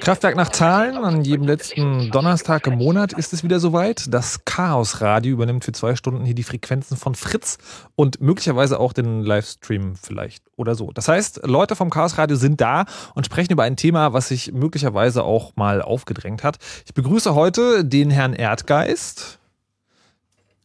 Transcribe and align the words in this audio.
Kraftwerk 0.00 0.36
nach 0.36 0.50
Zahlen. 0.50 0.96
An 0.96 1.24
jedem 1.24 1.46
letzten 1.46 2.10
Donnerstag 2.10 2.66
im 2.66 2.78
Monat 2.78 3.12
ist 3.12 3.32
es 3.32 3.42
wieder 3.42 3.58
soweit. 3.60 4.12
Das 4.12 4.44
Chaos 4.44 5.00
Radio 5.00 5.32
übernimmt 5.32 5.64
für 5.64 5.72
zwei 5.72 5.96
Stunden 5.96 6.24
hier 6.24 6.34
die 6.34 6.42
Frequenzen 6.42 6.96
von 7.06 7.14
Fritz 7.14 7.58
und 7.94 8.20
möglicherweise 8.20 8.80
auch 8.80 8.92
den 8.92 9.22
Livestream 9.22 9.94
vielleicht 9.94 10.42
oder 10.56 10.74
so. 10.74 10.90
Das 10.90 11.06
heißt, 11.06 11.42
Leute 11.44 11.76
vom 11.76 11.88
Chaos 11.88 12.18
Radio 12.18 12.36
sind 12.36 12.60
da 12.60 12.84
und 13.14 13.24
sprechen 13.24 13.52
über 13.52 13.62
ein 13.62 13.76
Thema, 13.76 14.12
was 14.12 14.26
sich 14.26 14.50
möglicherweise 14.50 15.22
auch 15.22 15.54
mal 15.54 15.82
aufgedrängt 15.82 16.42
hat. 16.42 16.58
Ich 16.84 16.94
begrüße 16.94 17.36
heute 17.36 17.84
den 17.84 18.10
Herrn 18.10 18.32
Erdgeist. 18.32 19.38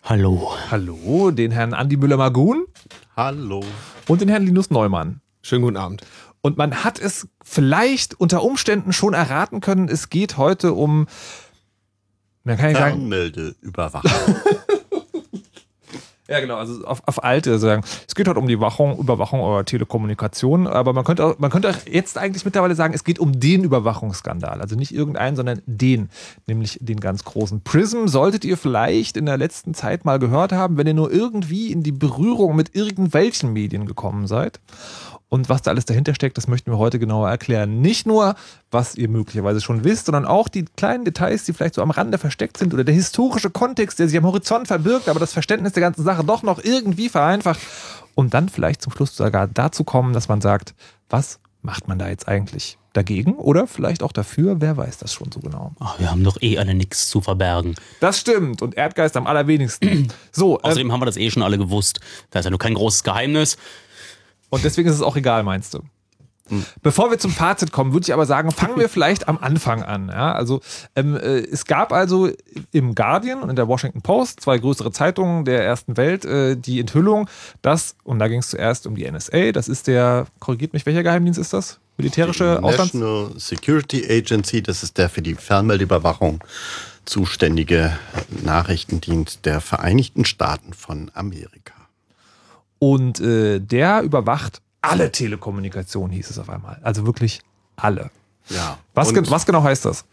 Hallo. 0.02 0.52
Hallo, 0.72 1.30
den 1.30 1.52
Herrn 1.52 1.76
Andi 1.76 1.96
Müller-Magun. 1.96 2.66
Hallo. 3.16 3.64
Und 4.08 4.22
den 4.22 4.30
Herrn 4.30 4.44
Linus 4.44 4.72
Neumann. 4.72 5.22
Schönen 5.44 5.62
guten 5.62 5.78
Abend. 5.78 6.02
Und 6.42 6.58
man 6.58 6.84
hat 6.84 6.98
es 6.98 7.28
vielleicht 7.44 8.20
unter 8.20 8.42
Umständen 8.42 8.94
schon 8.94 9.14
erraten 9.14 9.62
können, 9.62 9.90
es 9.90 10.10
geht 10.10 10.38
heute 10.38 10.74
um, 10.74 11.06
man 12.44 12.58
kann 12.58 12.72
ja 12.72 12.80
sagen, 12.80 12.98
Fernmeldeüberwachung. 12.98 14.10
Ja, 16.32 16.40
genau, 16.40 16.56
also 16.56 16.86
auf, 16.86 17.06
auf 17.08 17.26
alte 17.26 17.60
sagen. 17.60 17.84
Es 18.08 18.16
geht 18.16 18.26
halt 18.26 18.38
um 18.38 18.48
die 18.48 18.62
Wachung, 18.62 18.98
Überwachung 18.98 19.42
eurer 19.42 19.66
Telekommunikation, 19.66 20.66
aber 20.66 20.94
man 20.94 21.04
könnte, 21.04 21.26
auch, 21.26 21.40
man 21.40 21.52
könnte 21.52 21.70
auch 21.70 21.76
jetzt 21.86 22.18
eigentlich 22.18 22.46
mittlerweile 22.46 22.74
sagen, 22.74 22.94
es 22.94 23.04
geht 23.04 23.20
um 23.20 23.38
den 23.38 23.66
Überwachungsskandal. 23.66 24.62
Also 24.62 24.78
nicht 24.78 24.94
irgendeinen, 24.96 25.36
sondern 25.36 25.62
den, 25.66 26.08
nämlich 26.48 26.78
den 26.80 27.02
ganz 27.02 27.26
großen. 27.26 27.66
Prism 27.66 28.08
solltet 28.08 28.46
ihr 28.46 28.56
vielleicht 28.56 29.18
in 29.18 29.26
der 29.26 29.36
letzten 29.36 29.74
Zeit 29.74 30.06
mal 30.06 30.20
gehört 30.20 30.54
haben, 30.54 30.78
wenn 30.78 30.88
ihr 30.88 30.94
nur 30.94 31.12
irgendwie 31.12 31.70
in 31.70 31.84
die 31.84 31.92
Berührung 31.92 32.56
mit 32.56 32.78
irgendwelchen 32.78 33.52
Medien 33.52 33.86
gekommen 33.86 34.26
seid. 34.26 34.62
Und 35.34 35.48
was 35.48 35.62
da 35.62 35.72
alles 35.72 35.86
dahinter 35.86 36.14
steckt, 36.14 36.38
das 36.38 36.50
möchten 36.50 36.72
wir 36.72 36.78
heute 36.78 37.00
genauer 37.00 37.30
erklären. 37.30 37.80
Nicht 37.80 38.06
nur, 38.06 38.36
was 38.70 38.96
ihr 38.96 39.08
möglicherweise 39.08 39.62
schon 39.62 39.86
wisst, 39.86 40.08
sondern 40.08 40.26
auch 40.26 40.50
die 40.50 40.66
kleinen 40.76 41.06
Details, 41.06 41.46
die 41.46 41.54
vielleicht 41.54 41.76
so 41.76 41.82
am 41.82 41.90
Rande 41.90 42.18
versteckt 42.18 42.58
sind 42.58 42.74
oder 42.74 42.84
der 42.84 42.94
historische 42.94 43.50
Kontext, 43.50 43.98
der 43.98 44.10
sich 44.10 44.18
am 44.18 44.26
Horizont 44.26 44.68
verbirgt, 44.68 45.08
aber 45.08 45.22
das 45.22 45.32
Verständnis 45.32 45.72
der 45.72 45.80
ganzen 45.80 46.04
Sache 46.04 46.26
doch 46.26 46.44
noch 46.44 46.62
irgendwie 46.62 47.08
vereinfacht. 47.08 47.62
Und 48.14 48.34
dann 48.34 48.50
vielleicht 48.50 48.82
zum 48.82 48.92
Schluss 48.92 49.16
sogar 49.16 49.48
dazu 49.48 49.86
kommen, 49.86 50.12
dass 50.12 50.28
man 50.28 50.42
sagt, 50.42 50.76
was 51.10 51.40
macht 51.62 51.88
man 51.88 51.98
da 51.98 52.10
jetzt 52.10 52.28
eigentlich? 52.28 52.78
Dagegen 52.92 53.36
oder 53.36 53.68
vielleicht 53.68 54.04
auch 54.04 54.12
dafür, 54.12 54.60
wer 54.60 54.76
weiß 54.76 54.98
das 54.98 55.14
schon 55.14 55.32
so 55.32 55.40
genau. 55.40 55.72
Ach, 55.80 55.98
wir 55.98 56.12
haben 56.12 56.26
doch 56.26 56.42
eh 56.42 56.58
alle 56.58 56.74
nichts 56.74 57.08
zu 57.08 57.22
verbergen. 57.22 57.76
Das 58.02 58.20
stimmt 58.20 58.62
und 58.62 58.76
Erdgeist 58.76 59.16
am 59.16 59.28
allerwenigsten. 59.28 60.12
So, 60.34 60.60
Außerdem 60.60 60.88
ähm, 60.88 60.92
haben 60.92 61.00
wir 61.00 61.06
das 61.06 61.16
eh 61.16 61.32
schon 61.32 61.42
alle 61.42 61.58
gewusst. 61.58 62.02
Das 62.32 62.42
ist 62.42 62.46
ja 62.48 62.50
nur 62.50 62.60
kein 62.60 62.74
großes 62.74 63.04
Geheimnis. 63.04 63.56
Und 64.52 64.64
deswegen 64.64 64.88
ist 64.88 64.96
es 64.96 65.02
auch 65.02 65.16
egal, 65.16 65.42
meinst 65.42 65.74
du? 65.74 65.80
Bevor 66.82 67.10
wir 67.12 67.18
zum 67.18 67.32
Fazit 67.32 67.72
kommen, 67.72 67.94
würde 67.94 68.04
ich 68.04 68.14
aber 68.14 68.26
sagen, 68.26 68.52
fangen 68.52 68.78
wir 68.78 68.90
vielleicht 68.90 69.28
am 69.28 69.38
Anfang 69.38 69.84
an. 69.84 70.10
Ja, 70.10 70.34
also 70.34 70.60
ähm, 70.96 71.16
äh, 71.16 71.40
es 71.40 71.66
gab 71.66 71.94
also 71.94 72.30
im 72.72 72.94
Guardian 72.94 73.42
und 73.42 73.50
in 73.50 73.56
der 73.56 73.68
Washington 73.68 74.02
Post, 74.02 74.42
zwei 74.42 74.58
größere 74.58 74.92
Zeitungen 74.92 75.46
der 75.46 75.64
ersten 75.64 75.96
Welt, 75.96 76.26
äh, 76.26 76.58
die 76.58 76.80
Enthüllung, 76.80 77.30
dass, 77.62 77.96
und 78.04 78.20
da 78.20 78.28
ging 78.28 78.40
es 78.40 78.50
zuerst 78.50 78.86
um 78.86 78.96
die 78.96 79.10
NSA, 79.10 79.54
das 79.54 79.70
ist 79.70 79.88
der, 79.88 80.28
korrigiert 80.40 80.74
mich, 80.74 80.86
welcher 80.86 81.04
Geheimdienst 81.04 81.40
ist 81.40 81.54
das? 81.54 81.80
Militärische 81.98 82.58
die 82.60 82.66
Auslands 82.66 82.94
National 82.94 83.32
Security 83.38 84.06
Agency, 84.10 84.62
das 84.62 84.84
ist 84.84 84.98
der 84.98 85.10
für 85.10 85.22
die 85.22 85.36
Fernmeldüberwachung 85.36 86.44
zuständige 87.06 87.98
Nachrichtendienst 88.44 89.46
der 89.46 89.62
Vereinigten 89.62 90.26
Staaten 90.26 90.74
von 90.74 91.12
Amerika. 91.14 91.81
Und 92.84 93.20
äh, 93.20 93.60
der 93.60 94.02
überwacht 94.02 94.60
alle 94.82 95.12
Telekommunikation, 95.12 96.10
hieß 96.10 96.32
es 96.32 96.40
auf 96.40 96.50
einmal. 96.50 96.80
Also 96.82 97.06
wirklich 97.06 97.42
alle. 97.76 98.10
Ja. 98.50 98.80
Was, 98.96 99.14
ge 99.14 99.24
was 99.30 99.46
genau 99.46 99.62
heißt 99.62 99.86
das? 99.86 100.04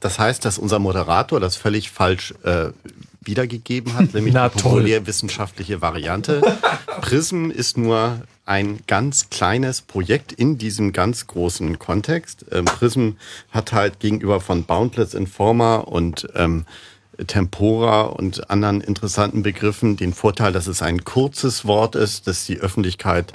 Das 0.00 0.18
heißt, 0.18 0.44
dass 0.44 0.58
unser 0.58 0.80
Moderator 0.80 1.38
das 1.38 1.54
völlig 1.54 1.92
falsch 1.92 2.34
äh, 2.42 2.70
wiedergegeben 3.20 3.94
hat, 3.94 4.14
nämlich 4.14 4.34
Na, 4.34 4.48
die 4.48 4.60
populärwissenschaftliche 4.60 5.80
Variante. 5.80 6.42
Prism 7.02 7.52
ist 7.52 7.78
nur 7.78 8.22
ein 8.46 8.80
ganz 8.88 9.30
kleines 9.30 9.80
Projekt 9.80 10.32
in 10.32 10.58
diesem 10.58 10.92
ganz 10.92 11.28
großen 11.28 11.78
Kontext. 11.78 12.44
Ähm, 12.50 12.64
Prism 12.64 13.10
hat 13.52 13.72
halt 13.72 14.00
gegenüber 14.00 14.40
von 14.40 14.64
Boundless 14.64 15.14
Informer 15.14 15.86
und 15.86 16.26
ähm, 16.34 16.64
Tempora 17.26 18.02
und 18.02 18.50
anderen 18.50 18.80
interessanten 18.80 19.42
Begriffen 19.42 19.96
den 19.96 20.12
Vorteil, 20.12 20.52
dass 20.52 20.66
es 20.66 20.82
ein 20.82 21.04
kurzes 21.04 21.64
Wort 21.64 21.94
ist, 21.94 22.26
dass 22.26 22.46
die 22.46 22.58
Öffentlichkeit 22.58 23.32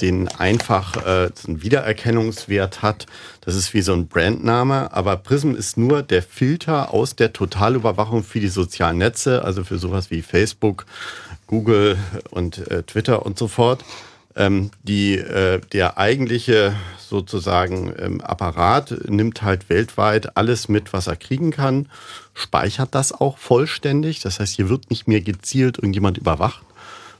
den 0.00 0.28
einfach 0.28 0.96
äh, 1.04 1.30
einen 1.46 1.62
Wiedererkennungswert 1.62 2.82
hat. 2.82 3.06
Das 3.42 3.54
ist 3.54 3.74
wie 3.74 3.82
so 3.82 3.92
ein 3.92 4.08
Brandname, 4.08 4.92
aber 4.92 5.16
Prism 5.16 5.54
ist 5.54 5.76
nur 5.76 6.02
der 6.02 6.22
Filter 6.22 6.92
aus 6.92 7.16
der 7.16 7.32
Totalüberwachung 7.32 8.24
für 8.24 8.40
die 8.40 8.48
sozialen 8.48 8.98
Netze, 8.98 9.44
also 9.44 9.64
für 9.64 9.78
sowas 9.78 10.10
wie 10.10 10.22
Facebook, 10.22 10.86
Google 11.46 11.96
und 12.30 12.66
äh, 12.70 12.82
Twitter 12.82 13.24
und 13.24 13.38
so 13.38 13.48
fort. 13.48 13.84
Ähm, 14.36 14.70
die, 14.82 15.16
äh, 15.16 15.60
der 15.72 15.96
eigentliche 15.96 16.74
sozusagen 16.98 17.94
ähm, 17.98 18.20
Apparat 18.20 19.08
nimmt 19.08 19.42
halt 19.42 19.68
weltweit 19.68 20.36
alles 20.36 20.68
mit, 20.68 20.92
was 20.92 21.06
er 21.06 21.14
kriegen 21.14 21.52
kann, 21.52 21.88
speichert 22.34 22.94
das 22.94 23.12
auch 23.12 23.38
vollständig. 23.38 24.20
Das 24.20 24.40
heißt, 24.40 24.54
hier 24.54 24.68
wird 24.68 24.90
nicht 24.90 25.08
mehr 25.08 25.20
gezielt 25.20 25.78
irgendjemand 25.78 26.18
überwacht, 26.18 26.62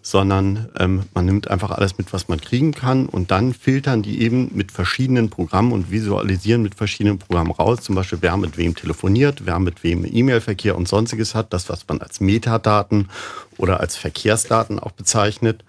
sondern 0.02 0.68
ähm, 0.78 1.04
man 1.14 1.24
nimmt 1.24 1.48
einfach 1.48 1.70
alles 1.70 1.96
mit, 1.96 2.12
was 2.12 2.28
man 2.28 2.40
kriegen 2.40 2.72
kann 2.72 3.06
und 3.06 3.30
dann 3.30 3.54
filtern 3.54 4.02
die 4.02 4.20
eben 4.20 4.50
mit 4.54 4.70
verschiedenen 4.70 5.30
Programmen 5.30 5.72
und 5.72 5.90
visualisieren 5.90 6.62
mit 6.62 6.74
verschiedenen 6.74 7.18
Programmen 7.18 7.52
raus. 7.52 7.80
Zum 7.80 7.94
Beispiel, 7.94 8.18
wer 8.20 8.36
mit 8.36 8.58
wem 8.58 8.74
telefoniert, 8.74 9.46
wer 9.46 9.58
mit 9.58 9.82
wem 9.82 10.04
E-Mail-Verkehr 10.04 10.76
und 10.76 10.88
sonstiges 10.88 11.34
hat, 11.34 11.54
das, 11.54 11.70
was 11.70 11.88
man 11.88 12.02
als 12.02 12.20
Metadaten 12.20 13.08
oder 13.56 13.80
als 13.80 13.96
Verkehrsdaten 13.96 14.78
auch 14.78 14.92
bezeichnet. 14.92 15.64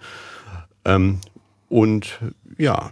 Ähm, 0.84 1.20
und 1.68 2.18
ja. 2.58 2.90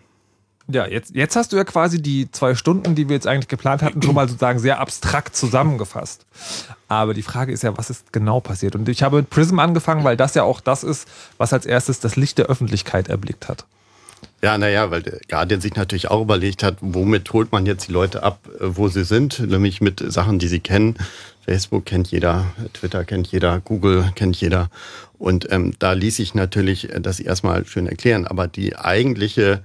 Ja, 0.66 0.86
jetzt, 0.86 1.14
jetzt 1.14 1.36
hast 1.36 1.52
du 1.52 1.56
ja 1.56 1.64
quasi 1.64 2.00
die 2.00 2.30
zwei 2.30 2.54
Stunden, 2.54 2.94
die 2.94 3.08
wir 3.08 3.16
jetzt 3.16 3.26
eigentlich 3.26 3.48
geplant 3.48 3.82
hatten, 3.82 4.00
schon 4.02 4.14
mal 4.14 4.26
sozusagen 4.28 4.58
sehr 4.58 4.80
abstrakt 4.80 5.36
zusammengefasst. 5.36 6.24
Aber 6.88 7.12
die 7.12 7.22
Frage 7.22 7.52
ist 7.52 7.62
ja, 7.62 7.76
was 7.76 7.90
ist 7.90 8.12
genau 8.12 8.40
passiert? 8.40 8.74
Und 8.74 8.88
ich 8.88 9.02
habe 9.02 9.16
mit 9.16 9.28
Prism 9.28 9.58
angefangen, 9.58 10.04
weil 10.04 10.16
das 10.16 10.34
ja 10.34 10.42
auch 10.42 10.60
das 10.60 10.82
ist, 10.82 11.06
was 11.36 11.52
als 11.52 11.66
erstes 11.66 12.00
das 12.00 12.16
Licht 12.16 12.38
der 12.38 12.46
Öffentlichkeit 12.46 13.08
erblickt 13.08 13.48
hat. 13.48 13.66
Ja, 14.42 14.58
naja, 14.58 14.90
weil 14.90 15.02
der 15.02 15.20
Guardian 15.28 15.60
sich 15.60 15.74
natürlich 15.74 16.10
auch 16.10 16.20
überlegt 16.20 16.62
hat, 16.62 16.76
womit 16.80 17.32
holt 17.32 17.50
man 17.52 17.64
jetzt 17.66 17.88
die 17.88 17.92
Leute 17.92 18.22
ab, 18.22 18.40
äh, 18.60 18.76
wo 18.76 18.88
sie 18.88 19.04
sind, 19.04 19.40
nämlich 19.40 19.80
mit 19.80 20.04
Sachen, 20.12 20.38
die 20.38 20.48
sie 20.48 20.60
kennen. 20.60 20.96
Facebook 21.44 21.84
kennt 21.86 22.10
jeder, 22.10 22.46
Twitter 22.72 23.04
kennt 23.04 23.26
jeder, 23.28 23.60
Google 23.60 24.12
kennt 24.14 24.36
jeder. 24.36 24.70
Und 25.18 25.50
ähm, 25.50 25.74
da 25.78 25.92
ließ 25.92 26.16
sich 26.16 26.34
natürlich 26.34 26.92
äh, 26.92 27.00
das 27.00 27.20
erstmal 27.20 27.64
schön 27.66 27.86
erklären. 27.86 28.26
Aber 28.26 28.46
die 28.46 28.76
eigentliche 28.76 29.62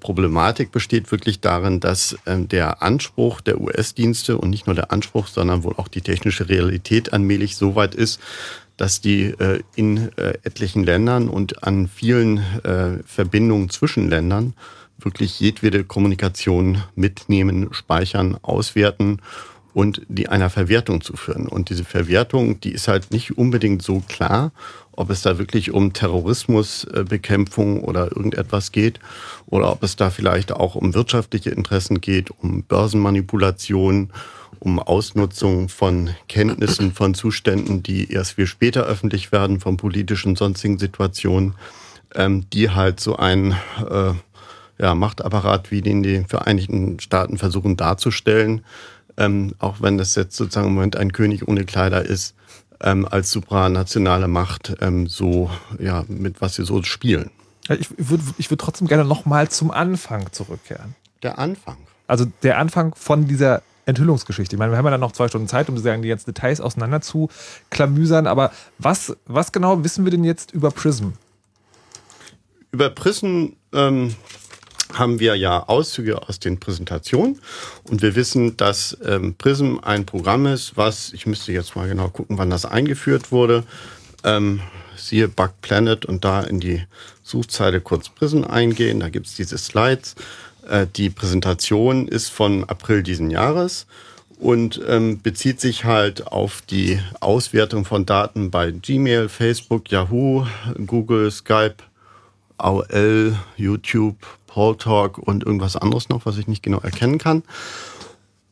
Problematik 0.00 0.72
besteht 0.72 1.10
wirklich 1.10 1.40
darin, 1.40 1.80
dass 1.80 2.16
ähm, 2.26 2.48
der 2.48 2.82
Anspruch 2.82 3.40
der 3.40 3.60
US-Dienste 3.60 4.38
und 4.38 4.50
nicht 4.50 4.66
nur 4.66 4.74
der 4.74 4.92
Anspruch, 4.92 5.26
sondern 5.26 5.62
wohl 5.64 5.74
auch 5.76 5.88
die 5.88 6.00
technische 6.00 6.48
Realität 6.48 7.12
allmählich 7.12 7.56
so 7.56 7.74
weit 7.74 7.94
ist, 7.94 8.20
dass 8.76 9.00
die 9.00 9.24
äh, 9.24 9.60
in 9.76 10.10
äh, 10.16 10.38
etlichen 10.42 10.84
Ländern 10.84 11.28
und 11.28 11.62
an 11.64 11.88
vielen 11.88 12.38
äh, 12.64 13.02
Verbindungen 13.06 13.70
zwischen 13.70 14.08
Ländern 14.08 14.54
wirklich 14.98 15.38
jedwede 15.40 15.84
Kommunikation 15.84 16.82
mitnehmen, 16.94 17.68
speichern, 17.72 18.38
auswerten 18.42 19.20
und 19.74 20.02
die 20.08 20.28
einer 20.28 20.48
Verwertung 20.50 21.00
zu 21.02 21.16
führen. 21.16 21.48
Und 21.48 21.68
diese 21.68 21.84
Verwertung, 21.84 22.60
die 22.60 22.70
ist 22.70 22.88
halt 22.88 23.10
nicht 23.10 23.36
unbedingt 23.36 23.82
so 23.82 24.00
klar, 24.08 24.52
ob 24.92 25.10
es 25.10 25.22
da 25.22 25.36
wirklich 25.38 25.72
um 25.72 25.92
Terrorismusbekämpfung 25.92 27.82
oder 27.82 28.12
irgendetwas 28.16 28.70
geht 28.70 29.00
oder 29.46 29.72
ob 29.72 29.82
es 29.82 29.96
da 29.96 30.10
vielleicht 30.10 30.52
auch 30.52 30.76
um 30.76 30.94
wirtschaftliche 30.94 31.50
Interessen 31.50 32.00
geht, 32.00 32.30
um 32.30 32.62
Börsenmanipulation, 32.62 34.10
um 34.60 34.78
Ausnutzung 34.78 35.68
von 35.68 36.10
Kenntnissen 36.28 36.92
von 36.92 37.14
Zuständen, 37.14 37.82
die 37.82 38.12
erst 38.12 38.32
viel 38.34 38.46
später 38.46 38.84
öffentlich 38.84 39.32
werden, 39.32 39.58
von 39.58 39.76
politischen 39.76 40.36
sonstigen 40.36 40.78
Situationen, 40.78 41.54
ähm, 42.14 42.48
die 42.52 42.70
halt 42.70 43.00
so 43.00 43.16
ein 43.16 43.56
äh, 43.90 44.12
ja, 44.78 44.94
Machtapparat 44.94 45.70
wie 45.70 45.82
den 45.82 46.02
die 46.02 46.24
Vereinigten 46.24 47.00
Staaten 47.00 47.38
versuchen 47.38 47.76
darzustellen, 47.76 48.64
ähm, 49.16 49.54
auch 49.58 49.80
wenn 49.80 49.98
das 49.98 50.14
jetzt 50.14 50.36
sozusagen 50.36 50.68
im 50.68 50.74
Moment 50.74 50.96
ein 50.96 51.12
König 51.12 51.46
ohne 51.48 51.64
Kleider 51.64 52.04
ist, 52.04 52.34
ähm, 52.80 53.06
als 53.08 53.30
supranationale 53.30 54.28
Macht 54.28 54.76
ähm, 54.80 55.06
so, 55.06 55.50
ja, 55.78 56.04
mit 56.08 56.40
was 56.40 56.56
sie 56.56 56.64
so 56.64 56.82
spielen. 56.82 57.30
Ich 57.68 57.88
würde 57.96 58.22
ich 58.36 58.50
würd 58.50 58.60
trotzdem 58.60 58.88
gerne 58.88 59.04
nochmal 59.04 59.48
zum 59.48 59.70
Anfang 59.70 60.30
zurückkehren. 60.32 60.94
Der 61.22 61.38
Anfang. 61.38 61.78
Also 62.06 62.26
der 62.42 62.58
Anfang 62.58 62.94
von 62.94 63.26
dieser 63.26 63.62
Enthüllungsgeschichte. 63.86 64.56
Ich 64.56 64.58
meine, 64.58 64.72
wir 64.72 64.78
haben 64.78 64.84
ja 64.84 64.90
dann 64.90 65.00
noch 65.00 65.12
zwei 65.12 65.28
Stunden 65.28 65.48
Zeit, 65.48 65.68
um 65.68 65.76
sozusagen 65.76 66.02
die 66.02 66.08
ganzen 66.08 66.26
Details 66.26 66.60
auseinander 66.60 67.00
zu 67.00 67.28
klamüsern. 67.70 68.26
Aber 68.26 68.50
was, 68.78 69.16
was 69.26 69.52
genau 69.52 69.82
wissen 69.84 70.04
wir 70.04 70.10
denn 70.10 70.24
jetzt 70.24 70.52
über 70.52 70.70
Prism? 70.70 71.10
Über 72.72 72.90
Prism 72.90 73.48
ähm, 73.72 74.14
haben 74.98 75.20
wir 75.20 75.36
ja 75.36 75.68
Auszüge 75.68 76.28
aus 76.28 76.38
den 76.38 76.58
Präsentationen. 76.58 77.40
Und 77.84 78.02
wir 78.02 78.14
wissen, 78.14 78.56
dass 78.56 78.96
ähm, 79.04 79.34
Prism 79.36 79.78
ein 79.82 80.06
Programm 80.06 80.46
ist, 80.46 80.76
was, 80.76 81.12
ich 81.12 81.26
müsste 81.26 81.52
jetzt 81.52 81.76
mal 81.76 81.88
genau 81.88 82.08
gucken, 82.08 82.38
wann 82.38 82.50
das 82.50 82.64
eingeführt 82.64 83.32
wurde, 83.32 83.64
ähm, 84.24 84.60
siehe 84.96 85.28
Bug 85.28 85.52
Planet 85.60 86.06
und 86.06 86.24
da 86.24 86.42
in 86.42 86.60
die 86.60 86.82
Suchzeile 87.22 87.80
kurz 87.80 88.08
Prism 88.08 88.44
eingehen, 88.44 89.00
da 89.00 89.08
gibt's 89.08 89.34
diese 89.34 89.58
Slides. 89.58 90.14
Äh, 90.68 90.86
die 90.94 91.10
Präsentation 91.10 92.08
ist 92.08 92.28
von 92.28 92.64
April 92.64 93.02
diesen 93.02 93.30
Jahres 93.30 93.86
und 94.38 94.80
ähm, 94.88 95.20
bezieht 95.22 95.60
sich 95.60 95.84
halt 95.84 96.26
auf 96.26 96.62
die 96.62 97.00
Auswertung 97.20 97.84
von 97.84 98.06
Daten 98.06 98.50
bei 98.50 98.70
Gmail, 98.70 99.28
Facebook, 99.28 99.90
Yahoo, 99.90 100.46
Google, 100.86 101.30
Skype, 101.30 101.76
AOL, 102.58 103.36
YouTube, 103.56 104.16
Talk 104.54 105.18
und 105.18 105.44
irgendwas 105.44 105.76
anderes 105.76 106.08
noch, 106.08 106.26
was 106.26 106.38
ich 106.38 106.46
nicht 106.46 106.62
genau 106.62 106.78
erkennen 106.78 107.18
kann. 107.18 107.42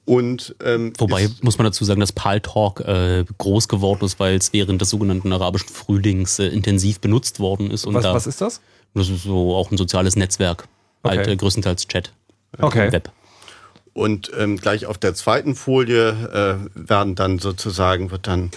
Und 0.04 0.56
ähm, 0.64 0.92
Wobei 0.98 1.28
muss 1.42 1.58
man 1.58 1.64
dazu 1.64 1.84
sagen, 1.84 2.00
dass 2.00 2.12
Paltalk 2.12 2.80
äh, 2.80 3.24
groß 3.38 3.68
geworden 3.68 4.04
ist, 4.04 4.18
weil 4.18 4.34
es 4.36 4.52
während 4.52 4.80
des 4.80 4.90
sogenannten 4.90 5.32
arabischen 5.32 5.68
Frühlings 5.68 6.38
äh, 6.40 6.46
intensiv 6.48 7.00
benutzt 7.00 7.38
worden 7.38 7.70
ist. 7.70 7.84
Und 7.84 7.94
Was, 7.94 8.02
da, 8.02 8.14
was 8.14 8.26
ist 8.26 8.40
das? 8.40 8.60
das 8.94 9.08
ist 9.08 9.22
so 9.22 9.54
auch 9.54 9.70
ein 9.70 9.76
soziales 9.76 10.16
Netzwerk. 10.16 10.66
Okay. 11.04 11.16
Halt 11.16 11.28
äh, 11.28 11.36
größtenteils 11.36 11.86
Chat. 11.86 12.12
Okay. 12.58 12.86
im 12.86 12.92
Web. 12.92 13.10
Und 13.94 14.30
ähm, 14.38 14.56
gleich 14.56 14.86
auf 14.86 14.98
der 14.98 15.14
zweiten 15.14 15.54
Folie 15.54 16.10
äh, 16.74 16.88
werden 16.88 17.14
dann 17.14 17.38
sozusagen, 17.38 18.10
wird 18.10 18.26
dann 18.26 18.46
äh, 18.46 18.50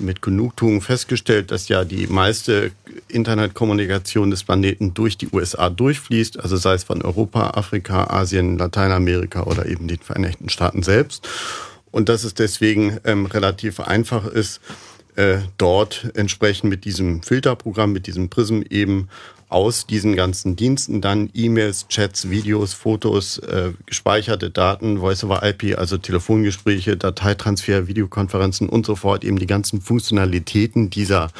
mit 0.00 0.22
Genugtuung 0.22 0.80
festgestellt, 0.80 1.50
dass 1.50 1.68
ja 1.68 1.84
die 1.84 2.06
meiste 2.06 2.72
Internetkommunikation 3.08 4.30
des 4.30 4.44
Planeten 4.44 4.94
durch 4.94 5.18
die 5.18 5.28
USA 5.30 5.68
durchfließt, 5.68 6.40
also 6.40 6.56
sei 6.56 6.74
es 6.74 6.84
von 6.84 7.02
Europa, 7.02 7.50
Afrika, 7.50 8.04
Asien, 8.04 8.56
Lateinamerika 8.56 9.42
oder 9.42 9.66
eben 9.66 9.86
den 9.86 9.98
Vereinigten 9.98 10.48
Staaten 10.48 10.82
selbst. 10.82 11.28
Und 11.90 12.08
dass 12.08 12.24
es 12.24 12.34
deswegen 12.34 12.98
ähm, 13.04 13.26
relativ 13.26 13.80
einfach 13.80 14.26
ist, 14.26 14.60
äh, 15.16 15.38
dort 15.58 16.10
entsprechend 16.14 16.70
mit 16.70 16.84
diesem 16.84 17.22
Filterprogramm, 17.22 17.92
mit 17.92 18.06
diesem 18.06 18.30
Prism 18.30 18.62
eben 18.70 19.08
aus 19.50 19.86
diesen 19.86 20.14
ganzen 20.14 20.56
Diensten 20.56 21.00
dann 21.00 21.28
E-Mails, 21.34 21.88
Chats, 21.88 22.30
Videos, 22.30 22.72
Fotos, 22.72 23.38
äh, 23.38 23.72
gespeicherte 23.84 24.48
Daten, 24.48 24.98
Voice-over-IP, 24.98 25.76
also 25.76 25.98
Telefongespräche, 25.98 26.96
Dateitransfer, 26.96 27.88
Videokonferenzen 27.88 28.68
und 28.68 28.86
so 28.86 28.94
fort, 28.94 29.24
eben 29.24 29.38
die 29.38 29.46
ganzen 29.46 29.80
Funktionalitäten 29.80 30.88
dieser 30.88 31.30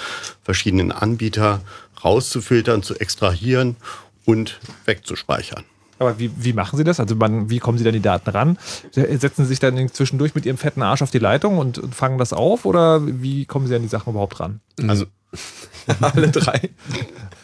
verschiedenen 0.42 0.90
Anbieter 0.90 1.62
rauszufiltern, 2.04 2.82
zu 2.82 2.96
extrahieren 2.96 3.76
und 4.24 4.58
wegzuspeichern. 4.86 5.64
Aber 6.00 6.18
wie, 6.18 6.30
wie 6.36 6.54
machen 6.54 6.78
Sie 6.78 6.84
das? 6.84 6.98
Also 6.98 7.14
man, 7.14 7.50
wie 7.50 7.58
kommen 7.58 7.78
Sie 7.78 7.84
dann 7.84 7.92
die 7.92 8.00
Daten 8.00 8.30
ran? 8.30 8.58
Setzen 8.90 9.44
Sie 9.44 9.50
sich 9.50 9.60
dann 9.60 9.88
zwischendurch 9.90 10.34
mit 10.34 10.46
Ihrem 10.46 10.56
fetten 10.56 10.82
Arsch 10.82 11.02
auf 11.02 11.10
die 11.10 11.18
Leitung 11.18 11.58
und, 11.58 11.78
und 11.78 11.94
fangen 11.94 12.18
das 12.18 12.32
auf? 12.32 12.64
Oder 12.64 13.02
wie 13.04 13.44
kommen 13.44 13.66
Sie 13.66 13.74
an 13.74 13.82
die 13.82 13.88
Sachen 13.88 14.10
überhaupt 14.10 14.40
ran? 14.40 14.60
Also 14.86 15.04
Alle 16.00 16.28
drei. 16.28 16.70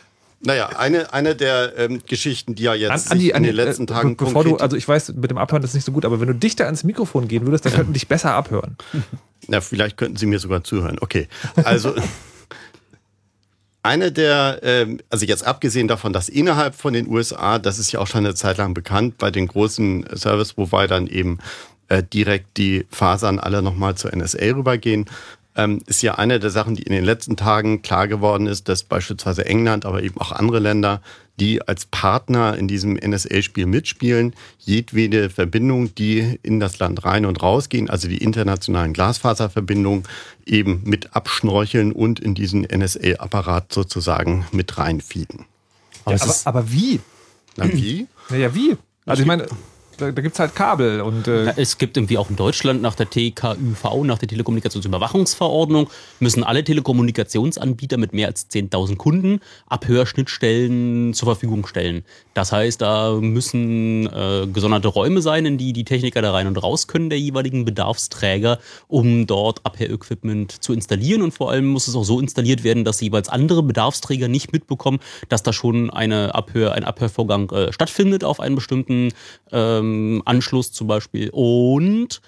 Naja, 0.47 0.69
eine, 0.79 1.13
eine 1.13 1.35
der 1.35 1.77
ähm, 1.77 2.01
Geschichten, 2.07 2.55
die 2.55 2.63
ja 2.63 2.75
jetzt 2.75 3.11
Andi, 3.11 3.31
in 3.31 3.43
den 3.43 3.55
letzten 3.55 3.83
äh, 3.83 3.87
Tagen 3.87 4.17
be- 4.17 4.25
bevor 4.27 4.45
du, 4.45 4.57
also 4.59 4.77
ich 4.77 4.87
weiß, 4.87 5.15
mit 5.15 5.29
dem 5.31 5.39
Abhören 5.39 5.61
das 5.61 5.73
ist 5.73 5.75
nicht 5.75 5.85
so 5.85 5.91
gut, 5.93 6.05
aber 6.05 6.21
wenn 6.21 6.29
du 6.29 6.35
dichter 6.35 6.67
ans 6.67 6.85
Mikrofon 6.85 7.27
gehen 7.27 7.45
würdest, 7.45 7.67
dann 7.67 7.73
könnten 7.73 7.93
dich 7.93 8.07
besser 8.07 8.33
abhören. 8.33 8.77
Na, 9.49 9.61
vielleicht 9.61 9.97
könnten 9.97 10.17
Sie 10.17 10.27
mir 10.27 10.39
sogar 10.39 10.63
zuhören. 10.63 10.99
Okay. 11.01 11.27
Also 11.65 11.95
eine 13.83 14.11
der, 14.13 14.61
ähm, 14.63 15.01
also 15.11 15.27
jetzt 15.27 15.47
abgesehen 15.47 15.89
davon, 15.89 16.13
dass 16.13 16.29
innerhalb 16.29 16.75
von 16.75 16.93
den 16.93 17.09
USA, 17.09 17.59
das 17.59 17.79
ist 17.79 17.93
ja 17.93 18.01
auch 18.01 18.07
schon 18.07 18.25
eine 18.25 18.35
Zeit 18.35 18.57
lang 18.59 18.75
bekannt, 18.75 19.19
bei 19.19 19.31
den 19.31 19.47
großen 19.49 20.07
Service-Providern 20.15 21.07
eben 21.07 21.39
äh, 21.89 22.03
direkt 22.03 22.57
die 22.57 22.87
Fasern 22.91 23.39
alle 23.39 23.63
nochmal 23.63 23.95
zur 23.97 24.15
NSA 24.15 24.45
rübergehen, 24.55 25.07
ähm, 25.57 25.81
ist 25.87 26.03
ja 26.03 26.17
eine 26.17 26.39
der 26.39 26.51
Sachen, 26.51 26.77
die 26.77 26.83
in 26.83 26.93
den 26.93 27.05
letzten 27.05 27.37
Tagen 27.37 27.83
klar 27.83 28.09
geworden 28.09 28.47
ist, 28.47 28.69
dass 28.69 28.85
beispielsweise 28.85 29.47
England, 29.47 29.87
aber 29.87 30.03
eben 30.03 30.21
auch 30.21 30.33
andere 30.33 30.59
Länder, 30.59 31.01
die 31.41 31.67
als 31.67 31.87
Partner 31.87 32.57
in 32.57 32.69
diesem 32.69 32.95
NSA-Spiel 32.95 33.67
mitspielen, 33.67 34.35
jedwede 34.59 35.29
Verbindung, 35.31 35.95
die 35.95 36.39
in 36.43 36.61
das 36.61 36.79
Land 36.79 37.05
rein 37.05 37.27
und 37.27 37.43
rausgehen, 37.43 37.91
also 37.91 38.09
die 38.09 38.19
internationalen 38.19 38.93
Glasfaserverbindungen, 38.93 40.05
eben 40.45 40.83
mit 40.85 41.15
abschnorcheln 41.15 41.93
und 41.93 42.21
in 42.21 42.35
diesen 42.35 42.63
NSA-Apparat 42.63 43.73
sozusagen 43.73 44.47
mit 44.53 44.79
reinfeeden. 44.79 45.47
aber, 46.05 46.35
aber 46.45 46.73
wie? 46.73 47.01
Na 47.57 47.73
wie? 47.73 48.07
Naja, 48.31 48.55
wie? 48.55 48.77
Also 49.07 49.23
ich 49.23 49.27
meine, 49.27 49.47
da, 49.99 50.13
da 50.13 50.23
gibt 50.23 50.35
es 50.35 50.41
halt 50.41 50.55
Kabel 50.55 51.01
und 51.01 51.29
äh, 51.29 51.47
Ja, 51.47 51.53
Es 51.57 51.79
gibt 51.79 51.97
irgendwie 51.97 52.19
auch 52.19 52.31
in 52.31 52.37
Deutschland 52.37 52.83
nach 52.83 52.95
der 52.95 53.09
TKÜV, 53.09 53.85
nach 54.05 54.19
der 54.19 54.29
Telekommunikationsüberwachungsverordnung, 54.29 55.89
müssen 56.21 56.45
alle 56.45 56.65
Telekommunikationsanbieter 56.65 57.97
mit 57.97 58.13
mehr 58.13 58.29
als 58.29 58.51
10.000 58.51 58.97
Kunden 58.97 59.41
Abhörschnittstellen 59.69 61.15
zur 61.15 61.27
Verfügung 61.27 61.67
stellen. 61.67 62.05
Das 62.35 62.53
heißt, 62.53 62.83
da 62.83 63.13
müssen 63.13 64.07
äh, 64.07 64.47
gesonderte 64.53 64.89
Räume 64.89 65.23
sein, 65.23 65.47
in 65.47 65.59
die 65.59 65.73
die 65.73 65.85
Techniker 65.85 66.23
da 66.23 66.33
rein 66.33 66.47
und 66.47 66.63
raus 66.63 66.87
können, 66.87 67.09
der 67.09 67.19
jeweiligen 67.19 67.65
Bedarfsträger, 67.65 68.59
um 68.89 69.27
dort 69.27 69.65
Abhörequipment 69.65 70.63
zu 70.63 70.73
installieren. 70.73 71.23
Und 71.23 71.33
vor 71.33 71.51
allem 71.51 71.67
muss 71.67 71.89
es 71.89 71.95
auch 71.95 72.05
so 72.05 72.21
installiert 72.21 72.65
werden, 72.65 72.85
dass 72.85 73.01
jeweils 73.01 73.29
andere 73.29 73.63
Bedarfsträger 73.63 74.29
nicht 74.29 74.53
mitbekommen, 74.53 74.99
dass 75.29 75.43
da 75.43 75.53
schon 75.53 75.91
eine 75.91 76.35
Abhör, 76.35 76.73
ein 76.73 76.85
Abhörvorgang 76.85 77.51
äh, 77.51 77.73
stattfindet 77.73 78.25
auf 78.25 78.41
einen 78.41 78.55
bestimmten 78.55 79.13
ähm, 79.53 79.86
Anschluss 80.25 80.73
zum 80.73 80.87
Beispiel. 80.87 81.31
Und 81.33 82.21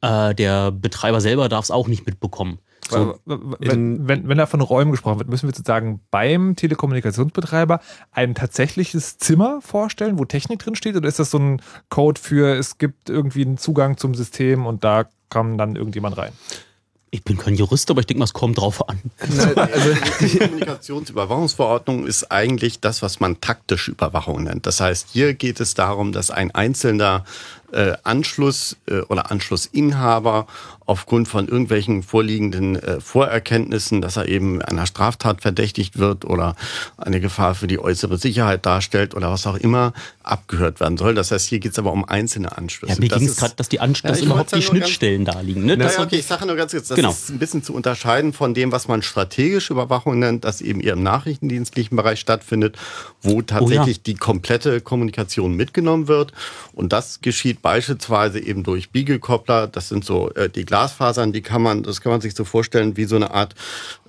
äh, 0.00 0.34
der 0.34 0.70
Betreiber 0.72 1.20
selber 1.20 1.48
darf 1.48 1.64
es 1.64 1.70
auch 1.70 1.88
nicht 1.88 2.06
mitbekommen. 2.06 2.58
So, 2.90 3.18
wenn, 3.26 4.08
wenn, 4.08 4.28
wenn 4.28 4.38
da 4.38 4.46
von 4.46 4.62
Räumen 4.62 4.92
gesprochen 4.92 5.18
wird, 5.18 5.28
müssen 5.28 5.46
wir 5.46 5.54
sozusagen 5.54 6.00
beim 6.10 6.56
Telekommunikationsbetreiber 6.56 7.80
ein 8.12 8.34
tatsächliches 8.34 9.18
Zimmer 9.18 9.60
vorstellen, 9.60 10.18
wo 10.18 10.24
Technik 10.24 10.60
drin 10.60 10.74
steht? 10.74 10.96
Oder 10.96 11.06
ist 11.06 11.18
das 11.18 11.30
so 11.30 11.38
ein 11.38 11.60
Code 11.90 12.18
für, 12.18 12.56
es 12.56 12.78
gibt 12.78 13.10
irgendwie 13.10 13.44
einen 13.44 13.58
Zugang 13.58 13.98
zum 13.98 14.14
System 14.14 14.64
und 14.64 14.84
da 14.84 15.06
kann 15.28 15.58
dann 15.58 15.76
irgendjemand 15.76 16.16
rein? 16.16 16.32
Ich 17.10 17.24
bin 17.24 17.38
kein 17.38 17.54
Jurist, 17.54 17.90
aber 17.90 18.00
ich 18.00 18.06
denke 18.06 18.18
mal, 18.18 18.24
es 18.24 18.32
kommt 18.32 18.58
drauf 18.58 18.88
an. 18.88 19.00
Also 19.56 19.94
die 20.20 20.38
Kommunikationsüberwachungsverordnung 20.38 22.06
ist 22.06 22.30
eigentlich 22.30 22.80
das, 22.80 23.02
was 23.02 23.20
man 23.20 23.40
taktische 23.40 23.90
Überwachung 23.92 24.44
nennt. 24.44 24.66
Das 24.66 24.80
heißt, 24.80 25.08
hier 25.12 25.34
geht 25.34 25.60
es 25.60 25.74
darum, 25.74 26.12
dass 26.12 26.30
ein 26.30 26.50
einzelner 26.54 27.24
äh, 27.72 27.92
Anschluss 28.02 28.76
äh, 28.86 29.00
oder 29.02 29.30
Anschlussinhaber 29.30 30.46
aufgrund 30.86 31.28
von 31.28 31.46
irgendwelchen 31.48 32.02
vorliegenden 32.02 32.76
äh, 32.76 32.98
Vorerkenntnissen, 33.00 34.00
dass 34.00 34.16
er 34.16 34.26
eben 34.26 34.62
einer 34.62 34.86
Straftat 34.86 35.42
verdächtigt 35.42 35.98
wird 35.98 36.24
oder 36.24 36.56
eine 36.96 37.20
Gefahr 37.20 37.54
für 37.54 37.66
die 37.66 37.78
äußere 37.78 38.16
Sicherheit 38.16 38.64
darstellt 38.64 39.14
oder 39.14 39.30
was 39.30 39.46
auch 39.46 39.56
immer, 39.56 39.92
abgehört 40.22 40.80
werden 40.80 40.96
soll. 40.96 41.14
Das 41.14 41.30
heißt, 41.30 41.46
hier 41.46 41.58
geht 41.58 41.72
es 41.72 41.78
aber 41.78 41.92
um 41.92 42.06
einzelne 42.06 42.56
Anschlüsse. 42.56 42.94
Ja, 42.94 43.00
mir 43.00 43.08
ging 43.08 43.28
es 43.28 43.36
gerade, 43.36 43.54
dass 43.56 43.68
die 43.68 43.80
Ansch 43.80 44.02
Ja, 44.02 44.16
überhaupt 44.16 44.50
die 44.52 44.56
nur 44.56 44.64
ganz- 44.64 44.64
Schnittstellen 44.64 45.24
da 45.26 45.40
liegen. 45.40 45.64
Ne? 45.66 45.76
Das 45.76 45.94
naja, 45.96 46.06
okay, 46.06 46.16
ich 46.16 46.26
sage 46.26 46.46
nur 46.46 46.56
ganz 46.56 46.72
kurz, 46.72 46.88
das 46.88 46.96
Genau. 46.96 47.10
ist 47.10 47.28
ein 47.30 47.38
bisschen 47.38 47.62
zu 47.62 47.74
unterscheiden 47.74 48.32
von 48.32 48.54
dem, 48.54 48.72
was 48.72 48.88
man 48.88 49.02
strategische 49.02 49.74
Überwachung 49.74 50.18
nennt, 50.18 50.44
das 50.44 50.62
eben 50.62 50.80
eher 50.80 50.94
im 50.94 51.02
nachrichtendienstlichen 51.02 51.96
Bereich 51.96 52.18
stattfindet, 52.20 52.76
wo 53.22 53.42
tatsächlich 53.42 54.02
die 54.02 54.14
komplette 54.14 54.80
Kommunikation 54.80 55.54
mitgenommen 55.54 56.08
wird. 56.08 56.32
Und 56.72 56.92
das 56.92 57.20
geschieht 57.20 57.62
beispielsweise 57.62 58.40
eben 58.40 58.62
durch 58.62 58.90
Biegelkoppler. 58.90 59.66
Das 59.66 59.88
sind 59.88 60.04
so 60.04 60.30
äh, 60.34 60.48
die 60.48 60.64
Glasfasern, 60.64 61.32
die 61.32 61.42
kann 61.42 61.62
man, 61.62 61.82
das 61.82 62.00
kann 62.00 62.12
man 62.12 62.20
sich 62.20 62.34
so 62.34 62.44
vorstellen 62.44 62.96
wie 62.96 63.04
so 63.04 63.16
eine 63.16 63.32
Art 63.32 63.54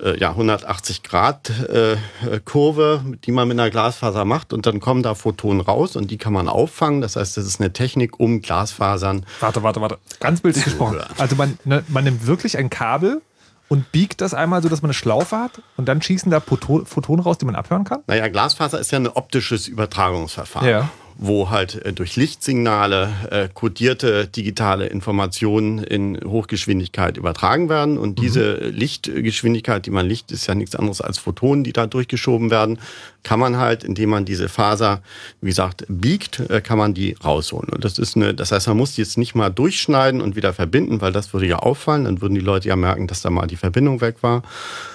äh, 0.01 0.19
ja, 0.19 0.31
180 0.31 1.03
Grad 1.03 1.49
äh, 1.69 1.97
Kurve, 2.45 3.03
die 3.25 3.31
man 3.31 3.47
mit 3.47 3.59
einer 3.59 3.69
Glasfaser 3.69 4.25
macht. 4.25 4.53
Und 4.53 4.65
dann 4.65 4.79
kommen 4.79 5.03
da 5.03 5.15
Photonen 5.15 5.61
raus 5.61 5.95
und 5.95 6.11
die 6.11 6.17
kann 6.17 6.33
man 6.33 6.47
auffangen. 6.47 7.01
Das 7.01 7.15
heißt, 7.15 7.37
das 7.37 7.45
ist 7.45 7.59
eine 7.59 7.73
Technik, 7.73 8.19
um 8.19 8.41
Glasfasern 8.41 9.25
Warte, 9.39 9.63
warte, 9.63 9.81
warte. 9.81 9.97
Ganz 10.19 10.41
bildlich 10.41 10.65
gesprochen. 10.65 10.99
Also 11.17 11.35
man, 11.35 11.57
ne, 11.65 11.83
man 11.87 12.03
nimmt 12.03 12.27
wirklich 12.27 12.57
ein 12.57 12.69
Kabel 12.69 13.21
und 13.69 13.91
biegt 13.93 14.19
das 14.19 14.33
einmal 14.33 14.61
so, 14.61 14.67
dass 14.67 14.81
man 14.81 14.89
eine 14.89 14.93
Schlaufe 14.95 15.37
hat 15.37 15.61
und 15.77 15.85
dann 15.87 16.01
schießen 16.01 16.29
da 16.29 16.39
Photo- 16.41 16.83
Photonen 16.85 17.21
raus, 17.23 17.37
die 17.37 17.45
man 17.45 17.55
abhören 17.55 17.85
kann? 17.85 18.01
Naja, 18.07 18.27
Glasfaser 18.27 18.79
ist 18.79 18.91
ja 18.91 18.99
ein 18.99 19.07
optisches 19.07 19.67
Übertragungsverfahren, 19.67 20.67
Ja. 20.69 20.89
Wo 21.21 21.49
halt 21.49 21.85
äh, 21.85 21.91
durch 21.91 22.15
Lichtsignale 22.15 23.11
äh, 23.29 23.49
kodierte 23.53 24.25
digitale 24.25 24.87
Informationen 24.87 25.79
in 25.79 26.17
Hochgeschwindigkeit 26.25 27.17
übertragen 27.17 27.67
werden. 27.67 27.97
Und 27.97 28.19
diese 28.19 28.55
Lichtgeschwindigkeit, 28.69 29.85
die 29.85 29.91
man 29.91 30.05
Licht 30.05 30.31
ist 30.31 30.47
ja 30.47 30.55
nichts 30.55 30.77
anderes 30.77 31.01
als 31.01 31.17
Photonen, 31.17 31.65
die 31.65 31.73
da 31.73 31.87
durchgeschoben 31.87 32.49
werden, 32.49 32.79
kann 33.23 33.37
man 33.37 33.57
halt, 33.57 33.83
indem 33.83 34.11
man 34.11 34.23
diese 34.23 34.47
Faser, 34.47 35.01
wie 35.41 35.49
gesagt, 35.49 35.85
biegt, 35.89 36.39
äh, 36.49 36.61
kann 36.61 36.77
man 36.77 36.93
die 36.93 37.17
rausholen. 37.21 37.69
Und 37.73 37.83
das 37.83 37.99
ist 37.99 38.15
eine, 38.15 38.33
das 38.33 38.53
heißt, 38.53 38.69
man 38.69 38.77
muss 38.77 38.95
die 38.95 39.01
jetzt 39.01 39.17
nicht 39.17 39.35
mal 39.35 39.49
durchschneiden 39.49 40.21
und 40.21 40.37
wieder 40.37 40.53
verbinden, 40.53 41.01
weil 41.01 41.11
das 41.11 41.33
würde 41.33 41.47
ja 41.47 41.57
auffallen. 41.57 42.05
Dann 42.05 42.21
würden 42.21 42.35
die 42.35 42.39
Leute 42.39 42.69
ja 42.69 42.77
merken, 42.77 43.07
dass 43.07 43.21
da 43.21 43.29
mal 43.29 43.45
die 43.45 43.57
Verbindung 43.57 43.99
weg 43.99 44.23
war 44.23 44.41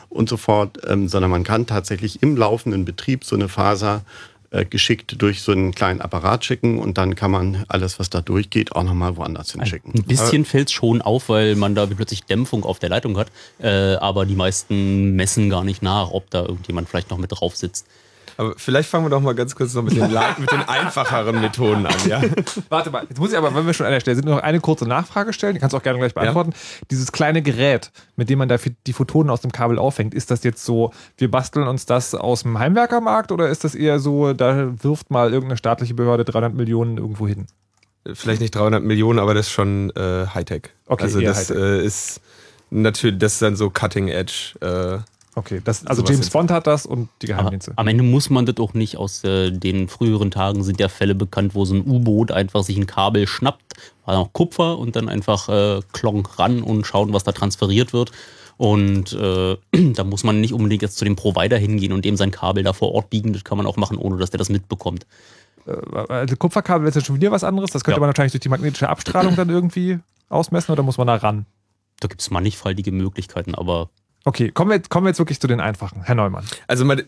und 0.08 0.30
so 0.30 0.38
fort, 0.38 0.78
ähm, 0.86 1.08
sondern 1.08 1.30
man 1.30 1.44
kann 1.44 1.66
tatsächlich 1.66 2.22
im 2.22 2.34
laufenden 2.34 2.86
Betrieb 2.86 3.24
so 3.24 3.36
eine 3.36 3.48
Faser 3.48 4.02
äh, 4.54 4.64
geschickt 4.64 5.20
durch 5.20 5.42
so 5.42 5.50
einen 5.50 5.74
kleinen 5.74 6.00
Apparat 6.00 6.44
schicken 6.44 6.78
und 6.78 6.96
dann 6.96 7.16
kann 7.16 7.32
man 7.32 7.64
alles, 7.66 7.98
was 7.98 8.08
da 8.08 8.20
durchgeht, 8.20 8.70
auch 8.76 8.84
nochmal 8.84 9.16
woanders 9.16 9.50
hinschicken. 9.50 9.92
Ein 9.92 10.04
bisschen 10.04 10.44
fällt 10.44 10.68
es 10.68 10.72
schon 10.72 11.02
auf, 11.02 11.28
weil 11.28 11.56
man 11.56 11.74
da 11.74 11.86
plötzlich 11.86 12.22
Dämpfung 12.22 12.62
auf 12.62 12.78
der 12.78 12.90
Leitung 12.90 13.18
hat. 13.18 13.32
Äh, 13.58 13.96
aber 13.96 14.26
die 14.26 14.36
meisten 14.36 15.16
messen 15.16 15.50
gar 15.50 15.64
nicht 15.64 15.82
nach, 15.82 16.12
ob 16.12 16.30
da 16.30 16.42
irgendjemand 16.42 16.88
vielleicht 16.88 17.10
noch 17.10 17.18
mit 17.18 17.32
drauf 17.32 17.56
sitzt. 17.56 17.86
Aber 18.36 18.54
vielleicht 18.56 18.88
fangen 18.88 19.04
wir 19.04 19.10
doch 19.10 19.20
mal 19.20 19.34
ganz 19.34 19.54
kurz 19.54 19.74
noch 19.74 19.82
mit 19.82 19.96
den, 19.96 20.10
mit 20.38 20.50
den 20.50 20.68
einfacheren 20.68 21.40
Methoden 21.40 21.86
an, 21.86 21.94
ja? 22.08 22.22
Warte 22.68 22.90
mal, 22.90 23.04
jetzt 23.08 23.18
muss 23.18 23.32
ich 23.32 23.38
aber, 23.38 23.54
wenn 23.54 23.66
wir 23.66 23.74
schon 23.74 23.86
an 23.86 23.92
der 23.92 24.00
Stelle 24.00 24.16
sind, 24.16 24.26
noch 24.26 24.38
eine 24.38 24.60
kurze 24.60 24.86
Nachfrage 24.86 25.32
stellen. 25.32 25.54
Die 25.54 25.60
kannst 25.60 25.72
du 25.72 25.76
auch 25.78 25.82
gerne 25.82 25.98
gleich 25.98 26.14
beantworten. 26.14 26.52
Dieses 26.90 27.12
kleine 27.12 27.42
Gerät, 27.42 27.90
mit 28.16 28.30
dem 28.30 28.38
man 28.38 28.48
da 28.48 28.56
die 28.86 28.92
Photonen 28.92 29.30
aus 29.30 29.40
dem 29.40 29.52
Kabel 29.52 29.78
auffängt, 29.78 30.14
ist 30.14 30.30
das 30.30 30.44
jetzt 30.44 30.64
so, 30.64 30.92
wir 31.16 31.30
basteln 31.30 31.68
uns 31.68 31.86
das 31.86 32.14
aus 32.14 32.42
dem 32.42 32.58
Heimwerkermarkt 32.58 33.32
oder 33.32 33.48
ist 33.48 33.64
das 33.64 33.74
eher 33.74 33.98
so, 33.98 34.32
da 34.32 34.72
wirft 34.82 35.10
mal 35.10 35.32
irgendeine 35.32 35.56
staatliche 35.56 35.94
Behörde 35.94 36.24
300 36.24 36.54
Millionen 36.54 36.98
irgendwo 36.98 37.26
hin? 37.26 37.46
vielleicht 38.12 38.40
nicht 38.40 38.54
300 38.54 38.82
Millionen, 38.82 39.18
aber 39.18 39.34
das 39.34 39.46
ist 39.46 39.52
schon 39.52 39.90
äh, 39.96 40.26
Hightech. 40.26 40.64
Okay, 40.86 41.04
also 41.04 41.20
das 41.20 41.50
äh, 41.50 41.82
ist 41.84 42.20
natürlich, 42.70 43.18
das 43.18 43.34
ist 43.34 43.42
dann 43.42 43.56
so 43.56 43.70
Cutting 43.70 44.08
Edge. 44.08 44.54
Äh, 44.60 44.98
Okay, 45.36 45.60
das, 45.64 45.84
also 45.86 46.04
James. 46.04 46.30
Bond 46.30 46.50
hat 46.50 46.66
das 46.66 46.86
und 46.86 47.08
die 47.20 47.26
Geheimdienste. 47.26 47.72
am 47.76 47.88
Ende 47.88 48.04
muss 48.04 48.30
man 48.30 48.46
das 48.46 48.56
auch 48.58 48.72
nicht. 48.74 48.96
Aus 48.96 49.24
äh, 49.24 49.50
den 49.50 49.88
früheren 49.88 50.30
Tagen 50.30 50.62
sind 50.62 50.78
ja 50.78 50.88
Fälle 50.88 51.14
bekannt, 51.14 51.54
wo 51.54 51.64
so 51.64 51.74
ein 51.74 51.84
U-Boot 51.86 52.30
einfach 52.30 52.62
sich 52.62 52.76
ein 52.76 52.86
Kabel 52.86 53.26
schnappt, 53.26 53.74
war 54.04 54.14
noch 54.14 54.32
Kupfer 54.32 54.78
und 54.78 54.94
dann 54.94 55.08
einfach 55.08 55.48
äh, 55.48 55.80
klonk 55.92 56.38
ran 56.38 56.62
und 56.62 56.86
schauen, 56.86 57.12
was 57.12 57.24
da 57.24 57.32
transferiert 57.32 57.92
wird. 57.92 58.12
Und 58.56 59.12
äh, 59.14 59.56
da 59.94 60.04
muss 60.04 60.22
man 60.22 60.40
nicht 60.40 60.52
unbedingt 60.52 60.82
jetzt 60.82 60.98
zu 60.98 61.04
dem 61.04 61.16
Provider 61.16 61.58
hingehen 61.58 61.92
und 61.92 62.04
dem 62.04 62.16
sein 62.16 62.30
Kabel 62.30 62.62
da 62.62 62.72
vor 62.72 62.92
Ort 62.92 63.10
biegen. 63.10 63.32
Das 63.32 63.42
kann 63.42 63.58
man 63.58 63.66
auch 63.66 63.76
machen, 63.76 63.98
ohne 63.98 64.16
dass 64.18 64.30
der 64.30 64.38
das 64.38 64.48
mitbekommt. 64.50 65.06
Also 66.08 66.36
Kupferkabel 66.36 66.86
ist 66.86 66.94
ja 66.94 67.00
schon 67.00 67.16
wieder 67.16 67.32
was 67.32 67.42
anderes. 67.42 67.70
Das 67.70 67.82
könnte 67.84 67.96
Ja. 67.96 68.00
man 68.00 68.08
wahrscheinlich 68.08 68.32
durch 68.32 68.42
die 68.42 68.50
magnetische 68.50 68.88
Abstrahlung 68.88 69.34
dann 69.34 69.48
irgendwie 69.48 69.98
ausmessen 70.28 70.72
oder 70.72 70.82
muss 70.82 70.98
man 70.98 71.06
da 71.06 71.14
ran? 71.16 71.46
Da 72.00 72.08
gibt 72.08 72.20
es 72.20 72.30
mannigfaltige 72.30 72.92
Möglichkeiten, 72.92 73.54
aber 73.54 73.88
Okay, 74.24 74.50
kommen 74.50 74.70
wir, 74.70 74.80
kommen 74.80 75.04
wir 75.04 75.10
jetzt 75.10 75.18
wirklich 75.18 75.38
zu 75.38 75.46
den 75.46 75.60
einfachen. 75.60 76.02
Herr 76.02 76.14
Neumann. 76.14 76.44
Also 76.66 76.84
mal, 76.84 77.04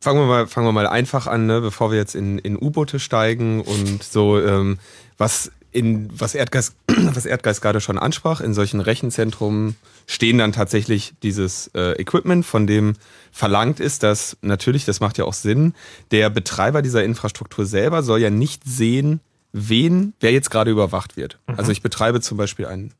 fangen 0.00 0.20
wir 0.20 0.26
mal, 0.26 0.46
fangen 0.48 0.66
wir 0.66 0.72
mal 0.72 0.88
einfach 0.88 1.28
an, 1.28 1.46
ne, 1.46 1.60
bevor 1.60 1.92
wir 1.92 1.98
jetzt 1.98 2.14
in, 2.14 2.38
in 2.38 2.56
U-Boote 2.56 2.98
steigen 2.98 3.60
und 3.60 4.02
so, 4.02 4.40
ähm, 4.40 4.78
was 5.16 5.52
in, 5.70 6.08
was 6.18 6.34
Erdgas, 6.34 6.74
was 6.86 7.26
Erdgas 7.26 7.60
gerade 7.60 7.80
schon 7.80 7.98
ansprach, 7.98 8.40
in 8.40 8.52
solchen 8.54 8.80
Rechenzentren 8.80 9.76
stehen 10.06 10.38
dann 10.38 10.52
tatsächlich 10.52 11.14
dieses 11.22 11.68
äh, 11.74 11.92
Equipment, 12.00 12.44
von 12.44 12.66
dem 12.66 12.94
verlangt 13.30 13.78
ist, 13.78 14.02
dass 14.02 14.36
natürlich, 14.40 14.84
das 14.86 15.00
macht 15.00 15.18
ja 15.18 15.24
auch 15.24 15.34
Sinn, 15.34 15.74
der 16.10 16.30
Betreiber 16.30 16.82
dieser 16.82 17.04
Infrastruktur 17.04 17.66
selber 17.66 18.02
soll 18.02 18.20
ja 18.20 18.30
nicht 18.30 18.62
sehen, 18.64 19.20
wen, 19.52 20.14
wer 20.18 20.32
jetzt 20.32 20.50
gerade 20.50 20.70
überwacht 20.70 21.16
wird. 21.16 21.38
Also 21.46 21.72
ich 21.72 21.82
betreibe 21.82 22.20
zum 22.20 22.38
Beispiel 22.38 22.66
ein 22.66 22.92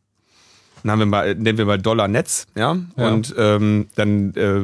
nennen 0.86 1.00
wir 1.00 1.06
mal, 1.06 1.34
nennen 1.34 1.58
wir 1.58 1.66
mal 1.66 1.78
Dollar-Netz, 1.78 2.46
ja, 2.54 2.76
Ja. 2.96 3.08
und 3.08 3.34
ähm, 3.36 3.88
dann 3.96 4.34
äh, 4.34 4.60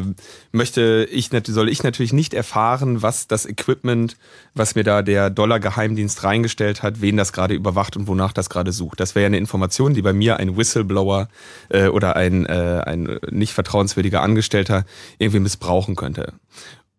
möchte 0.53 1.07
ich, 1.11 1.31
soll 1.47 1.69
ich 1.69 1.83
natürlich 1.83 2.13
nicht 2.13 2.33
erfahren, 2.33 3.03
was 3.03 3.27
das 3.27 3.45
Equipment, 3.45 4.17
was 4.55 4.75
mir 4.75 4.85
da 4.85 5.03
der 5.03 5.29
Dollar-Geheimdienst 5.31 6.25
reingestellt 6.25 6.83
hat, 6.83 7.01
wen 7.01 7.17
das 7.17 7.33
gerade 7.33 7.55
überwacht 7.55 7.97
und 7.97 8.07
wonach 8.07 8.33
das 8.33 8.49
gerade 8.49 8.73
sucht. 8.73 9.01
Das 9.01 9.15
wäre 9.15 9.25
ja 9.25 9.27
eine 9.27 9.39
Information, 9.39 9.95
die 9.95 10.03
bei 10.03 10.13
mir 10.13 10.39
ein 10.39 10.57
Whistleblower 10.57 11.29
äh, 11.69 11.89
oder 11.89 12.17
ein, 12.17 12.47
äh, 12.47 12.83
ein 12.87 13.19
nicht 13.31 13.53
vertrauenswürdiger 13.53 14.23
Angestellter 14.23 14.85
irgendwie 15.19 15.41
missbrauchen 15.41 15.97
könnte. 15.97 16.33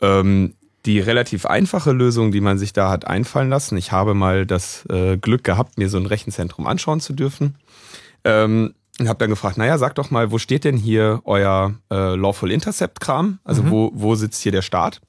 Ähm, 0.02 0.54
die 0.86 1.00
relativ 1.00 1.46
einfache 1.46 1.94
Lösung, 1.94 2.34
die 2.34 2.42
man 2.42 2.58
sich 2.58 2.74
da 2.74 2.90
hat 2.90 3.08
einfallen 3.08 3.50
lassen, 3.50 3.78
ich 3.78 3.94
habe 3.94 4.14
mal 4.14 4.46
das 4.46 4.86
äh, 4.90 5.16
Glück 5.18 5.46
gehabt, 5.46 5.78
mir 5.78 5.88
so 5.88 5.98
ein 5.98 6.06
Rechenzentrum 6.06 6.68
anschauen 6.68 7.00
zu 7.00 7.14
dürfen. 7.14 7.56
Ähm, 8.26 8.74
und 9.00 9.08
habe 9.10 9.20
dann 9.20 9.30
gefragt, 9.30 9.58
naja, 9.58 9.78
sag 9.78 9.96
doch 9.96 10.12
mal, 10.12 10.32
wo 10.32 10.38
steht 10.38 10.64
denn 10.64 10.78
hier 10.78 11.22
euer 11.26 11.74
äh, 11.92 12.16
Lawful 12.16 12.52
Intercept-Kram? 12.52 13.40
Also 13.44 13.70
wo, 13.72 13.92
wo 13.96 14.16
sitzt 14.16 14.42
hier 14.44 14.52
der 14.52 14.62
Staat? 14.62 15.02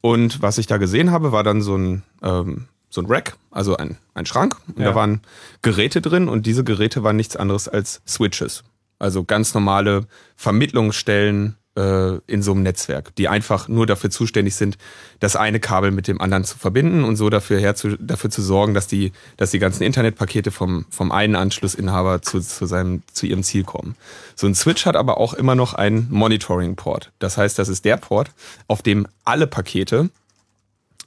Und 0.00 0.40
was 0.40 0.56
ich 0.58 0.66
da 0.66 0.78
gesehen 0.78 1.10
habe, 1.10 1.30
war 1.30 1.42
dann 1.44 1.60
so 1.60 1.76
ein, 1.76 2.02
ähm, 2.22 2.66
so 2.88 3.02
ein 3.02 3.06
Rack, 3.06 3.36
also 3.50 3.76
ein, 3.76 3.98
ein 4.14 4.24
Schrank. 4.24 4.56
Und 4.68 4.78
Ja. 4.78 4.86
da 4.90 4.94
waren 4.94 5.20
Geräte 5.60 6.00
drin 6.00 6.28
und 6.28 6.46
diese 6.46 6.64
Geräte 6.64 7.02
waren 7.02 7.16
nichts 7.16 7.36
anderes 7.36 7.68
als 7.68 8.00
Switches. 8.06 8.64
Also 8.98 9.24
ganz 9.24 9.52
normale 9.54 10.06
Vermittlungsstellen 10.36 11.56
äh, 11.80 12.20
in 12.26 12.42
so 12.42 12.52
einem 12.52 12.62
Netzwerk, 12.62 13.14
die 13.16 13.28
einfach 13.28 13.68
nur 13.68 13.86
dafür 13.86 14.10
zuständig 14.10 14.54
sind, 14.54 14.76
das 15.18 15.36
eine 15.36 15.60
Kabel 15.60 15.90
mit 15.90 16.08
dem 16.08 16.20
anderen 16.20 16.44
zu 16.44 16.58
verbinden 16.58 17.04
und 17.04 17.16
so 17.16 17.30
dafür, 17.30 17.58
herzu, 17.58 17.96
dafür 17.98 18.30
zu 18.30 18.42
sorgen, 18.42 18.74
dass 18.74 18.86
die, 18.86 19.12
dass 19.36 19.50
die 19.50 19.58
ganzen 19.58 19.84
Internetpakete 19.84 20.50
vom, 20.50 20.84
vom 20.90 21.10
einen 21.10 21.36
Anschlussinhaber 21.36 22.22
zu, 22.22 22.40
zu, 22.40 22.66
seinem, 22.66 23.02
zu 23.12 23.26
ihrem 23.26 23.42
Ziel 23.42 23.64
kommen. 23.64 23.96
So 24.36 24.46
ein 24.46 24.54
Switch 24.54 24.84
hat 24.84 24.96
aber 24.96 25.18
auch 25.18 25.34
immer 25.34 25.54
noch 25.54 25.74
einen 25.74 26.08
Monitoring-Port. 26.10 27.12
Das 27.18 27.38
heißt, 27.38 27.58
das 27.58 27.68
ist 27.68 27.84
der 27.84 27.96
Port, 27.96 28.30
auf 28.68 28.82
dem 28.82 29.06
alle 29.24 29.46
Pakete 29.46 30.10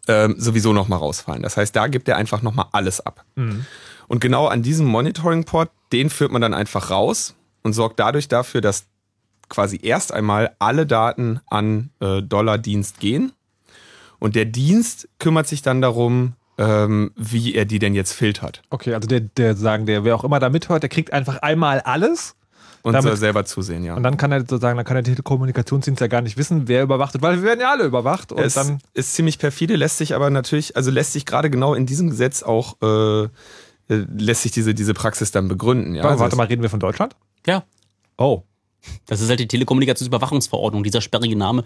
ähm, 0.08 0.36
sowieso 0.38 0.74
nochmal 0.74 1.00
rausfallen. 1.00 1.44
Das 1.44 1.56
heißt, 1.56 1.76
da 1.76 1.88
gibt 1.88 2.10
er 2.10 2.18
einfach 2.18 2.42
nochmal 2.42 2.66
alles 2.72 3.00
ab. 3.00 3.24
Und 4.08 4.20
genau 4.20 4.48
an 4.48 4.64
diesem 4.64 4.86
Monitoring-Port, 4.88 5.70
den 5.92 6.10
führt 6.10 6.32
man 6.32 6.42
dann 6.42 6.54
einfach 6.54 6.90
raus 6.90 7.36
und 7.62 7.74
sorgt 7.74 8.00
dadurch 8.00 8.28
dafür, 8.28 8.62
dass 8.62 8.86
quasi 9.50 9.80
erst 9.82 10.12
einmal 10.14 10.56
alle 10.60 10.86
Daten 10.86 11.40
an 11.48 11.90
äh, 12.00 12.22
Dollardienst 12.22 13.00
gehen. 13.00 13.32
Und 14.20 14.36
der 14.36 14.46
Dienst 14.46 15.10
kümmert 15.20 15.48
sich 15.48 15.62
dann 15.62 15.82
darum, 15.82 16.34
ähm, 16.58 17.12
wie 17.18 17.56
er 17.56 17.66
die 17.66 17.80
denn 17.80 17.94
jetzt 17.96 18.14
filtert 18.14 18.62
Okay, 18.70 18.94
also 18.94 19.08
der, 19.08 19.20
der 19.22 19.56
sagen, 19.56 19.86
der, 19.86 20.04
wer 20.06 20.16
auch 20.16 20.24
immer 20.24 20.40
da 20.40 20.50
mithört, 20.50 20.84
der 20.84 20.90
kriegt 20.90 21.12
einfach 21.12 21.38
einmal 21.40 21.82
alles 21.82 22.36
und 22.84 22.94
Damit- 22.94 23.04
soll 23.10 23.18
selber 23.18 23.44
zusehen, 23.46 23.84
ja. 23.84 23.96
und 23.96 24.04
dann 24.04 24.18
kann 24.18 24.32
er 24.32 24.42
sozusagen, 24.42 24.78
dann 24.78 24.86
kann 24.86 24.96
der 24.96 25.04
Telekommunikationsdienst 25.04 26.00
ja 26.00 26.08
gar 26.08 26.22
nicht 26.22 26.38
wissen, 26.38 26.68
wer 26.68 26.84
überwacht 26.84 27.14
wird, 27.14 27.24
weil 27.24 27.38
wir 27.38 27.44
werden 27.44 27.60
ja 27.62 27.72
alle 27.72 27.86
überwacht 27.86 28.32
und 28.32 28.40
es 28.40 28.54
dann. 28.54 28.80
ist 28.94 29.14
ziemlich 29.16 29.40
perfide, 29.40 29.76
lässt 29.78 29.98
sich 29.98 30.14
aber 30.14 30.30
natürlich, 30.30 30.76
also 30.78 30.92
lässt 30.92 31.14
sich 31.14 31.26
gerade 31.26 31.50
genau 31.50 31.74
in 31.74 31.86
diesem 31.86 32.10
Gesetz 32.12 32.44
auch, 32.44 32.76
äh, 32.84 33.24
äh, 33.24 33.30
lässt 33.90 34.44
sich 34.44 34.52
diese, 34.52 34.74
diese 34.76 34.94
Praxis 34.94 35.32
dann 35.32 35.48
begründen. 35.48 35.96
Ja? 35.96 36.04
warte, 36.04 36.12
Also 36.12 36.22
warte 36.24 36.36
mal, 36.36 36.48
reden 36.48 36.62
wir 36.62 36.70
von 36.70 36.80
Deutschland? 36.80 37.16
ja, 37.48 37.64
Oh. 38.18 38.44
Das 39.06 39.22
ist 39.22 39.30
halt 39.30 39.40
die 39.40 39.48
Telekommunikationsüberwachungsverordnung. 39.48 40.84
Dieser 40.84 41.02
sperrige 41.02 41.36
Name 41.36 41.64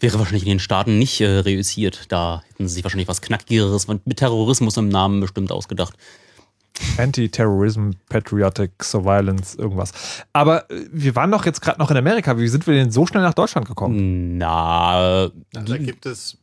wäre 0.00 0.18
wahrscheinlich 0.18 0.44
in 0.44 0.50
den 0.50 0.58
Staaten 0.58 0.98
nicht 0.98 1.20
äh, 1.20 1.38
reüssiert. 1.38 2.06
Da 2.08 2.42
hätten 2.48 2.68
sie 2.68 2.74
sich 2.74 2.84
wahrscheinlich 2.84 3.08
was 3.08 3.20
Knackigeres 3.20 3.86
mit 3.88 4.16
Terrorismus 4.16 4.76
im 4.76 4.88
Namen 4.88 5.20
bestimmt 5.20 5.52
ausgedacht. 5.52 5.94
Anti-Terrorism, 6.96 7.90
Patriotic 8.08 8.70
Surveillance, 8.82 9.58
irgendwas. 9.58 9.92
Aber 10.32 10.70
äh, 10.70 10.86
wir 10.92 11.14
waren 11.16 11.30
doch 11.30 11.44
jetzt 11.44 11.60
gerade 11.60 11.78
noch 11.78 11.90
in 11.90 11.96
Amerika. 11.96 12.38
Wie 12.38 12.48
sind 12.48 12.66
wir 12.66 12.74
denn 12.74 12.90
so 12.90 13.06
schnell 13.06 13.22
nach 13.22 13.34
Deutschland 13.34 13.66
gekommen? 13.66 14.38
Na, 14.38 15.30
Da 15.52 15.76
gibt 15.78 16.06
es 16.06 16.36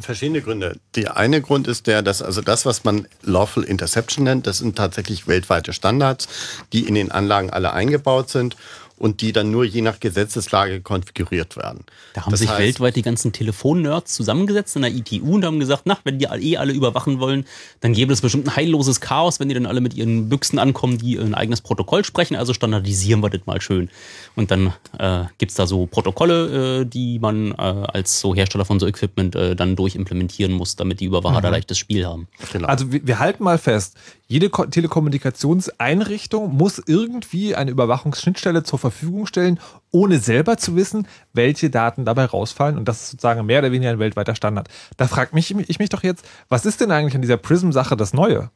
verschiedene 0.00 0.40
Gründe. 0.40 0.78
Der 0.94 1.16
eine 1.16 1.40
Grund 1.42 1.68
ist 1.68 1.86
der, 1.86 2.02
dass 2.02 2.22
also 2.22 2.40
das, 2.40 2.64
was 2.64 2.84
man 2.84 3.06
Lawful 3.22 3.62
Interception 3.62 4.24
nennt, 4.24 4.46
das 4.46 4.58
sind 4.58 4.76
tatsächlich 4.76 5.26
weltweite 5.26 5.72
Standards, 5.72 6.28
die 6.72 6.86
in 6.86 6.94
den 6.94 7.10
Anlagen 7.10 7.50
alle 7.50 7.72
eingebaut 7.72 8.30
sind 8.30 8.56
und 9.02 9.20
die 9.20 9.32
dann 9.32 9.50
nur 9.50 9.64
je 9.64 9.80
nach 9.80 9.98
Gesetzeslage 9.98 10.80
konfiguriert 10.80 11.56
werden. 11.56 11.84
da 12.14 12.22
haben 12.22 12.30
Das 12.30 12.38
sich 12.38 12.48
heißt- 12.48 12.58
weltweit 12.58 12.94
die 12.94 13.02
ganzen 13.02 13.32
Telefonnerds 13.32 14.14
zusammengesetzt 14.14 14.76
in 14.76 14.82
der 14.82 14.92
ITU 14.92 15.34
und 15.34 15.44
haben 15.44 15.58
gesagt, 15.58 15.82
na, 15.86 15.98
wenn 16.04 16.20
die 16.20 16.26
eh 16.26 16.56
alle 16.56 16.72
überwachen 16.72 17.18
wollen, 17.18 17.44
dann 17.80 17.94
gäbe 17.94 18.12
es 18.12 18.20
bestimmt 18.20 18.46
ein 18.46 18.54
heilloses 18.54 19.00
Chaos, 19.00 19.40
wenn 19.40 19.48
die 19.48 19.54
dann 19.56 19.66
alle 19.66 19.80
mit 19.80 19.94
ihren 19.94 20.28
Büchsen 20.28 20.60
ankommen, 20.60 20.98
die 20.98 21.18
ein 21.18 21.34
eigenes 21.34 21.62
Protokoll 21.62 22.04
sprechen. 22.04 22.36
Also 22.36 22.54
standardisieren 22.54 23.20
wir 23.24 23.30
das 23.30 23.44
mal 23.44 23.60
schön. 23.60 23.90
Und 24.34 24.50
dann 24.50 24.72
äh, 24.98 25.24
gibt 25.38 25.50
es 25.50 25.56
da 25.56 25.66
so 25.66 25.86
Protokolle, 25.86 26.80
äh, 26.80 26.84
die 26.84 27.18
man 27.18 27.52
äh, 27.52 27.54
als 27.56 28.20
so 28.20 28.34
Hersteller 28.34 28.64
von 28.64 28.80
so 28.80 28.86
Equipment 28.86 29.34
äh, 29.36 29.54
dann 29.54 29.76
durchimplementieren 29.76 30.52
muss, 30.52 30.76
damit 30.76 31.00
die 31.00 31.04
Überwacher 31.04 31.40
da 31.40 31.50
leichtes 31.50 31.78
Spiel 31.78 32.06
haben. 32.06 32.28
Genau. 32.52 32.68
Also 32.68 32.92
wir, 32.92 33.06
wir 33.06 33.18
halten 33.18 33.44
mal 33.44 33.58
fest, 33.58 33.96
jede 34.26 34.48
Ko 34.48 34.64
Telekommunikationseinrichtung 34.64 36.54
muss 36.56 36.82
irgendwie 36.86 37.54
eine 37.54 37.70
Überwachungsschnittstelle 37.70 38.62
zur 38.62 38.78
Verfügung 38.78 39.26
stellen, 39.26 39.60
ohne 39.90 40.18
selber 40.18 40.56
zu 40.56 40.76
wissen, 40.76 41.06
welche 41.34 41.68
Daten 41.68 42.06
dabei 42.06 42.24
rausfallen. 42.24 42.78
Und 42.78 42.88
das 42.88 43.02
ist 43.02 43.10
sozusagen 43.10 43.44
mehr 43.44 43.58
oder 43.58 43.72
weniger 43.72 43.90
ein 43.90 43.98
weltweiter 43.98 44.34
Standard. 44.34 44.68
Da 44.96 45.06
fragt 45.08 45.34
mich, 45.34 45.54
ich 45.54 45.78
mich 45.78 45.90
doch 45.90 46.02
jetzt, 46.02 46.24
was 46.48 46.64
ist 46.64 46.80
denn 46.80 46.90
eigentlich 46.90 47.14
an 47.14 47.22
dieser 47.22 47.36
Prism-Sache 47.36 47.96
das 47.96 48.14
Neue? 48.14 48.50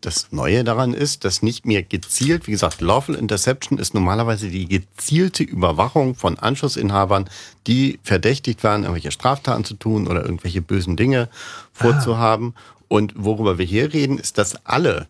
Das 0.00 0.28
Neue 0.30 0.62
daran 0.62 0.94
ist, 0.94 1.24
dass 1.24 1.42
nicht 1.42 1.66
mehr 1.66 1.82
gezielt, 1.82 2.46
wie 2.46 2.52
gesagt, 2.52 2.80
Lawful 2.80 3.16
Interception 3.16 3.80
ist 3.80 3.94
normalerweise 3.94 4.48
die 4.48 4.68
gezielte 4.68 5.42
Überwachung 5.42 6.14
von 6.14 6.38
Anschlussinhabern, 6.38 7.28
die 7.66 7.98
verdächtigt 8.04 8.62
werden, 8.62 8.84
irgendwelche 8.84 9.10
Straftaten 9.10 9.64
zu 9.64 9.74
tun 9.74 10.06
oder 10.06 10.22
irgendwelche 10.22 10.62
bösen 10.62 10.96
Dinge 10.96 11.28
vorzuhaben. 11.72 12.54
Und 12.86 13.12
worüber 13.16 13.58
wir 13.58 13.66
hier 13.66 13.92
reden, 13.92 14.18
ist, 14.18 14.38
dass 14.38 14.64
alle 14.64 15.08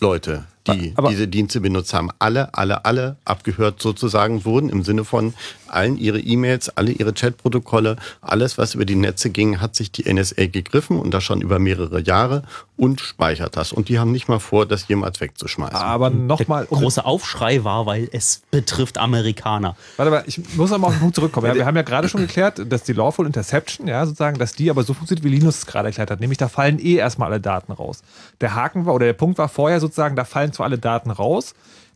Leute, 0.00 0.44
die 0.66 0.92
Aber- 0.96 1.10
diese 1.10 1.28
Dienste 1.28 1.60
benutzt 1.60 1.94
haben, 1.94 2.10
alle, 2.18 2.54
alle, 2.54 2.84
alle 2.84 3.16
abgehört 3.24 3.80
sozusagen 3.80 4.44
wurden, 4.44 4.68
im 4.68 4.82
Sinne 4.82 5.04
von 5.04 5.32
allen 5.74 5.98
ihre 5.98 6.20
E-Mails, 6.20 6.70
alle 6.76 6.92
ihre 6.92 7.12
Chatprotokolle, 7.12 7.96
alles, 8.20 8.58
was 8.58 8.74
über 8.74 8.84
die 8.84 8.94
Netze 8.94 9.30
ging, 9.30 9.60
hat 9.60 9.76
sich 9.76 9.92
die 9.92 10.12
NSA 10.12 10.46
gegriffen 10.46 10.98
und 10.98 11.12
das 11.12 11.24
schon 11.24 11.40
über 11.40 11.58
mehrere 11.58 12.00
Jahre 12.00 12.42
und 12.76 13.00
speichert 13.00 13.56
das. 13.56 13.72
Und 13.72 13.88
die 13.88 13.98
haben 13.98 14.12
nicht 14.12 14.28
mal 14.28 14.40
vor, 14.40 14.66
das 14.66 14.88
jemals 14.88 15.20
wegzuschmeißen. 15.20 15.76
Aber 15.76 16.10
nochmal. 16.10 16.66
Der 16.70 16.78
große 16.78 17.04
Aufschrei 17.04 17.62
war, 17.64 17.86
weil 17.86 18.08
es 18.12 18.42
betrifft 18.50 18.98
Amerikaner. 18.98 19.76
Warte 19.96 20.10
mal, 20.10 20.24
ich 20.26 20.40
muss 20.56 20.70
noch 20.70 20.78
mal 20.78 20.88
auf 20.88 20.94
den 20.94 21.00
Punkt 21.00 21.14
zurückkommen. 21.14 21.46
Ja, 21.46 21.54
wir 21.54 21.66
haben 21.66 21.76
ja 21.76 21.82
gerade 21.82 22.08
schon 22.08 22.20
geklärt, 22.20 22.60
dass 22.68 22.82
die 22.82 22.92
Lawful 22.92 23.26
Interception, 23.26 23.86
ja, 23.86 24.04
sozusagen, 24.04 24.38
dass 24.38 24.54
die 24.54 24.70
aber 24.70 24.82
so 24.82 24.94
funktioniert, 24.94 25.24
wie 25.24 25.30
Linus 25.30 25.58
es 25.58 25.66
gerade 25.66 25.88
erklärt 25.88 26.10
hat. 26.10 26.20
Nämlich, 26.20 26.38
da 26.38 26.48
fallen 26.48 26.78
eh 26.78 26.94
erstmal 26.94 27.30
alle 27.30 27.40
Daten 27.40 27.72
raus. 27.72 28.02
Der 28.40 28.54
Haken 28.54 28.86
war, 28.86 28.94
oder 28.94 29.06
der 29.06 29.12
Punkt 29.12 29.38
war 29.38 29.48
vorher 29.48 29.80
sozusagen, 29.80 30.16
da 30.16 30.24
fallen 30.24 30.52
zwar 30.52 30.66
alle 30.66 30.78
Daten 30.78 31.10
raus, 31.10 31.54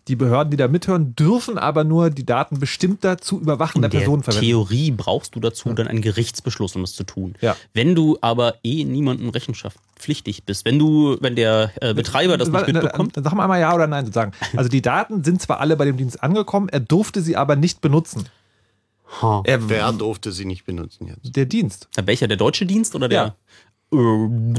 die 0.08 0.16
Behörden, 0.16 0.50
die 0.50 0.56
da 0.56 0.68
mithören, 0.68 1.14
dürfen 1.14 1.58
aber 1.58 1.84
nur 1.84 2.10
die 2.10 2.24
Daten 2.24 2.58
bestimmter 2.58 3.18
zu 3.18 3.40
überwachender 3.40 3.86
In 3.86 3.90
der 3.92 3.98
Personen 3.98 4.22
verwenden. 4.22 4.46
Theorie 4.46 4.90
brauchst 4.90 5.34
du 5.34 5.40
dazu 5.40 5.72
dann 5.74 5.86
einen 5.86 6.00
Gerichtsbeschluss, 6.02 6.74
um 6.76 6.82
das 6.82 6.94
zu 6.94 7.04
tun. 7.04 7.34
Ja. 7.40 7.56
Wenn 7.74 7.94
du 7.94 8.18
aber 8.20 8.54
eh 8.64 8.84
niemandem 8.84 9.28
Rechenschaft 9.28 9.78
pflichtig 9.96 10.44
bist, 10.44 10.64
wenn 10.64 10.78
du, 10.78 11.16
wenn 11.20 11.36
der 11.36 11.72
äh, 11.80 11.92
Betreiber 11.94 12.36
das 12.36 12.48
nicht 12.48 12.54
Warte, 12.54 12.72
mitbekommt, 12.72 13.14
Sag 13.16 13.34
mal 13.34 13.42
einmal 13.44 13.60
ja 13.60 13.74
oder 13.74 13.86
nein 13.86 14.04
sozusagen. 14.06 14.32
Also 14.56 14.68
die 14.68 14.82
Daten 14.82 15.22
sind 15.24 15.42
zwar 15.42 15.60
alle 15.60 15.76
bei 15.76 15.84
dem 15.84 15.96
Dienst 15.96 16.22
angekommen, 16.22 16.68
er 16.68 16.80
durfte 16.80 17.20
sie 17.20 17.36
aber 17.36 17.56
nicht 17.56 17.80
benutzen. 17.80 18.24
ha, 19.20 19.42
Er, 19.44 19.68
Wer 19.68 19.92
durfte 19.92 20.32
sie 20.32 20.44
nicht 20.44 20.64
benutzen 20.64 21.06
jetzt? 21.08 21.36
Der 21.36 21.46
Dienst. 21.46 21.88
welcher, 22.04 22.28
der 22.28 22.36
deutsche 22.36 22.64
Dienst 22.66 22.94
oder 22.94 23.08
der? 23.08 23.34
Äh, 23.92 23.96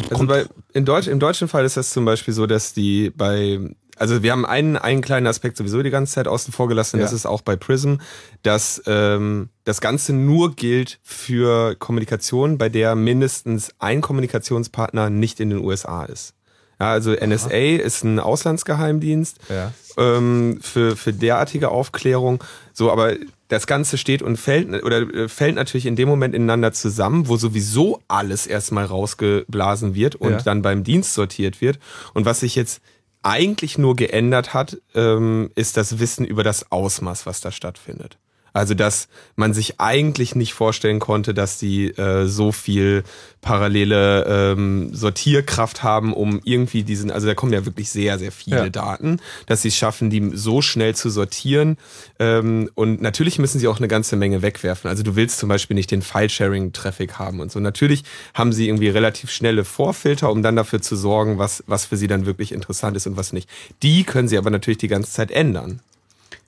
Also 0.10 0.26
bei, 0.28 0.46
in 0.74 0.86
Deutsch, 0.86 1.08
Im 1.08 1.20
deutschen 1.20 1.48
Fall 1.48 1.66
ist 1.66 1.78
das 1.78 1.92
zum 1.92 2.06
Beispiel 2.06 2.34
so, 2.34 2.46
dass 2.48 2.74
die 2.74 3.12
bei, 3.12 3.60
also 4.00 4.24
wir 4.24 4.32
haben 4.32 4.46
einen, 4.46 4.78
einen 4.78 5.02
kleinen 5.02 5.28
Aspekt 5.28 5.58
sowieso 5.58 5.84
die 5.84 5.90
ganze 5.90 6.14
Zeit 6.14 6.28
außen 6.28 6.54
vor 6.54 6.68
gelassen, 6.68 6.98
Ja. 6.98 7.04
das 7.04 7.14
ist 7.14 7.26
auch 7.26 7.42
bei 7.42 7.56
Prism, 7.56 7.96
dass 8.44 8.82
ähm, 8.88 9.50
das 9.66 9.82
Ganze 9.82 10.14
nur 10.14 10.56
gilt 10.56 11.00
für 11.04 11.76
Kommunikation, 11.76 12.58
bei 12.58 12.70
der 12.70 12.96
mindestens 12.96 13.72
ein 13.80 14.02
Kommunikationspartner 14.02 15.10
nicht 15.10 15.40
in 15.40 15.50
den 15.50 15.60
USA 15.60 16.06
ist. 16.06 16.34
Ja, 16.82 16.92
also 16.92 17.12
NSA 17.14 17.50
ist 17.82 18.04
ein 18.06 18.20
Auslandsgeheimdienst 18.20 19.38
Ja. 19.50 19.74
ähm, 19.98 20.60
für, 20.62 20.96
für 20.96 21.12
derartige 21.12 21.70
Aufklärung. 21.70 22.42
So, 22.74 22.90
aber 22.92 23.16
das 23.50 23.68
Ganze 23.68 23.98
steht 23.98 24.22
und 24.22 24.38
fällt 24.38 24.84
oder 24.86 25.02
äh, 25.14 25.28
fällt 25.28 25.56
natürlich 25.56 25.88
in 25.88 25.96
dem 25.98 26.08
Moment 26.08 26.34
ineinander 26.36 26.72
zusammen, 26.72 27.28
wo 27.28 27.36
sowieso 27.36 28.00
alles 28.08 28.48
erstmal 28.48 28.86
rausgeblasen 28.86 29.94
wird 29.96 30.16
und 30.16 30.32
Ja. 30.32 30.38
dann 30.42 30.62
beim 30.62 30.84
Dienst 30.86 31.14
sortiert 31.16 31.60
wird. 31.60 31.80
Und 32.14 32.26
was 32.26 32.40
sich 32.42 32.56
jetzt 32.56 32.82
eigentlich 33.24 33.78
nur 33.78 33.96
geändert 33.96 34.54
hat, 34.54 34.78
ähm, 34.96 35.52
ist 35.56 35.78
das 35.78 36.00
Wissen 36.00 36.26
über 36.26 36.44
das 36.44 36.72
Ausmaß, 36.72 37.26
was 37.26 37.42
da 37.42 37.52
stattfindet. 37.52 38.18
Also 38.54 38.74
dass 38.74 39.08
man 39.36 39.54
sich 39.54 39.80
eigentlich 39.80 40.36
nicht 40.36 40.54
vorstellen 40.54 41.00
konnte, 41.00 41.34
dass 41.34 41.58
die 41.58 41.90
äh, 41.90 42.26
so 42.26 42.52
viel 42.52 43.04
parallele 43.42 44.26
ähm, 44.28 44.94
Sortierkraft 44.94 45.82
haben, 45.84 46.14
um 46.14 46.42
irgendwie 46.44 46.84
diesen, 46.84 47.10
also 47.10 47.26
da 47.26 47.36
kommen 47.36 47.54
ja 47.54 47.66
wirklich 47.66 47.90
sehr, 47.90 48.20
sehr 48.20 48.32
viele 48.32 48.58
Ja. 48.58 48.70
Daten, 48.70 49.20
dass 49.46 49.62
sie 49.62 49.70
es 49.70 49.78
schaffen, 49.78 50.10
die 50.10 50.32
so 50.34 50.62
schnell 50.62 50.94
zu 50.96 51.10
sortieren. 51.10 51.78
Ähm, 52.20 52.70
und 52.76 53.02
natürlich 53.02 53.40
müssen 53.40 53.60
sie 53.60 53.68
auch 53.68 53.78
eine 53.78 53.88
ganze 53.88 54.16
Menge 54.18 54.42
wegwerfen. 54.42 54.90
Also 54.90 55.04
du 55.04 55.16
willst 55.16 55.40
zum 55.40 55.48
Beispiel 55.50 55.76
nicht 55.76 55.92
den 55.92 56.02
File-Sharing-Traffic 56.02 57.14
haben 57.18 57.40
und 57.40 57.52
so. 57.52 57.60
Natürlich 57.60 58.04
haben 58.34 58.52
sie 58.52 58.68
irgendwie 58.68 58.90
relativ 58.90 59.32
schnelle 59.32 59.64
Vorfilter, 59.64 60.32
um 60.32 60.44
dann 60.44 60.56
dafür 60.56 60.82
zu 60.82 60.96
sorgen, 60.96 61.38
was, 61.38 61.64
was 61.68 61.86
für 61.86 61.98
sie 61.98 62.08
dann 62.08 62.26
wirklich 62.26 62.52
interessant 62.52 62.98
ist 62.98 63.08
und 63.08 63.16
was 63.16 63.32
nicht. 63.34 63.50
Die 63.84 64.04
können 64.04 64.28
sie 64.28 64.38
aber 64.38 64.50
natürlich 64.50 64.80
die 64.80 64.88
ganze 64.88 65.12
Zeit 65.12 65.32
ändern. 65.32 65.82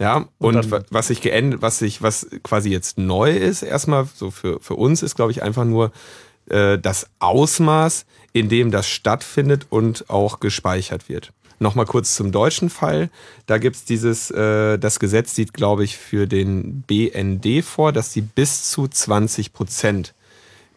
Ja, 0.02 0.26
und, 0.40 0.72
wa- 0.72 0.82
was 0.90 1.08
sich 1.08 1.22
geändert, 1.22 1.62
was 1.62 1.78
sich, 1.78 2.02
was 2.02 2.26
quasi 2.42 2.70
jetzt 2.70 2.98
neu 2.98 3.32
ist, 3.38 3.62
erstmal 3.62 4.08
so 4.16 4.32
für, 4.32 4.60
für 4.60 4.74
uns, 4.74 5.04
ist, 5.04 5.16
glaube 5.16 5.32
ich, 5.32 5.44
einfach 5.44 5.64
nur 5.64 5.92
äh, 6.50 6.80
das 6.80 7.08
Ausmaß, 7.20 8.06
in 8.34 8.50
dem 8.50 8.72
das 8.72 8.90
stattfindet 8.90 9.68
und 9.70 10.10
auch 10.10 10.40
gespeichert 10.40 11.08
wird. 11.08 11.32
Nochmal 11.60 11.86
kurz 11.86 12.16
zum 12.16 12.32
deutschen 12.32 12.72
Fall. 12.72 13.12
Da 13.46 13.60
gibt's 13.60 13.86
dieses, 13.86 14.32
äh, 14.32 14.80
das 14.80 15.00
Gesetz 15.00 15.36
sieht, 15.36 15.54
glaube 15.54 15.84
ich, 15.84 15.98
für 15.98 16.26
den 16.28 16.82
BND 16.88 17.64
vor, 17.64 17.92
dass 17.92 18.12
sie 18.12 18.22
bis 18.22 18.72
zu 18.72 18.88
20 18.88 19.54
Prozent 19.54 20.16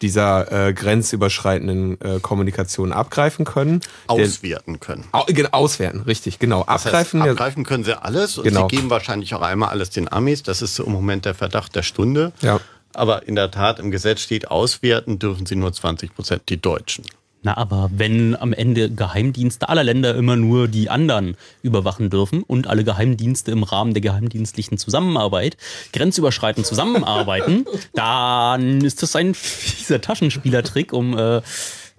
dieser 0.05 0.69
äh, 0.69 0.73
grenzüberschreitenden 0.75 1.99
äh, 2.03 2.21
Kommunikation 2.21 2.93
abgreifen 2.93 3.47
können. 3.47 3.81
Auswerten 4.07 4.79
können. 4.79 5.07
Au, 5.13 5.25
genau, 5.27 5.49
auswerten, 5.53 6.03
richtig, 6.03 6.39
genau. 6.39 6.61
Das 6.65 6.85
heißt, 6.85 6.87
abgreifen. 6.87 7.23
abgreifen 7.23 7.65
können 7.65 7.85
sie 7.85 8.01
alles 8.01 8.37
und 8.37 8.45
Genau. 8.45 8.69
sie 8.69 8.77
geben 8.77 8.91
wahrscheinlich 8.91 9.35
auch 9.35 9.41
einmal 9.41 9.71
alles 9.71 9.89
den 9.89 10.13
Amis. 10.13 10.43
Das 10.43 10.61
ist 10.61 10.75
so 10.75 10.85
im 10.85 10.93
Moment 10.93 11.25
der 11.25 11.35
Verdacht 11.35 11.75
der 11.75 11.83
Stunde. 11.83 12.33
Ja. 12.43 12.61
Aber 12.93 13.27
in 13.27 13.35
der 13.35 13.51
Tat 13.51 13.79
im 13.81 13.91
Gesetz 13.91 14.21
steht, 14.21 14.51
auswerten 14.51 15.19
dürfen 15.19 15.47
sie 15.47 15.57
nur 15.57 15.73
20 15.73 16.15
Prozent, 16.15 16.43
die 16.51 16.61
Deutschen. 16.61 17.05
Na, 17.45 17.59
aber 17.59 17.91
wenn 17.95 18.35
am 18.35 18.55
Ende 18.55 18.91
Geheimdienste 18.91 19.69
aller 19.69 19.85
Länder 19.85 20.15
immer 20.15 20.35
nur 20.35 20.67
die 20.67 20.89
anderen 20.89 21.37
überwachen 21.63 22.09
dürfen 22.09 22.43
und 22.43 22.67
alle 22.67 22.85
Geheimdienste 22.85 23.51
im 23.51 23.63
Rahmen 23.65 23.93
der 23.93 24.01
geheimdienstlichen 24.01 24.79
Zusammenarbeit 24.79 25.59
grenzüberschreitend 25.93 26.67
zusammenarbeiten, 26.67 27.67
dann 27.93 28.81
ist 28.81 29.03
das 29.03 29.15
ein 29.15 29.35
fieser 29.35 30.01
Taschenspielertrick, 30.01 30.95
um 30.95 31.19
äh, 31.19 31.43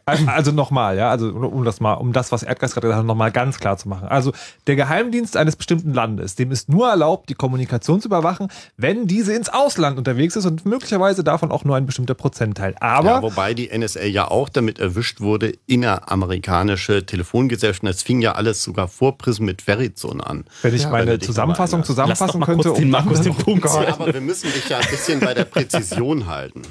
Also, 0.08 0.52
nochmal, 0.52 0.98
ja, 0.98 1.10
also 1.10 1.30
um 1.30 1.66
das 1.66 1.80
mal, 1.80 1.94
um 1.96 2.14
das, 2.14 2.32
was 2.32 2.44
Erdgas 2.44 2.74
gerade 2.74 2.86
gesagt 2.88 3.00
hat, 3.00 3.06
nochmal 3.08 3.32
ganz 3.32 3.58
klar 3.60 3.76
zu 3.78 3.90
machen. 3.90 4.08
Also 4.08 4.34
der 4.68 4.76
Geheimdienst 4.76 5.36
eines 5.36 5.56
bestimmten 5.56 5.94
Landes, 5.96 6.36
dem 6.36 6.52
ist 6.52 6.70
nur 6.70 6.88
erlaubt, 6.88 7.28
die 7.30 7.34
Kommunikation 7.34 8.00
zu 8.02 8.08
überwachen, 8.08 8.50
wenn 8.78 9.08
diese 9.08 9.34
ins 9.34 9.50
Ausland 9.50 9.98
unterwegs 9.98 10.36
ist 10.36 10.46
und 10.46 10.64
möglicherweise 10.64 11.24
davon 11.24 11.52
auch 11.52 11.64
nur 11.64 11.76
ein 11.76 11.88
bestimmter 11.88 12.14
Prozentteil. 12.14 12.76
Aber 12.82 13.08
Ja, 13.10 13.22
wobei 13.24 13.56
die 13.56 13.76
NSA 13.76 14.04
ja 14.04 14.30
auch 14.30 14.48
damit 14.50 14.78
erwischt 14.78 15.22
wurde, 15.22 15.54
inneramerikanische 15.66 17.06
Telefongesellschaften. 17.06 17.88
Das 17.88 18.04
fing 18.04 18.22
ja 18.22 18.34
alles 18.34 18.62
sogar 18.62 18.88
vor 18.88 19.18
Prism 19.18 19.46
mit 19.46 19.64
Verizon 19.64 20.22
an. 20.22 20.46
wenn 20.62 20.76
ich 20.76 20.84
wenn 20.84 20.92
meine 20.92 21.18
dich 21.18 21.26
Zusammenfassung 21.28 21.80
Lass 21.80 21.88
doch 21.88 21.94
zusammenfassen 21.96 22.40
mal 22.40 22.46
könnte, 22.46 22.64
kurz 22.70 22.78
den 22.78 22.86
um 22.86 22.92
dann- 22.92 23.06
Markus 23.06 23.22
den 23.22 23.36
Punkt 23.36 23.68
zu 23.68 23.76
Oh. 23.78 23.82
Ja, 23.82 23.94
aber 23.96 24.14
wir 24.14 24.22
müssen 24.22 24.52
dich 24.54 24.70
ja 24.70 24.78
ein 24.78 24.88
bisschen 24.90 25.20
bei 25.20 25.34
der 25.34 25.46
Präzision 25.46 26.28
halten. 26.28 26.62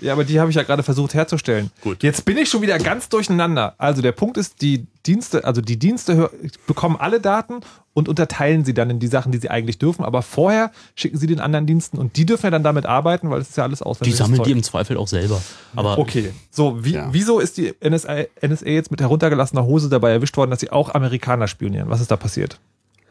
Ja, 0.00 0.12
aber 0.12 0.24
die 0.24 0.40
habe 0.40 0.50
ich 0.50 0.56
ja 0.56 0.62
gerade 0.64 0.82
versucht 0.82 1.14
herzustellen. 1.14 1.70
Gut. 1.80 2.02
Jetzt 2.02 2.24
bin 2.24 2.36
ich 2.36 2.48
schon 2.50 2.62
wieder 2.62 2.78
ganz 2.78 3.08
durcheinander. 3.08 3.74
Also 3.78 4.02
der 4.02 4.12
Punkt 4.12 4.36
ist, 4.36 4.60
die 4.60 4.86
Dienste, 5.06 5.44
also 5.44 5.60
die 5.60 5.78
Dienste 5.78 6.30
bekommen 6.66 6.96
alle 6.98 7.20
Daten 7.20 7.60
und 7.94 8.08
unterteilen 8.08 8.64
sie 8.64 8.74
dann 8.74 8.90
in 8.90 8.98
die 8.98 9.06
Sachen, 9.06 9.30
die 9.32 9.38
sie 9.38 9.50
eigentlich 9.50 9.78
dürfen. 9.78 10.04
Aber 10.04 10.22
vorher 10.22 10.72
schicken 10.96 11.16
sie 11.16 11.26
den 11.28 11.40
anderen 11.40 11.66
Diensten 11.66 11.98
und 11.98 12.16
die 12.16 12.26
dürfen 12.26 12.44
ja 12.46 12.50
dann 12.50 12.64
damit 12.64 12.86
arbeiten, 12.86 13.30
weil 13.30 13.40
es 13.40 13.50
ist 13.50 13.56
ja 13.56 13.64
alles 13.64 13.78
die 13.78 13.84
auswendiges 13.86 14.18
sammeln 14.18 14.42
die 14.42 14.50
Zeug. 14.50 14.56
im 14.56 14.62
Zweifel 14.62 14.96
auch 14.96 15.08
selber. 15.08 15.40
Aber 15.76 15.96
Okay, 15.98 16.32
so, 16.50 16.84
wie, 16.84 16.94
Ja. 16.94 17.08
wieso 17.12 17.38
ist 17.38 17.56
die 17.56 17.72
NSA, 17.80 18.24
NSA 18.42 18.66
jetzt 18.66 18.90
mit 18.90 19.00
heruntergelassener 19.00 19.64
Hose 19.64 19.88
dabei 19.88 20.10
erwischt 20.10 20.36
worden, 20.36 20.50
dass 20.50 20.60
sie 20.60 20.70
auch 20.70 20.92
Amerikaner 20.94 21.46
spionieren? 21.48 21.88
Was 21.88 22.00
ist 22.00 22.10
da 22.10 22.16
passiert? 22.16 22.58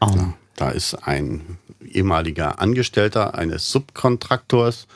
ah, 0.00 0.10
Da 0.56 0.68
ist 0.70 0.94
ein 0.94 1.58
ehemaliger 1.84 2.60
Angestellter 2.60 3.34
eines 3.34 3.70
Subkontraktors, 3.70 4.86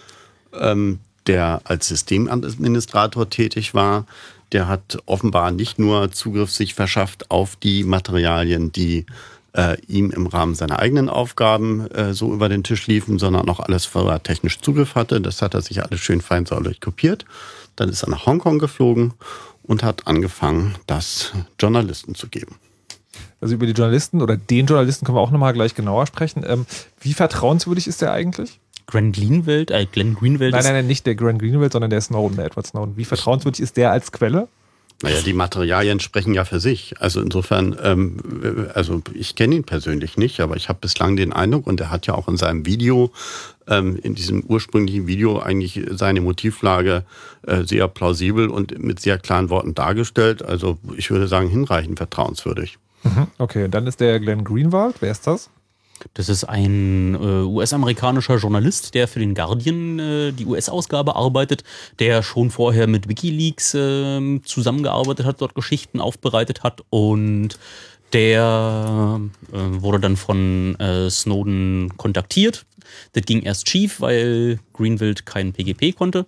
ähm, 0.58 1.00
der 1.28 1.60
als 1.64 1.88
Systemadministrator 1.88 3.30
tätig 3.30 3.74
war. 3.74 4.06
Der 4.52 4.66
hat 4.66 4.98
offenbar 5.06 5.50
nicht 5.50 5.78
nur 5.78 6.10
Zugriff 6.10 6.50
sich 6.50 6.74
verschafft 6.74 7.30
auf 7.30 7.56
die 7.56 7.84
Materialien, 7.84 8.72
die 8.72 9.04
äh, 9.52 9.78
ihm 9.86 10.10
im 10.10 10.26
Rahmen 10.26 10.54
seiner 10.54 10.78
eigenen 10.78 11.08
Aufgaben 11.08 11.86
äh, 11.90 12.14
so 12.14 12.32
über 12.32 12.48
den 12.48 12.64
Tisch 12.64 12.86
liefen, 12.86 13.18
sondern 13.18 13.48
auch 13.48 13.60
alles, 13.60 13.94
wo 13.94 14.08
er 14.08 14.22
technisch 14.22 14.60
Zugriff 14.60 14.94
hatte. 14.94 15.20
Das 15.20 15.42
hat 15.42 15.54
er 15.54 15.62
sich 15.62 15.82
alles 15.82 16.00
schön 16.00 16.20
fein 16.20 16.46
säuberlich 16.46 16.80
kopiert. 16.80 17.24
Dann 17.76 17.88
ist 17.88 18.02
er 18.02 18.10
nach 18.10 18.26
Hongkong 18.26 18.58
geflogen 18.58 19.14
und 19.62 19.82
hat 19.82 20.06
angefangen, 20.06 20.76
das 20.86 21.32
Journalisten 21.60 22.14
zu 22.14 22.28
geben. 22.28 22.56
Also 23.40 23.54
über 23.54 23.66
die 23.66 23.72
Journalisten 23.72 24.22
oder 24.22 24.36
den 24.36 24.66
Journalisten 24.66 25.04
können 25.04 25.16
wir 25.16 25.22
auch 25.22 25.30
nochmal 25.30 25.52
gleich 25.52 25.74
genauer 25.74 26.06
sprechen. 26.06 26.44
Ähm, 26.46 26.66
wie 27.00 27.12
vertrauenswürdig 27.12 27.86
ist 27.86 28.02
der 28.02 28.12
eigentlich? 28.12 28.58
Glenn 28.88 29.12
Greenwald, 29.12 29.70
äh, 29.70 29.86
Glenn 29.86 30.14
Greenwald 30.14 30.52
Nein, 30.52 30.60
ist 30.60 30.66
nein, 30.66 30.74
nein, 30.74 30.86
nicht 30.86 31.06
der 31.06 31.14
Grant 31.14 31.40
Greenwald, 31.40 31.72
sondern 31.72 31.90
der 31.90 32.00
Snowden, 32.00 32.36
der 32.36 32.46
Edward 32.46 32.66
Snowden. 32.66 32.96
Wie 32.96 33.04
vertrauenswürdig 33.04 33.60
ist 33.60 33.76
der 33.76 33.92
als 33.92 34.12
Quelle? 34.12 34.48
Naja, 35.02 35.20
die 35.24 35.32
Materialien 35.32 36.00
sprechen 36.00 36.34
ja 36.34 36.44
für 36.44 36.58
sich. 36.58 37.00
Also 37.00 37.20
insofern, 37.20 37.76
ähm, 37.80 38.68
also 38.74 39.00
ich 39.14 39.36
kenne 39.36 39.54
ihn 39.54 39.64
persönlich 39.64 40.16
nicht, 40.16 40.40
aber 40.40 40.56
ich 40.56 40.68
habe 40.68 40.80
bislang 40.80 41.14
den 41.14 41.32
Eindruck, 41.32 41.68
und 41.68 41.80
er 41.80 41.90
hat 41.90 42.08
ja 42.08 42.14
auch 42.14 42.26
in 42.26 42.36
seinem 42.36 42.66
Video, 42.66 43.12
ähm, 43.68 43.96
in 44.02 44.16
diesem 44.16 44.42
ursprünglichen 44.42 45.06
Video 45.06 45.38
eigentlich 45.38 45.80
seine 45.90 46.20
Motivlage 46.20 47.04
äh, 47.46 47.62
sehr 47.62 47.86
plausibel 47.86 48.48
und 48.48 48.76
mit 48.82 48.98
sehr 48.98 49.18
klaren 49.18 49.50
Worten 49.50 49.74
dargestellt. 49.74 50.42
Also 50.42 50.78
ich 50.96 51.10
würde 51.10 51.28
sagen, 51.28 51.48
hinreichend 51.48 51.98
vertrauenswürdig. 51.98 52.78
Okay, 53.38 53.68
dann 53.68 53.86
ist 53.86 54.00
der 54.00 54.18
Glenn 54.18 54.42
Greenwald. 54.42 54.96
Wer 54.98 55.12
ist 55.12 55.26
das? 55.28 55.50
Das 56.14 56.28
ist 56.28 56.44
ein 56.44 57.14
äh, 57.14 57.18
US-amerikanischer 57.18 58.36
Journalist, 58.36 58.94
der 58.94 59.08
für 59.08 59.20
den 59.20 59.34
Guardian 59.34 59.98
äh, 59.98 60.32
die 60.32 60.46
US-Ausgabe 60.46 61.16
arbeitet, 61.16 61.64
der 61.98 62.22
schon 62.22 62.50
vorher 62.50 62.86
mit 62.86 63.08
Wikileaks 63.08 63.74
äh, 63.74 64.40
zusammengearbeitet 64.42 65.26
hat, 65.26 65.40
dort 65.40 65.54
Geschichten 65.54 66.00
aufbereitet 66.00 66.62
hat 66.62 66.82
und 66.90 67.58
der 68.12 69.20
äh, 69.52 69.56
wurde 69.82 70.00
dann 70.00 70.16
von 70.16 70.74
äh, 70.80 71.10
Snowden 71.10 71.92
kontaktiert. 71.96 72.64
Das 73.12 73.24
ging 73.24 73.42
erst 73.42 73.68
schief, 73.68 74.00
weil 74.00 74.60
Greenwald 74.72 75.26
kein 75.26 75.52
PGP 75.52 75.94
konnte. 75.94 76.26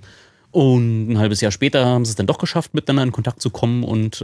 Und 0.50 1.10
ein 1.10 1.18
halbes 1.18 1.40
Jahr 1.40 1.52
später 1.52 1.86
haben 1.86 2.04
sie 2.04 2.10
es 2.10 2.16
dann 2.16 2.26
doch 2.26 2.38
geschafft, 2.38 2.74
miteinander 2.74 3.04
in 3.04 3.12
Kontakt 3.12 3.40
zu 3.40 3.50
kommen 3.50 3.84
und 3.84 4.20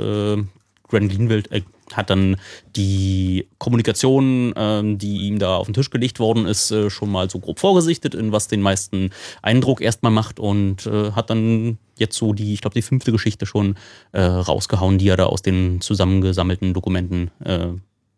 Grant 0.89 1.11
Greenwald 1.11 1.51
äh, 1.53 1.63
hat 1.93 2.11
dann 2.11 2.37
die 2.75 3.47
Kommunikation, 3.59 4.53
ähm, 4.57 4.99
die 4.99 5.27
ihm 5.27 5.39
da 5.39 5.57
auf 5.57 5.67
den 5.67 5.75
Tisch 5.75 5.91
gelegt 5.91 6.19
worden 6.19 6.47
ist, 6.47 6.71
äh, 6.71 6.91
schon 6.91 7.11
mal 7.11 7.31
so 7.31 7.39
grob 7.39 7.59
vorgesichtet, 7.59 8.15
in 8.15 8.33
was 8.33 8.49
den 8.49 8.61
meisten 8.61 9.11
Eindruck 9.43 9.81
erstmal 9.81 10.13
macht 10.13 10.41
und 10.41 10.87
äh, 10.87 11.13
hat 11.13 11.31
dann 11.31 11.79
jetzt 11.99 12.17
so 12.17 12.33
die, 12.33 12.55
ich 12.55 12.61
glaube, 12.61 12.75
die 12.75 12.83
fünfte 12.83 13.13
Geschichte 13.13 13.47
schon 13.47 13.77
äh, 14.13 14.23
rausgehauen, 14.23 14.99
die 14.99 15.09
er 15.09 15.17
da 15.17 15.27
aus 15.27 15.43
den 15.43 15.81
zusammengesammelten 15.81 16.75
Dokumenten 16.75 17.31
äh, 17.45 17.69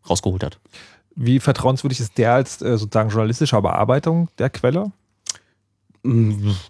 rausgeholt 0.09 0.42
hat. 0.42 0.59
Wie 1.14 1.40
vertrauenswürdig 1.40 2.00
ist 2.00 2.16
der 2.16 2.35
als 2.35 2.62
äh, 2.62 2.78
sozusagen 2.78 3.11
journalistische 3.11 3.61
Bearbeitung 3.61 4.28
der 4.38 4.50
Quelle? 4.50 4.92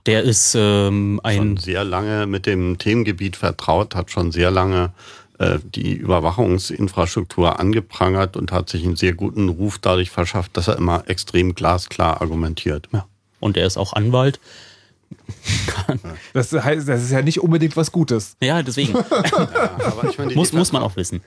Der 0.07 0.23
ist 0.23 0.57
ähm, 0.59 1.21
ein. 1.23 1.37
Schon 1.37 1.57
sehr 1.59 1.85
lange 1.85 2.27
mit 2.27 2.47
dem 2.47 2.79
Themengebiet 2.79 3.37
vertraut, 3.37 3.95
hat 3.95 4.11
schon 4.11 4.33
sehr 4.33 4.51
lange 4.51 4.93
die 5.75 5.95
Überwachungsinfrastruktur 5.95 7.61
angeprangert 7.61 8.37
und 8.37 8.51
hat 8.51 8.69
sich 8.69 8.85
einen 8.85 8.97
sehr 8.97 9.15
guten 9.15 9.49
Ruf 9.49 9.79
dadurch 9.79 10.11
verschafft, 10.11 10.57
dass 10.57 10.69
er 10.69 10.77
immer 10.77 11.05
extrem 11.09 11.55
glasklar 11.55 12.21
argumentiert. 12.21 12.89
Ja. 12.93 13.07
Und 13.41 13.57
er 13.57 13.67
ist 13.67 13.77
auch 13.77 13.93
Anwalt. 13.93 14.41
Das 16.33 16.53
heißt, 16.53 16.89
das 16.89 17.03
ist 17.03 17.11
ja 17.11 17.23
nicht 17.23 17.41
unbedingt 17.41 17.77
was 17.77 17.93
Gutes. 17.93 18.37
Ja, 18.43 18.63
deswegen. 18.63 18.95
Ja, 19.11 20.11
ich 20.11 20.19
meine, 20.19 20.35
muss, 20.35 20.53
muss 20.53 20.73
man 20.73 20.83
auch 20.83 20.97
wissen. 20.97 21.23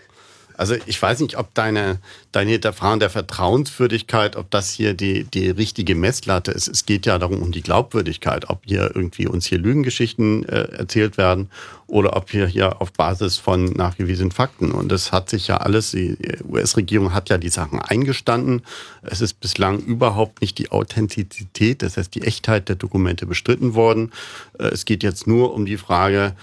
Also 0.57 0.75
ich 0.85 1.01
weiß 1.01 1.19
nicht, 1.19 1.37
ob 1.37 1.53
deine, 1.53 1.99
deine 2.31 2.51
Hinterfragen 2.51 2.99
der 2.99 3.09
Vertrauenswürdigkeit, 3.09 4.35
ob 4.35 4.51
das 4.51 4.71
hier 4.71 4.93
die, 4.93 5.23
die 5.25 5.49
richtige 5.49 5.95
Messlatte 5.95 6.51
ist. 6.51 6.67
Es 6.67 6.85
geht 6.85 7.05
ja 7.05 7.17
darum, 7.17 7.41
um 7.41 7.51
die 7.51 7.61
Glaubwürdigkeit, 7.61 8.49
ob 8.49 8.61
hier 8.65 8.91
irgendwie 8.95 9.27
uns 9.27 9.45
hier 9.45 9.59
Lügengeschichten 9.59 10.47
äh, 10.47 10.77
erzählt 10.77 11.17
werden 11.17 11.49
oder 11.91 12.15
ob 12.15 12.31
wir 12.31 12.47
hier 12.47 12.81
auf 12.81 12.93
Basis 12.93 13.37
von 13.37 13.65
nachgewiesenen 13.65 14.31
Fakten. 14.31 14.71
Und 14.71 14.89
das 14.91 15.11
hat 15.11 15.29
sich 15.29 15.47
ja 15.47 15.57
alles, 15.57 15.91
die 15.91 16.17
US-Regierung 16.47 17.13
hat 17.13 17.29
ja 17.29 17.37
die 17.37 17.49
Sachen 17.49 17.79
eingestanden. 17.79 18.61
Es 19.01 19.19
ist 19.19 19.41
bislang 19.41 19.79
überhaupt 19.79 20.41
nicht 20.41 20.57
die 20.57 20.71
Authentizität, 20.71 21.81
das 21.81 21.97
heißt 21.97 22.15
die 22.15 22.21
Echtheit 22.21 22.69
der 22.69 22.77
Dokumente 22.77 23.25
bestritten 23.25 23.73
worden. 23.73 24.11
Äh, 24.57 24.67
es 24.67 24.85
geht 24.85 25.03
jetzt 25.03 25.27
nur 25.27 25.53
um 25.53 25.65
die 25.65 25.77
Frage, 25.77 26.33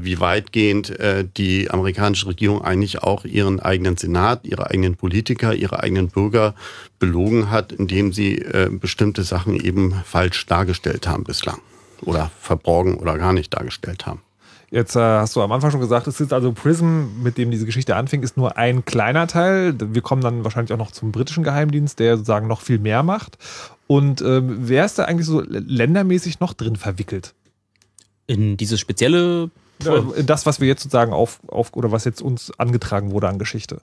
wie 0.00 0.20
weitgehend 0.20 0.98
äh, 0.98 1.26
die 1.36 1.70
amerikanische 1.70 2.26
Regierung 2.26 2.62
eigentlich 2.62 3.02
auch 3.02 3.24
ihren 3.24 3.60
eigenen 3.60 3.96
Senat, 3.96 4.44
ihre 4.44 4.70
eigenen 4.70 4.96
Politiker, 4.96 5.54
ihre 5.54 5.82
eigenen 5.82 6.08
Bürger 6.08 6.54
belogen 6.98 7.50
hat, 7.50 7.72
indem 7.72 8.12
sie 8.12 8.38
äh, 8.38 8.68
bestimmte 8.70 9.22
Sachen 9.22 9.54
eben 9.58 9.94
falsch 10.04 10.46
dargestellt 10.46 11.06
haben 11.06 11.24
bislang 11.24 11.58
oder 12.02 12.30
verborgen 12.40 12.96
oder 12.96 13.18
gar 13.18 13.32
nicht 13.32 13.54
dargestellt 13.54 14.06
haben. 14.06 14.20
Jetzt 14.70 14.96
äh, 14.96 15.00
hast 15.00 15.36
du 15.36 15.42
am 15.42 15.52
Anfang 15.52 15.70
schon 15.70 15.78
gesagt, 15.78 16.08
es 16.08 16.20
ist 16.20 16.32
also 16.32 16.52
Prism, 16.52 17.22
mit 17.22 17.38
dem 17.38 17.52
diese 17.52 17.64
Geschichte 17.64 17.94
anfing, 17.94 18.24
ist 18.24 18.36
nur 18.36 18.56
ein 18.56 18.84
kleiner 18.84 19.28
Teil. 19.28 19.76
Wir 19.78 20.02
kommen 20.02 20.20
dann 20.20 20.42
wahrscheinlich 20.42 20.72
auch 20.72 20.78
noch 20.78 20.90
zum 20.90 21.12
britischen 21.12 21.44
Geheimdienst, 21.44 22.00
der 22.00 22.16
sozusagen 22.16 22.48
noch 22.48 22.60
viel 22.60 22.80
mehr 22.80 23.04
macht. 23.04 23.38
Und 23.86 24.20
ähm, 24.22 24.56
wer 24.62 24.84
ist 24.84 24.98
da 24.98 25.04
eigentlich 25.04 25.26
so 25.26 25.42
ländermäßig 25.46 26.40
noch 26.40 26.54
drin 26.54 26.74
verwickelt? 26.74 27.34
In 28.26 28.56
dieses 28.56 28.80
spezielle 28.80 29.50
das, 29.78 30.46
was 30.46 30.60
wir 30.60 30.68
jetzt 30.68 30.82
sozusagen 30.82 31.12
auf, 31.12 31.40
auf 31.46 31.74
oder 31.74 31.92
was 31.92 32.04
jetzt 32.04 32.22
uns 32.22 32.52
angetragen 32.58 33.10
wurde 33.10 33.28
an 33.28 33.38
Geschichte. 33.38 33.80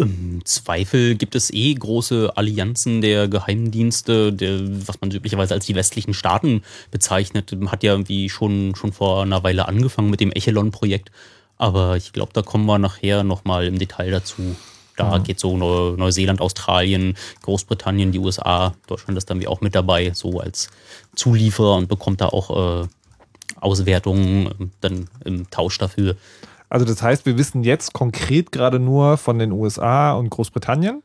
Im 0.00 0.44
Zweifel 0.44 1.16
gibt 1.16 1.34
es 1.34 1.52
eh 1.52 1.74
große 1.74 2.32
Allianzen 2.36 3.00
der 3.00 3.26
Geheimdienste, 3.26 4.32
der, 4.32 4.60
was 4.86 5.00
man 5.00 5.10
üblicherweise 5.10 5.54
als 5.54 5.66
die 5.66 5.74
westlichen 5.74 6.14
Staaten 6.14 6.62
bezeichnet. 6.92 7.56
Hat 7.66 7.82
ja 7.82 7.92
irgendwie 7.92 8.28
schon, 8.28 8.76
schon 8.76 8.92
vor 8.92 9.22
einer 9.22 9.42
Weile 9.42 9.66
angefangen 9.66 10.10
mit 10.10 10.20
dem 10.20 10.30
Echelon-Projekt. 10.30 11.10
Aber 11.56 11.96
ich 11.96 12.12
glaube, 12.12 12.32
da 12.32 12.42
kommen 12.42 12.66
wir 12.66 12.78
nachher 12.78 13.24
nochmal 13.24 13.66
im 13.66 13.80
Detail 13.80 14.12
dazu. 14.12 14.54
Da 14.96 15.18
mhm. 15.18 15.24
geht 15.24 15.40
so 15.40 15.56
Neu 15.56 15.96
Neuseeland, 15.96 16.40
Australien, 16.40 17.16
Großbritannien, 17.42 18.12
die 18.12 18.20
USA, 18.20 18.74
Deutschland 18.86 19.18
ist 19.18 19.30
dann 19.30 19.40
wie 19.40 19.48
auch 19.48 19.60
mit 19.60 19.74
dabei, 19.74 20.12
so 20.12 20.38
als 20.38 20.68
Zulieferer 21.16 21.76
und 21.76 21.88
bekommt 21.88 22.20
da 22.20 22.26
auch 22.26 22.84
äh, 22.84 22.88
Auswertungen 23.60 24.72
dann 24.80 25.08
im 25.24 25.50
Tausch 25.50 25.78
dafür. 25.78 26.16
Also 26.68 26.84
das 26.84 27.02
heißt, 27.02 27.26
wir 27.26 27.38
wissen 27.38 27.64
jetzt 27.64 27.92
konkret 27.92 28.52
gerade 28.52 28.78
nur 28.78 29.16
von 29.16 29.38
den 29.38 29.52
USA 29.52 30.12
und 30.12 30.30
Großbritannien, 30.30 31.02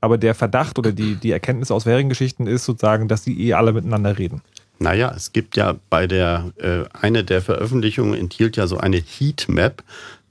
aber 0.00 0.18
der 0.18 0.34
Verdacht 0.34 0.78
oder 0.78 0.92
die, 0.92 1.16
die 1.16 1.30
Erkenntnis 1.30 1.70
aus 1.70 1.84
vorherigen 1.84 2.08
Geschichten 2.08 2.46
ist 2.46 2.64
sozusagen, 2.64 3.08
dass 3.08 3.22
die 3.22 3.48
eh 3.48 3.54
alle 3.54 3.72
miteinander 3.72 4.18
reden. 4.18 4.42
Naja, 4.78 5.12
es 5.14 5.32
gibt 5.32 5.56
ja 5.56 5.76
bei 5.88 6.06
der, 6.06 6.52
äh, 6.56 6.84
eine 7.00 7.24
der 7.24 7.42
Veröffentlichungen 7.42 8.14
enthielt 8.14 8.56
ja 8.56 8.66
so 8.66 8.76
eine 8.78 8.96
Heatmap. 8.96 9.82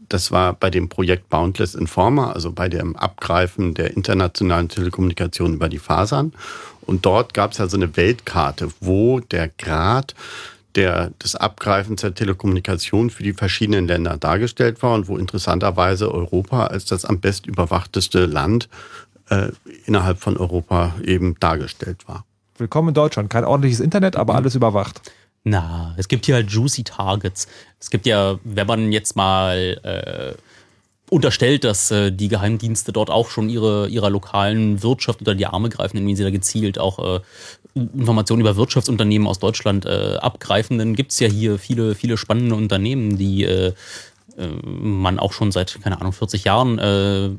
Das 0.09 0.31
war 0.31 0.53
bei 0.53 0.69
dem 0.69 0.89
Projekt 0.89 1.29
Boundless 1.29 1.75
Informer, 1.75 2.35
also 2.35 2.51
bei 2.51 2.67
dem 2.67 2.95
Abgreifen 2.95 3.73
der 3.73 3.95
internationalen 3.95 4.69
Telekommunikation 4.69 5.53
über 5.53 5.69
die 5.69 5.79
Fasern. 5.79 6.33
Und 6.81 7.05
dort 7.05 7.33
gab 7.33 7.53
es 7.53 7.57
ja 7.59 7.67
so 7.67 7.77
eine 7.77 7.95
Weltkarte, 7.95 8.69
wo 8.81 9.21
der 9.21 9.47
Grad 9.47 10.13
der, 10.75 11.11
des 11.21 11.35
Abgreifens 11.35 12.01
der 12.01 12.13
Telekommunikation 12.13 13.09
für 13.09 13.23
die 13.23 13.33
verschiedenen 13.33 13.87
Länder 13.87 14.17
dargestellt 14.17 14.81
war 14.81 14.93
und 14.93 15.07
wo 15.07 15.17
interessanterweise 15.17 16.11
Europa 16.11 16.67
als 16.67 16.85
das 16.85 17.05
am 17.05 17.19
best 17.19 17.45
überwachteste 17.45 18.25
Land 18.25 18.69
äh, 19.29 19.49
innerhalb 19.85 20.19
von 20.19 20.37
Europa 20.37 20.95
eben 21.03 21.35
dargestellt 21.39 22.07
war. 22.07 22.25
Willkommen 22.57 22.89
in 22.89 22.93
Deutschland. 22.93 23.29
Kein 23.29 23.45
ordentliches 23.45 23.79
Internet, 23.79 24.15
aber 24.15 24.35
alles 24.35 24.55
überwacht. 24.55 25.01
Na, 25.43 25.93
es 25.97 26.07
gibt 26.07 26.25
hier 26.25 26.35
halt 26.35 26.49
juicy 26.49 26.83
Targets. 26.83 27.47
Es 27.79 27.89
gibt 27.89 28.05
ja, 28.05 28.39
wenn 28.43 28.67
man 28.67 28.91
jetzt 28.91 29.15
mal 29.15 29.79
äh, 29.83 30.37
unterstellt, 31.09 31.63
dass 31.63 31.91
äh, 31.91 32.11
die 32.11 32.29
Geheimdienste 32.29 32.93
dort 32.93 33.09
auch 33.09 33.29
schon 33.29 33.49
ihre, 33.49 33.87
ihrer 33.87 34.09
lokalen 34.09 34.81
Wirtschaft 34.83 35.19
unter 35.19 35.35
die 35.35 35.45
Arme 35.45 35.69
greifen, 35.69 35.97
indem 35.97 36.15
sie 36.15 36.23
da 36.23 36.29
gezielt 36.29 36.79
auch 36.79 37.17
äh, 37.17 37.19
Informationen 37.73 38.41
über 38.41 38.55
Wirtschaftsunternehmen 38.55 39.27
aus 39.27 39.39
Deutschland 39.39 39.85
äh, 39.85 40.17
abgreifen. 40.17 40.77
Dann 40.77 40.95
gibt 40.95 41.11
es 41.11 41.19
ja 41.19 41.27
hier 41.27 41.57
viele, 41.57 41.95
viele 41.95 42.17
spannende 42.17 42.55
Unternehmen, 42.55 43.17
die 43.17 43.43
äh, 43.43 43.73
äh, 44.37 44.47
man 44.63 45.19
auch 45.19 45.33
schon 45.33 45.51
seit, 45.51 45.81
keine 45.81 45.99
Ahnung, 45.99 46.13
40 46.13 46.43
Jahren 46.43 46.79
äh, 46.79 47.29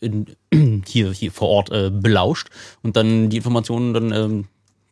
in, 0.00 0.26
hier, 0.86 1.12
hier 1.12 1.32
vor 1.32 1.48
Ort 1.48 1.70
belauscht 2.02 2.48
und 2.82 2.96
dann 2.96 3.30
die 3.30 3.38
Informationen 3.38 3.94
dann 3.94 4.12
ähm, 4.12 4.44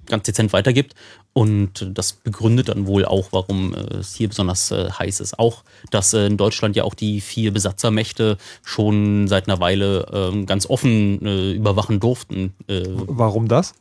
ganz 0.07 0.25
dezent 0.25 0.53
weitergibt. 0.53 0.95
Und 1.33 1.88
das 1.95 2.12
begründet 2.12 2.69
dann 2.69 2.87
wohl 2.87 3.05
auch, 3.05 3.29
warum 3.33 3.75
äh, 3.75 3.79
es 3.97 4.15
hier 4.15 4.29
besonders 4.29 4.71
äh, 4.71 4.91
heiß 4.91 5.21
ist. 5.21 5.38
Auch, 5.38 5.65
dass 5.91 6.12
äh, 6.12 6.27
in 6.27 6.37
Deutschland 6.37 6.77
ja 6.77 6.85
auch 6.85 6.95
die 6.95 7.21
vier 7.21 7.53
Besatzermächte 7.53 8.37
schon 8.62 9.29
seit 9.29 9.49
einer 9.49 9.59
Weile 9.59 10.07
ähm, 10.12 10.47
ganz 10.47 10.67
offen 10.67 11.21
überwachen 11.55 12.01
durften. 12.01 12.55
warum 12.67 13.49
das? 13.49 13.75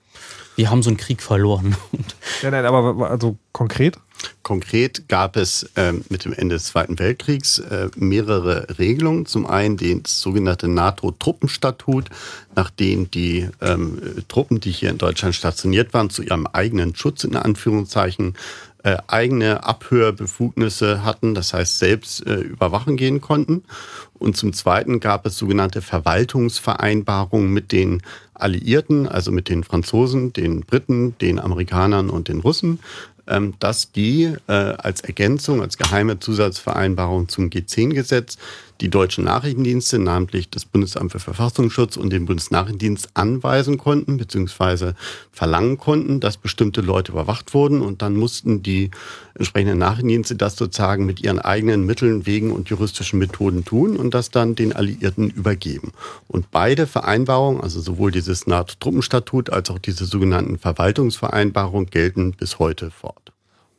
Wir 0.62 0.70
haben 0.70 0.84
so 0.84 0.92
einen 0.92 0.98
Krieg 0.98 1.24
verloren. 1.24 1.76
ja, 2.44 2.52
nein, 2.52 2.68
aber 2.68 3.10
also 3.10 3.36
konkret? 3.52 3.98
Konkret 4.44 5.08
gab 5.08 5.36
es 5.36 5.64
äh, 5.76 5.92
mit 6.10 6.24
dem 6.24 6.34
Ende 6.34 6.54
des 6.54 6.66
Zweiten 6.66 7.00
Weltkriegs 7.00 7.58
äh, 7.58 7.90
mehrere 7.96 8.68
Regelungen. 8.78 9.26
Zum 9.26 9.48
einen 9.48 9.78
das 10.04 10.22
sogenannte 10.22 10.68
NATO-Truppenstatut, 10.68 12.10
nach 12.56 12.70
dem 12.70 13.10
die 13.10 13.50
ähm, 13.60 14.00
Truppen, 14.28 14.60
die 14.60 14.70
hier 14.70 14.92
in 14.92 15.00
Deutschland 15.00 15.34
stationiert 15.34 15.96
waren, 15.96 16.12
zu 16.12 16.22
ihrem 16.22 16.46
eigenen 16.46 16.94
Schutz 16.96 17.24
in 17.24 17.36
Anführungszeichen 17.36 18.36
äh, 18.84 18.98
eigene 19.08 19.64
Abhörbefugnisse 19.64 21.04
hatten, 21.04 21.36
das 21.36 21.54
heißt 21.54 21.80
selbst 21.80 22.26
äh, 22.26 22.36
überwachen 22.36 22.98
gehen 22.98 23.22
konnten. 23.22 23.64
Und 24.18 24.38
zum 24.38 24.54
Zweiten 24.54 25.00
gab 25.00 25.26
es 25.26 25.38
sogenannte 25.38 25.82
Verwaltungsvereinbarungen 25.82 27.52
mit 27.52 27.72
den 27.72 28.02
Alliierten, 28.34 29.08
also 29.08 29.32
mit 29.32 29.50
den 29.50 29.64
Franzosen, 29.64 30.34
den 30.34 30.62
Briten, 30.62 31.18
den 31.20 31.40
Amerikanern 31.40 32.10
und 32.10 32.28
den 32.28 32.40
Russen, 32.40 32.80
ähm, 33.28 33.54
dass 33.60 33.92
die 33.92 34.34
äh, 34.48 34.52
als 34.52 35.02
Ergänzung, 35.02 35.62
als 35.62 35.78
geheime 35.78 36.20
Zusatzvereinbarung 36.20 37.30
zum 37.30 37.50
G10-Gesetz 37.50 38.38
die 38.82 38.90
deutschen 38.90 39.24
Nachrichtendienste, 39.26 40.00
namentlich 40.00 40.50
das 40.50 40.66
Bundesamt 40.66 41.12
für 41.12 41.20
Verfassungsschutz 41.20 41.98
und 41.98 42.12
den 42.12 42.26
Bundesnachrichtendienst 42.26 43.10
anweisen 43.14 43.78
konnten 43.78 44.18
bzw. 44.18 44.94
verlangen 45.32 45.78
konnten, 45.78 46.20
dass 46.20 46.38
bestimmte 46.38 46.82
Leute 46.82 47.12
überwacht 47.12 47.54
wurden 47.54 47.82
und 47.82 48.02
dann 48.02 48.16
mussten 48.16 48.64
die 48.64 48.90
entsprechenden 49.36 49.78
Nachrichtendienste 49.78 50.36
das 50.36 50.56
sozusagen 50.56 51.06
mit 51.06 51.22
ihren 51.22 51.40
eigenen 51.40 51.86
Mitteln, 51.86 52.26
Wegen 52.26 52.52
und 52.52 52.70
juristischen 52.70 53.20
Methoden 53.20 53.64
tun 53.64 53.98
und 53.98 54.14
das 54.14 54.32
dann 54.32 54.56
den 54.56 54.74
Alliierten 54.74 55.30
übergeben. 55.30 55.94
Und 56.28 56.50
beide 56.52 56.88
Vereinbarungen, 56.88 57.62
also 57.62 57.80
sowohl 57.80 58.12
dieses 58.12 58.48
NATO-Truppenstatut 58.48 59.52
als 59.52 59.70
auch 59.70 59.80
diese 59.80 60.06
sogenannten 60.06 60.58
Verwaltungsvereinbarungen 60.58 61.90
gelten 61.90 62.32
bis 62.32 62.58
heute 62.58 62.90
fort. 62.90 63.31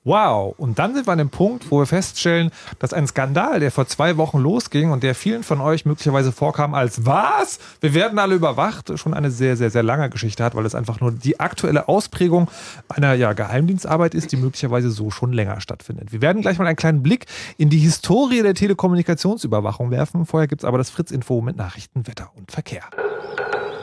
Wow. 0.04 0.54
Und 0.58 0.80
dann 0.80 0.94
sind 0.94 1.06
wir 1.06 1.12
an 1.12 1.18
dem 1.18 1.30
Punkt, 1.30 1.70
wo 1.70 1.78
wir 1.78 1.86
feststellen, 1.86 2.50
dass 2.80 2.92
ein 2.92 3.06
Skandal, 3.06 3.60
der 3.60 3.70
vor 3.70 3.86
zwei 3.86 4.16
Wochen 4.16 4.38
losging 4.38 4.90
und 4.90 5.04
der 5.04 5.14
vielen 5.14 5.44
von 5.44 5.60
euch 5.60 5.86
möglicherweise 5.86 6.32
vorkam 6.32 6.74
als 6.74 7.06
was? 7.06 7.60
Wir 7.80 7.94
werden 7.94 8.18
alle 8.18 8.34
überwacht, 8.34 8.98
schon 8.98 9.14
eine 9.14 9.30
sehr, 9.30 9.56
sehr, 9.56 9.70
sehr 9.70 9.84
lange 9.84 10.10
Geschichte 10.10 10.42
hat, 10.42 10.56
weil 10.56 10.66
es 10.66 10.74
einfach 10.74 11.00
nur 11.00 11.12
die 11.12 11.38
aktuelle 11.38 11.86
Ausprägung 11.88 12.50
einer 12.88 13.14
ja, 13.14 13.32
Geheimdienstarbeit 13.32 14.14
ist, 14.14 14.32
die 14.32 14.36
möglicherweise 14.36 14.90
so 14.90 15.10
schon 15.10 15.32
länger 15.32 15.60
stattfindet. 15.60 16.12
Wir 16.12 16.20
werden 16.20 16.42
gleich 16.42 16.58
mal 16.58 16.66
einen 16.66 16.76
kleinen 16.76 17.04
Blick 17.04 17.26
in 17.56 17.70
die 17.70 17.78
Historie 17.78 18.42
der 18.42 18.54
Telekommunikationsüberwachung 18.54 19.92
werfen. 19.92 20.26
Vorher 20.26 20.48
gibt 20.48 20.62
es 20.62 20.64
aber 20.64 20.78
das 20.78 20.90
Fritz-Info 20.90 21.40
mit 21.42 21.56
Nachrichten, 21.56 22.08
Wetter 22.08 22.30
und 22.34 22.50
Verkehr. 22.50 22.82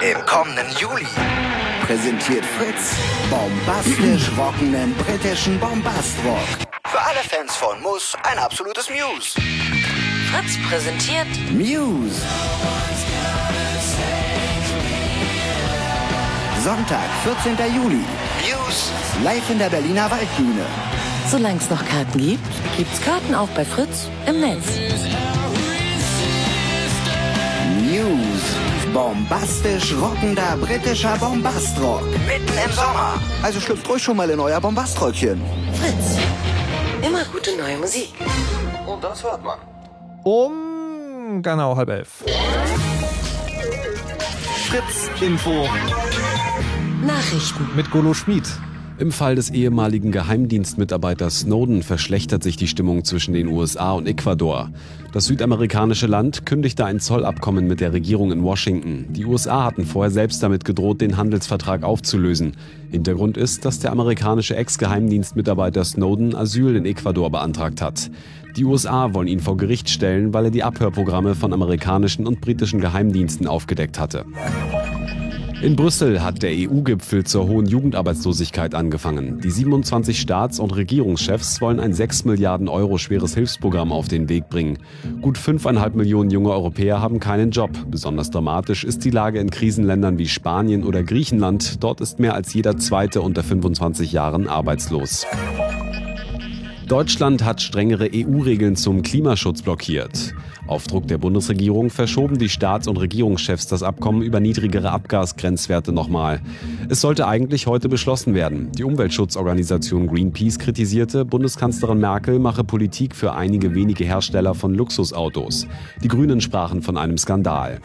Im 0.02 0.26
kommenden 0.26 0.68
Juli 0.78 1.08
präsentiert 1.90 2.46
Fritz 2.46 2.94
bombastisch 3.32 4.30
rockenden 4.38 4.94
britischen 4.94 5.60
Bombastrock. 5.60 6.38
Für 6.86 7.02
alle 7.02 7.18
Fans 7.28 7.56
von 7.56 7.82
Muss 7.82 8.16
ein 8.32 8.38
absolutes 8.38 8.92
Muse. 8.92 9.42
Fritz 10.30 10.56
präsentiert 10.70 11.26
Muse. 11.52 12.22
Sonntag, 16.64 17.10
14. 17.24 17.58
Juli. 17.76 18.06
News 18.46 18.92
live 19.24 19.50
in 19.50 19.58
der 19.58 19.70
Berliner 19.72 20.12
Waldbühne. 20.12 20.68
Solange 21.28 21.58
es 21.58 21.72
noch 21.72 21.84
Karten 21.84 22.20
gibt, 22.20 22.78
gibt's 22.78 23.02
Karten 23.02 23.34
auch 23.34 23.50
bei 23.50 23.66
Fritz 23.66 24.10
im 24.28 24.42
Netz. 24.42 24.68
News. 27.82 28.69
Bombastisch 28.94 29.94
rockender 29.94 30.58
britischer 30.58 31.16
Bombastrock. 31.18 32.04
Mitten 32.28 32.58
im 32.66 32.72
Sommer. 32.72 33.22
Also 33.44 33.60
schlüpft 33.60 33.88
ruhig 33.88 34.02
schon 34.02 34.18
mal 34.18 34.30
in 34.30 34.40
euer 34.40 34.60
Bombaströckchen. 34.60 35.42
Fritz. 35.74 36.18
Immer 37.06 37.24
gute 37.26 37.56
neue 37.56 37.78
Musik. 37.78 38.14
Und 38.88 39.04
das 39.04 39.24
hört 39.24 39.44
man. 39.44 39.60
Um 40.24 41.42
genau 41.42 41.76
halb 41.76 41.90
elf. 41.90 42.24
Fritz 44.70 45.10
Info. 45.22 45.68
Nachrichten. 47.06 47.70
Mit 47.76 47.92
Golo 47.92 48.14
Schmid. 48.14 48.48
Im 49.00 49.14
Fall 49.14 49.36
des 49.36 49.50
ehemaligen 49.50 50.12
Geheimdienstmitarbeiters 50.12 51.40
Snowden 51.40 51.84
verschlechtert 51.84 52.44
sich 52.44 52.58
die 52.58 52.68
Stimmung 52.68 53.06
zwischen 53.06 53.34
den 53.34 53.48
USA 53.48 53.94
und 53.94 54.06
Ecuador. 54.08 54.72
Das 55.14 55.24
südamerikanische 55.24 56.06
Land 56.06 56.46
kündigte 56.46 56.84
ein 56.84 57.00
Zollabkommen 57.00 57.66
mit 57.66 57.80
der 57.80 57.94
Regierung 57.94 58.34
in 58.34 58.44
Washington. 58.44 59.06
Die 59.12 59.24
USA 59.24 59.64
hatten 59.64 59.86
vorher 59.86 60.12
selbst 60.12 60.44
damit 60.44 60.66
gedroht, 60.66 61.00
den 61.00 61.16
Handelsvertrag 61.16 61.84
aufzulösen. 61.84 62.58
Hintergrund 62.92 63.38
ist, 63.38 63.64
dass 63.64 63.80
der 63.80 63.94
amerikanische 63.94 64.58
Ex-Geheimdienstmitarbeiter 64.58 65.86
Snowden 65.86 66.36
Asyl 66.36 66.76
in 66.76 66.86
Ecuador 66.86 67.32
beantragt 67.32 67.82
hat. 67.82 68.12
Die 68.58 68.66
USA 68.66 69.14
wollen 69.14 69.30
ihn 69.30 69.40
vor 69.40 69.56
Gericht 69.56 69.90
stellen, 69.90 70.34
weil 70.34 70.46
er 70.46 70.52
die 70.52 70.64
Abhörprogramme 70.64 71.36
von 71.36 71.54
amerikanischen 71.54 72.28
und 72.28 72.42
britischen 72.42 72.82
Geheimdiensten 72.82 73.48
aufgedeckt 73.48 73.98
hatte. 73.98 74.26
In 75.62 75.76
Brüssel 75.76 76.24
hat 76.24 76.42
der 76.42 76.52
EU-Gipfel 76.52 77.26
zur 77.26 77.50
hohen 77.50 77.66
Jugendarbeitslosigkeit 77.66 78.74
angefangen. 78.74 79.42
Die 79.42 79.52
27 79.52 80.18
Staats- 80.18 80.58
und 80.58 80.74
Regierungschefs 80.74 81.60
wollen 81.60 81.82
ein 81.82 81.94
6 81.94 82.24
Milliarden 82.24 82.70
Euro 82.70 82.98
schweres 82.98 83.34
Hilfsprogramm 83.34 83.92
auf 83.92 84.08
den 84.08 84.30
Weg 84.30 84.48
bringen. 84.48 84.80
Gut 85.22 85.38
5,5 85.38 85.98
Millionen 85.98 86.30
junge 86.30 86.52
Europäer 86.52 87.02
haben 87.02 87.20
keinen 87.20 87.52
Job. 87.52 87.72
Besonders 87.92 88.30
dramatisch 88.30 88.86
ist 88.86 89.04
die 89.04 89.10
Lage 89.10 89.40
in 89.40 89.50
Krisenländern 89.50 90.18
wie 90.18 90.30
Spanien 90.30 90.86
oder 90.86 91.04
Griechenland. 91.04 91.84
Dort 91.84 92.00
ist 92.00 92.20
mehr 92.20 92.36
als 92.36 92.54
jeder 92.54 92.78
Zweite 92.78 93.22
unter 93.22 93.44
25 93.44 94.14
Jahren 94.14 94.48
arbeitslos. 94.48 95.26
Deutschland 96.88 97.44
hat 97.44 97.62
strengere 97.62 98.10
EU-Regeln 98.14 98.78
zum 98.78 99.02
Klimaschutz 99.02 99.62
blockiert. 99.62 100.34
Auf 100.70 100.86
Druck 100.86 101.08
der 101.08 101.18
Bundesregierung 101.18 101.90
verschoben 101.90 102.38
die 102.38 102.48
Staats- 102.48 102.88
und 102.88 102.98
Regierungschefs 102.98 103.66
das 103.66 103.82
Abkommen 103.82 104.22
über 104.22 104.40
niedrigere 104.40 104.92
Abgasgrenzwerte 104.92 105.92
nochmal. 105.92 106.42
Es 106.90 107.02
sollte 107.02 107.26
eigentlich 107.26 107.66
heute 107.66 107.90
beschlossen 107.90 108.36
werden. 108.36 108.72
Die 108.74 108.84
Umweltschutzorganisation 108.84 110.06
Greenpeace 110.06 110.60
kritisierte, 110.60 111.26
Bundeskanzlerin 111.26 111.98
Merkel 111.98 112.38
mache 112.38 112.64
Politik 112.64 113.16
für 113.16 113.34
einige 113.34 113.74
wenige 113.74 114.04
Hersteller 114.04 114.54
von 114.54 114.76
Luxusautos. 114.76 115.66
Die 116.04 116.08
Grünen 116.08 116.40
sprachen 116.40 116.84
von 116.84 116.98
einem 116.98 117.18
Skandal. 117.18 117.80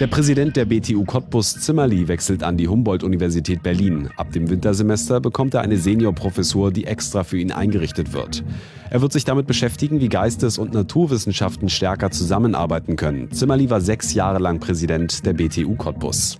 Der 0.00 0.08
Präsident 0.08 0.56
der 0.56 0.64
BTU 0.64 1.04
Cottbus 1.04 1.60
Zimmerli 1.60 2.08
wechselt 2.08 2.42
an 2.42 2.56
die 2.56 2.66
Humboldt-Universität 2.66 3.62
Berlin. 3.62 4.08
Ab 4.16 4.32
dem 4.32 4.50
Wintersemester 4.50 5.20
bekommt 5.20 5.54
er 5.54 5.60
eine 5.60 5.76
Seniorprofessur, 5.76 6.72
die 6.72 6.84
extra 6.84 7.22
für 7.22 7.38
ihn 7.38 7.52
eingerichtet 7.52 8.12
wird. 8.12 8.42
Er 8.90 9.02
wird 9.02 9.12
sich 9.12 9.24
damit 9.24 9.46
beschäftigen, 9.46 10.00
wie 10.00 10.08
Geistes- 10.08 10.58
und 10.58 10.74
Naturwissenschaften 10.74 11.68
stärker 11.68 12.10
zusammenarbeiten 12.10 12.96
können. 12.96 13.30
Zimmerli 13.30 13.70
war 13.70 13.80
sechs 13.80 14.14
Jahre 14.14 14.40
lang 14.40 14.58
Präsident 14.58 15.24
der 15.24 15.32
BTU 15.32 15.76
Cottbus. 15.76 16.38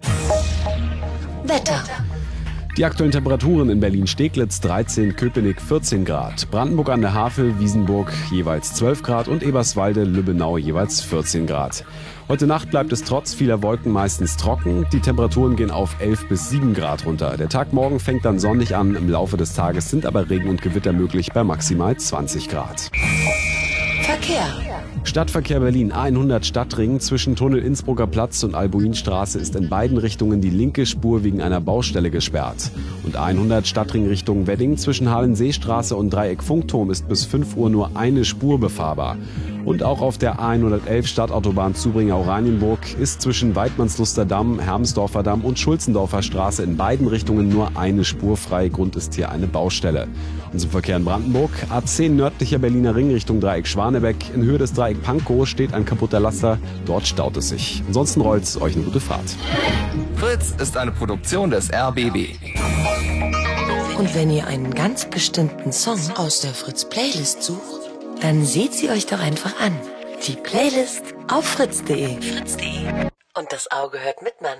Wetter. 1.45 1.85
Die 2.77 2.85
aktuellen 2.85 3.13
Temperaturen 3.13 3.71
in 3.71 3.79
Berlin-Steglitz 3.79 4.61
13, 4.63 5.15
Köpenick 5.15 5.63
14 5.63 6.05
Grad, 6.05 6.51
Brandenburg 6.51 6.89
an 6.89 7.03
der 7.03 7.15
Havel, 7.15 7.61
Wiesenburg 7.61 8.13
jeweils 8.33 8.75
12 8.75 9.05
Grad 9.05 9.29
und 9.29 9.45
Eberswalde, 9.45 10.03
Lübbenau 10.03 10.59
jeweils 10.59 11.01
14 11.01 11.47
Grad. 11.47 11.85
Heute 12.27 12.47
Nacht 12.47 12.71
bleibt 12.71 12.91
es 12.91 13.05
trotz 13.05 13.35
vieler 13.35 13.63
Wolken 13.63 13.93
meistens 13.93 14.39
trocken. 14.39 14.87
Die 14.93 15.01
Temperaturen 15.01 15.57
gehen 15.57 15.71
auf 15.71 16.01
11 16.01 16.29
bis 16.29 16.49
7 16.49 16.73
Grad 16.73 17.05
runter. 17.05 17.37
Der 17.37 17.51
Tag 17.51 17.75
morgen 17.75 18.01
fängt 18.01 18.25
dann 18.25 18.39
sonnig 18.39 18.75
an. 18.75 18.97
Im 18.97 19.11
Laufe 19.11 19.37
des 19.37 19.53
Tages 19.53 19.91
sind 19.91 20.07
aber 20.07 20.31
Regen 20.31 20.49
und 20.49 20.63
Gewitter 20.63 20.95
möglich 20.95 21.33
bei 21.35 21.45
maximal 21.45 21.95
20 21.95 22.49
Grad. 22.49 22.91
Verkehr. 24.03 24.47
Stadtverkehr 25.05 25.61
Berlin 25.61 25.93
100 25.93 26.47
Stadtring 26.47 26.99
zwischen 26.99 27.37
Tunnel 27.37 27.61
Innsbrucker 27.61 28.07
Platz 28.07 28.43
und 28.43 28.55
Albuinstraße 28.55 29.39
ist 29.39 29.55
in 29.55 29.69
beiden 29.69 29.99
Richtungen 29.99 30.41
die 30.41 30.51
linke 30.51 30.87
Spur 30.87 31.23
wegen 31.23 31.43
einer 31.43 31.61
Baustelle 31.61 32.11
gesperrt. 32.11 32.71
Und 33.05 33.15
100 33.15 33.67
Stadtring 33.67 34.09
Richtung 34.09 34.47
Wedding 34.47 34.79
zwischen 34.79 35.11
Hallenseestraße 35.11 35.95
und 35.95 36.11
Dreieck 36.11 36.43
Funkturm 36.43 36.91
ist 36.91 37.07
bis 37.07 37.27
5 37.27 37.55
Uhr 37.55 37.69
nur 37.69 37.97
eine 37.97 38.25
Spur 38.25 38.59
befahrbar. 38.59 39.19
Und 39.65 39.83
auch 39.83 40.01
auf 40.01 40.19
der 40.19 40.41
A111 40.41 41.07
Stadtautobahn 41.07 41.75
Zubringer-Oranienburg 41.75 42.99
ist 42.99 43.23
zwischen 43.23 43.55
Weidmannsluster 43.55 44.25
Damm, 44.25 44.59
Hermsdorfer 44.59 45.23
Damm 45.23 45.43
und 45.43 45.59
Schulzendorfer 45.59 46.23
Straße 46.23 46.63
in 46.63 46.77
beiden 46.77 47.07
Richtungen 47.07 47.49
nur 47.49 47.77
eine 47.77 48.05
Spur 48.05 48.37
frei. 48.37 48.69
Grund 48.69 48.97
ist 48.97 49.15
hier 49.15 49.31
eine 49.31 49.47
Baustelle. 49.47 50.09
Zum 50.59 50.71
Verkehr 50.71 50.97
in 50.97 51.05
Brandenburg. 51.05 51.51
A10 51.71 52.11
nördlicher 52.11 52.59
Berliner 52.59 52.95
Ring 52.95 53.11
Richtung 53.13 53.41
Dreieck 53.41 53.67
Schwanebeck. 53.67 54.17
In 54.35 54.43
Höhe 54.43 54.59
des 54.59 54.73
Dreieck 54.73 55.03
Pankow 55.03 55.47
steht 55.47 55.75
ein 55.75 55.85
kaputter 55.85 56.21
Laster. 56.21 56.59
Dort 56.87 57.07
staut 57.07 57.37
es 57.37 57.49
sich. 57.49 57.83
Ansonsten 57.87 58.21
rollt's 58.21 58.61
euch 58.61 58.75
eine 58.77 58.85
gute 58.85 59.01
Fahrt. 59.01 59.37
Fritz 60.17 60.55
ist 60.61 60.77
eine 60.77 60.93
Produktion 60.93 61.51
des 61.51 61.71
RBB. 61.73 62.37
Und 63.99 64.15
wenn 64.15 64.31
ihr 64.31 64.47
einen 64.47 64.75
ganz 64.75 65.07
bestimmten 65.07 65.73
Song 65.73 66.01
aus 66.17 66.41
der 66.41 66.53
Fritz-Playlist 66.53 67.43
sucht, 67.43 67.91
dann 68.21 68.45
seht 68.45 68.75
sie 68.75 68.91
euch 68.91 69.07
doch 69.07 69.21
einfach 69.21 69.61
an. 69.61 69.73
Die 70.27 70.37
Playlist 70.37 71.03
auf 71.31 71.45
fritz.de. 71.45 72.21
Fritz.de. 72.21 73.09
Und 73.37 73.53
das 73.53 73.71
Auge 73.71 73.99
hört 73.99 74.23
mit, 74.23 74.35
Mann. 74.41 74.59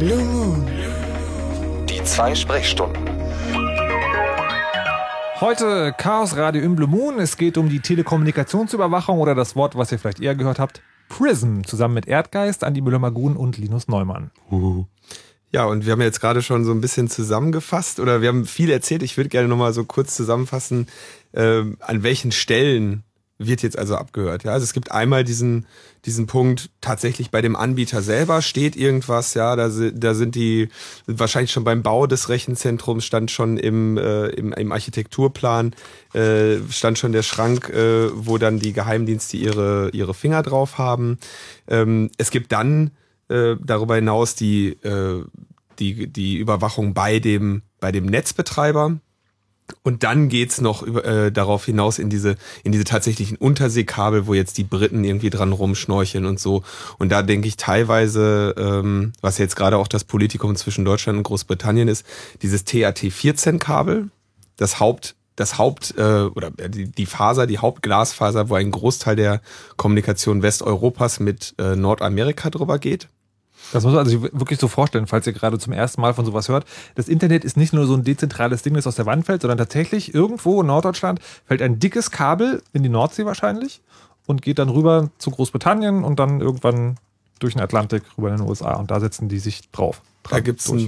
Blue 0.00 0.24
Moon. 0.24 0.66
Die 1.86 2.02
zwei 2.04 2.34
Sprechstunden. 2.34 3.04
Heute 5.38 5.94
Chaos 5.98 6.36
Radio 6.38 6.62
im 6.62 6.74
Blue 6.74 6.88
Moon. 6.88 7.18
Es 7.18 7.36
geht 7.36 7.58
um 7.58 7.68
die 7.68 7.80
Telekommunikationsüberwachung 7.80 9.18
oder 9.18 9.34
das 9.34 9.56
Wort, 9.56 9.76
was 9.76 9.92
ihr 9.92 9.98
vielleicht 9.98 10.20
eher 10.20 10.34
gehört 10.34 10.58
habt, 10.58 10.80
Prism, 11.10 11.64
zusammen 11.64 11.92
mit 11.92 12.08
Erdgeist, 12.08 12.64
Andi 12.64 12.80
Müller-Magun 12.80 13.36
und 13.36 13.58
Linus 13.58 13.88
Neumann. 13.88 14.30
Ja, 15.52 15.66
und 15.66 15.84
wir 15.84 15.92
haben 15.92 16.00
jetzt 16.00 16.22
gerade 16.22 16.40
schon 16.40 16.64
so 16.64 16.72
ein 16.72 16.80
bisschen 16.80 17.10
zusammengefasst 17.10 18.00
oder 18.00 18.22
wir 18.22 18.28
haben 18.28 18.46
viel 18.46 18.70
erzählt. 18.70 19.02
Ich 19.02 19.18
würde 19.18 19.28
gerne 19.28 19.48
nochmal 19.48 19.74
so 19.74 19.84
kurz 19.84 20.16
zusammenfassen, 20.16 20.86
äh, 21.32 21.60
an 21.80 22.02
welchen 22.02 22.32
Stellen 22.32 23.04
wird 23.40 23.62
jetzt 23.62 23.78
also 23.78 23.96
abgehört. 23.96 24.44
Ja, 24.44 24.52
also 24.52 24.64
es 24.64 24.74
gibt 24.74 24.92
einmal 24.92 25.24
diesen 25.24 25.66
diesen 26.04 26.26
Punkt 26.26 26.70
tatsächlich 26.80 27.30
bei 27.30 27.40
dem 27.42 27.56
Anbieter 27.56 28.02
selber 28.02 28.42
steht 28.42 28.76
irgendwas. 28.76 29.34
Ja, 29.34 29.56
da, 29.56 29.68
da 29.68 30.14
sind 30.14 30.34
die 30.34 30.68
wahrscheinlich 31.06 31.50
schon 31.50 31.64
beim 31.64 31.82
Bau 31.82 32.06
des 32.06 32.28
Rechenzentrums 32.28 33.04
stand 33.04 33.30
schon 33.30 33.56
im 33.56 33.96
äh, 33.96 34.26
im, 34.28 34.52
im 34.52 34.72
Architekturplan 34.72 35.74
äh, 36.12 36.56
stand 36.70 36.98
schon 36.98 37.12
der 37.12 37.22
Schrank, 37.22 37.70
äh, 37.70 38.10
wo 38.14 38.36
dann 38.36 38.58
die 38.58 38.74
Geheimdienste 38.74 39.38
ihre 39.38 39.90
ihre 39.92 40.14
Finger 40.14 40.42
drauf 40.42 40.76
haben. 40.76 41.18
Ähm, 41.66 42.10
es 42.18 42.30
gibt 42.30 42.52
dann 42.52 42.90
äh, 43.28 43.56
darüber 43.62 43.94
hinaus 43.94 44.34
die 44.34 44.72
äh, 44.82 45.24
die 45.78 46.06
die 46.08 46.36
Überwachung 46.36 46.92
bei 46.92 47.18
dem 47.20 47.62
bei 47.80 47.90
dem 47.90 48.04
Netzbetreiber. 48.04 48.98
Und 49.82 50.02
dann 50.02 50.28
geht's 50.28 50.60
noch 50.60 50.86
äh, 50.86 51.30
darauf 51.30 51.64
hinaus 51.66 51.98
in 51.98 52.10
diese, 52.10 52.36
in 52.64 52.72
diese 52.72 52.84
tatsächlichen 52.84 53.36
Unterseekabel, 53.36 54.26
wo 54.26 54.34
jetzt 54.34 54.58
die 54.58 54.64
Briten 54.64 55.04
irgendwie 55.04 55.30
dran 55.30 55.52
rumschnorcheln 55.52 56.26
und 56.26 56.38
so. 56.38 56.62
Und 56.98 57.10
da 57.10 57.22
denke 57.22 57.48
ich 57.48 57.56
teilweise, 57.56 58.54
ähm, 58.58 59.12
was 59.20 59.38
jetzt 59.38 59.56
gerade 59.56 59.78
auch 59.78 59.88
das 59.88 60.04
Politikum 60.04 60.56
zwischen 60.56 60.84
Deutschland 60.84 61.18
und 61.18 61.24
Großbritannien 61.24 61.88
ist, 61.88 62.04
dieses 62.42 62.64
TAT-14-Kabel, 62.64 64.10
das 64.56 64.80
Haupt, 64.80 65.14
das 65.36 65.58
Haupt, 65.58 65.94
äh, 65.96 66.02
oder 66.02 66.50
die, 66.50 66.90
die 66.90 67.06
Faser, 67.06 67.46
die 67.46 67.58
Hauptglasfaser, 67.58 68.48
wo 68.48 68.54
ein 68.54 68.70
Großteil 68.70 69.16
der 69.16 69.40
Kommunikation 69.76 70.42
Westeuropas 70.42 71.20
mit 71.20 71.54
äh, 71.58 71.76
Nordamerika 71.76 72.50
drüber 72.50 72.78
geht. 72.78 73.08
Das 73.72 73.84
muss 73.84 73.94
man 73.94 74.06
sich 74.06 74.20
wirklich 74.20 74.58
so 74.58 74.68
vorstellen, 74.68 75.06
falls 75.06 75.26
ihr 75.26 75.32
gerade 75.32 75.58
zum 75.58 75.72
ersten 75.72 76.00
Mal 76.00 76.14
von 76.14 76.24
sowas 76.24 76.48
hört. 76.48 76.64
Das 76.94 77.08
Internet 77.08 77.44
ist 77.44 77.56
nicht 77.56 77.72
nur 77.72 77.86
so 77.86 77.94
ein 77.94 78.04
dezentrales 78.04 78.62
Ding, 78.62 78.74
das 78.74 78.86
aus 78.86 78.96
der 78.96 79.06
Wand 79.06 79.26
fällt, 79.26 79.42
sondern 79.42 79.58
tatsächlich 79.58 80.14
irgendwo 80.14 80.60
in 80.60 80.66
Norddeutschland 80.66 81.20
fällt 81.46 81.62
ein 81.62 81.78
dickes 81.78 82.10
Kabel 82.10 82.62
in 82.72 82.82
die 82.82 82.88
Nordsee 82.88 83.24
wahrscheinlich 83.24 83.80
und 84.26 84.42
geht 84.42 84.58
dann 84.58 84.68
rüber 84.68 85.10
zu 85.18 85.30
Großbritannien 85.30 86.04
und 86.04 86.18
dann 86.18 86.40
irgendwann 86.40 86.96
durch 87.38 87.54
den 87.54 87.62
Atlantik 87.62 88.02
rüber 88.16 88.30
in 88.30 88.36
den 88.36 88.48
USA 88.48 88.74
und 88.74 88.90
da 88.90 89.00
setzen 89.00 89.28
die 89.28 89.38
sich 89.38 89.70
drauf. 89.70 90.02
Da 90.28 90.40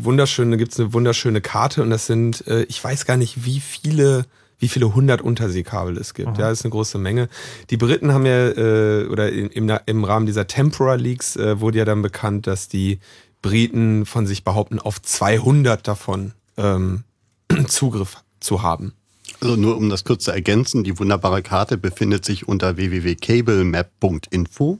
wunderschöne, 0.04 0.56
gibt's 0.56 0.78
eine 0.78 0.92
wunderschöne 0.92 1.40
Karte 1.40 1.82
und 1.82 1.90
das 1.90 2.06
sind, 2.06 2.46
äh, 2.46 2.64
ich 2.64 2.82
weiß 2.82 3.06
gar 3.06 3.16
nicht, 3.16 3.44
wie 3.44 3.60
viele, 3.60 4.26
wie 4.62 4.68
viele 4.68 4.94
hundert 4.94 5.22
Unterseekabel 5.22 5.98
es 5.98 6.14
gibt. 6.14 6.34
Mhm. 6.34 6.36
Ja, 6.36 6.52
ist 6.52 6.64
eine 6.64 6.70
große 6.70 6.96
Menge. 6.96 7.28
Die 7.70 7.76
Briten 7.76 8.12
haben 8.12 8.24
ja, 8.24 8.50
äh, 8.50 9.08
oder 9.08 9.32
im, 9.32 9.72
im 9.86 10.04
Rahmen 10.04 10.24
dieser 10.24 10.46
Tempora 10.46 10.94
Leaks 10.94 11.34
äh, 11.34 11.60
wurde 11.60 11.78
ja 11.78 11.84
dann 11.84 12.00
bekannt, 12.00 12.46
dass 12.46 12.68
die 12.68 13.00
Briten 13.42 14.06
von 14.06 14.24
sich 14.24 14.44
behaupten, 14.44 14.78
auf 14.78 15.02
200 15.02 15.86
davon 15.86 16.30
ähm, 16.56 17.02
Zugriff 17.66 18.18
zu 18.38 18.62
haben. 18.62 18.92
Also 19.40 19.56
nur 19.56 19.76
um 19.76 19.90
das 19.90 20.04
kurz 20.04 20.22
zu 20.24 20.30
ergänzen, 20.30 20.84
die 20.84 20.96
wunderbare 20.96 21.42
Karte 21.42 21.76
befindet 21.76 22.24
sich 22.24 22.46
unter 22.46 22.76
www.cablemap.info. 22.76 24.78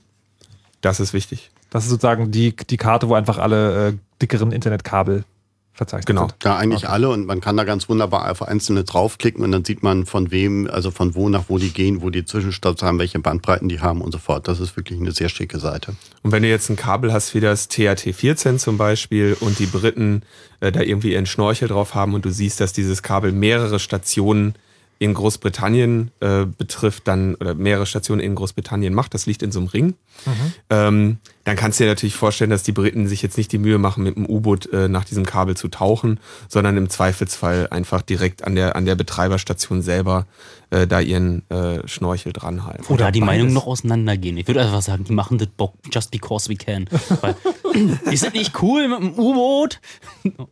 Das 0.80 1.00
ist 1.00 1.12
wichtig. 1.12 1.50
Das 1.70 1.82
ist 1.82 1.90
sozusagen 1.90 2.30
die, 2.30 2.54
die 2.54 2.76
Karte, 2.76 3.08
wo 3.08 3.14
einfach 3.14 3.38
alle 3.38 3.88
äh, 3.88 3.94
dickeren 4.20 4.52
Internetkabel 4.52 5.24
verzeichnet 5.72 6.06
genau. 6.06 6.28
sind. 6.28 6.44
Ja, 6.44 6.56
eigentlich 6.56 6.84
okay. 6.84 6.92
alle 6.92 7.08
und 7.08 7.26
man 7.26 7.40
kann 7.40 7.56
da 7.56 7.64
ganz 7.64 7.88
wunderbar 7.88 8.30
auf 8.30 8.42
einzelne 8.42 8.84
draufklicken 8.84 9.42
und 9.42 9.52
dann 9.52 9.64
sieht 9.64 9.82
man 9.82 10.06
von 10.06 10.30
wem, 10.30 10.68
also 10.70 10.90
von 10.90 11.14
wo 11.14 11.28
nach 11.28 11.44
wo 11.48 11.58
die 11.58 11.70
gehen, 11.70 12.02
wo 12.02 12.10
die 12.10 12.24
Zwischenstopps 12.24 12.82
haben, 12.82 12.98
welche 12.98 13.18
Bandbreiten 13.18 13.68
die 13.68 13.80
haben 13.80 14.02
und 14.02 14.12
so 14.12 14.18
fort. 14.18 14.48
Das 14.48 14.60
ist 14.60 14.76
wirklich 14.76 15.00
eine 15.00 15.12
sehr 15.12 15.28
schicke 15.28 15.58
Seite. 15.58 15.94
Und 16.22 16.32
wenn 16.32 16.42
du 16.42 16.48
jetzt 16.48 16.68
ein 16.68 16.76
Kabel 16.76 17.12
hast 17.12 17.34
wie 17.34 17.40
das 17.40 17.70
TAT14 17.70 18.58
zum 18.58 18.76
Beispiel 18.76 19.36
und 19.40 19.58
die 19.58 19.66
Briten 19.66 20.22
äh, 20.60 20.70
da 20.72 20.80
irgendwie 20.80 21.12
ihren 21.12 21.26
Schnorchel 21.26 21.68
drauf 21.68 21.94
haben 21.94 22.14
und 22.14 22.24
du 22.24 22.30
siehst, 22.30 22.60
dass 22.60 22.72
dieses 22.72 23.02
Kabel 23.02 23.32
mehrere 23.32 23.78
Stationen 23.78 24.54
in 25.02 25.14
Großbritannien 25.14 26.12
äh, 26.20 26.46
betrifft, 26.46 27.08
dann 27.08 27.34
oder 27.34 27.54
mehrere 27.54 27.86
Stationen 27.86 28.20
in 28.20 28.36
Großbritannien 28.36 28.94
macht, 28.94 29.14
das 29.14 29.26
liegt 29.26 29.42
in 29.42 29.50
so 29.50 29.58
einem 29.58 29.68
Ring, 29.68 29.86
mhm. 30.26 30.52
ähm, 30.70 31.18
dann 31.44 31.56
kannst 31.56 31.80
du 31.80 31.84
dir 31.84 31.90
natürlich 31.90 32.14
vorstellen, 32.14 32.50
dass 32.50 32.62
die 32.62 32.72
Briten 32.72 33.08
sich 33.08 33.22
jetzt 33.22 33.36
nicht 33.36 33.50
die 33.52 33.58
Mühe 33.58 33.78
machen, 33.78 34.04
mit 34.04 34.16
dem 34.16 34.26
U-Boot 34.26 34.72
äh, 34.72 34.88
nach 34.88 35.04
diesem 35.04 35.26
Kabel 35.26 35.56
zu 35.56 35.68
tauchen, 35.68 36.20
sondern 36.48 36.76
im 36.76 36.88
Zweifelsfall 36.88 37.68
einfach 37.70 38.02
direkt 38.02 38.44
an 38.44 38.54
der, 38.54 38.76
an 38.76 38.84
der 38.84 38.94
Betreiberstation 38.94 39.82
selber 39.82 40.26
äh, 40.72 40.86
da 40.86 41.00
ihren 41.00 41.48
äh, 41.50 41.86
Schnorchel 41.86 42.32
dran 42.32 42.64
halten. 42.64 42.84
Oder, 42.84 42.94
Oder 42.94 43.12
die 43.12 43.20
Meinungen 43.20 43.52
noch 43.52 43.66
auseinandergehen. 43.66 44.36
Ich 44.36 44.46
würde 44.46 44.62
einfach 44.62 44.82
sagen, 44.82 45.04
die 45.04 45.12
machen 45.12 45.38
das 45.38 45.48
just 45.92 46.10
because 46.10 46.48
we 46.48 46.56
can. 46.56 46.88
Weil, 47.20 47.34
ist 48.10 48.24
das 48.24 48.32
nicht 48.32 48.62
cool 48.62 48.88
mit 48.88 48.98
dem 48.98 49.18
U-Boot? 49.18 49.80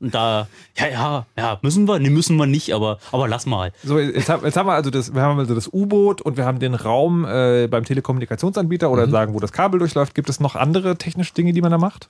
Und 0.01 0.15
da, 0.15 0.49
ja, 0.77 0.89
ja, 0.89 1.27
ja, 1.39 1.59
müssen 1.63 1.89
wir? 1.89 1.99
Nee, 1.99 2.11
müssen 2.11 2.37
wir 2.37 2.47
nicht, 2.47 2.75
aber, 2.75 2.99
aber 3.13 3.29
lass 3.29 3.47
mal. 3.47 3.73
So, 3.83 3.99
jetzt, 3.99 4.29
jetzt 4.29 4.57
haben 4.57 4.67
wir 4.67 4.73
also 4.73 4.91
das, 4.91 5.15
wir 5.15 5.23
haben 5.23 5.39
also 5.39 5.55
das 5.55 5.73
U-Boot 5.73 6.21
und 6.21 6.37
wir 6.37 6.45
haben 6.45 6.59
den 6.59 6.75
Raum 6.75 7.25
äh, 7.25 7.67
beim 7.69 7.85
Telekommunikationsanbieter 7.85 8.91
oder 8.91 9.07
mhm. 9.07 9.11
sagen, 9.11 9.35
wo 9.35 9.41
das 9.41 9.53
Kabel 9.53 9.79
durchläuft. 9.79 10.15
Gibt 10.15 10.29
es 10.29 10.41
noch 10.41 10.57
andere 10.57 10.80
technische 10.99 11.35
Dinge, 11.35 11.53
die 11.53 11.63
man 11.63 11.71
da 11.71 11.79
macht? 11.79 12.09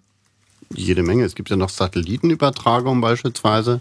Jede 0.74 1.02
Menge. 1.02 1.24
Es 1.24 1.34
gibt 1.34 1.50
ja 1.50 1.56
noch 1.56 1.68
Satellitenübertragung 1.68 3.00
beispielsweise 3.00 3.80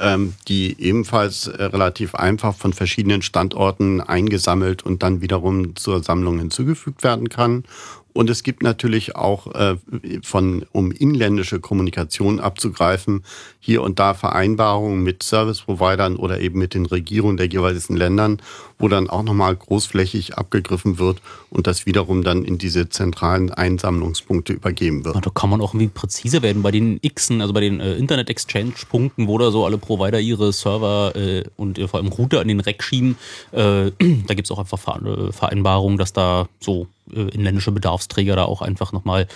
ähm, 0.00 0.34
die 0.48 0.80
ebenfalls 0.80 1.46
äh, 1.46 1.62
relativ 1.64 2.14
einfach 2.14 2.54
von 2.54 2.72
verschiedenen 2.72 3.22
Standorten 3.22 4.00
eingesammelt 4.00 4.82
und 4.82 5.02
dann 5.02 5.20
wiederum 5.20 5.76
zur 5.76 6.02
Sammlung 6.02 6.38
hinzugefügt 6.38 7.04
werden 7.04 7.28
kann. 7.28 7.64
Und 8.12 8.30
es 8.30 8.42
gibt 8.42 8.62
natürlich 8.62 9.16
auch 9.16 9.54
äh, 9.54 9.76
von, 10.22 10.64
um 10.72 10.90
inländische 10.92 11.60
Kommunikation 11.60 12.40
abzugreifen, 12.40 13.24
hier 13.60 13.82
und 13.82 13.98
da 13.98 14.14
Vereinbarungen 14.14 15.02
mit 15.02 15.22
Service-Providern 15.22 16.16
oder 16.16 16.40
eben 16.40 16.58
mit 16.58 16.74
den 16.74 16.86
Regierungen 16.86 17.36
der 17.36 17.46
jeweiligen 17.46 17.96
Ländern, 17.96 18.40
wo 18.78 18.88
dann 18.88 19.08
auch 19.08 19.22
nochmal 19.22 19.54
großflächig 19.54 20.36
abgegriffen 20.36 20.98
wird 20.98 21.20
und 21.50 21.66
das 21.66 21.86
wiederum 21.86 22.24
dann 22.24 22.44
in 22.44 22.58
diese 22.58 22.88
zentralen 22.88 23.50
Einsammlungspunkte 23.50 24.52
übergeben 24.54 25.04
wird. 25.04 25.24
da 25.24 25.30
kann 25.30 25.50
man 25.50 25.60
auch 25.60 25.74
irgendwie 25.74 25.88
präziser 25.88 26.42
werden 26.42 26.62
bei 26.62 26.70
den 26.70 27.00
Xen, 27.00 27.40
also 27.40 27.52
bei 27.52 27.60
den 27.60 27.80
äh, 27.80 27.94
Internet-Exchange-Punkten, 27.94 29.28
wo 29.28 29.38
da 29.38 29.50
so 29.50 29.64
alle 29.64 29.78
Provider 29.78 30.20
ihre 30.20 30.52
Server 30.52 31.14
äh, 31.14 31.44
und 31.56 31.78
äh, 31.78 31.86
vor 31.86 32.00
allem 32.00 32.08
Router 32.08 32.40
an 32.40 32.48
den 32.48 32.60
Rack 32.60 32.82
schieben. 32.82 33.16
Äh, 33.52 33.90
da 34.26 34.34
gibt 34.34 34.46
es 34.46 34.50
auch 34.50 34.58
einfach 34.58 34.78
Vereinbarungen, 34.78 35.98
dass 35.98 36.12
da 36.12 36.48
so 36.60 36.82
äh, 36.82 36.99
inländische 37.12 37.72
Bedarfsträger 37.72 38.36
da 38.36 38.44
auch 38.44 38.62
einfach 38.62 38.92
nochmal 38.92 39.26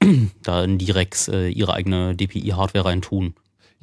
da 0.42 0.64
in 0.64 0.78
Direx 0.78 1.28
äh, 1.28 1.48
ihre 1.48 1.74
eigene 1.74 2.14
DPI-Hardware 2.14 2.84
reintun. 2.84 3.34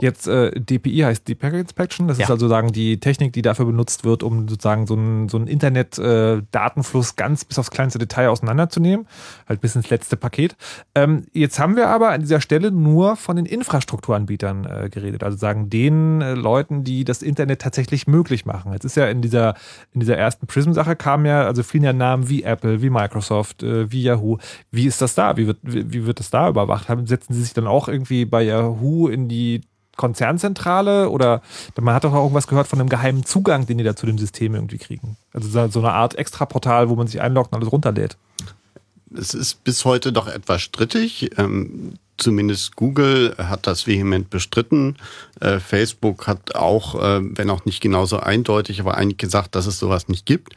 Jetzt 0.02 0.28
äh, 0.28 0.52
DPI 0.60 1.00
heißt 1.00 1.28
Deep 1.28 1.40
Packet 1.40 1.62
Inspection. 1.62 2.08
Das 2.08 2.18
ja. 2.18 2.26
ist 2.26 2.32
also 2.32 2.48
sagen 2.48 2.72
die 2.72 3.00
Technik, 3.00 3.34
die 3.34 3.42
dafür 3.42 3.66
benutzt 3.66 4.04
wird, 4.04 4.24
um 4.24 4.48
sozusagen 4.48 4.88
so 4.88 4.96
einen 4.96 5.30
so 5.30 5.38
Internet-Datenfluss 5.38 7.12
äh, 7.12 7.14
ganz 7.16 7.46
bis 7.46 7.60
aufs 7.60 7.72
kleinste 7.72 8.00
Detail 8.00 8.30
auseinanderzunehmen, 8.30 9.08
halt 9.48 9.62
bis 9.62 9.76
ins 9.76 9.90
letzte 9.90 10.18
Paket. 10.18 10.56
Ähm, 10.96 11.26
jetzt 11.34 11.60
haben 11.60 11.76
wir 11.76 11.90
aber 11.90 12.10
an 12.10 12.22
dieser 12.22 12.42
Stelle 12.42 12.72
nur 12.72 13.16
von 13.16 13.36
den 13.36 13.46
Infrastrukturanbietern 13.46 14.66
äh, 14.66 14.90
geredet, 14.90 15.24
also 15.24 15.38
sagen 15.38 15.70
den 15.70 16.22
äh, 16.22 16.34
Leuten, 16.34 16.84
die 16.84 17.04
das 17.04 17.22
Internet 17.22 17.62
tatsächlich 17.62 18.08
möglich 18.08 18.46
machen. 18.46 18.74
Jetzt 18.74 18.86
ist 18.86 18.98
ja 18.98 19.08
in 19.08 19.22
dieser 19.22 19.56
in 19.94 20.00
dieser 20.00 20.18
ersten 20.18 20.48
Prism-Sache 20.48 20.96
kamen 20.96 21.26
ja 21.26 21.44
also 21.44 21.64
vielen 21.64 21.84
ja 21.84 21.94
Namen 21.94 22.30
wie 22.30 22.44
Apple, 22.44 22.82
wie 22.82 22.90
Microsoft, 22.90 23.64
äh, 23.64 23.92
wie 23.92 24.04
Yahoo. 24.04 24.38
Wie 24.72 24.88
ist 24.88 25.02
das 25.02 25.16
da? 25.16 25.38
Wie 25.38 25.48
wird 25.48 25.60
wie, 25.62 25.92
wie 25.94 26.06
wird 26.06 26.20
das 26.20 26.30
da 26.30 26.50
überwacht? 26.50 26.88
Setzen 27.06 27.34
Sie 27.34 27.42
sich 27.42 27.54
dann 27.54 27.68
auch 27.68 27.88
irgendwie 27.88 28.26
bei 28.26 28.42
Yahoo 28.42 29.08
in 29.08 29.28
die 29.28 29.62
Konzernzentrale 29.98 31.10
oder 31.10 31.42
man 31.80 31.94
hat 31.94 32.04
doch 32.04 32.14
auch 32.14 32.24
irgendwas 32.24 32.48
gehört 32.48 32.68
von 32.68 32.80
einem 32.80 32.90
geheimen 32.90 33.26
Zugang, 33.26 33.66
den 33.66 33.78
die 33.78 33.84
da 33.84 33.96
zu 33.96 34.06
dem 34.06 34.18
System 34.18 34.56
irgendwie 34.56 34.78
kriegen. 34.78 35.18
Also 35.34 35.68
so 35.68 35.80
eine 35.80 35.92
Art 35.92 36.16
Extraportal, 36.16 36.90
wo 36.90 36.96
man 36.96 37.08
sich 37.08 37.22
einloggt 37.22 37.52
und 37.52 37.60
alles 37.60 37.72
runterlädt. 37.72 38.18
Es 39.16 39.34
ist 39.34 39.64
bis 39.64 39.84
heute 39.84 40.14
doch 40.14 40.28
etwas 40.28 40.62
strittig. 40.62 41.32
Ähm, 41.38 41.94
zumindest 42.18 42.76
Google 42.76 43.36
hat 43.38 43.68
das 43.68 43.88
vehement 43.88 44.30
bestritten. 44.30 44.96
Äh, 45.40 45.60
Facebook 45.60 46.28
hat 46.28 46.56
auch, 46.56 46.96
äh, 46.96 47.20
wenn 47.22 47.50
auch 47.50 47.66
nicht 47.66 47.82
genauso 47.82 48.20
eindeutig, 48.20 48.80
aber 48.80 48.96
eigentlich 48.96 49.18
gesagt, 49.18 49.56
dass 49.56 49.66
es 49.66 49.80
sowas 49.80 50.08
nicht 50.08 50.26
gibt. 50.26 50.56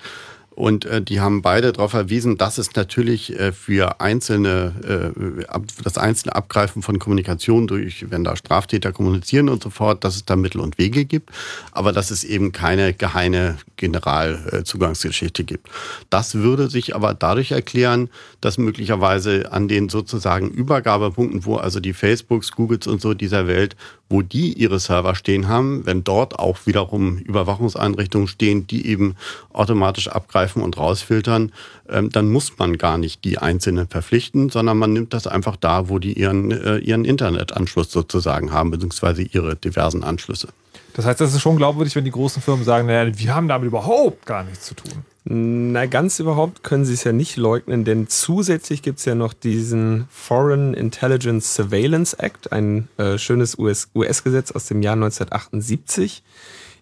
Und 0.55 0.85
äh, 0.85 1.03
die 1.03 1.21
haben 1.21 1.43
beide 1.43 1.73
darauf 1.73 1.91
verwiesen, 1.91 2.39
dass 2.39 2.59
es 2.59 2.75
natürlich 2.75 3.37
äh, 3.39 3.51
für 3.51 4.01
einzelne, 4.01 5.13
äh, 5.17 5.61
das 5.83 5.99
einzelne 5.99 6.37
Abgreifen 6.37 6.81
von 6.81 7.01
Kommunikation 7.01 7.67
durch, 7.67 8.09
wenn 8.11 8.23
da 8.23 8.37
Straftäter 8.37 8.93
kommunizieren 8.93 9.49
und 9.49 9.63
so 9.63 9.71
fort, 9.71 10.05
dass 10.05 10.15
es 10.15 10.25
da 10.25 10.37
Mittel 10.37 10.61
und 10.61 10.79
Wege 10.79 11.07
gibt, 11.07 11.31
aber 11.73 11.93
dass 11.93 12.13
es 12.13 12.23
eben 12.23 12.53
keine 12.53 12.95
geheime 12.95 13.57
Generalzugangsgeschichte 13.77 15.45
gibt. 15.45 15.69
Das 16.11 16.37
würde 16.37 16.71
sich 16.71 16.95
aber 16.95 17.15
dadurch 17.15 17.53
erklären, 17.53 18.09
dass 18.41 18.59
möglicherweise 18.59 19.53
an 19.53 19.69
den 19.69 19.89
sozusagen 19.89 20.51
Übergabepunkten, 20.51 21.45
wo 21.45 21.57
also 21.57 21.81
die 21.81 21.93
Facebooks, 21.93 22.53
Googles 22.53 22.87
und 22.87 23.01
so 23.01 23.15
dieser 23.15 23.47
Welt 23.47 23.77
wo 24.09 24.23
die 24.23 24.53
ihre 24.53 24.79
Server 24.79 25.15
stehen 25.15 25.49
haben, 25.49 25.87
wenn 25.87 26.05
dort 26.05 26.39
auch 26.39 26.59
wiederum 26.67 27.19
Überwachungseinrichtungen 27.19 28.29
stehen, 28.29 28.67
die 28.67 28.87
eben 28.87 29.17
automatisch 29.53 30.09
abgreifen 30.09 30.63
und 30.63 30.77
rausfiltern, 30.77 31.53
dann 31.87 32.31
muss 32.31 32.59
man 32.59 32.79
gar 32.79 32.99
nicht 32.99 33.25
die 33.25 33.39
Einzelnen 33.39 33.89
verpflichten, 33.89 34.49
sondern 34.49 34.79
man 34.79 34.93
nimmt 34.93 35.13
das 35.13 35.27
einfach 35.27 35.57
da, 35.57 35.89
wo 35.89 35.99
die 35.99 36.15
ihren, 36.15 36.51
äh, 36.51 36.79
ihren 36.79 37.05
Internetanschluss 37.05 37.91
sozusagen 37.91 38.53
haben, 38.53 38.71
beziehungsweise 38.71 39.23
ihre 39.23 39.57
diversen 39.57 40.03
Anschlüsse. 40.03 40.49
Das 40.95 41.05
heißt, 41.07 41.21
das 41.21 41.35
ist 41.35 41.43
schon 41.43 41.57
glaubwürdig, 41.57 41.95
wenn 41.97 42.05
die 42.05 42.11
großen 42.11 42.41
Firmen 42.41 42.65
sagen, 42.65 42.87
naja, 42.87 43.11
wir 43.17 43.35
haben 43.35 43.49
damit 43.49 43.67
überhaupt 43.67 44.25
gar 44.27 44.45
nichts 44.45 44.67
zu 44.67 44.75
tun. 44.75 45.05
Na, 45.27 45.87
ganz 45.87 46.21
überhaupt 46.21 46.63
können 46.63 46.85
sie 46.85 46.93
es 46.93 47.05
ja 47.05 47.13
nicht 47.13 47.37
leugnen, 47.37 47.85
denn 47.85 48.09
zusätzlich 48.09 48.83
gibt 48.83 48.99
es 48.99 49.07
ja 49.07 49.15
noch 49.15 49.33
diesen 49.33 50.07
Foreign 50.11 50.75
Intelligence 50.75 51.55
Surveillance 51.55 52.19
Act, 52.19 52.53
ein 52.53 52.89
äh, 52.99 53.17
schönes 53.17 53.59
US-Gesetz 53.59 54.53
aus 54.53 54.67
dem 54.67 54.83
Jahr 54.83 54.95
1978, 54.95 56.23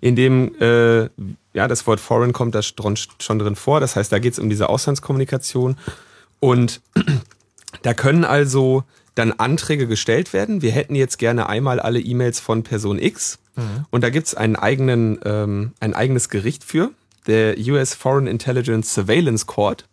in 0.01 0.17
dem 0.17 0.61
äh, 0.61 1.09
ja 1.55 1.69
das 1.69 1.87
Wort 1.87 2.01
Foreign 2.01 2.33
kommt 2.33 2.55
da 2.55 2.63
schon 2.63 2.97
drin 3.39 3.57
vor. 3.57 3.81
Das 3.81 3.97
heißt, 3.97 4.13
da 4.13 4.19
geht 4.19 4.35
es 4.35 4.39
um 4.39 4.49
diese 4.49 4.69
Auslandskommunikation. 4.69 5.77
Und 6.41 6.81
da 7.83 7.95
können 7.95 8.25
also 8.25 8.85
dann 9.15 9.33
Anträge 9.33 9.87
gestellt 9.87 10.33
werden. 10.33 10.63
Wir 10.63 10.73
hätten 10.73 10.95
jetzt 10.95 11.19
gerne 11.19 11.49
einmal 11.49 11.81
alle 11.81 12.01
E-Mails 12.01 12.41
von 12.41 12.63
Person 12.63 12.99
X. 12.99 13.39
Mhm. 13.57 13.87
Und 13.91 14.03
da 14.03 14.11
gibt 14.11 14.27
es 14.27 14.35
einen 14.35 14.57
eigenen, 14.57 15.21
ähm, 15.25 15.73
ein 15.81 15.95
eigenes 15.95 16.29
Gericht 16.29 16.65
für 16.65 16.91
der 17.27 17.57
US 17.59 17.95
Foreign 17.95 18.27
Intelligence 18.27 18.95
Surveillance 18.95 19.47
Court. 19.47 19.87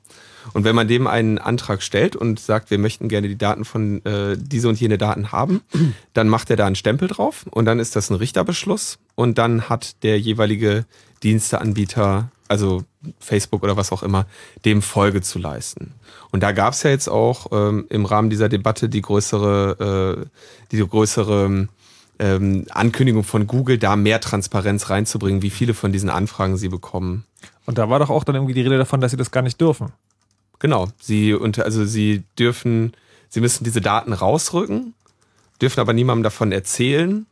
Und 0.53 0.63
wenn 0.63 0.75
man 0.75 0.87
dem 0.87 1.05
einen 1.05 1.37
Antrag 1.37 1.83
stellt 1.83 2.15
und 2.15 2.39
sagt, 2.39 2.71
wir 2.71 2.79
möchten 2.79 3.07
gerne 3.07 3.27
die 3.27 3.37
Daten 3.37 3.65
von 3.65 4.03
äh, 4.05 4.35
diese 4.37 4.69
und 4.69 4.79
jene 4.79 4.97
Daten 4.97 5.31
haben, 5.31 5.61
dann 6.13 6.29
macht 6.29 6.49
er 6.49 6.55
da 6.55 6.65
einen 6.65 6.75
Stempel 6.75 7.07
drauf 7.07 7.45
und 7.51 7.65
dann 7.65 7.79
ist 7.79 7.95
das 7.95 8.09
ein 8.09 8.15
Richterbeschluss 8.15 8.97
und 9.15 9.37
dann 9.37 9.69
hat 9.69 10.01
der 10.03 10.19
jeweilige 10.19 10.85
Diensteanbieter, 11.23 12.29
also 12.47 12.83
Facebook 13.19 13.63
oder 13.63 13.77
was 13.77 13.91
auch 13.91 14.03
immer, 14.03 14.25
dem 14.65 14.81
Folge 14.81 15.21
zu 15.21 15.39
leisten. 15.39 15.93
Und 16.31 16.43
da 16.43 16.51
gab 16.51 16.73
es 16.73 16.83
ja 16.83 16.89
jetzt 16.89 17.07
auch 17.07 17.47
ähm, 17.51 17.85
im 17.89 18.05
Rahmen 18.05 18.29
dieser 18.29 18.49
Debatte 18.49 18.89
die 18.89 19.01
größere, 19.01 20.25
äh, 20.25 20.25
die 20.71 20.85
größere 20.85 21.67
ähm, 22.19 22.65
Ankündigung 22.69 23.23
von 23.23 23.47
Google, 23.47 23.77
da 23.77 23.95
mehr 23.95 24.19
Transparenz 24.19 24.89
reinzubringen, 24.89 25.41
wie 25.41 25.49
viele 25.49 25.73
von 25.73 25.91
diesen 25.91 26.09
Anfragen 26.09 26.57
sie 26.57 26.69
bekommen. 26.69 27.23
Und 27.65 27.77
da 27.77 27.89
war 27.89 27.99
doch 27.99 28.09
auch 28.09 28.23
dann 28.23 28.35
irgendwie 28.35 28.53
die 28.53 28.61
Rede 28.61 28.77
davon, 28.77 28.99
dass 28.99 29.11
sie 29.11 29.17
das 29.17 29.31
gar 29.31 29.41
nicht 29.41 29.61
dürfen. 29.61 29.91
Genau. 30.59 30.87
Sie 30.99 31.33
unter, 31.33 31.63
also 31.63 31.85
sie 31.85 32.23
dürfen, 32.37 32.93
sie 33.29 33.41
müssen 33.41 33.63
diese 33.63 33.79
Daten 33.79 34.11
rausrücken, 34.11 34.93
dürfen 35.61 35.79
aber 35.79 35.93
niemandem 35.93 36.23
davon 36.23 36.51
erzählen 36.51 37.25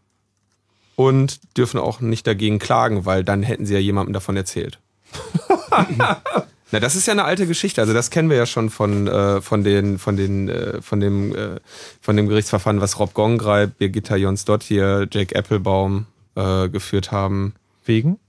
und 0.97 1.39
dürfen 1.55 1.79
auch 1.79 2.01
nicht 2.01 2.25
dagegen 2.25 2.57
klagen, 2.57 3.05
weil 3.05 3.23
dann 3.23 3.43
hätten 3.43 3.67
sie 3.67 3.75
ja 3.75 3.79
jemandem 3.79 4.13
davon 4.13 4.35
erzählt. 4.35 4.79
Na, 6.71 6.79
das 6.81 6.95
ist 6.95 7.05
ja 7.05 7.13
eine 7.13 7.23
alte 7.23 7.45
Geschichte. 7.45 7.79
Also 7.79 7.93
das 7.93 8.09
kennen 8.09 8.29
wir 8.29 8.35
ja 8.35 8.47
schon 8.47 8.69
von 8.71 9.07
äh, 9.07 9.39
von 9.39 9.63
den 9.63 9.99
von 9.99 10.17
den 10.17 10.49
äh, 10.49 10.81
von 10.81 10.99
dem 10.99 11.35
äh, 11.35 11.59
von 12.01 12.17
dem 12.17 12.27
Gerichtsverfahren, 12.27 12.81
was 12.81 12.99
Rob 12.99 13.13
Gongreib, 13.13 13.77
Birgitta 13.77 14.15
Jonsdottir, 14.15 15.07
Jake 15.09 15.35
Applebaum 15.35 16.07
äh, 16.35 16.67
geführt 16.67 17.11
haben. 17.11 17.53
Wegen? 17.85 18.19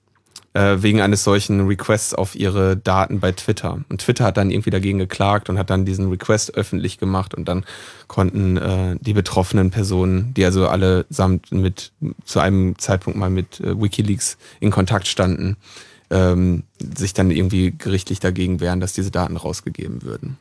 Äh, 0.55 0.83
wegen 0.83 1.03
eines 1.03 1.25
solchen 1.25 1.67
Requests 1.67 2.15
auf 2.15 2.35
ihre 2.35 2.75
Daten 2.75 3.21
bei 3.21 3.33
Twitter. 3.33 3.85
Und 3.91 4.01
Twitter 4.01 4.25
hat 4.25 4.39
dann 4.39 4.51
irgendwie 4.51 4.71
dagegen 4.71 4.99
geklagt 4.99 5.51
und 5.51 5.59
hat 5.59 5.69
dann 5.69 5.85
diesen 5.85 6.09
Request 6.09 6.55
öffentlich 6.55 6.97
gemacht 6.97 7.35
und 7.35 7.47
dann 7.47 7.67
konnten 8.07 8.57
äh, 8.57 8.97
die 8.99 9.13
betroffenen 9.13 9.71
Personen, 9.71 10.33
die 10.33 10.47
also 10.47 10.67
allesamt 10.67 11.53
mit 11.53 11.93
zu 12.25 12.41
einem 12.41 12.79
Zeitpunkt 12.79 13.19
mal 13.19 13.29
mit 13.29 13.61
äh, 13.61 13.79
WikiLeaks 13.79 14.39
in 14.59 14.71
Kontakt 14.71 15.07
standen, 15.07 15.59
ähm, 16.09 16.63
sich 16.81 17.13
dann 17.13 17.31
irgendwie 17.31 17.75
gerichtlich 17.77 18.19
dagegen 18.19 18.59
wehren, 18.61 18.81
dass 18.81 18.95
diese 18.95 19.11
Daten 19.11 19.37
rausgegeben 19.37 20.03
würden. 20.03 20.39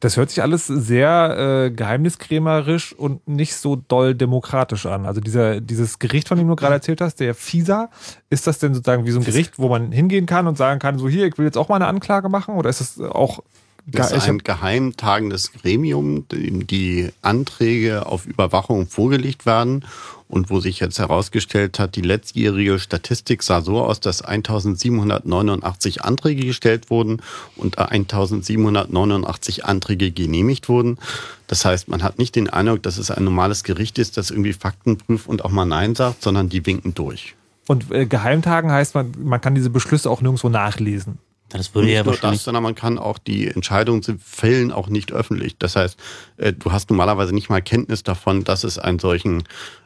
Das 0.00 0.16
hört 0.16 0.28
sich 0.30 0.42
alles 0.42 0.66
sehr 0.66 1.66
äh, 1.66 1.70
geheimniskrämerisch 1.70 2.92
und 2.92 3.26
nicht 3.26 3.56
so 3.56 3.76
doll 3.76 4.14
demokratisch 4.14 4.84
an. 4.86 5.06
Also 5.06 5.20
dieser, 5.20 5.60
dieses 5.60 5.98
Gericht, 5.98 6.28
von 6.28 6.36
dem 6.36 6.48
du 6.48 6.56
gerade 6.56 6.74
erzählt 6.74 7.00
hast, 7.00 7.18
der 7.20 7.34
FISA, 7.34 7.88
ist 8.28 8.46
das 8.46 8.58
denn 8.58 8.74
sozusagen 8.74 9.06
wie 9.06 9.10
so 9.10 9.20
ein 9.20 9.24
Gericht, 9.24 9.58
wo 9.58 9.68
man 9.68 9.92
hingehen 9.92 10.26
kann 10.26 10.46
und 10.46 10.58
sagen 10.58 10.80
kann, 10.80 10.98
so 10.98 11.08
hier, 11.08 11.26
ich 11.26 11.38
will 11.38 11.46
jetzt 11.46 11.56
auch 11.56 11.68
mal 11.68 11.76
eine 11.76 11.86
Anklage 11.86 12.28
machen? 12.28 12.56
Oder 12.56 12.68
ist 12.68 12.80
das 12.80 13.00
auch 13.00 13.42
das 13.86 14.10
ist 14.10 14.28
ein 14.28 14.38
geheim 14.38 14.96
tagendes 14.96 15.52
Gremium, 15.52 16.26
dem 16.28 16.66
die 16.66 17.10
Anträge 17.22 18.06
auf 18.06 18.26
Überwachung 18.26 18.88
vorgelegt 18.88 19.46
werden 19.46 19.84
und 20.28 20.50
wo 20.50 20.58
sich 20.58 20.80
jetzt 20.80 20.98
herausgestellt 20.98 21.78
hat, 21.78 21.94
die 21.94 22.00
letztjährige 22.00 22.80
Statistik 22.80 23.44
sah 23.44 23.60
so 23.60 23.80
aus, 23.80 24.00
dass 24.00 24.22
1789 24.22 26.02
Anträge 26.04 26.44
gestellt 26.44 26.90
wurden 26.90 27.22
und 27.54 27.78
1789 27.78 29.64
Anträge 29.64 30.10
genehmigt 30.10 30.68
wurden. 30.68 30.98
Das 31.46 31.64
heißt, 31.64 31.86
man 31.88 32.02
hat 32.02 32.18
nicht 32.18 32.34
den 32.34 32.50
Eindruck, 32.50 32.82
dass 32.82 32.98
es 32.98 33.12
ein 33.12 33.22
normales 33.22 33.62
Gericht 33.62 33.98
ist, 33.98 34.16
das 34.16 34.30
irgendwie 34.30 34.52
Fakten 34.52 34.98
prüft 34.98 35.28
und 35.28 35.44
auch 35.44 35.52
mal 35.52 35.64
Nein 35.64 35.94
sagt, 35.94 36.22
sondern 36.22 36.48
die 36.48 36.66
winken 36.66 36.94
durch. 36.94 37.36
Und 37.68 37.92
äh, 37.92 38.06
Geheimtagen 38.06 38.72
heißt, 38.72 38.96
man, 38.96 39.12
man 39.22 39.40
kann 39.40 39.54
diese 39.54 39.70
Beschlüsse 39.70 40.10
auch 40.10 40.20
nirgendwo 40.22 40.48
nachlesen. 40.48 41.18
Das 41.48 41.74
würde 41.74 41.90
ja 41.90 42.04
wahrscheinlich. 42.04 42.40
Das, 42.40 42.44
sondern 42.44 42.62
man 42.62 42.74
kann 42.74 42.98
auch 42.98 43.18
die 43.18 43.46
Entscheidungen 43.48 44.02
zu 44.02 44.18
fällen 44.18 44.72
auch 44.72 44.88
nicht 44.88 45.12
öffentlich. 45.12 45.56
Das 45.58 45.76
heißt, 45.76 45.98
äh, 46.38 46.52
du 46.52 46.72
hast 46.72 46.90
normalerweise 46.90 47.32
nicht 47.32 47.48
mal 47.48 47.62
Kenntnis 47.62 48.02
davon, 48.02 48.44
dass 48.44 48.64
es 48.64 48.78
einen 48.78 48.98
solchen 48.98 49.44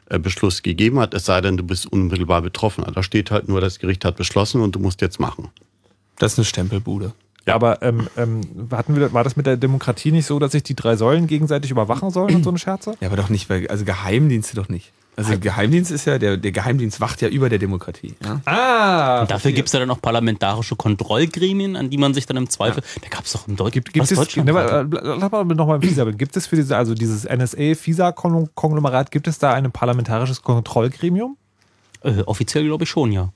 äh, 0.09 0.19
Beschluss 0.19 0.63
gegeben 0.63 0.99
hat, 0.99 1.13
es 1.13 1.25
sei 1.25 1.39
denn, 1.41 1.57
du 1.57 1.63
bist 1.63 1.85
unmittelbar 1.85 2.41
betroffen. 2.41 2.83
Da 2.93 3.03
steht 3.03 3.31
halt 3.31 3.47
nur, 3.47 3.61
das 3.61 3.79
Gericht 3.79 4.03
hat 4.05 4.17
beschlossen 4.17 4.61
und 4.61 4.75
du 4.75 4.79
musst 4.79 5.01
jetzt 5.01 5.19
machen. 5.19 5.49
Das 6.17 6.33
ist 6.33 6.39
eine 6.39 6.45
Stempelbude. 6.45 7.13
Ja, 7.47 7.55
aber 7.55 7.81
ähm, 7.81 8.07
ähm, 8.17 8.41
hatten 8.71 8.95
wir, 8.95 9.13
war 9.13 9.23
das 9.23 9.35
mit 9.35 9.47
der 9.47 9.57
Demokratie 9.57 10.11
nicht 10.11 10.25
so, 10.27 10.37
dass 10.37 10.51
sich 10.51 10.63
die 10.63 10.75
drei 10.75 10.95
Säulen 10.95 11.27
gegenseitig 11.27 11.71
überwachen 11.71 12.11
sollen 12.11 12.35
und 12.35 12.43
so 12.43 12.49
eine 12.49 12.59
Scherze? 12.59 12.93
Ja, 13.01 13.07
aber 13.07 13.17
doch 13.17 13.29
nicht, 13.29 13.49
weil, 13.49 13.67
also 13.67 13.83
Geheimdienste 13.83 14.55
doch 14.55 14.69
nicht. 14.69 14.91
Also 15.17 15.37
Geheimdienst 15.37 15.91
ist 15.91 16.05
ja, 16.05 16.17
der, 16.17 16.37
der 16.37 16.51
Geheimdienst 16.51 17.01
wacht 17.01 17.21
ja 17.21 17.27
über 17.27 17.49
der 17.49 17.59
Demokratie. 17.59 18.15
Ja? 18.23 18.41
Ah! 18.45 19.21
Und 19.21 19.31
dafür 19.31 19.51
gibt 19.51 19.67
es 19.67 19.73
ja 19.73 19.79
dann 19.79 19.91
auch 19.91 20.01
parlamentarische 20.01 20.75
Kontrollgremien, 20.75 21.75
an 21.75 21.89
die 21.89 21.97
man 21.97 22.13
sich 22.13 22.25
dann 22.25 22.37
im 22.37 22.49
Zweifel. 22.49 22.81
Ja. 22.81 23.01
Da 23.03 23.09
gab 23.09 23.25
es 23.25 23.33
doch 23.33 23.47
im 23.47 23.57
Deutsch, 23.57 23.73
gibt, 23.73 23.93
gibt 23.93 24.09
es, 24.09 24.17
Deutschland. 24.17 24.47
Ne, 24.47 24.87
lass 25.01 25.31
mal 25.31 25.43
nochmal 25.43 25.81
FISA. 25.81 26.05
Gibt 26.11 26.37
es 26.37 26.47
für 26.47 26.55
diese, 26.55 26.77
also 26.77 26.95
dieses 26.95 27.25
NSA-FISA-Konglomerat, 27.25 29.11
gibt 29.11 29.27
es 29.27 29.37
da 29.37 29.53
ein 29.53 29.69
parlamentarisches 29.71 30.41
Kontrollgremium? 30.43 31.35
Äh, 32.03 32.21
offiziell 32.21 32.63
glaube 32.63 32.85
ich 32.85 32.89
schon, 32.89 33.11
ja. 33.11 33.33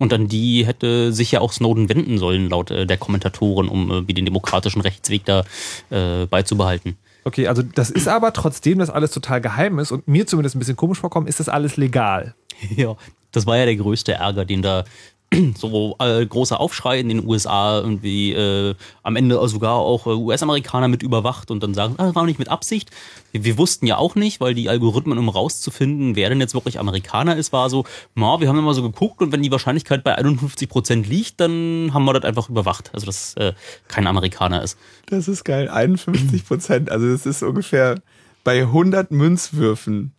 Und 0.00 0.14
an 0.14 0.28
die 0.28 0.66
hätte 0.66 1.12
sich 1.12 1.30
ja 1.30 1.42
auch 1.42 1.52
Snowden 1.52 1.90
wenden 1.90 2.16
sollen, 2.16 2.48
laut 2.48 2.70
äh, 2.70 2.86
der 2.86 2.96
Kommentatoren, 2.96 3.68
um 3.68 3.90
äh, 3.90 4.08
wie 4.08 4.14
den 4.14 4.24
demokratischen 4.24 4.80
Rechtsweg 4.80 5.26
da 5.26 5.44
äh, 5.90 6.24
beizubehalten. 6.24 6.96
Okay, 7.24 7.46
also 7.48 7.62
das 7.62 7.90
ist 7.90 8.08
aber 8.08 8.32
trotzdem, 8.32 8.78
dass 8.78 8.88
alles 8.88 9.10
total 9.10 9.42
geheim 9.42 9.78
ist 9.78 9.92
und 9.92 10.08
mir 10.08 10.26
zumindest 10.26 10.56
ein 10.56 10.58
bisschen 10.58 10.76
komisch 10.76 10.98
vorkommt, 10.98 11.28
ist 11.28 11.38
das 11.38 11.48
alles 11.48 11.76
legal. 11.76 12.34
Ja, 12.76 12.96
das 13.32 13.46
war 13.46 13.56
ja 13.56 13.64
der 13.64 13.76
größte 13.76 14.12
Ärger, 14.12 14.44
den 14.44 14.60
da 14.60 14.84
so 15.56 15.96
äh, 16.00 16.26
großer 16.26 16.58
Aufschrei 16.58 16.98
in 16.98 17.08
den 17.08 17.24
USA 17.24 17.78
irgendwie 17.78 18.32
äh, 18.32 18.74
am 19.02 19.14
Ende 19.14 19.46
sogar 19.48 19.74
auch 19.74 20.06
äh, 20.06 20.10
US-Amerikaner 20.10 20.88
mit 20.88 21.02
überwacht 21.02 21.50
und 21.50 21.62
dann 21.62 21.72
sagen, 21.72 21.94
ah, 21.98 22.06
das 22.06 22.14
war 22.16 22.26
nicht 22.26 22.40
mit 22.40 22.48
Absicht. 22.48 22.90
Wir, 23.30 23.44
wir, 23.44 23.56
wussten 23.56 23.86
ja 23.86 23.96
auch 23.96 24.16
nicht, 24.16 24.40
weil 24.40 24.54
die 24.54 24.68
Algorithmen, 24.68 25.18
um 25.18 25.28
rauszufinden, 25.28 26.16
wer 26.16 26.30
denn 26.30 26.40
jetzt 26.40 26.54
wirklich 26.54 26.80
Amerikaner 26.80 27.36
ist, 27.36 27.52
war 27.52 27.70
so, 27.70 27.84
na, 28.16 28.40
wir 28.40 28.48
haben 28.48 28.58
immer 28.58 28.74
so 28.74 28.82
geguckt 28.82 29.22
und 29.22 29.30
wenn 29.30 29.42
die 29.42 29.52
Wahrscheinlichkeit 29.52 30.02
bei 30.02 30.16
51 30.16 30.68
Prozent 30.68 31.08
liegt, 31.08 31.40
dann 31.40 31.92
haben 31.94 32.04
wir 32.04 32.14
das 32.14 32.24
einfach 32.24 32.48
überwacht. 32.48 32.90
Also, 32.92 33.06
dass 33.06 33.34
äh, 33.34 33.52
kein 33.86 34.08
Amerikaner 34.08 34.62
ist. 34.62 34.76
Das 35.06 35.28
ist 35.28 35.44
geil, 35.44 35.68
51 35.68 36.44
Prozent. 36.44 36.90
Also, 36.90 37.08
das 37.08 37.26
ist 37.26 37.42
ungefähr 37.44 38.02
bei 38.42 38.62
100 38.62 39.12
Münzwürfen 39.12 40.12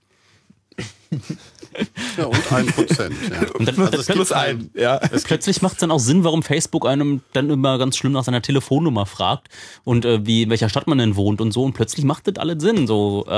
ja, 2.18 2.26
und 2.26 2.52
ein 2.52 2.66
Prozent. 2.68 3.16
Ja. 3.30 3.48
Und 3.54 3.68
dann, 3.68 3.76
das, 3.76 3.92
das 3.92 4.06
plus 4.08 4.32
ein. 4.32 4.70
Ja. 4.74 5.00
Das 5.00 5.24
plötzlich 5.26 5.62
macht 5.62 5.74
es 5.74 5.80
dann 5.80 5.92
auch 5.92 6.00
Sinn, 6.00 6.24
warum 6.24 6.44
Facebook 6.44 6.86
einem 6.86 7.22
dann 7.34 7.50
immer 7.50 7.78
ganz 7.78 7.98
schlimm 7.98 8.14
nach 8.14 8.24
seiner 8.24 8.42
Telefonnummer 8.42 9.06
fragt 9.06 9.50
und 9.84 10.06
äh, 10.06 10.26
wie 10.26 10.44
in 10.44 10.50
welcher 10.50 10.70
Stadt 10.70 10.88
man 10.88 10.98
denn 10.98 11.16
wohnt 11.16 11.42
und 11.42 11.52
so. 11.52 11.64
Und 11.64 11.74
plötzlich 11.74 12.06
macht 12.06 12.28
das 12.28 12.38
alles 12.38 12.62
Sinn. 12.62 12.88
So, 12.88 13.26
äh, 13.28 13.30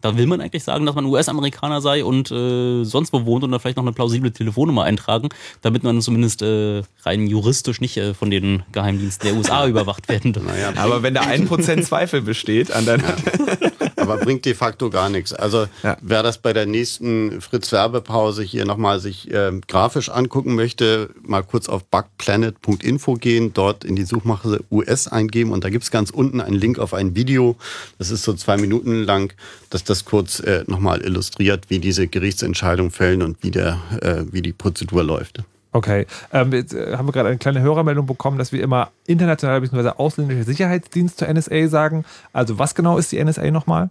da 0.00 0.16
will 0.16 0.26
man 0.26 0.40
eigentlich 0.40 0.64
sagen, 0.64 0.86
dass 0.86 0.94
man 0.94 1.06
US-Amerikaner 1.06 1.80
sei 1.80 2.04
und 2.04 2.30
äh, 2.30 2.84
sonst 2.84 3.12
wo 3.12 3.24
wohnt 3.24 3.44
und 3.44 3.50
dann 3.50 3.60
vielleicht 3.60 3.76
noch 3.76 3.84
eine 3.84 3.92
plausible 3.92 4.32
Telefonnummer 4.32 4.84
eintragen, 4.84 5.28
damit 5.60 5.82
man 5.82 6.00
zumindest 6.00 6.42
äh, 6.42 6.82
rein 7.04 7.26
juristisch 7.26 7.80
nicht 7.80 7.96
äh, 7.96 8.14
von 8.14 8.30
den 8.30 8.62
Geheimdiensten 8.72 9.28
der 9.28 9.36
USA 9.36 9.66
überwacht 9.66 10.08
werden. 10.08 10.34
Naja, 10.44 10.72
Aber 10.76 11.02
wenn 11.02 11.14
da 11.14 11.22
ein 11.22 11.46
Prozent 11.46 11.84
Zweifel 11.84 12.22
besteht 12.22 12.70
an 12.70 12.86
deiner. 12.86 13.02
Ja. 13.02 13.81
Aber 14.02 14.18
bringt 14.18 14.44
de 14.44 14.54
facto 14.54 14.90
gar 14.90 15.08
nichts. 15.08 15.32
Also 15.32 15.66
ja. 15.82 15.96
wer 16.00 16.22
das 16.22 16.38
bei 16.38 16.52
der 16.52 16.66
nächsten 16.66 17.40
Fritz-Werbepause 17.40 18.42
hier 18.42 18.64
nochmal 18.64 19.00
sich 19.00 19.30
äh, 19.30 19.52
grafisch 19.68 20.08
angucken 20.08 20.54
möchte, 20.54 21.10
mal 21.22 21.42
kurz 21.42 21.68
auf 21.68 21.84
bugplanet.info 21.84 23.14
gehen, 23.14 23.52
dort 23.52 23.84
in 23.84 23.96
die 23.96 24.04
Suchmache 24.04 24.60
US 24.70 25.08
eingeben 25.08 25.52
und 25.52 25.64
da 25.64 25.70
gibt's 25.70 25.90
ganz 25.90 26.10
unten 26.10 26.40
einen 26.40 26.56
Link 26.56 26.78
auf 26.78 26.94
ein 26.94 27.14
Video, 27.14 27.56
das 27.98 28.10
ist 28.10 28.24
so 28.24 28.34
zwei 28.34 28.56
Minuten 28.56 29.04
lang, 29.04 29.32
dass 29.70 29.84
das 29.84 30.04
kurz 30.04 30.40
äh, 30.40 30.64
nochmal 30.66 31.00
illustriert, 31.02 31.66
wie 31.68 31.78
diese 31.78 32.08
Gerichtsentscheidung 32.08 32.90
fällen 32.90 33.22
und 33.22 33.42
wie, 33.42 33.50
der, 33.50 33.80
äh, 34.00 34.24
wie 34.30 34.42
die 34.42 34.52
Prozedur 34.52 35.04
läuft. 35.04 35.42
Okay. 35.72 36.06
Ähm, 36.32 36.52
jetzt 36.52 36.74
äh, 36.74 36.96
haben 36.96 37.08
wir 37.08 37.12
gerade 37.12 37.30
eine 37.30 37.38
kleine 37.38 37.62
Hörermeldung 37.62 38.06
bekommen, 38.06 38.38
dass 38.38 38.52
wir 38.52 38.62
immer 38.62 38.92
international 39.06 39.60
bzw. 39.60 39.88
ausländischer 39.96 40.44
Sicherheitsdienst 40.44 41.18
zur 41.18 41.26
NSA 41.32 41.68
sagen. 41.68 42.04
Also 42.32 42.58
was 42.58 42.74
genau 42.74 42.98
ist 42.98 43.12
die 43.12 43.24
NSA 43.24 43.50
nochmal? 43.50 43.90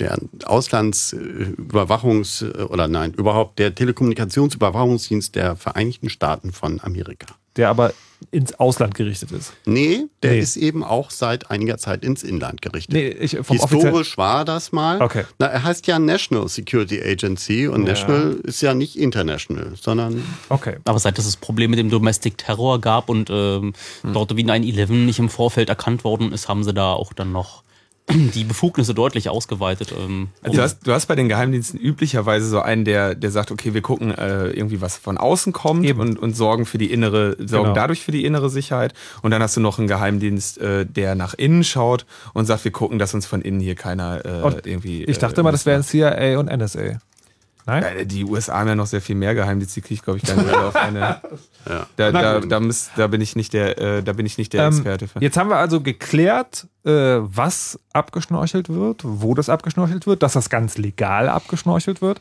Der 0.00 0.18
Auslandsüberwachungs- 0.44 2.64
oder 2.64 2.88
nein, 2.88 3.12
überhaupt 3.12 3.58
der 3.58 3.74
Telekommunikationsüberwachungsdienst 3.74 5.34
der 5.34 5.56
Vereinigten 5.56 6.08
Staaten 6.08 6.52
von 6.52 6.80
Amerika 6.82 7.26
der 7.60 7.68
aber 7.68 7.92
ins 8.30 8.54
Ausland 8.54 8.94
gerichtet 8.94 9.32
ist. 9.32 9.52
Nee, 9.64 10.04
der 10.22 10.32
nee. 10.32 10.40
ist 10.40 10.56
eben 10.56 10.82
auch 10.82 11.10
seit 11.10 11.50
einiger 11.50 11.78
Zeit 11.78 12.04
ins 12.04 12.22
Inland 12.22 12.62
gerichtet. 12.62 12.92
Nee, 12.94 13.08
ich, 13.08 13.32
Historisch 13.32 14.16
war 14.18 14.44
das 14.44 14.72
mal. 14.72 15.00
Okay. 15.00 15.24
Na, 15.38 15.46
er 15.46 15.62
heißt 15.62 15.86
ja 15.86 15.98
National 15.98 16.48
Security 16.48 17.02
Agency 17.02 17.66
und 17.66 17.82
ja. 17.82 17.92
National 17.92 18.38
ist 18.42 18.60
ja 18.62 18.74
nicht 18.74 18.98
international, 18.98 19.72
sondern. 19.80 20.22
Okay. 20.48 20.76
Aber 20.84 20.98
seit 20.98 21.18
es 21.18 21.26
das 21.26 21.36
Problem 21.36 21.70
mit 21.70 21.78
dem 21.78 21.90
Domestic 21.90 22.38
Terror 22.38 22.80
gab 22.80 23.08
und 23.08 23.30
ähm, 23.30 23.74
hm. 24.02 24.12
dort 24.12 24.36
wie 24.36 24.44
9-11 24.44 24.92
nicht 24.92 25.18
im 25.18 25.28
Vorfeld 25.28 25.68
erkannt 25.68 26.04
worden 26.04 26.32
ist, 26.32 26.48
haben 26.48 26.64
sie 26.64 26.74
da 26.74 26.92
auch 26.92 27.12
dann 27.12 27.32
noch 27.32 27.62
die 28.34 28.44
Befugnisse 28.44 28.94
deutlich 28.94 29.28
ausgeweitet. 29.28 29.92
Ähm, 29.98 30.28
also 30.42 30.56
du, 30.56 30.62
hast, 30.62 30.86
du 30.86 30.92
hast 30.92 31.06
bei 31.06 31.14
den 31.14 31.28
Geheimdiensten 31.28 31.78
üblicherweise 31.78 32.46
so 32.46 32.60
einen, 32.60 32.84
der, 32.84 33.14
der 33.14 33.30
sagt, 33.30 33.50
okay, 33.50 33.74
wir 33.74 33.82
gucken 33.82 34.16
äh, 34.16 34.50
irgendwie, 34.50 34.80
was 34.80 34.96
von 34.96 35.18
außen 35.18 35.52
kommt 35.52 35.90
und, 35.90 36.18
und 36.18 36.36
sorgen 36.36 36.66
für 36.66 36.78
die 36.78 36.90
innere, 36.90 37.36
sorgen 37.38 37.64
genau. 37.64 37.74
dadurch 37.74 38.02
für 38.02 38.12
die 38.12 38.24
innere 38.24 38.50
Sicherheit. 38.50 38.94
Und 39.22 39.30
dann 39.30 39.42
hast 39.42 39.56
du 39.56 39.60
noch 39.60 39.78
einen 39.78 39.88
Geheimdienst, 39.88 40.58
äh, 40.58 40.86
der 40.86 41.14
nach 41.14 41.34
innen 41.34 41.64
schaut 41.64 42.06
und 42.34 42.46
sagt, 42.46 42.64
wir 42.64 42.72
gucken, 42.72 42.98
dass 42.98 43.14
uns 43.14 43.26
von 43.26 43.42
innen 43.42 43.60
hier 43.60 43.74
keiner 43.74 44.24
äh, 44.24 44.60
irgendwie. 44.64 45.04
Ich 45.04 45.18
dachte 45.18 45.40
äh, 45.40 45.44
mal, 45.44 45.52
das 45.52 45.66
wären 45.66 45.82
CIA 45.82 46.38
und 46.38 46.46
NSA. 46.46 47.00
Nein? 47.66 47.82
Ja, 47.82 48.04
die 48.04 48.24
USA 48.24 48.58
haben 48.60 48.68
ja 48.68 48.74
noch 48.74 48.86
sehr 48.86 49.00
viel 49.00 49.14
mehr 49.14 49.34
Geheimdienste, 49.34 49.80
die 49.80 49.86
kriege 49.86 49.94
ich, 49.94 50.02
glaube 50.02 50.18
ich, 50.18 50.24
gar 50.24 50.36
nicht 50.36 50.54
auf 50.54 50.76
eine. 50.76 50.98
ja. 51.68 51.86
da, 51.96 52.12
da, 52.12 52.40
da, 52.40 52.60
muss, 52.60 52.90
da, 52.96 53.06
bin 53.06 53.20
ich 53.20 53.36
nicht 53.36 53.52
der, 53.52 53.78
äh, 53.78 54.02
da 54.02 54.12
bin 54.12 54.26
ich 54.26 54.38
nicht 54.38 54.52
der 54.52 54.64
ähm, 54.64 54.72
Experte 54.72 55.08
für. 55.08 55.20
Jetzt 55.20 55.36
haben 55.36 55.50
wir 55.50 55.56
also 55.56 55.80
geklärt, 55.80 56.66
äh, 56.84 56.90
was 56.90 57.78
abgeschnorchelt 57.92 58.68
wird, 58.68 59.02
wo 59.04 59.34
das 59.34 59.48
abgeschnorchelt 59.48 60.06
wird, 60.06 60.22
dass 60.22 60.32
das 60.32 60.50
ganz 60.50 60.78
legal 60.78 61.28
abgeschnorchelt 61.28 62.02
wird. 62.02 62.20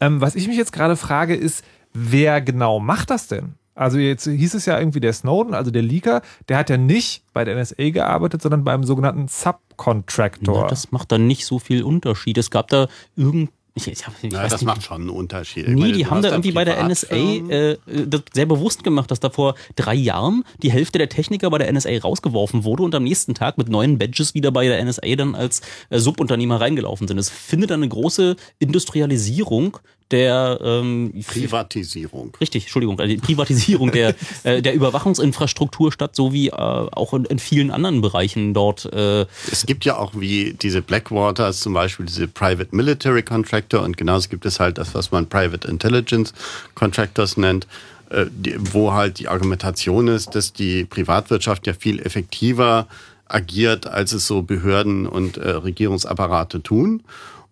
Ähm, 0.00 0.20
was 0.20 0.34
ich 0.34 0.48
mich 0.48 0.56
jetzt 0.56 0.72
gerade 0.72 0.96
frage, 0.96 1.34
ist, 1.34 1.64
wer 1.92 2.40
genau 2.40 2.80
macht 2.80 3.10
das 3.10 3.28
denn? 3.28 3.54
Also 3.80 3.96
jetzt 3.96 4.26
hieß 4.26 4.54
es 4.54 4.66
ja 4.66 4.78
irgendwie 4.78 5.00
der 5.00 5.14
Snowden, 5.14 5.54
also 5.54 5.70
der 5.70 5.80
Leaker, 5.80 6.20
der 6.48 6.58
hat 6.58 6.68
ja 6.68 6.76
nicht 6.76 7.24
bei 7.32 7.44
der 7.44 7.56
NSA 7.56 7.88
gearbeitet, 7.90 8.42
sondern 8.42 8.62
beim 8.62 8.84
sogenannten 8.84 9.26
Subcontractor. 9.26 10.62
Ja, 10.62 10.66
das 10.66 10.92
macht 10.92 11.12
dann 11.12 11.26
nicht 11.26 11.46
so 11.46 11.58
viel 11.58 11.82
Unterschied. 11.82 12.36
Es 12.36 12.50
gab 12.50 12.68
da 12.68 12.88
irgendein 13.16 13.54
Ich, 13.74 13.86
ich, 13.86 14.00
ich 14.22 14.32
Na, 14.32 14.42
weiß 14.42 14.50
das 14.50 14.60
nicht. 14.62 14.66
macht 14.66 14.82
schon 14.82 15.02
einen 15.02 15.10
Unterschied. 15.10 15.64
Ich 15.68 15.74
Nee, 15.74 15.80
meine, 15.80 15.92
die 15.92 16.06
haben 16.06 16.22
da 16.22 16.30
irgendwie 16.30 16.50
bei 16.52 16.64
der 16.64 16.82
NSA 16.82 17.06
Privatfirmen. 17.08 17.50
äh, 17.50 17.76
das 18.06 18.22
sehr 18.32 18.46
bewusst 18.46 18.82
gemacht, 18.82 19.10
dass 19.10 19.20
da 19.20 19.30
vor 19.30 19.54
drei 19.76 19.94
Jahren 19.94 20.44
die 20.62 20.72
Hälfte 20.72 20.98
der 20.98 21.08
Techniker 21.08 21.48
bei 21.50 21.58
der 21.58 21.72
NSA 21.72 21.90
rausgeworfen 22.02 22.64
wurde 22.64 22.82
und 22.82 22.94
am 22.94 23.04
nächsten 23.04 23.34
Tag 23.34 23.58
mit 23.58 23.68
neuen 23.68 23.96
Badges 23.98 24.34
wieder 24.34 24.50
bei 24.50 24.66
der 24.66 24.84
NSA 24.84 25.14
dann 25.16 25.34
als 25.34 25.60
äh, 25.90 25.98
Subunternehmer 26.00 26.60
reingelaufen 26.60 27.06
sind. 27.06 27.18
Es 27.18 27.30
findet 27.30 27.70
eine 27.70 27.88
große 27.88 28.36
Industrialisierung 28.58 29.78
der 30.10 30.58
ähm, 30.62 31.12
Privatisierung. 31.26 32.32
Richtig, 32.40 32.64
Entschuldigung, 32.64 32.98
also 32.98 33.12
die 33.14 33.20
Privatisierung 33.20 33.92
der, 33.92 34.14
äh, 34.42 34.62
der 34.62 34.74
Überwachungsinfrastruktur 34.74 35.92
statt, 35.92 36.16
so 36.16 36.32
wie 36.32 36.48
äh, 36.48 36.52
auch 36.52 37.14
in, 37.14 37.24
in 37.26 37.38
vielen 37.38 37.70
anderen 37.70 38.00
Bereichen 38.00 38.54
dort. 38.54 38.86
Äh, 38.92 39.26
Es 39.50 39.66
gibt 39.66 39.84
ja 39.84 39.96
auch 39.96 40.12
wie 40.16 40.54
diese 40.54 40.82
Blackwaters 40.82 41.60
zum 41.60 41.74
Beispiel 41.74 42.06
diese 42.06 42.28
Private 42.28 42.74
Military 42.74 43.22
Contractor 43.22 43.82
und 43.82 43.96
genauso 43.96 44.28
gibt 44.28 44.46
es 44.46 44.60
halt 44.60 44.78
das, 44.78 44.94
was 44.94 45.10
man 45.10 45.28
Private 45.28 45.68
Intelligence 45.68 46.32
Contractors 46.74 47.36
nennt, 47.36 47.66
äh, 48.10 48.26
die, 48.30 48.54
wo 48.58 48.92
halt 48.92 49.18
die 49.18 49.28
Argumentation 49.28 50.08
ist, 50.08 50.34
dass 50.34 50.52
die 50.52 50.84
Privatwirtschaft 50.84 51.66
ja 51.66 51.72
viel 51.72 52.00
effektiver 52.00 52.86
agiert, 53.30 53.86
als 53.86 54.12
es 54.12 54.26
so 54.26 54.42
Behörden 54.42 55.06
und 55.06 55.36
äh, 55.36 55.50
Regierungsapparate 55.50 56.62
tun. 56.62 57.02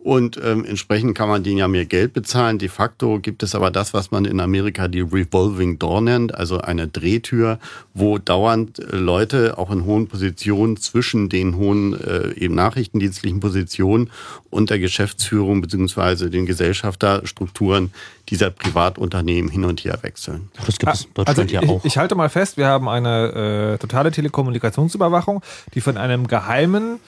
Und 0.08 0.40
ähm, 0.42 0.64
entsprechend 0.64 1.18
kann 1.18 1.28
man 1.28 1.42
denen 1.42 1.58
ja 1.58 1.68
mehr 1.68 1.84
Geld 1.84 2.14
bezahlen. 2.14 2.56
De 2.56 2.70
facto 2.70 3.18
gibt 3.20 3.42
es 3.42 3.54
aber 3.54 3.70
das, 3.70 3.92
was 3.92 4.10
man 4.10 4.24
in 4.24 4.40
Amerika 4.40 4.88
die 4.88 5.02
Revolving 5.02 5.78
Door 5.78 6.00
nennt, 6.00 6.34
also 6.34 6.62
eine 6.62 6.88
Drehtür, 6.88 7.58
wo 7.92 8.16
dauernd 8.16 8.78
äh, 8.78 8.96
Leute 8.96 9.58
auch 9.58 9.70
in 9.70 9.84
hohen 9.84 10.08
Positionen 10.08 10.78
zwischen 10.78 11.28
den 11.28 11.58
hohen 11.58 11.92
äh, 12.00 12.32
eben 12.38 12.54
nachrichtendienstlichen 12.54 13.40
Positionen 13.40 14.08
und 14.48 14.70
der 14.70 14.78
Geschäftsführung 14.78 15.60
beziehungsweise 15.60 16.30
den 16.30 16.46
Gesellschafterstrukturen 16.46 17.92
dieser 18.30 18.48
Privatunternehmen 18.48 19.50
hin 19.50 19.66
und 19.66 19.84
her 19.84 19.98
wechseln. 20.00 20.48
das 20.64 20.78
gibt 20.78 20.90
es 20.90 21.04
in 21.04 21.10
Also 21.16 21.42
Deutschland 21.42 21.50
ich, 21.50 21.60
ja 21.60 21.68
auch. 21.68 21.84
ich 21.84 21.98
halte 21.98 22.14
mal 22.14 22.30
fest, 22.30 22.56
wir 22.56 22.66
haben 22.66 22.88
eine 22.88 23.74
äh, 23.74 23.78
totale 23.78 24.10
Telekommunikationsüberwachung, 24.10 25.42
die 25.74 25.82
von 25.82 25.98
einem 25.98 26.28
geheimen, 26.28 26.98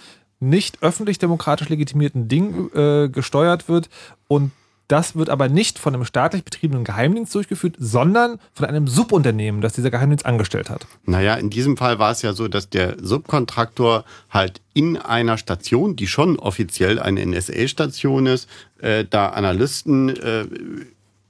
nicht 0.41 0.83
öffentlich 0.83 1.19
demokratisch 1.19 1.69
legitimierten 1.69 2.29
Ding 2.29 2.71
äh, 2.75 3.09
gesteuert 3.09 3.69
wird 3.69 3.89
und 4.27 4.53
das 4.91 5.15
wird 5.15 5.31
aber 5.31 5.49
nicht 5.49 5.79
von 5.79 5.95
einem 5.95 6.05
staatlich 6.05 6.43
betriebenen 6.43 6.83
Geheimdienst 6.83 7.33
durchgeführt, 7.33 7.77
sondern 7.79 8.41
von 8.53 8.67
einem 8.67 8.89
Subunternehmen, 8.89 9.61
das 9.61 9.75
dieser 9.75 9.93
Geheimdienst 9.93 10.27
angestellt 10.27 10.69
hat. 10.69 10.85
Naja, 11.05 11.35
in 11.35 11.49
diesem 11.49 11.77
Fall 11.77 12.01
war 12.01 12.11
es 12.11 12.23
ja 12.23 12.33
so, 12.33 12.49
dass 12.49 12.71
der 12.71 12.97
Subkontraktor 13.01 14.05
halt 14.31 14.61
in 14.75 14.97
einer 14.97 15.39
Station, 15.39 15.95
die 15.95 16.09
schon 16.09 16.41
offiziell 16.41 16.99
eine 16.99 17.25
NSA-Station 17.25 18.27
ist, 18.27 18.49
äh, 18.81 19.05
da 19.09 19.29
Analysten 19.29 20.09
äh, 20.09 20.47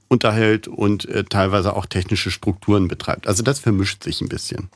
unterhält 0.07 0.67
und 0.67 1.07
äh, 1.07 1.23
teilweise 1.23 1.75
auch 1.75 1.85
technische 1.85 2.31
Strukturen 2.31 2.87
betreibt. 2.87 3.27
Also 3.27 3.43
das 3.43 3.59
vermischt 3.59 4.03
sich 4.03 4.21
ein 4.21 4.29
bisschen. 4.29 4.69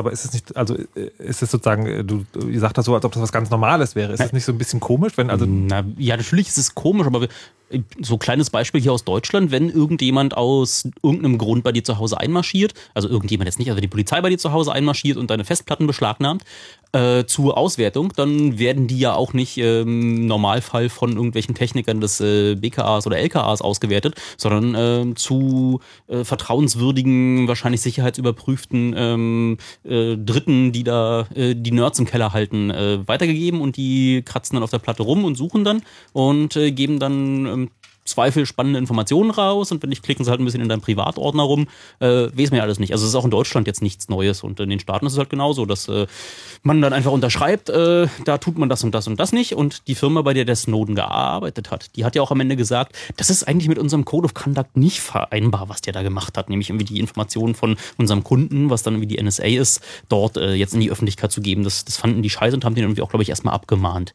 Aber 0.00 0.10
ist 0.12 0.24
es 0.24 0.32
nicht, 0.32 0.56
also 0.56 0.74
äh, 0.76 1.10
ist 1.18 1.42
es 1.42 1.50
sozusagen, 1.50 1.86
äh, 1.86 2.02
du, 2.04 2.24
du 2.32 2.48
ihr 2.48 2.58
sagt 2.58 2.76
das 2.78 2.86
so, 2.86 2.94
als 2.94 3.04
ob 3.04 3.12
das 3.12 3.22
was 3.22 3.30
ganz 3.32 3.50
Normales 3.50 3.94
wäre. 3.94 4.12
Ist 4.12 4.20
es 4.20 4.32
nicht 4.32 4.44
so 4.44 4.52
ein 4.52 4.58
bisschen 4.58 4.80
komisch, 4.80 5.12
wenn 5.16 5.30
also 5.30 5.46
Na, 5.46 5.84
ja, 5.98 6.16
natürlich 6.16 6.48
ist 6.48 6.58
es 6.58 6.74
komisch, 6.74 7.06
aber 7.06 7.20
wir- 7.20 7.28
so 8.00 8.18
kleines 8.18 8.50
Beispiel 8.50 8.80
hier 8.80 8.92
aus 8.92 9.04
Deutschland, 9.04 9.50
wenn 9.50 9.70
irgendjemand 9.70 10.36
aus 10.36 10.88
irgendeinem 11.02 11.38
Grund 11.38 11.64
bei 11.64 11.72
dir 11.72 11.84
zu 11.84 11.98
Hause 11.98 12.18
einmarschiert, 12.18 12.74
also 12.94 13.08
irgendjemand 13.08 13.46
jetzt 13.46 13.58
nicht, 13.58 13.68
also 13.68 13.80
die 13.80 13.88
Polizei 13.88 14.20
bei 14.20 14.30
dir 14.30 14.38
zu 14.38 14.52
Hause 14.52 14.72
einmarschiert 14.72 15.16
und 15.16 15.30
deine 15.30 15.44
Festplatten 15.44 15.86
beschlagnahmt, 15.86 16.44
äh, 16.92 17.24
zur 17.24 17.56
Auswertung, 17.56 18.12
dann 18.16 18.58
werden 18.58 18.88
die 18.88 18.98
ja 18.98 19.14
auch 19.14 19.32
nicht 19.32 19.58
ähm, 19.58 20.00
im 20.00 20.26
Normalfall 20.26 20.88
von 20.88 21.12
irgendwelchen 21.12 21.54
Technikern 21.54 22.00
des 22.00 22.20
äh, 22.20 22.56
BKAs 22.56 23.06
oder 23.06 23.18
LKAs 23.18 23.62
ausgewertet, 23.62 24.20
sondern 24.36 24.74
ähm, 24.76 25.16
zu 25.16 25.80
äh, 26.08 26.24
vertrauenswürdigen, 26.24 27.46
wahrscheinlich 27.46 27.80
sicherheitsüberprüften 27.82 28.94
ähm, 28.96 29.58
äh, 29.84 30.16
Dritten, 30.16 30.72
die 30.72 30.84
da 30.84 31.28
äh, 31.34 31.54
die 31.54 31.70
Nerds 31.70 31.98
im 31.98 32.06
Keller 32.06 32.32
halten, 32.32 32.70
äh, 32.70 33.06
weitergegeben 33.06 33.60
und 33.60 33.76
die 33.76 34.22
kratzen 34.24 34.56
dann 34.56 34.64
auf 34.64 34.70
der 34.70 34.78
Platte 34.78 35.02
rum 35.02 35.24
und 35.24 35.36
suchen 35.36 35.64
dann 35.64 35.82
und 36.12 36.56
äh, 36.56 36.72
geben 36.72 36.98
dann 36.98 37.46
ähm, 37.46 37.59
Zweifel 38.10 38.46
spannende 38.46 38.78
Informationen 38.78 39.30
raus 39.30 39.72
und 39.72 39.82
wenn 39.82 39.90
nicht, 39.90 40.02
klicken 40.02 40.24
sie 40.24 40.30
halt 40.30 40.40
ein 40.40 40.44
bisschen 40.44 40.60
in 40.60 40.68
deinem 40.68 40.80
Privatordner 40.80 41.42
rum. 41.42 41.68
Äh, 42.00 42.06
weiß 42.36 42.50
man 42.50 42.58
ja 42.58 42.62
alles 42.62 42.78
nicht. 42.78 42.92
Also 42.92 43.04
es 43.04 43.10
ist 43.10 43.14
auch 43.14 43.24
in 43.24 43.30
Deutschland 43.30 43.66
jetzt 43.66 43.82
nichts 43.82 44.08
Neues 44.08 44.42
und 44.42 44.60
in 44.60 44.70
den 44.70 44.80
Staaten 44.80 45.06
ist 45.06 45.12
es 45.12 45.18
halt 45.18 45.30
genauso, 45.30 45.66
dass 45.66 45.88
äh, 45.88 46.06
man 46.62 46.80
dann 46.82 46.92
einfach 46.92 47.12
unterschreibt, 47.12 47.70
äh, 47.70 48.08
da 48.24 48.38
tut 48.38 48.58
man 48.58 48.68
das 48.68 48.84
und 48.84 48.94
das 48.94 49.06
und 49.06 49.18
das 49.18 49.32
nicht 49.32 49.54
und 49.54 49.86
die 49.88 49.94
Firma, 49.94 50.22
bei 50.22 50.34
der 50.34 50.44
der 50.44 50.56
Snowden 50.56 50.94
gearbeitet 50.94 51.70
hat, 51.70 51.96
die 51.96 52.04
hat 52.04 52.14
ja 52.14 52.22
auch 52.22 52.30
am 52.30 52.40
Ende 52.40 52.56
gesagt, 52.56 52.96
das 53.16 53.30
ist 53.30 53.44
eigentlich 53.44 53.68
mit 53.68 53.78
unserem 53.78 54.04
Code 54.04 54.26
of 54.26 54.34
Conduct 54.34 54.76
nicht 54.76 55.00
vereinbar, 55.00 55.68
was 55.68 55.80
der 55.80 55.92
da 55.92 56.02
gemacht 56.02 56.36
hat, 56.36 56.50
nämlich 56.50 56.70
irgendwie 56.70 56.84
die 56.84 57.00
Informationen 57.00 57.54
von 57.54 57.76
unserem 57.96 58.24
Kunden, 58.24 58.70
was 58.70 58.82
dann 58.82 58.94
irgendwie 58.94 59.16
die 59.16 59.22
NSA 59.22 59.44
ist, 59.44 59.80
dort 60.08 60.36
äh, 60.36 60.54
jetzt 60.54 60.74
in 60.74 60.80
die 60.80 60.90
Öffentlichkeit 60.90 61.32
zu 61.32 61.40
geben. 61.40 61.64
Das, 61.64 61.84
das 61.84 61.96
fanden 61.96 62.22
die 62.22 62.30
scheiße 62.30 62.54
und 62.54 62.64
haben 62.64 62.74
den 62.74 62.84
irgendwie 62.84 63.02
auch, 63.02 63.10
glaube 63.10 63.22
ich, 63.22 63.28
erstmal 63.28 63.54
abgemahnt. 63.54 64.14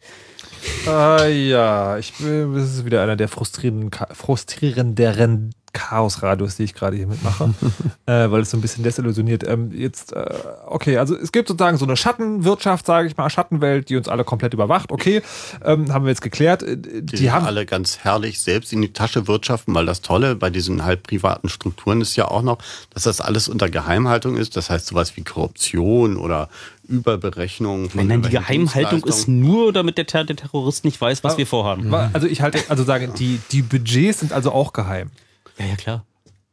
Äh, 0.87 1.49
ja, 1.49 1.97
ich 1.97 2.13
bin, 2.13 2.53
das 2.53 2.73
ist 2.73 2.85
wieder 2.85 3.01
einer 3.03 3.15
der 3.15 3.27
frustrierenden, 3.27 3.91
frustrierenderen 4.13 5.53
Chaosradios, 5.75 6.55
die 6.55 6.63
ich 6.63 6.73
gerade 6.73 6.95
hier 6.95 7.05
mitmache, 7.05 7.53
äh, 8.07 8.31
weil 8.31 8.41
es 8.41 8.49
so 8.51 8.57
ein 8.57 8.61
bisschen 8.61 8.83
desillusioniert. 8.83 9.47
Ähm, 9.47 9.71
jetzt, 9.73 10.13
äh, 10.13 10.25
okay, 10.65 10.97
also 10.97 11.15
es 11.15 11.31
gibt 11.31 11.47
sozusagen 11.49 11.77
so 11.77 11.85
eine 11.85 11.97
Schattenwirtschaft, 11.97 12.85
sage 12.85 13.07
ich 13.07 13.17
mal, 13.17 13.29
Schattenwelt, 13.29 13.89
die 13.89 13.97
uns 13.97 14.07
alle 14.07 14.23
komplett 14.23 14.53
überwacht. 14.53 14.91
Okay, 14.91 15.21
ähm, 15.63 15.93
haben 15.93 16.05
wir 16.05 16.09
jetzt 16.09 16.21
geklärt. 16.21 16.63
Äh, 16.63 16.77
Die, 16.77 17.01
Die, 17.03 17.31
haben 17.31 17.45
alle 17.45 17.65
ganz 17.65 17.99
herrlich 17.99 18.41
selbst 18.41 18.71
in 18.73 18.81
die 18.81 18.93
Tasche 18.93 19.27
wirtschaften, 19.27 19.75
weil 19.75 19.85
das 19.85 20.01
Tolle 20.01 20.35
bei 20.35 20.49
diesen 20.49 20.83
halb 20.85 21.03
privaten 21.03 21.49
Strukturen 21.49 22.01
ist 22.01 22.15
ja 22.15 22.27
auch 22.29 22.41
noch, 22.41 22.57
dass 22.93 23.03
das 23.03 23.21
alles 23.21 23.47
unter 23.49 23.69
Geheimhaltung 23.69 24.37
ist. 24.37 24.55
Das 24.55 24.69
heißt 24.69 24.87
sowas 24.87 25.15
wie 25.17 25.23
Korruption 25.23 26.17
oder 26.17 26.49
Überberechnung. 26.87 27.89
von 27.89 27.99
Nein, 27.99 28.07
nein, 28.07 28.21
die 28.21 28.29
Geheimhaltung 28.29 29.03
ist 29.03 29.27
nur, 29.27 29.73
damit 29.73 29.97
der, 29.97 30.05
Ter 30.05 30.23
der 30.23 30.35
Terrorist 30.35 30.85
nicht 30.85 30.99
weiß, 31.01 31.23
was 31.23 31.33
Ah, 31.33 31.37
wir 31.37 31.47
vorhaben. 31.47 31.93
Also 32.13 32.27
ich 32.27 32.41
halte, 32.41 32.59
also 32.69 32.83
sagen, 32.83 33.11
die, 33.17 33.39
die 33.51 33.61
Budgets 33.61 34.19
sind 34.19 34.31
also 34.33 34.51
auch 34.51 34.71
geheim. 34.73 35.09
Ja, 35.57 35.65
ja, 35.65 35.75
klar. 35.75 36.05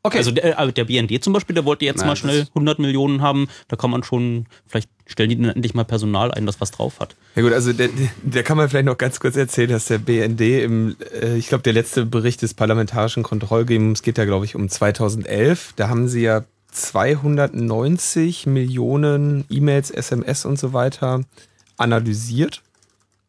Okay. 0.04 0.18
Also 0.18 0.32
der, 0.32 0.58
äh, 0.58 0.72
der 0.72 0.84
BND 0.84 1.22
zum 1.22 1.32
Beispiel, 1.32 1.54
der 1.54 1.64
wollte 1.64 1.84
jetzt 1.84 1.98
Nein, 1.98 2.08
mal 2.08 2.16
schnell 2.16 2.46
100 2.48 2.80
Millionen 2.80 3.22
haben. 3.22 3.48
Da 3.68 3.76
kann 3.76 3.90
man 3.90 4.02
schon, 4.02 4.46
vielleicht 4.66 4.90
stellen 5.06 5.30
die 5.30 5.40
dann 5.40 5.50
endlich 5.50 5.74
mal 5.74 5.84
Personal 5.84 6.32
ein, 6.32 6.44
das 6.44 6.60
was 6.60 6.72
drauf 6.72 6.98
hat. 6.98 7.14
Ja 7.36 7.42
gut, 7.42 7.52
also 7.52 7.72
der, 7.72 7.88
der 8.22 8.42
kann 8.42 8.56
man 8.56 8.68
vielleicht 8.68 8.86
noch 8.86 8.98
ganz 8.98 9.20
kurz 9.20 9.36
erzählen, 9.36 9.70
dass 9.70 9.84
der 9.84 9.98
BND 9.98 10.40
im, 10.40 10.96
äh, 11.20 11.36
ich 11.36 11.46
glaube, 11.46 11.62
der 11.62 11.72
letzte 11.72 12.04
Bericht 12.04 12.42
des 12.42 12.54
parlamentarischen 12.54 13.22
Kontrollgremiums 13.22 14.02
geht 14.02 14.18
ja, 14.18 14.24
glaube 14.24 14.44
ich, 14.44 14.56
um 14.56 14.68
2011. 14.68 15.74
Da 15.76 15.88
haben 15.88 16.08
sie 16.08 16.22
ja 16.22 16.44
290 16.72 18.46
Millionen 18.46 19.44
E-Mails, 19.50 19.90
SMS 19.92 20.44
und 20.44 20.58
so 20.58 20.72
weiter 20.72 21.20
analysiert 21.76 22.62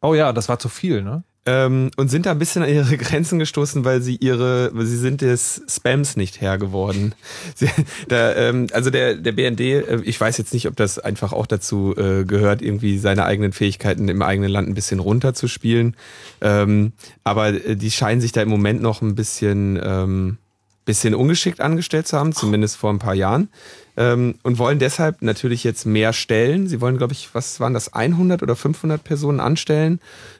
Oh 0.04 0.14
ja, 0.14 0.34
das 0.34 0.50
war 0.50 0.60
zu 0.60 0.68
viel, 0.68 1.02
ne? 1.02 1.24
Ähm, 1.46 1.92
und 1.98 2.10
sind 2.10 2.26
da 2.26 2.32
ein 2.32 2.40
bisschen 2.40 2.64
an 2.64 2.70
ihre 2.70 2.98
Grenzen 2.98 3.38
gestoßen, 3.38 3.84
weil 3.84 4.02
sie 4.02 4.16
ihre, 4.16 4.70
weil 4.74 4.86
sie 4.86 4.98
sind 4.98 5.22
des 5.22 5.62
Spams 5.68 6.16
nicht 6.16 6.40
Herr 6.40 6.58
geworden. 6.58 7.14
Sie, 7.56 7.70
da, 8.08 8.34
ähm, 8.36 8.68
also 8.72 8.90
der, 8.90 9.16
der 9.16 9.34
BND, 9.34 9.60
äh, 9.60 10.02
ich 10.04 10.20
weiß 10.20 10.38
jetzt 10.38 10.54
nicht, 10.54 10.68
ob 10.68 10.76
das 10.76 11.00
einfach 11.00 11.34
auch 11.34 11.46
dazu 11.46 11.94
äh, 11.98 12.24
gehört, 12.24 12.62
irgendwie 12.62 12.98
seine 12.98 13.26
eigenen 13.26 13.52
Fähigkeiten 13.52 14.08
im 14.08 14.22
eigenen 14.22 14.50
Land 14.50 14.70
ein 14.70 14.74
bisschen 14.74 15.00
runterzuspielen. 15.00 15.98
Ähm, 16.42 16.94
aber 17.24 17.50
äh, 17.50 17.76
die 17.76 17.92
scheinen 17.92 18.22
sich 18.22 18.32
da 18.32 18.42
im 18.42 18.50
Moment 18.50 18.82
noch 18.82 19.02
ein 19.02 19.16
bisschen, 19.16 19.80
ähm, 19.84 20.38
bisschen 20.86 21.14
ungeschickt 21.16 21.60
angestellt 21.60 22.08
zu 22.08 22.18
haben, 22.18 22.34
zumindest 22.34 22.78
vor 22.78 22.90
ein 22.90 23.00
paar 23.00 23.16
Jahren. 23.16 23.50
Ähm, 23.96 24.36
und 24.44 24.58
wollen 24.58 24.80
deshalb 24.80 25.22
natürlich 25.22 25.64
jetzt 25.64 25.86
mehr 25.86 26.14
stellen. 26.14 26.68
Sie 26.68 26.82
wollen, 26.82 26.98
glaube 26.98 27.14
ich, 27.14 27.30
was 27.34 27.60
waren 27.60 27.74
das, 27.74 27.94
100 27.94 28.42
oder 28.42 28.56
500 28.56 29.04
Personen 29.04 29.40
anstellen 29.40 30.00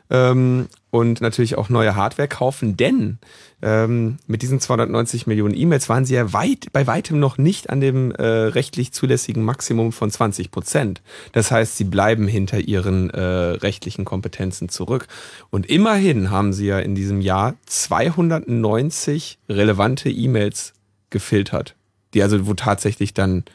ähm, 0.10 0.68
und 0.92 1.22
natürlich 1.22 1.58
auch 1.58 1.70
neue 1.70 1.96
Hardware 1.96 2.28
kaufen, 2.28 2.78
denn 2.78 3.18
ähm, 3.64 4.18
mit 4.28 4.42
diesen 4.42 4.60
290 4.60 5.26
Millionen 5.26 5.56
E-Mails 5.56 5.90
waren 5.90 6.06
sie 6.06 6.16
ja 6.16 6.34
weit, 6.34 6.68
bei 6.74 6.86
weitem 6.86 7.20
noch 7.20 7.38
nicht 7.38 7.70
an 7.70 7.82
dem 7.82 8.12
äh, 8.12 8.24
rechtlich 8.24 8.92
zulässigen 8.92 9.44
Maximum 9.44 9.92
von 9.92 10.12
20 10.12 10.52
Prozent. 10.52 11.02
Das 11.32 11.50
heißt, 11.50 11.78
sie 11.78 11.86
bleiben 11.86 12.28
hinter 12.28 12.60
ihren 12.60 13.10
äh, 13.10 13.22
rechtlichen 13.22 14.06
Kompetenzen 14.06 14.70
zurück. 14.70 15.08
Und 15.50 15.66
immerhin 15.66 16.30
haben 16.30 16.54
sie 16.54 16.68
ja 16.68 16.80
in 16.80 16.94
diesem 16.94 17.22
Jahr 17.22 17.56
290 17.66 19.40
relevante 19.48 20.10
E-Mails 20.10 20.74
gefiltert, 21.10 21.76
die 22.14 22.22
also 22.22 22.46
wo 22.46 22.54
tatsächlich 22.54 23.14
dann 23.14 23.46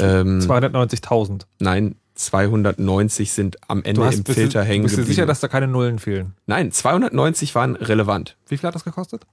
ähm, 0.00 0.40
290.000. 0.40 1.42
nein 1.58 1.96
290 2.20 3.32
sind 3.32 3.56
am 3.68 3.82
Ende 3.82 4.02
im 4.02 4.22
bist 4.22 4.38
Filter 4.38 4.60
du, 4.60 4.66
hängen 4.66 4.82
bist 4.84 4.94
du 4.94 4.98
geblieben. 4.98 5.14
sicher, 5.14 5.26
dass 5.26 5.40
da 5.40 5.48
keine 5.48 5.66
Nullen 5.66 5.98
fehlen? 5.98 6.34
Nein, 6.46 6.70
290 6.70 7.54
waren 7.54 7.76
relevant. 7.76 8.36
Wie 8.48 8.56
viel 8.56 8.66
hat 8.66 8.74
das 8.74 8.84
gekostet? 8.84 9.26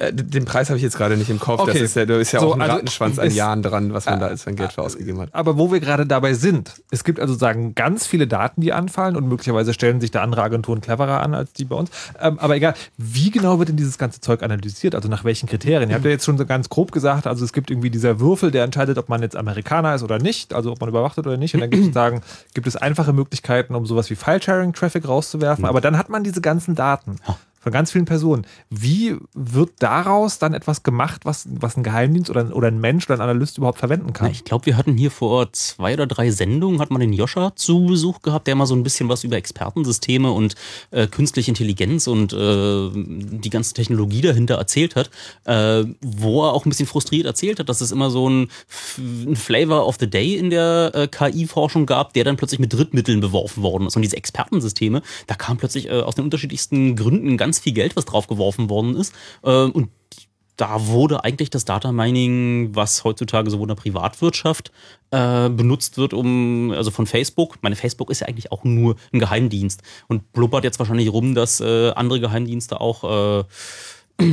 Äh, 0.00 0.14
den 0.14 0.46
Preis 0.46 0.70
habe 0.70 0.78
ich 0.78 0.82
jetzt 0.82 0.96
gerade 0.96 1.16
nicht 1.16 1.28
im 1.28 1.38
Kopf. 1.38 1.60
Okay. 1.60 1.72
Das 1.74 1.82
ist 1.82 1.94
ja, 1.94 2.06
da 2.06 2.16
ist 2.16 2.32
ja 2.32 2.40
so, 2.40 2.48
auch 2.48 2.54
ein 2.54 2.62
also 2.62 2.74
Rattenschwanz 2.74 3.18
an 3.18 3.30
Jahren 3.30 3.62
dran, 3.62 3.92
was 3.92 4.06
man 4.06 4.16
äh, 4.16 4.20
da 4.20 4.26
als 4.28 4.42
sein 4.44 4.56
Geld 4.56 4.72
für 4.72 4.82
ausgegeben 4.82 5.20
hat. 5.20 5.28
Aber 5.32 5.58
wo 5.58 5.70
wir 5.70 5.78
gerade 5.78 6.06
dabei 6.06 6.32
sind, 6.32 6.80
es 6.90 7.04
gibt 7.04 7.20
also 7.20 7.34
sagen 7.34 7.74
ganz 7.74 8.06
viele 8.06 8.26
Daten, 8.26 8.62
die 8.62 8.72
anfallen 8.72 9.14
und 9.14 9.28
möglicherweise 9.28 9.74
stellen 9.74 10.00
sich 10.00 10.10
da 10.10 10.22
andere 10.22 10.42
Agenturen 10.42 10.80
cleverer 10.80 11.20
an 11.20 11.34
als 11.34 11.52
die 11.52 11.66
bei 11.66 11.76
uns. 11.76 11.90
Ähm, 12.18 12.38
aber 12.38 12.56
egal, 12.56 12.74
wie 12.96 13.30
genau 13.30 13.58
wird 13.58 13.68
denn 13.68 13.76
dieses 13.76 13.98
ganze 13.98 14.22
Zeug 14.22 14.42
analysiert? 14.42 14.94
Also 14.94 15.08
nach 15.08 15.24
welchen 15.24 15.48
Kriterien? 15.48 15.90
Ihr 15.90 15.96
habt 15.96 16.04
ja 16.06 16.10
jetzt 16.10 16.24
schon 16.24 16.38
so 16.38 16.46
ganz 16.46 16.70
grob 16.70 16.92
gesagt, 16.92 17.26
also 17.26 17.44
es 17.44 17.52
gibt 17.52 17.70
irgendwie 17.70 17.90
dieser 17.90 18.20
Würfel, 18.20 18.50
der 18.50 18.64
entscheidet, 18.64 18.96
ob 18.96 19.10
man 19.10 19.20
jetzt 19.20 19.36
Amerikaner 19.36 19.94
ist 19.94 20.02
oder 20.02 20.18
nicht, 20.18 20.54
also 20.54 20.72
ob 20.72 20.80
man 20.80 20.88
überwacht 20.88 21.18
wird 21.18 21.26
oder 21.26 21.36
nicht. 21.36 21.54
Und 21.54 21.60
dann 21.60 21.68
gibt 21.68 21.88
es 21.88 21.92
sagen, 21.92 22.22
gibt 22.54 22.66
es 22.66 22.76
einfache 22.76 23.12
Möglichkeiten, 23.12 23.74
um 23.74 23.84
sowas 23.84 24.08
wie 24.08 24.14
File-Sharing-Traffic 24.14 25.06
rauszuwerfen. 25.06 25.66
Aber 25.66 25.82
dann 25.82 25.98
hat 25.98 26.08
man 26.08 26.24
diese 26.24 26.40
ganzen 26.40 26.74
Daten 26.74 27.16
von 27.60 27.72
ganz 27.72 27.92
vielen 27.92 28.06
Personen. 28.06 28.46
Wie 28.70 29.16
wird 29.34 29.72
daraus 29.80 30.38
dann 30.38 30.54
etwas 30.54 30.82
gemacht, 30.82 31.22
was, 31.24 31.46
was 31.50 31.76
ein 31.76 31.82
Geheimdienst 31.82 32.30
oder, 32.30 32.56
oder 32.56 32.68
ein 32.68 32.80
Mensch 32.80 33.04
oder 33.08 33.18
ein 33.18 33.20
Analyst 33.20 33.58
überhaupt 33.58 33.78
verwenden 33.78 34.14
kann? 34.14 34.28
Na, 34.28 34.32
ich 34.32 34.44
glaube, 34.44 34.64
wir 34.66 34.78
hatten 34.78 34.96
hier 34.96 35.10
vor 35.10 35.52
zwei 35.52 35.92
oder 35.92 36.06
drei 36.06 36.30
Sendungen, 36.30 36.80
hat 36.80 36.90
man 36.90 37.00
den 37.00 37.12
Joscha 37.12 37.54
zu 37.54 37.86
Besuch 37.86 38.22
gehabt, 38.22 38.46
der 38.46 38.54
mal 38.54 38.64
so 38.64 38.74
ein 38.74 38.82
bisschen 38.82 39.10
was 39.10 39.24
über 39.24 39.36
Expertensysteme 39.36 40.32
und 40.32 40.54
äh, 40.90 41.06
künstliche 41.06 41.50
Intelligenz 41.50 42.06
und 42.06 42.32
äh, 42.32 42.90
die 42.94 43.50
ganze 43.50 43.74
Technologie 43.74 44.22
dahinter 44.22 44.54
erzählt 44.54 44.96
hat, 44.96 45.10
äh, 45.44 45.84
wo 46.00 46.46
er 46.46 46.54
auch 46.54 46.64
ein 46.64 46.70
bisschen 46.70 46.86
frustriert 46.86 47.26
erzählt 47.26 47.58
hat, 47.58 47.68
dass 47.68 47.82
es 47.82 47.92
immer 47.92 48.10
so 48.10 48.28
ein, 48.28 48.48
ein 48.98 49.36
Flavor 49.36 49.86
of 49.86 49.96
the 50.00 50.08
Day 50.08 50.36
in 50.36 50.48
der 50.48 50.92
äh, 50.94 51.08
KI-Forschung 51.08 51.84
gab, 51.84 52.14
der 52.14 52.24
dann 52.24 52.36
plötzlich 52.36 52.58
mit 52.60 52.72
Drittmitteln 52.72 53.20
beworfen 53.20 53.62
worden 53.62 53.86
ist. 53.86 53.96
Und 53.96 54.02
diese 54.02 54.16
Expertensysteme, 54.16 55.02
da 55.26 55.34
kam 55.34 55.58
plötzlich 55.58 55.88
äh, 55.88 56.00
aus 56.00 56.14
den 56.14 56.24
unterschiedlichsten 56.24 56.96
Gründen 56.96 57.36
ganz 57.36 57.49
ganz 57.50 57.58
viel 57.58 57.72
Geld, 57.72 57.96
was 57.96 58.04
draufgeworfen 58.04 58.70
worden 58.70 58.94
ist. 58.96 59.12
Ähm, 59.44 59.72
und 59.72 59.88
da 60.56 60.86
wurde 60.86 61.24
eigentlich 61.24 61.50
das 61.50 61.64
Data 61.64 61.90
Mining, 61.90 62.76
was 62.76 63.02
heutzutage 63.02 63.50
so 63.50 63.60
in 63.60 63.68
der 63.68 63.74
Privatwirtschaft 63.74 64.70
äh, 65.10 65.48
benutzt 65.48 65.96
wird, 65.96 66.12
um, 66.14 66.70
also 66.76 66.90
von 66.90 67.06
Facebook, 67.06 67.56
meine 67.62 67.76
Facebook 67.76 68.10
ist 68.10 68.20
ja 68.20 68.28
eigentlich 68.28 68.52
auch 68.52 68.62
nur 68.62 68.94
ein 69.12 69.18
Geheimdienst 69.18 69.82
und 70.06 70.32
blubbert 70.32 70.62
jetzt 70.62 70.78
wahrscheinlich 70.78 71.10
rum, 71.10 71.34
dass 71.34 71.60
äh, 71.60 71.90
andere 71.92 72.20
Geheimdienste 72.20 72.80
auch 72.80 73.40
äh, 73.40 73.44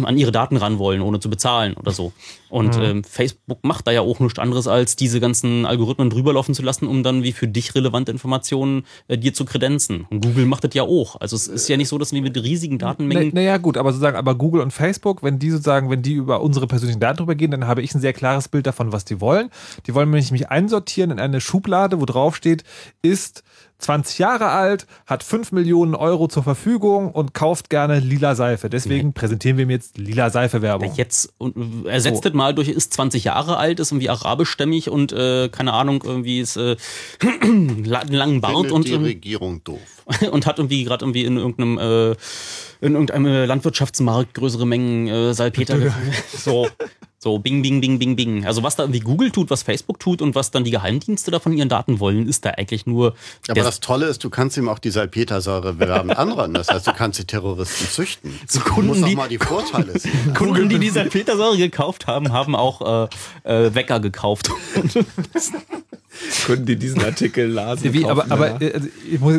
an 0.06 0.18
ihre 0.18 0.34
Daten 0.34 0.58
ran 0.58 0.78
wollen, 0.78 1.02
ohne 1.02 1.20
zu 1.20 1.30
bezahlen 1.30 1.76
oder 1.76 1.92
so. 1.92 2.12
Und 2.50 2.78
mhm. 2.78 2.84
ähm, 2.84 3.04
Facebook 3.04 3.64
macht 3.64 3.88
da 3.88 3.92
ja 3.92 4.02
auch 4.02 4.20
nichts 4.20 4.40
anderes, 4.40 4.68
als 4.68 4.96
diese 4.96 5.20
ganzen 5.20 5.66
Algorithmen 5.66 6.10
drüber 6.10 6.34
laufen 6.34 6.56
zu 6.56 6.62
lassen, 6.62 6.88
um 6.88 7.04
dann 7.04 7.24
wie 7.24 7.34
für 7.34 7.48
dich 7.48 7.76
relevante 7.76 8.12
Informationen 8.12 8.86
äh, 9.08 9.18
dir 9.18 9.34
zu 9.34 9.46
kredenzen. 9.46 10.06
Und 10.10 10.24
Google 10.24 10.46
macht 10.46 10.64
das 10.64 10.74
ja 10.74 10.84
auch. 10.84 11.20
Also 11.20 11.36
es 11.36 11.48
ist 11.48 11.68
ja 11.68 11.78
nicht 11.78 11.90
so, 11.90 11.98
dass 11.98 12.14
wir 12.14 12.22
mit 12.22 12.42
riesigen 12.42 12.80
Datenmengen. 12.80 13.34
Naja, 13.34 13.54
na 13.54 13.58
gut, 13.58 13.78
aber 13.78 13.92
sozusagen, 13.92 14.18
aber 14.18 14.36
Google 14.36 14.62
und 14.62 14.72
Facebook, 14.72 15.24
wenn 15.24 15.40
die 15.40 15.50
sozusagen, 15.50 15.90
wenn 15.90 16.02
die 16.02 16.14
über 16.14 16.42
unsere 16.42 16.68
persönlichen 16.68 17.00
Daten 17.00 17.18
drüber 17.18 17.36
gehen, 17.36 17.52
dann 17.52 17.68
habe 17.68 17.82
ich 17.82 17.94
ein 17.94 18.02
sehr 18.02 18.14
klares 18.14 18.48
Bild 18.48 18.68
davon, 18.68 18.92
was 18.92 19.04
die 19.04 19.20
wollen. 19.20 19.50
Die 19.86 19.94
wollen 19.94 20.10
nämlich 20.10 20.32
mich 20.32 20.50
einsortieren 20.50 21.12
in 21.12 21.20
eine 21.20 21.42
Schublade, 21.42 22.00
wo 22.00 22.06
drauf 22.06 22.36
steht, 22.36 22.64
ist 23.02 23.44
20 23.80 24.18
Jahre 24.18 24.50
alt, 24.50 24.88
hat 25.06 25.24
5 25.24 25.52
Millionen 25.52 25.94
Euro 25.94 26.28
zur 26.28 26.44
Verfügung 26.44 27.12
und 27.12 27.34
kauft 27.34 27.70
gerne 27.70 28.00
lila 28.00 28.34
Seife. 28.34 28.70
Deswegen 28.70 29.14
präsentieren 29.14 29.58
wir 29.58 29.64
ihm 29.64 29.70
jetzt 29.70 29.98
lila 29.98 30.30
Seife-Werbung. 30.30 30.94
Jetzt 30.96 31.34
ersetzt 31.86 32.24
so. 32.24 32.30
das 32.30 32.34
mal 32.38 32.54
durch, 32.54 32.70
ist 32.70 32.94
20 32.94 33.26
Jahre 33.26 33.58
alt, 33.58 33.80
ist 33.80 33.92
irgendwie 33.92 34.10
arabischstämmig 34.10 34.90
und 34.90 35.12
äh, 35.12 35.50
keine 35.50 35.74
Ahnung, 35.74 36.04
irgendwie 36.06 36.40
ist 36.40 36.56
äh, 36.56 36.78
einen 37.42 37.84
langen 37.84 38.42
Bart 38.42 38.54
Findet 38.54 38.72
und 38.72 38.88
die 38.88 38.94
Regierung 38.94 39.64
doof. 39.64 39.80
und 40.32 40.46
hat 40.46 40.60
irgendwie 40.60 40.84
gerade 40.86 41.04
irgendwie 41.04 41.26
in 41.26 41.38
irgendeinem 41.38 41.78
äh, 41.78 42.16
in 42.80 42.94
irgendeinem 42.94 43.48
Landwirtschaftsmarkt 43.48 44.36
größere 44.36 44.66
Mengen 44.66 45.08
äh, 45.08 45.34
Salpeter. 45.34 45.78
so 46.38 46.68
so, 47.28 47.40
bing, 47.40 47.62
bing, 47.62 47.82
bing, 47.82 48.00
bing, 48.00 48.16
bing. 48.16 48.46
Also 48.46 48.64
was 48.64 48.78
da 48.78 48.84
irgendwie 48.84 49.02
Google 49.02 49.32
tut, 49.32 49.50
was 49.50 49.62
Facebook 49.62 50.00
tut 50.00 50.22
und 50.22 50.34
was 50.34 50.50
dann 50.50 50.64
die 50.64 50.72
Geheimdienste 50.72 51.30
da 51.30 51.40
von 51.40 51.52
ihren 51.52 51.68
Daten 51.68 52.00
wollen, 52.00 52.26
ist 52.26 52.46
da 52.46 52.52
eigentlich 52.52 52.86
nur. 52.86 53.16
Aber 53.50 53.64
das 53.64 53.82
Tolle 53.82 54.06
ist, 54.06 54.24
du 54.24 54.30
kannst 54.30 54.56
ihm 54.56 54.70
auch 54.70 54.80
die 54.80 54.92
Salpetersäure 54.92 55.78
werben 55.78 56.12
anderen. 56.12 56.54
Das 56.54 56.70
heißt, 56.70 56.88
du 56.88 56.94
kannst 56.94 57.20
die 57.20 57.26
Terroristen 57.26 57.86
züchten. 57.90 58.40
So 58.48 58.62
Kunden, 58.62 58.94
du 58.94 59.00
musst 59.00 59.08
die, 59.10 59.16
mal 59.18 59.28
die 59.28 59.40
Vorteile 59.40 60.00
sehen. 60.00 60.34
Kunden, 60.34 60.70
die 60.70 60.80
die 60.80 60.90
Salpetersäure 60.90 61.58
gekauft 61.58 62.08
haben, 62.08 62.32
haben 62.32 62.56
auch 62.56 63.10
äh, 63.44 63.66
äh, 63.66 63.76
Wecker 63.76 64.00
gekauft. 64.00 64.50
Kunden, 66.46 66.66
die 66.66 66.76
diesen 66.78 67.04
Artikel 67.04 67.48
lasen. 67.48 67.94
Wie, 67.94 68.06
aber, 68.06 68.32
aber 68.32 68.62
äh, 68.62 68.74
also 68.74 68.88
ich 69.12 69.20
muss, 69.20 69.36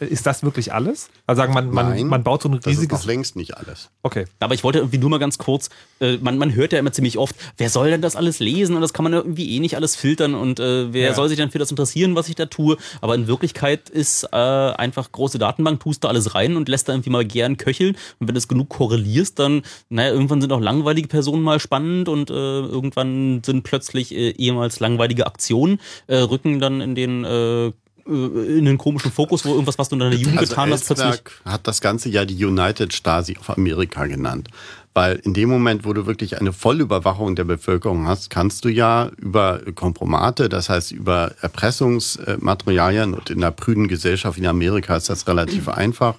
ist 0.00 0.26
das 0.26 0.42
wirklich 0.42 0.72
alles? 0.72 1.08
Also 1.26 1.42
sagen 1.42 1.52
man, 1.52 1.70
man, 1.70 1.90
Nein, 1.90 2.06
man 2.06 2.22
baut 2.22 2.42
so 2.42 2.48
ein 2.48 2.54
riesiges. 2.54 2.88
Das 2.88 3.00
ist 3.00 3.06
längst 3.06 3.36
nicht 3.36 3.56
alles. 3.56 3.90
Okay. 4.02 4.24
Aber 4.40 4.54
ich 4.54 4.64
wollte 4.64 4.78
irgendwie 4.78 4.98
nur 4.98 5.10
mal 5.10 5.18
ganz 5.18 5.38
kurz, 5.38 5.68
äh, 6.00 6.16
man, 6.16 6.38
man 6.38 6.54
hört 6.54 6.72
ja 6.72 6.78
immer 6.78 6.92
ziemlich 6.92 7.18
oft, 7.18 7.36
wer 7.58 7.70
soll 7.70 7.90
denn 7.90 8.00
das 8.00 8.16
alles 8.16 8.38
lesen? 8.38 8.74
Und 8.74 8.82
das 8.82 8.92
kann 8.92 9.04
man 9.04 9.12
irgendwie 9.12 9.54
eh 9.54 9.60
nicht 9.60 9.76
alles 9.76 9.96
filtern 9.96 10.34
und 10.34 10.60
äh, 10.60 10.92
wer 10.92 11.08
ja. 11.08 11.14
soll 11.14 11.28
sich 11.28 11.36
denn 11.36 11.50
für 11.50 11.58
das 11.58 11.70
interessieren, 11.70 12.14
was 12.14 12.28
ich 12.28 12.34
da 12.34 12.46
tue? 12.46 12.76
Aber 13.00 13.14
in 13.14 13.26
Wirklichkeit 13.26 13.90
ist 13.90 14.24
äh, 14.32 14.36
einfach 14.36 15.12
große 15.12 15.38
Datenbank, 15.38 15.80
tust 15.80 16.04
da 16.04 16.08
alles 16.08 16.34
rein 16.34 16.56
und 16.56 16.68
lässt 16.68 16.88
da 16.88 16.94
irgendwie 16.94 17.10
mal 17.10 17.24
gern 17.24 17.56
köcheln. 17.56 17.96
Und 18.18 18.28
wenn 18.28 18.34
du 18.34 18.38
es 18.38 18.48
genug 18.48 18.70
korrelierst, 18.70 19.38
dann, 19.38 19.62
naja, 19.88 20.10
irgendwann 20.12 20.40
sind 20.40 20.52
auch 20.52 20.60
langweilige 20.60 21.08
Personen 21.08 21.42
mal 21.42 21.60
spannend 21.60 22.08
und 22.08 22.30
äh, 22.30 22.32
irgendwann 22.32 23.42
sind 23.44 23.62
plötzlich 23.62 24.14
äh, 24.14 24.30
ehemals 24.30 24.80
langweilige 24.80 25.26
Aktionen 25.26 25.65
äh, 26.06 26.16
rücken 26.16 26.60
dann 26.60 26.80
in 26.80 26.94
den 26.94 27.24
äh, 27.24 27.72
in 28.06 28.64
den 28.64 28.78
komischen 28.78 29.10
Fokus, 29.10 29.44
wo 29.44 29.50
irgendwas, 29.50 29.78
was 29.78 29.88
du 29.88 29.96
in 29.96 30.00
deiner 30.00 30.14
Jugend 30.14 30.38
also 30.38 30.50
getan 30.50 30.70
hast, 30.70 30.86
plötzlich. 30.86 31.22
hat 31.44 31.66
das 31.66 31.80
Ganze 31.80 32.08
ja 32.08 32.24
die 32.24 32.44
United 32.44 32.92
Stasi 32.92 33.36
of 33.36 33.50
America 33.50 34.06
genannt. 34.06 34.48
Weil 34.94 35.16
in 35.16 35.34
dem 35.34 35.50
Moment, 35.50 35.84
wo 35.84 35.92
du 35.92 36.06
wirklich 36.06 36.40
eine 36.40 36.52
Vollüberwachung 36.52 37.36
der 37.36 37.44
Bevölkerung 37.44 38.06
hast, 38.06 38.30
kannst 38.30 38.64
du 38.64 38.68
ja 38.68 39.10
über 39.18 39.60
Kompromate, 39.74 40.48
das 40.48 40.70
heißt 40.70 40.92
über 40.92 41.32
Erpressungsmaterialien 41.42 43.12
und 43.12 43.28
in 43.28 43.42
einer 43.42 43.50
prüden 43.50 43.88
Gesellschaft 43.88 44.38
in 44.38 44.46
Amerika 44.46 44.96
ist 44.96 45.10
das 45.10 45.26
relativ 45.26 45.68
einfach 45.68 46.14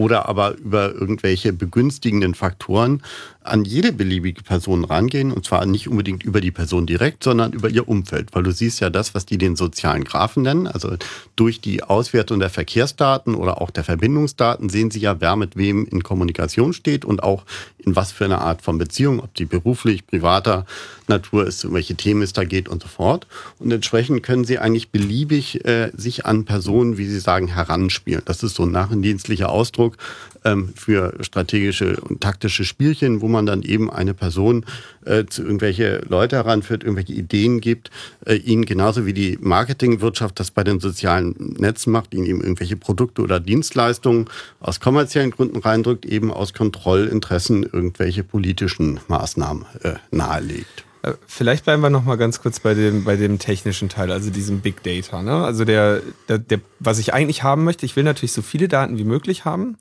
oder 0.00 0.28
aber 0.28 0.56
über 0.56 0.92
irgendwelche 0.92 1.52
begünstigenden 1.52 2.34
Faktoren 2.34 3.02
an 3.42 3.64
jede 3.64 3.92
beliebige 3.92 4.42
Person 4.42 4.84
rangehen 4.84 5.32
und 5.32 5.46
zwar 5.46 5.64
nicht 5.64 5.88
unbedingt 5.88 6.22
über 6.22 6.40
die 6.40 6.50
Person 6.50 6.86
direkt, 6.86 7.24
sondern 7.24 7.52
über 7.52 7.70
ihr 7.70 7.88
Umfeld, 7.88 8.34
weil 8.34 8.42
du 8.42 8.52
siehst 8.52 8.80
ja 8.80 8.90
das, 8.90 9.14
was 9.14 9.24
die 9.24 9.38
den 9.38 9.56
sozialen 9.56 10.04
Graphen 10.04 10.42
nennen, 10.42 10.66
also 10.66 10.96
durch 11.36 11.60
die 11.60 11.82
Auswertung 11.82 12.38
der 12.38 12.50
Verkehrsdaten 12.50 13.34
oder 13.34 13.62
auch 13.62 13.70
der 13.70 13.84
Verbindungsdaten 13.84 14.68
sehen 14.68 14.90
sie 14.90 15.00
ja, 15.00 15.20
wer 15.20 15.36
mit 15.36 15.56
wem 15.56 15.86
in 15.86 16.02
Kommunikation 16.02 16.74
steht 16.74 17.04
und 17.04 17.22
auch 17.22 17.44
in 17.78 17.96
was 17.96 18.12
für 18.12 18.26
eine 18.26 18.40
Art 18.40 18.60
von 18.60 18.76
Beziehung, 18.76 19.20
ob 19.20 19.34
die 19.34 19.46
beruflich, 19.46 20.06
privater 20.06 20.66
Natur 21.08 21.46
ist, 21.46 21.64
um 21.64 21.74
welche 21.74 21.94
Themen 21.94 22.22
es 22.22 22.32
da 22.32 22.44
geht 22.44 22.68
und 22.68 22.82
so 22.82 22.88
fort. 22.88 23.26
Und 23.58 23.70
entsprechend 23.70 24.22
können 24.22 24.44
sie 24.44 24.58
eigentlich 24.58 24.90
beliebig 24.90 25.64
äh, 25.64 25.90
sich 25.96 26.26
an 26.26 26.44
Personen, 26.44 26.98
wie 26.98 27.06
sie 27.06 27.20
sagen, 27.20 27.48
heranspielen. 27.48 28.22
Das 28.24 28.42
ist 28.42 28.54
so 28.54 28.64
ein 28.64 28.70
nachdienstlicher 28.70 29.48
Ausdruck 29.48 29.96
ähm, 30.44 30.72
für 30.74 31.14
strategische 31.20 32.00
und 32.00 32.20
taktische 32.20 32.64
Spielchen, 32.64 33.20
wo 33.20 33.28
man 33.28 33.46
dann 33.46 33.62
eben 33.62 33.90
eine 33.90 34.14
Person 34.14 34.64
äh, 35.04 35.24
zu 35.26 35.42
irgendwelche 35.42 36.02
Leute 36.08 36.36
heranführt, 36.36 36.82
irgendwelche 36.82 37.12
Ideen 37.12 37.60
gibt, 37.60 37.90
äh, 38.26 38.34
ihnen 38.34 38.64
genauso 38.64 39.06
wie 39.06 39.12
die 39.12 39.38
Marketingwirtschaft 39.40 40.38
das 40.40 40.50
bei 40.50 40.64
den 40.64 40.80
sozialen 40.80 41.54
Netzen 41.58 41.92
macht, 41.92 42.14
ihnen 42.14 42.26
eben 42.26 42.40
irgendwelche 42.40 42.76
Produkte 42.76 43.22
oder 43.22 43.40
Dienstleistungen 43.40 44.26
aus 44.60 44.80
kommerziellen 44.80 45.30
Gründen 45.30 45.58
reindrückt, 45.58 46.04
eben 46.04 46.32
aus 46.32 46.52
Kontrollinteressen 46.52 47.62
irgendwelche 47.62 48.24
politischen 48.24 49.00
Maßnahmen 49.08 49.64
äh, 49.82 49.94
nahelegt. 50.10 50.84
Äh, 51.02 51.12
vielleicht 51.26 51.64
bleiben 51.64 51.82
wir 51.82 51.90
noch 51.90 52.04
mal 52.04 52.16
ganz 52.16 52.40
kurz 52.40 52.60
bei 52.60 52.74
dem, 52.74 53.04
bei 53.04 53.16
dem 53.16 53.38
technischen 53.38 53.88
Teil, 53.88 54.10
also 54.10 54.30
diesem 54.30 54.60
Big 54.60 54.82
Data. 54.82 55.22
Ne? 55.22 55.44
Also 55.44 55.64
der, 55.64 56.02
der, 56.28 56.38
der, 56.38 56.60
was 56.78 56.98
ich 56.98 57.14
eigentlich 57.14 57.42
haben 57.42 57.64
möchte, 57.64 57.86
ich 57.86 57.96
will 57.96 58.04
natürlich 58.04 58.32
so 58.32 58.42
viele 58.42 58.68
Daten 58.68 58.98
wie 58.98 59.04
möglich 59.04 59.44
haben 59.44 59.78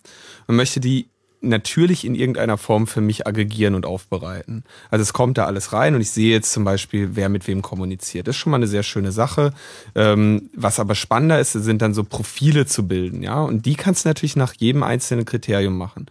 und 0.47 0.55
möchte 0.55 0.79
die 0.79 1.09
natürlich 1.41 2.05
in 2.05 2.15
irgendeiner 2.15 2.57
Form 2.57 2.87
für 2.87 3.01
mich 3.01 3.25
aggregieren 3.25 3.75
und 3.75 3.85
aufbereiten. 3.85 4.63
Also 4.91 5.03
es 5.03 5.13
kommt 5.13 5.37
da 5.37 5.45
alles 5.45 5.71
rein 5.73 5.95
und 5.95 6.01
ich 6.01 6.11
sehe 6.11 6.31
jetzt 6.31 6.51
zum 6.51 6.63
Beispiel, 6.63 7.11
wer 7.13 7.29
mit 7.29 7.47
wem 7.47 7.61
kommuniziert. 7.61 8.27
Das 8.27 8.35
ist 8.35 8.39
schon 8.39 8.51
mal 8.51 8.57
eine 8.57 8.67
sehr 8.67 8.83
schöne 8.83 9.11
Sache. 9.11 9.53
Ähm, 9.95 10.49
was 10.53 10.79
aber 10.79 10.95
spannender 10.95 11.39
ist, 11.39 11.53
sind 11.53 11.81
dann 11.81 11.93
so 11.93 12.03
Profile 12.03 12.65
zu 12.65 12.87
bilden, 12.87 13.23
ja. 13.23 13.41
Und 13.41 13.65
die 13.65 13.75
kannst 13.75 14.05
du 14.05 14.09
natürlich 14.09 14.35
nach 14.35 14.53
jedem 14.53 14.83
einzelnen 14.83 15.25
Kriterium 15.25 15.77
machen. 15.77 16.07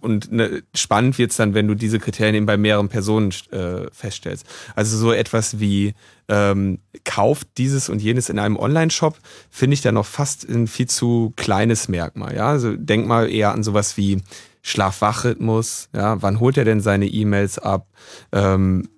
Und 0.00 0.32
ne, 0.32 0.62
spannend 0.74 1.18
wird's 1.18 1.36
dann, 1.36 1.54
wenn 1.54 1.68
du 1.68 1.74
diese 1.74 1.98
Kriterien 1.98 2.34
eben 2.34 2.46
bei 2.46 2.56
mehreren 2.56 2.88
Personen 2.88 3.32
äh, 3.50 3.86
feststellst. 3.92 4.46
Also 4.74 4.96
so 4.96 5.12
etwas 5.12 5.60
wie 5.60 5.94
ähm, 6.28 6.78
kauft 7.04 7.48
dieses 7.58 7.88
und 7.88 8.00
jenes 8.00 8.28
in 8.28 8.38
einem 8.38 8.56
Online-Shop, 8.56 9.18
finde 9.50 9.74
ich 9.74 9.82
da 9.82 9.92
noch 9.92 10.06
fast 10.06 10.48
ein 10.48 10.66
viel 10.66 10.86
zu 10.86 11.32
kleines 11.36 11.88
Merkmal. 11.88 12.34
Ja, 12.34 12.48
also 12.48 12.76
denk 12.76 13.06
mal 13.06 13.30
eher 13.30 13.52
an 13.52 13.62
sowas 13.62 13.96
wie 13.96 14.22
Schlaf-Wach-Rhythmus. 14.62 15.88
Ja, 15.94 16.20
wann 16.22 16.40
holt 16.40 16.56
er 16.56 16.64
denn 16.64 16.80
seine 16.80 17.06
E-Mails 17.06 17.58
ab? 17.58 17.86
Ähm, 18.32 18.88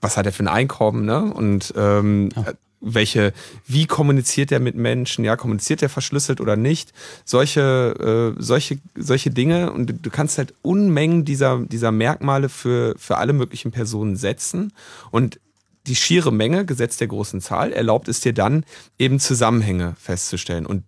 was 0.00 0.16
hat 0.16 0.26
er 0.26 0.32
für 0.32 0.42
ein 0.42 0.48
Einkommen? 0.48 1.04
Ne? 1.04 1.32
Und 1.32 1.72
ähm, 1.76 2.30
ja 2.34 2.44
welche, 2.84 3.32
wie 3.66 3.86
kommuniziert 3.86 4.52
er 4.52 4.60
mit 4.60 4.76
Menschen, 4.76 5.24
ja, 5.24 5.36
kommuniziert 5.36 5.82
er 5.82 5.88
verschlüsselt 5.88 6.40
oder 6.40 6.56
nicht, 6.56 6.92
solche, 7.24 8.34
äh, 8.36 8.42
solche, 8.42 8.78
solche 8.96 9.30
Dinge 9.30 9.72
und 9.72 10.04
du 10.04 10.10
kannst 10.10 10.38
halt 10.38 10.54
Unmengen 10.62 11.24
dieser, 11.24 11.60
dieser 11.60 11.90
Merkmale 11.90 12.48
für, 12.48 12.94
für 12.98 13.16
alle 13.16 13.32
möglichen 13.32 13.72
Personen 13.72 14.16
setzen 14.16 14.72
und 15.10 15.40
die 15.86 15.96
schiere 15.96 16.32
Menge, 16.32 16.64
gesetzt 16.64 17.00
der 17.00 17.08
großen 17.08 17.40
Zahl, 17.40 17.72
erlaubt 17.72 18.08
es 18.08 18.20
dir 18.20 18.32
dann 18.32 18.64
eben 18.98 19.20
Zusammenhänge 19.20 19.94
festzustellen. 19.98 20.64
Und 20.64 20.84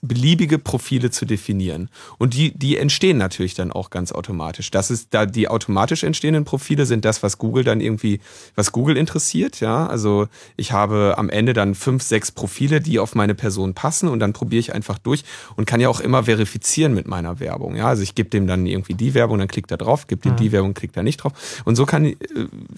beliebige 0.00 0.58
Profile 0.58 1.10
zu 1.10 1.24
definieren. 1.24 1.88
Und 2.18 2.34
die, 2.34 2.56
die 2.56 2.76
entstehen 2.76 3.18
natürlich 3.18 3.54
dann 3.54 3.72
auch 3.72 3.90
ganz 3.90 4.12
automatisch. 4.12 4.70
Das 4.70 4.90
ist 4.90 5.08
da 5.10 5.26
die 5.26 5.48
automatisch 5.48 6.04
entstehenden 6.04 6.44
Profile 6.44 6.86
sind 6.86 7.04
das, 7.04 7.22
was 7.24 7.38
Google 7.38 7.64
dann 7.64 7.80
irgendwie, 7.80 8.20
was 8.54 8.70
Google 8.70 8.96
interessiert, 8.96 9.58
ja. 9.58 9.86
Also 9.86 10.28
ich 10.56 10.70
habe 10.70 11.14
am 11.18 11.28
Ende 11.28 11.52
dann 11.52 11.74
fünf, 11.74 12.04
sechs 12.04 12.30
Profile, 12.30 12.80
die 12.80 13.00
auf 13.00 13.16
meine 13.16 13.34
Person 13.34 13.74
passen 13.74 14.08
und 14.08 14.20
dann 14.20 14.32
probiere 14.32 14.60
ich 14.60 14.72
einfach 14.72 14.98
durch 14.98 15.24
und 15.56 15.66
kann 15.66 15.80
ja 15.80 15.88
auch 15.88 16.00
immer 16.00 16.24
verifizieren 16.24 16.94
mit 16.94 17.08
meiner 17.08 17.40
Werbung, 17.40 17.74
ja. 17.74 17.88
Also 17.88 18.04
ich 18.04 18.14
gebe 18.14 18.30
dem 18.30 18.46
dann 18.46 18.66
irgendwie 18.66 18.94
die 18.94 19.14
Werbung, 19.14 19.38
dann 19.38 19.48
klickt 19.48 19.72
er 19.72 19.78
drauf, 19.78 20.06
gebe 20.06 20.22
dem 20.22 20.32
mhm. 20.32 20.36
die 20.36 20.52
Werbung, 20.52 20.74
klickt 20.74 20.96
er 20.96 21.02
nicht 21.02 21.18
drauf. 21.18 21.32
Und 21.64 21.74
so 21.74 21.86
kann, 21.86 22.04
äh, 22.04 22.16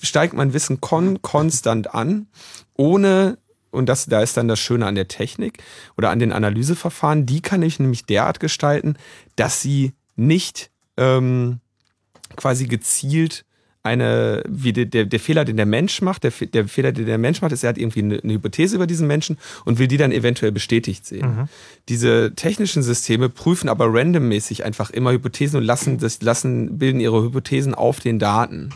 steigt 0.03 0.33
mein 0.33 0.55
Wissen 0.55 0.81
kon 0.81 1.21
konstant 1.21 1.95
an, 1.95 2.29
ohne 2.77 3.37
und 3.71 3.89
das, 3.89 4.07
da 4.07 4.23
ist 4.23 4.37
dann 4.37 4.49
das 4.49 4.59
Schöne 4.59 4.87
an 4.87 4.95
der 4.95 5.09
Technik 5.09 5.63
oder 5.97 6.11
an 6.11 6.19
den 6.19 6.33
Analyseverfahren, 6.33 7.27
die 7.27 7.41
kann 7.41 7.63
ich 7.63 7.79
nämlich 7.79 8.05
derart 8.05 8.41
gestalten, 8.41 8.97
dass 9.37 9.61
sie 9.63 9.93
nicht 10.17 10.71
ähm, 10.97 11.61
quasi 12.37 12.67
gezielt 12.67 13.45
eine, 13.83 14.43
wie 14.47 14.75
der, 14.75 14.85
der, 14.85 15.07
der 15.07 15.21
Fehler, 15.21 15.45
den 15.47 15.57
der 15.57 15.65
Mensch 15.65 16.03
macht, 16.03 16.25
der, 16.25 16.33
der 16.33 16.69
Fehler, 16.69 16.93
den 16.93 17.07
der 17.07 17.17
Mensch 17.17 17.41
macht, 17.41 17.53
ist, 17.53 17.65
er 17.65 17.71
hat 17.71 17.79
irgendwie 17.79 18.01
eine, 18.01 18.21
eine 18.23 18.35
Hypothese 18.35 18.77
über 18.77 18.87
diesen 18.87 19.07
Menschen 19.07 19.39
und 19.65 19.79
will 19.79 19.89
die 19.89 19.97
dann 19.97 20.13
eventuell 20.13 20.53
bestätigt 20.53 21.07
sehen. 21.07 21.37
Mhm. 21.37 21.49
Diese 21.89 22.35
technischen 22.35 22.83
Systeme 22.83 23.31
prüfen 23.31 23.71
aber 23.71 23.87
randommäßig 23.89 24.65
einfach 24.65 24.91
immer 24.91 25.13
Hypothesen 25.13 25.59
und 25.59 25.65
lassen 25.65 25.97
das, 25.97 26.21
lassen, 26.21 26.79
bilden 26.79 27.01
ihre 27.01 27.23
Hypothesen 27.23 27.75
auf 27.75 28.01
den 28.01 28.19
Daten 28.19 28.71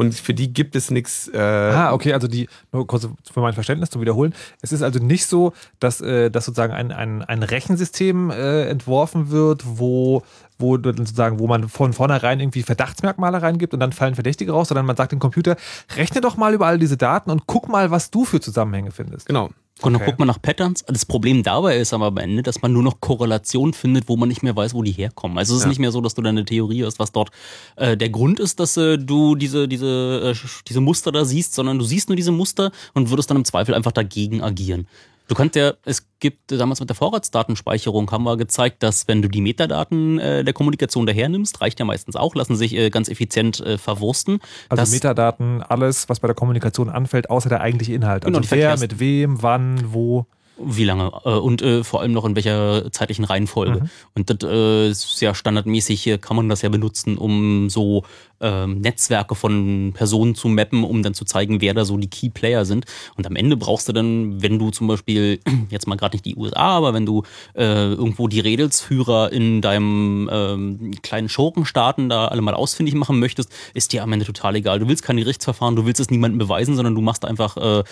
und 0.00 0.14
für 0.14 0.32
die 0.32 0.50
gibt 0.50 0.74
es 0.76 0.90
nichts. 0.90 1.28
Äh 1.28 1.38
ah, 1.38 1.92
okay, 1.92 2.14
also 2.14 2.26
die, 2.26 2.48
nur 2.72 2.86
kurz 2.86 3.06
für 3.30 3.40
mein 3.40 3.52
Verständnis 3.52 3.90
zu 3.90 4.00
wiederholen. 4.00 4.34
Es 4.62 4.72
ist 4.72 4.80
also 4.80 4.98
nicht 4.98 5.26
so, 5.26 5.52
dass, 5.78 6.00
äh, 6.00 6.30
dass 6.30 6.46
sozusagen 6.46 6.72
ein, 6.72 6.90
ein, 6.90 7.22
ein 7.22 7.42
Rechensystem 7.42 8.30
äh, 8.30 8.66
entworfen 8.68 9.30
wird, 9.30 9.62
wo 9.66 10.22
wo 10.58 10.76
sozusagen, 10.76 11.38
wo 11.38 11.46
man 11.46 11.70
von 11.70 11.94
vornherein 11.94 12.38
irgendwie 12.38 12.62
Verdachtsmerkmale 12.62 13.40
reingibt 13.40 13.72
und 13.72 13.80
dann 13.80 13.92
fallen 13.92 14.14
Verdächtige 14.14 14.52
raus, 14.52 14.68
sondern 14.68 14.84
man 14.84 14.94
sagt 14.94 15.12
dem 15.12 15.18
Computer, 15.18 15.56
rechne 15.96 16.20
doch 16.20 16.36
mal 16.36 16.52
über 16.52 16.66
all 16.66 16.78
diese 16.78 16.98
Daten 16.98 17.30
und 17.30 17.46
guck 17.46 17.68
mal, 17.68 17.90
was 17.90 18.10
du 18.10 18.26
für 18.26 18.40
Zusammenhänge 18.40 18.90
findest. 18.90 19.26
Genau. 19.26 19.48
Und 19.82 19.94
dann 19.94 20.04
guckt 20.04 20.18
man 20.18 20.28
nach 20.28 20.40
Patterns. 20.40 20.84
Das 20.86 21.06
Problem 21.06 21.42
dabei 21.42 21.78
ist 21.78 21.92
aber 21.92 22.06
am 22.06 22.16
Ende, 22.18 22.42
dass 22.42 22.62
man 22.62 22.72
nur 22.72 22.82
noch 22.82 23.00
Korrelationen 23.00 23.72
findet, 23.72 24.08
wo 24.08 24.16
man 24.16 24.28
nicht 24.28 24.42
mehr 24.42 24.54
weiß, 24.54 24.74
wo 24.74 24.82
die 24.82 24.92
herkommen. 24.92 25.38
Also 25.38 25.54
es 25.54 25.60
ist 25.60 25.64
ja. 25.64 25.68
nicht 25.68 25.78
mehr 25.78 25.92
so, 25.92 26.00
dass 26.00 26.14
du 26.14 26.22
deine 26.22 26.44
Theorie 26.44 26.84
hast, 26.84 26.98
was 26.98 27.12
dort 27.12 27.30
äh, 27.76 27.96
der 27.96 28.10
Grund 28.10 28.40
ist, 28.40 28.60
dass 28.60 28.76
äh, 28.76 28.98
du 28.98 29.34
diese, 29.34 29.68
diese, 29.68 30.34
äh, 30.34 30.48
diese 30.68 30.80
Muster 30.80 31.12
da 31.12 31.24
siehst, 31.24 31.54
sondern 31.54 31.78
du 31.78 31.84
siehst 31.84 32.08
nur 32.08 32.16
diese 32.16 32.32
Muster 32.32 32.72
und 32.94 33.10
würdest 33.10 33.30
dann 33.30 33.38
im 33.38 33.44
Zweifel 33.44 33.74
einfach 33.74 33.92
dagegen 33.92 34.42
agieren. 34.42 34.86
Du 35.30 35.36
kannst 35.36 35.54
ja, 35.54 35.74
es 35.84 36.08
gibt 36.18 36.50
damals 36.50 36.80
mit 36.80 36.88
der 36.90 36.96
Vorratsdatenspeicherung 36.96 38.10
haben 38.10 38.24
wir 38.24 38.36
gezeigt, 38.36 38.82
dass 38.82 39.06
wenn 39.06 39.22
du 39.22 39.28
die 39.28 39.40
Metadaten 39.40 40.18
äh, 40.18 40.42
der 40.42 40.52
Kommunikation 40.52 41.06
dahernimmst, 41.06 41.60
reicht 41.60 41.78
ja 41.78 41.84
meistens 41.84 42.16
auch, 42.16 42.34
lassen 42.34 42.56
sich 42.56 42.74
äh, 42.74 42.90
ganz 42.90 43.08
effizient 43.08 43.60
äh, 43.60 43.78
verwursten. 43.78 44.40
Also 44.68 44.92
Metadaten, 44.92 45.62
alles, 45.62 46.08
was 46.08 46.18
bei 46.18 46.26
der 46.26 46.34
Kommunikation 46.34 46.88
anfällt, 46.88 47.30
außer 47.30 47.48
der 47.48 47.60
eigentliche 47.60 47.94
Inhalt. 47.94 48.26
Also 48.26 48.40
genau, 48.40 48.50
wer, 48.50 48.76
mit 48.76 48.98
wem, 48.98 49.40
wann, 49.40 49.92
wo. 49.92 50.26
Wie 50.62 50.84
lange 50.84 51.10
äh, 51.24 51.30
und 51.30 51.62
äh, 51.62 51.84
vor 51.84 52.02
allem 52.02 52.12
noch 52.12 52.26
in 52.26 52.34
welcher 52.34 52.92
zeitlichen 52.92 53.24
Reihenfolge. 53.24 53.80
Mhm. 53.80 53.90
Und 54.14 54.30
das 54.30 54.50
äh, 54.50 54.90
ist 54.90 55.20
ja 55.22 55.34
standardmäßig, 55.34 56.18
kann 56.20 56.36
man 56.36 56.50
das 56.50 56.60
ja 56.60 56.68
benutzen, 56.68 57.16
um 57.16 57.70
so 57.70 58.04
ähm, 58.40 58.80
Netzwerke 58.80 59.34
von 59.34 59.92
Personen 59.94 60.34
zu 60.34 60.48
mappen, 60.48 60.84
um 60.84 61.02
dann 61.02 61.14
zu 61.14 61.24
zeigen, 61.24 61.60
wer 61.60 61.74
da 61.74 61.84
so 61.84 61.96
die 61.96 62.08
Key 62.08 62.30
Player 62.30 62.64
sind. 62.64 62.86
Und 63.16 63.26
am 63.26 63.36
Ende 63.36 63.56
brauchst 63.56 63.88
du 63.88 63.92
dann, 63.92 64.42
wenn 64.42 64.58
du 64.58 64.70
zum 64.70 64.86
Beispiel, 64.86 65.40
jetzt 65.70 65.86
mal 65.86 65.96
gerade 65.96 66.16
nicht 66.16 66.24
die 66.24 66.36
USA, 66.36 66.76
aber 66.76 66.94
wenn 66.94 67.06
du 67.06 67.22
äh, 67.54 67.92
irgendwo 67.92 68.28
die 68.28 68.40
Redelsführer 68.40 69.32
in 69.32 69.60
deinem 69.60 70.28
ähm, 70.32 70.90
kleinen 71.02 71.28
Schurkenstaaten 71.28 72.08
da 72.08 72.28
alle 72.28 72.42
mal 72.42 72.54
ausfindig 72.54 72.94
machen 72.94 73.18
möchtest, 73.18 73.50
ist 73.74 73.92
dir 73.92 74.02
am 74.02 74.12
Ende 74.12 74.24
total 74.24 74.56
egal. 74.56 74.78
Du 74.78 74.88
willst 74.88 75.02
keine 75.02 75.20
Gerichtsverfahren, 75.20 75.76
du 75.76 75.86
willst 75.86 76.00
es 76.00 76.10
niemandem 76.10 76.38
beweisen, 76.38 76.74
sondern 76.74 76.94
du 76.94 77.00
machst 77.00 77.24
einfach 77.24 77.56
äh, 77.56 77.84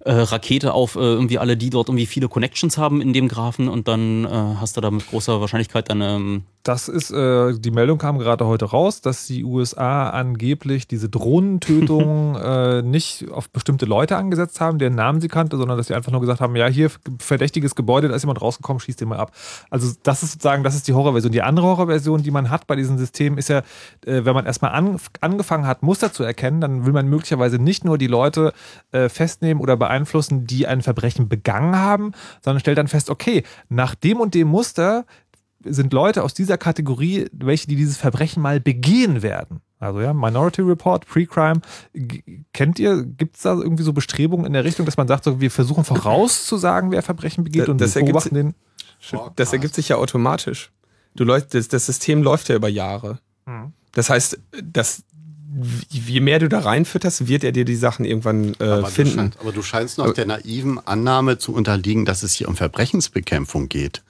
äh, 0.00 0.12
Rakete 0.12 0.74
auf 0.74 0.96
äh, 0.96 1.00
irgendwie 1.00 1.38
alle, 1.38 1.56
die 1.56 1.70
dort 1.70 1.88
irgendwie 1.88 2.06
viele 2.06 2.28
Connections 2.28 2.78
haben 2.78 3.00
in 3.00 3.12
dem 3.12 3.28
Graphen 3.28 3.68
und 3.68 3.88
dann 3.88 4.24
äh, 4.24 4.28
hast 4.28 4.76
du 4.76 4.80
da 4.80 4.90
mit 4.90 5.06
großer 5.06 5.40
Wahrscheinlichkeit 5.40 5.88
dann 5.88 6.00
ähm, 6.00 6.42
das 6.62 6.88
ist, 6.88 7.10
äh, 7.10 7.58
die 7.58 7.72
Meldung 7.72 7.98
kam 7.98 8.18
gerade 8.18 8.46
heute 8.46 8.66
raus, 8.66 9.00
dass 9.00 9.26
die 9.26 9.42
USA 9.42 9.91
angeblich 9.92 10.86
diese 10.86 11.08
Drohnentötung 11.08 12.36
äh, 12.42 12.82
nicht 12.82 13.30
auf 13.30 13.50
bestimmte 13.50 13.86
Leute 13.86 14.16
angesetzt 14.16 14.60
haben, 14.60 14.78
deren 14.78 14.94
Namen 14.94 15.20
sie 15.20 15.28
kannte, 15.28 15.56
sondern 15.56 15.76
dass 15.76 15.88
sie 15.88 15.94
einfach 15.94 16.12
nur 16.12 16.20
gesagt 16.20 16.40
haben, 16.40 16.56
ja, 16.56 16.66
hier 16.66 16.90
verdächtiges 17.18 17.74
Gebäude, 17.74 18.08
da 18.08 18.14
ist 18.14 18.22
jemand 18.22 18.42
rausgekommen, 18.42 18.80
schießt 18.80 19.00
den 19.00 19.08
mal 19.08 19.18
ab. 19.18 19.32
Also 19.70 19.92
das 20.02 20.22
ist 20.22 20.32
sozusagen, 20.32 20.64
das 20.64 20.74
ist 20.74 20.88
die 20.88 20.92
Horrorversion. 20.92 21.32
Die 21.32 21.42
andere 21.42 21.66
Horrorversion, 21.66 22.22
die 22.22 22.30
man 22.30 22.50
hat 22.50 22.66
bei 22.66 22.76
diesen 22.76 22.98
Systemen, 22.98 23.38
ist 23.38 23.48
ja, 23.48 23.58
äh, 24.04 24.24
wenn 24.24 24.34
man 24.34 24.46
erstmal 24.46 24.72
an, 24.72 24.98
angefangen 25.20 25.66
hat, 25.66 25.82
Muster 25.82 26.12
zu 26.12 26.22
erkennen, 26.22 26.60
dann 26.60 26.84
will 26.86 26.92
man 26.92 27.08
möglicherweise 27.08 27.58
nicht 27.58 27.84
nur 27.84 27.98
die 27.98 28.06
Leute 28.06 28.52
äh, 28.92 29.08
festnehmen 29.08 29.62
oder 29.62 29.76
beeinflussen, 29.76 30.46
die 30.46 30.66
ein 30.66 30.82
Verbrechen 30.82 31.28
begangen 31.28 31.76
haben, 31.76 32.12
sondern 32.42 32.60
stellt 32.60 32.78
dann 32.78 32.88
fest, 32.88 33.10
okay, 33.10 33.44
nach 33.68 33.94
dem 33.94 34.20
und 34.20 34.34
dem 34.34 34.48
Muster 34.48 35.04
sind 35.64 35.92
Leute 35.92 36.22
aus 36.22 36.34
dieser 36.34 36.58
Kategorie, 36.58 37.26
welche 37.32 37.68
die 37.68 37.76
dieses 37.76 37.96
Verbrechen 37.96 38.42
mal 38.42 38.60
begehen 38.60 39.22
werden. 39.22 39.60
Also 39.82 40.00
ja, 40.00 40.12
Minority 40.12 40.62
Report, 40.62 41.06
Pre-Crime. 41.06 41.60
Kennt 42.52 42.78
ihr, 42.78 43.02
gibt 43.02 43.36
es 43.36 43.42
da 43.42 43.54
irgendwie 43.54 43.82
so 43.82 43.92
Bestrebungen 43.92 44.46
in 44.46 44.52
der 44.52 44.62
Richtung, 44.62 44.86
dass 44.86 44.96
man 44.96 45.08
sagt, 45.08 45.24
so, 45.24 45.40
wir 45.40 45.50
versuchen 45.50 45.84
vorauszusagen, 45.84 46.92
wer 46.92 47.02
Verbrechen 47.02 47.42
begeht 47.42 47.68
und 47.68 47.80
das 47.80 47.94
beobachten 47.94 48.34
den? 48.34 48.54
Das 49.34 49.52
ergibt 49.52 49.74
sich 49.74 49.88
ja 49.88 49.96
automatisch. 49.96 50.70
Du 51.16 51.24
läuft, 51.24 51.54
das, 51.54 51.66
das 51.66 51.86
System 51.86 52.22
läuft 52.22 52.48
ja 52.48 52.54
über 52.54 52.68
Jahre. 52.68 53.18
Hm. 53.46 53.72
Das 53.90 54.08
heißt, 54.08 54.38
das, 54.62 55.02
je 55.90 56.20
mehr 56.20 56.38
du 56.38 56.48
da 56.48 56.60
reinfütterst, 56.60 57.26
wird 57.26 57.42
er 57.42 57.50
dir 57.50 57.64
die 57.64 57.74
Sachen 57.74 58.04
irgendwann 58.04 58.54
äh, 58.60 58.64
aber 58.64 58.86
finden. 58.86 59.10
Du 59.10 59.16
scheinst, 59.16 59.40
aber 59.40 59.52
du 59.52 59.62
scheinst 59.62 59.98
noch 59.98 60.04
aber, 60.04 60.14
der 60.14 60.26
naiven 60.26 60.78
Annahme 60.86 61.38
zu 61.38 61.52
unterliegen, 61.52 62.04
dass 62.04 62.22
es 62.22 62.34
hier 62.34 62.46
um 62.46 62.54
Verbrechensbekämpfung 62.54 63.68
geht. 63.68 64.04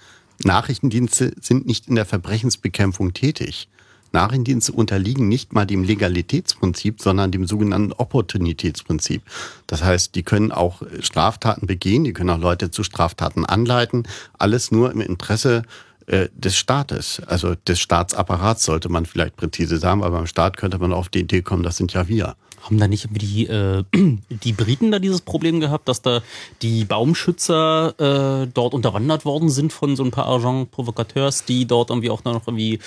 Nachrichtendienste 0.45 1.33
sind 1.41 1.67
nicht 1.67 1.89
in 1.89 1.95
der 1.95 2.05
Verbrechensbekämpfung 2.05 3.15
tätig. 3.15 3.71
Nachrichtendienste 4.13 4.73
unterliegen 4.73 5.29
nicht 5.29 5.53
mal 5.53 5.67
dem 5.67 5.85
Legalitätsprinzip, 5.85 7.01
sondern 7.01 7.31
dem 7.31 7.47
sogenannten 7.47 7.93
Opportunitätsprinzip. 7.93 9.23
Das 9.67 9.83
heißt, 9.83 10.15
die 10.15 10.23
können 10.23 10.53
auch 10.53 10.83
Straftaten 11.01 11.67
begehen, 11.67 12.05
die 12.05 12.13
können 12.13 12.31
auch 12.31 12.39
Leute 12.39 12.71
zu 12.71 12.83
Straftaten 12.83 13.45
anleiten, 13.45 14.05
alles 14.39 14.71
nur 14.71 14.93
im 14.93 15.01
Interesse 15.01 15.63
äh, 16.07 16.29
des 16.35 16.57
Staates, 16.57 17.23
also 17.27 17.55
des 17.55 17.79
Staatsapparats 17.81 18.65
sollte 18.65 18.89
man 18.89 19.07
vielleicht 19.07 19.37
präzise 19.37 19.79
sagen, 19.79 20.03
aber 20.03 20.19
beim 20.19 20.27
Staat 20.27 20.57
könnte 20.57 20.79
man 20.79 20.93
auf 20.93 21.09
die 21.09 21.21
Idee 21.21 21.43
kommen, 21.43 21.63
das 21.63 21.77
sind 21.77 21.93
ja 21.93 22.09
wir. 22.09 22.37
Haben 22.63 22.79
da 22.79 22.87
nicht 22.87 23.09
die, 23.11 23.47
äh, 23.47 23.83
die 24.31 24.53
Briten 24.53 24.91
da 24.93 24.99
dieses 24.99 25.21
Problem 25.21 25.61
gehabt, 25.61 25.89
dass 25.89 26.01
da 26.01 26.23
die 26.63 26.85
Baumschützer 26.85 28.43
äh, 28.45 28.47
dort 28.53 28.75
unterwandert 28.75 29.25
worden 29.25 29.49
sind 29.49 29.73
von 29.73 29.97
so 29.97 30.05
ein 30.05 30.13
paar 30.13 30.29
Agent 30.29 30.71
Provocateurs, 30.71 31.45
die 31.45 31.67
dort 31.67 31.91
irgendwie 31.91 32.11
auch 32.11 32.23
noch 32.25 32.47
irgendwie 32.47 32.79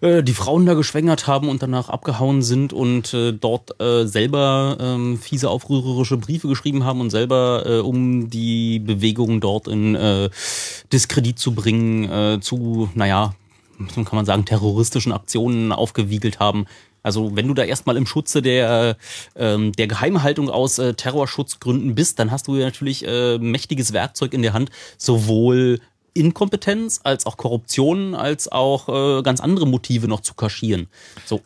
äh, 0.00 0.22
die 0.22 0.32
Frauen 0.32 0.64
da 0.64 0.74
geschwängert 0.74 1.26
haben 1.26 1.48
und 1.48 1.62
danach 1.62 1.90
abgehauen 1.90 2.42
sind 2.42 2.72
und 2.72 3.12
äh, 3.12 3.32
dort 3.32 3.78
äh, 3.80 4.06
selber 4.06 4.76
äh, 4.80 5.16
fiese 5.16 5.50
aufrührerische 5.50 6.16
Briefe 6.16 6.48
geschrieben 6.48 6.84
haben 6.84 7.00
und 7.00 7.10
selber, 7.10 7.64
äh, 7.66 7.78
um 7.78 8.30
die 8.30 8.78
Bewegung 8.78 9.40
dort 9.40 9.68
in 9.68 9.94
äh, 9.94 10.30
Diskredit 10.92 11.38
zu 11.38 11.52
bringen, 11.52 12.10
äh, 12.10 12.40
zu, 12.40 12.88
naja, 12.94 13.34
kann 13.94 14.06
man 14.12 14.26
sagen, 14.26 14.44
terroristischen 14.44 15.12
Aktionen 15.12 15.72
aufgewiegelt 15.72 16.40
haben. 16.40 16.66
Also 17.08 17.34
wenn 17.36 17.48
du 17.48 17.54
da 17.54 17.64
erstmal 17.64 17.96
im 17.96 18.04
Schutze 18.04 18.42
der, 18.42 18.98
ähm, 19.34 19.72
der 19.72 19.86
Geheimhaltung 19.86 20.50
aus 20.50 20.78
äh, 20.78 20.92
Terrorschutzgründen 20.92 21.94
bist, 21.94 22.18
dann 22.18 22.30
hast 22.30 22.48
du 22.48 22.56
ja 22.56 22.66
natürlich 22.66 23.06
äh, 23.06 23.38
mächtiges 23.38 23.94
Werkzeug 23.94 24.34
in 24.34 24.42
der 24.42 24.52
Hand, 24.52 24.68
sowohl 24.98 25.80
Inkompetenz 26.12 27.00
als 27.02 27.24
auch 27.24 27.38
Korruption 27.38 28.14
als 28.14 28.52
auch 28.52 28.88
äh, 28.90 29.22
ganz 29.22 29.40
andere 29.40 29.66
Motive 29.66 30.06
noch 30.06 30.20
zu 30.20 30.34
kaschieren. 30.34 30.88
So. 31.24 31.40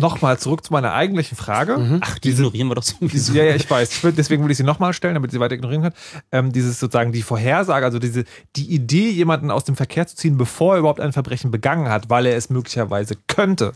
Nochmal 0.00 0.38
zurück 0.38 0.64
zu 0.64 0.72
meiner 0.72 0.92
eigentlichen 0.92 1.36
Frage. 1.36 1.76
Mhm. 1.76 1.98
Ach, 2.02 2.20
die 2.20 2.28
diese, 2.28 2.42
ignorieren 2.42 2.68
wir 2.68 2.76
doch 2.76 2.84
sowieso. 2.84 3.32
Ja, 3.32 3.42
ja, 3.42 3.56
ich 3.56 3.68
weiß. 3.68 4.02
Deswegen 4.16 4.44
will 4.44 4.52
ich 4.52 4.56
sie 4.56 4.62
nochmal 4.62 4.92
stellen, 4.92 5.14
damit 5.14 5.32
sie 5.32 5.40
weiter 5.40 5.56
ignorieren 5.56 5.82
kann. 5.82 5.92
Ähm, 6.30 6.52
dieses 6.52 6.78
sozusagen 6.78 7.10
die 7.10 7.22
Vorhersage, 7.22 7.84
also 7.84 7.98
diese, 7.98 8.22
die 8.54 8.72
Idee, 8.72 9.10
jemanden 9.10 9.50
aus 9.50 9.64
dem 9.64 9.74
Verkehr 9.74 10.06
zu 10.06 10.14
ziehen, 10.14 10.38
bevor 10.38 10.74
er 10.74 10.78
überhaupt 10.78 11.00
ein 11.00 11.12
Verbrechen 11.12 11.50
begangen 11.50 11.88
hat, 11.88 12.10
weil 12.10 12.26
er 12.26 12.36
es 12.36 12.48
möglicherweise 12.48 13.16
könnte 13.26 13.72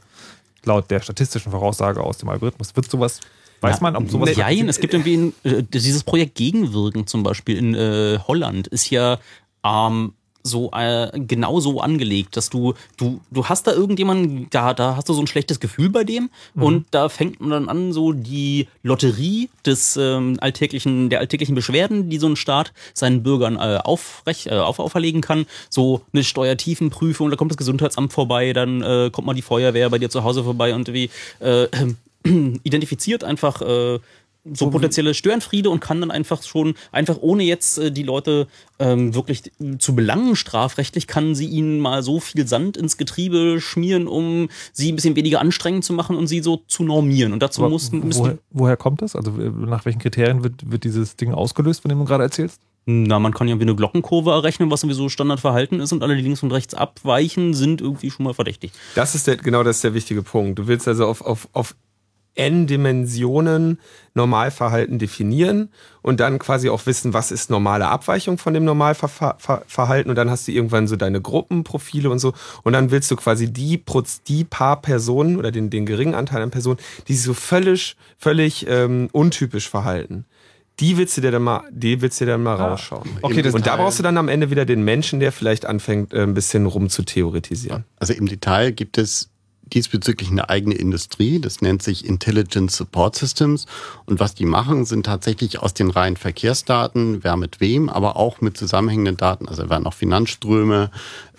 laut 0.65 0.91
der 0.91 1.01
statistischen 1.01 1.53
Voraussage 1.53 2.03
aus 2.03 2.19
dem 2.19 2.29
Algorithmus 2.29 2.75
wird 2.77 2.91
sowas 2.91 3.21
Weiß 3.63 3.81
man, 3.81 3.95
ob 3.95 4.11
sowas. 4.11 4.37
Nein, 4.37 4.69
es 4.69 4.81
gibt 4.81 4.93
irgendwie 4.93 5.17
ein, 5.17 5.35
äh, 5.45 5.63
dieses 5.63 6.03
Projekt 6.03 6.35
Gegenwirken 6.35 7.07
zum 7.07 7.23
Beispiel 7.23 7.57
in 7.57 7.75
äh, 7.75 8.19
Holland 8.27 8.67
ist 8.67 8.91
ja 8.91 9.21
ähm, 9.65 10.15
so 10.43 10.71
äh, 10.73 11.11
genau 11.15 11.61
so 11.61 11.81
angelegt, 11.81 12.37
dass 12.37 12.51
du 12.51 12.75
du 12.97 13.21
du 13.31 13.47
hast 13.47 13.67
da 13.67 13.73
irgendjemanden, 13.73 14.49
da 14.51 14.75
da 14.75 14.97
hast 14.97 15.09
du 15.09 15.15
so 15.15 15.21
ein 15.21 15.27
schlechtes 15.27 15.61
Gefühl 15.61 15.91
bei 15.91 16.05
dem 16.05 16.31
mhm. 16.55 16.63
und 16.63 16.87
da 16.91 17.09
fängt 17.09 17.41
man 17.41 17.51
dann 17.51 17.69
an 17.69 17.93
so 17.93 18.13
die 18.13 18.69
Lotterie 18.83 19.49
des 19.65 19.97
ähm, 19.97 20.39
alltäglichen 20.41 21.11
der 21.11 21.21
alltäglichen 21.21 21.55
Beschwerden, 21.55 22.11
die 22.11 22.19
so 22.19 22.29
ein 22.29 22.37
Staat 22.37 22.73
seinen 22.95 23.23
Bürgern 23.23 23.57
äh, 23.57 23.79
aufrecht, 23.83 24.47
äh, 24.47 24.55
auf, 24.55 24.79
auferlegen 24.79 25.21
kann, 25.21 25.47
so 25.71 26.03
eine 26.13 26.25
Steuertiefenprüfung, 26.25 27.31
da 27.31 27.37
kommt 27.37 27.51
das 27.51 27.59
Gesundheitsamt 27.59 28.13
vorbei, 28.13 28.53
dann 28.53 28.83
äh, 28.83 29.11
kommt 29.13 29.27
mal 29.27 29.35
die 29.35 29.43
Feuerwehr 29.43 29.91
bei 29.91 29.99
dir 29.99 30.11
zu 30.11 30.25
Hause 30.25 30.45
vorbei 30.45 30.75
und 30.75 30.93
wie 30.93 31.11
äh, 31.41 31.69
identifiziert 32.25 33.25
einfach 33.25 33.61
äh, 33.63 33.99
so 34.45 34.71
potenzielle 34.71 35.15
Störenfriede 35.15 35.71
und 35.71 35.81
kann 35.81 36.01
dann 36.01 36.11
einfach 36.11 36.43
schon, 36.43 36.75
einfach 36.91 37.19
ohne 37.21 37.45
jetzt 37.45 37.79
äh, 37.79 37.93
die 37.93 38.03
Leute 38.03 38.49
ähm, 38.79 39.15
wirklich 39.15 39.53
zu 39.79 39.95
belangen 39.95 40.35
strafrechtlich, 40.35 41.07
kann 41.07 41.35
sie 41.35 41.47
ihnen 41.47 41.79
mal 41.79 42.03
so 42.03 42.19
viel 42.19 42.47
Sand 42.47 42.77
ins 42.77 42.97
Getriebe 42.97 43.61
schmieren, 43.61 44.09
um 44.09 44.49
sie 44.73 44.91
ein 44.91 44.97
bisschen 44.97 45.15
weniger 45.15 45.41
anstrengend 45.41 45.85
zu 45.85 45.93
machen 45.93 46.17
und 46.17 46.27
sie 46.27 46.41
so 46.41 46.63
zu 46.67 46.83
normieren. 46.83 47.33
Und 47.33 47.43
dazu 47.43 47.63
mussten. 47.63 48.03
Woher, 48.15 48.39
woher 48.51 48.77
kommt 48.77 49.03
das? 49.03 49.15
Also 49.15 49.31
äh, 49.41 49.51
nach 49.51 49.85
welchen 49.85 50.01
Kriterien 50.01 50.43
wird, 50.43 50.71
wird 50.71 50.85
dieses 50.85 51.17
Ding 51.17 51.33
ausgelöst, 51.33 51.83
von 51.83 51.89
dem 51.89 51.99
du 51.99 52.05
gerade 52.05 52.25
erzählst? 52.25 52.61
Na, 52.85 53.21
man 53.21 53.33
kann 53.33 53.47
ja 53.47 53.57
wie 53.59 53.63
eine 53.63 53.77
Glockenkurve 53.77 54.33
errechnen, 54.33 54.69
was 54.73 54.83
irgendwie 54.83 54.97
so 54.97 55.09
Standardverhalten 55.09 55.79
ist 55.79 55.93
und 55.93 56.03
alle, 56.03 56.17
die 56.17 56.23
links 56.23 56.43
und 56.43 56.51
rechts 56.51 56.75
abweichen, 56.75 57.55
sind 57.55 57.81
irgendwie 57.81 58.11
schon 58.11 58.25
mal 58.25 58.35
verdächtig. 58.35 58.73
Das 58.97 59.15
ist 59.15 59.29
der, 59.29 59.37
genau 59.37 59.63
das 59.63 59.77
ist 59.77 59.85
der 59.85 59.95
wichtige 59.95 60.23
Punkt. 60.23 60.59
Du 60.59 60.67
willst 60.67 60.89
also 60.89 61.07
auf, 61.07 61.21
auf, 61.21 61.49
auf 61.53 61.77
n 62.35 62.67
Dimensionen 62.67 63.79
Normalverhalten 64.15 64.99
definieren 64.99 65.71
und 66.03 66.21
dann 66.21 66.39
quasi 66.39 66.69
auch 66.69 66.87
wissen, 66.87 67.15
was 67.15 67.31
ist 67.31 67.51
normale 67.51 67.89
Abweichung 67.89 68.39
von 68.39 68.55
dem 68.55 68.65
Normalverhalten 68.65 70.11
und 70.11 70.17
dann 70.17 70.31
hast 70.31 70.49
du 70.49 70.53
irgendwann 70.53 70.87
so 70.87 70.97
deine 70.97 71.21
Gruppenprofile 71.21 72.11
und 72.11 72.19
so 72.19 72.33
und 72.63 72.73
dann 72.73 72.91
willst 72.91 73.11
du 73.11 73.17
quasi 73.17 73.53
die, 73.53 73.83
die 74.29 74.45
paar 74.45 74.83
Personen 74.83 75.39
oder 75.39 75.51
den, 75.51 75.71
den 75.71 75.87
geringen 75.87 76.15
Anteil 76.15 76.43
an 76.43 76.51
Personen, 76.51 76.79
die 77.09 77.15
sich 77.15 77.25
so 77.25 77.35
völlig, 77.35 77.97
völlig 78.19 78.67
ähm, 78.69 79.09
untypisch 79.13 79.69
verhalten. 79.69 80.27
Die 80.81 80.97
willst 80.97 81.17
du 81.17 81.21
dir 81.21 81.31
dann 81.31 81.43
mal, 81.43 81.63
die 81.71 82.01
willst 82.01 82.21
du 82.21 82.25
dir 82.25 82.33
dann 82.33 82.43
mal 82.43 82.59
ah, 82.59 82.69
rausschauen. 82.69 83.09
Okay, 83.21 83.47
und 83.51 83.67
da 83.67 83.77
brauchst 83.77 83.99
du 83.99 84.03
dann 84.03 84.17
am 84.17 84.29
Ende 84.29 84.51
wieder 84.51 84.65
den 84.65 84.83
Menschen, 84.83 85.21
der 85.21 85.31
vielleicht 85.31 85.67
anfängt, 85.67 86.15
äh, 86.15 86.23
ein 86.23 86.35
bisschen 86.35 86.67
rum 86.67 86.89
zu 86.89 87.03
theoretisieren. 87.03 87.85
Also 87.99 88.15
im 88.15 88.27
Detail 88.27 88.73
gibt 88.73 88.97
es 88.97 89.32
diesbezüglich 89.75 90.31
eine 90.31 90.49
eigene 90.49 90.75
Industrie. 90.75 91.41
Das 91.41 91.61
nennt 91.61 91.83
sich 91.83 92.07
Intelligent 92.07 92.71
Support 92.71 93.17
Systems. 93.17 93.67
Und 94.07 94.21
was 94.21 94.35
die 94.35 94.45
machen, 94.45 94.85
sind 94.85 95.07
tatsächlich 95.07 95.61
aus 95.61 95.75
den 95.75 95.91
reinen 95.91 96.17
Verkehrsdaten, 96.17 97.25
wer 97.25 97.37
mit 97.37 97.61
wem, 97.61 97.89
aber 97.89 98.17
auch 98.17 98.41
mit 98.41 98.57
zusammenhängenden 98.57 99.17
Daten. 99.17 99.49
Also 99.49 99.69
werden 99.69 99.87
auch 99.87 99.95
Finanzströme, 99.95 100.91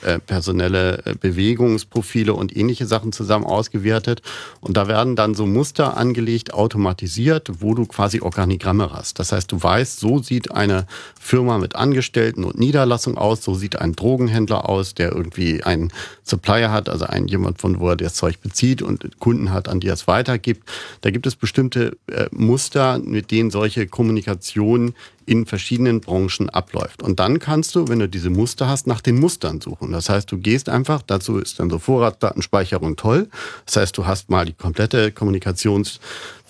äh, 0.03 0.19
personelle 0.19 1.05
äh, 1.05 1.15
Bewegungsprofile 1.15 2.33
und 2.33 2.55
ähnliche 2.55 2.85
Sachen 2.85 3.13
zusammen 3.13 3.45
ausgewertet. 3.45 4.21
Und 4.59 4.75
da 4.75 4.87
werden 4.87 5.15
dann 5.15 5.33
so 5.33 5.45
Muster 5.45 5.95
angelegt, 5.95 6.53
automatisiert, 6.53 7.49
wo 7.59 7.73
du 7.73 7.85
quasi 7.85 8.19
Organigramme 8.19 8.91
hast. 8.91 9.19
Das 9.19 9.31
heißt, 9.31 9.51
du 9.51 9.63
weißt, 9.63 9.99
so 9.99 10.21
sieht 10.21 10.51
eine 10.51 10.87
Firma 11.23 11.57
mit 11.57 11.75
Angestellten 11.75 12.43
und 12.43 12.59
Niederlassung 12.59 13.17
aus, 13.17 13.43
so 13.43 13.55
sieht 13.55 13.79
ein 13.79 13.93
Drogenhändler 13.93 14.67
aus, 14.67 14.93
der 14.93 15.13
irgendwie 15.13 15.63
einen 15.63 15.91
Supplier 16.21 16.71
hat, 16.71 16.89
also 16.89 17.05
einen 17.05 17.27
jemand 17.27 17.61
von 17.61 17.79
wo 17.79 17.89
er 17.89 17.95
das 17.95 18.15
Zeug 18.15 18.41
bezieht 18.41 18.81
und 18.81 19.19
Kunden 19.19 19.51
hat, 19.51 19.69
an 19.69 19.79
die 19.79 19.87
er 19.87 19.93
es 19.93 20.07
weitergibt. 20.07 20.69
Da 21.01 21.11
gibt 21.11 21.25
es 21.25 21.35
bestimmte 21.35 21.97
äh, 22.07 22.27
Muster, 22.31 22.99
mit 22.99 23.31
denen 23.31 23.51
solche 23.51 23.87
Kommunikation 23.87 24.93
in 25.25 25.45
verschiedenen 25.45 26.01
Branchen 26.01 26.49
abläuft. 26.49 27.01
Und 27.01 27.19
dann 27.19 27.39
kannst 27.39 27.75
du, 27.75 27.87
wenn 27.87 27.99
du 27.99 28.09
diese 28.09 28.29
Muster 28.29 28.67
hast, 28.67 28.87
nach 28.87 29.01
den 29.01 29.19
Mustern 29.19 29.61
suchen. 29.61 29.91
Das 29.91 30.09
heißt, 30.09 30.29
du 30.31 30.37
gehst 30.37 30.67
einfach, 30.69 31.01
dazu 31.01 31.37
ist 31.37 31.59
dann 31.59 31.69
so 31.69 31.79
Vorratsdatenspeicherung 31.79 32.97
toll. 32.97 33.29
Das 33.65 33.77
heißt, 33.77 33.97
du 33.97 34.05
hast 34.05 34.29
mal 34.29 34.45
die 34.45 34.53
komplette 34.53 35.11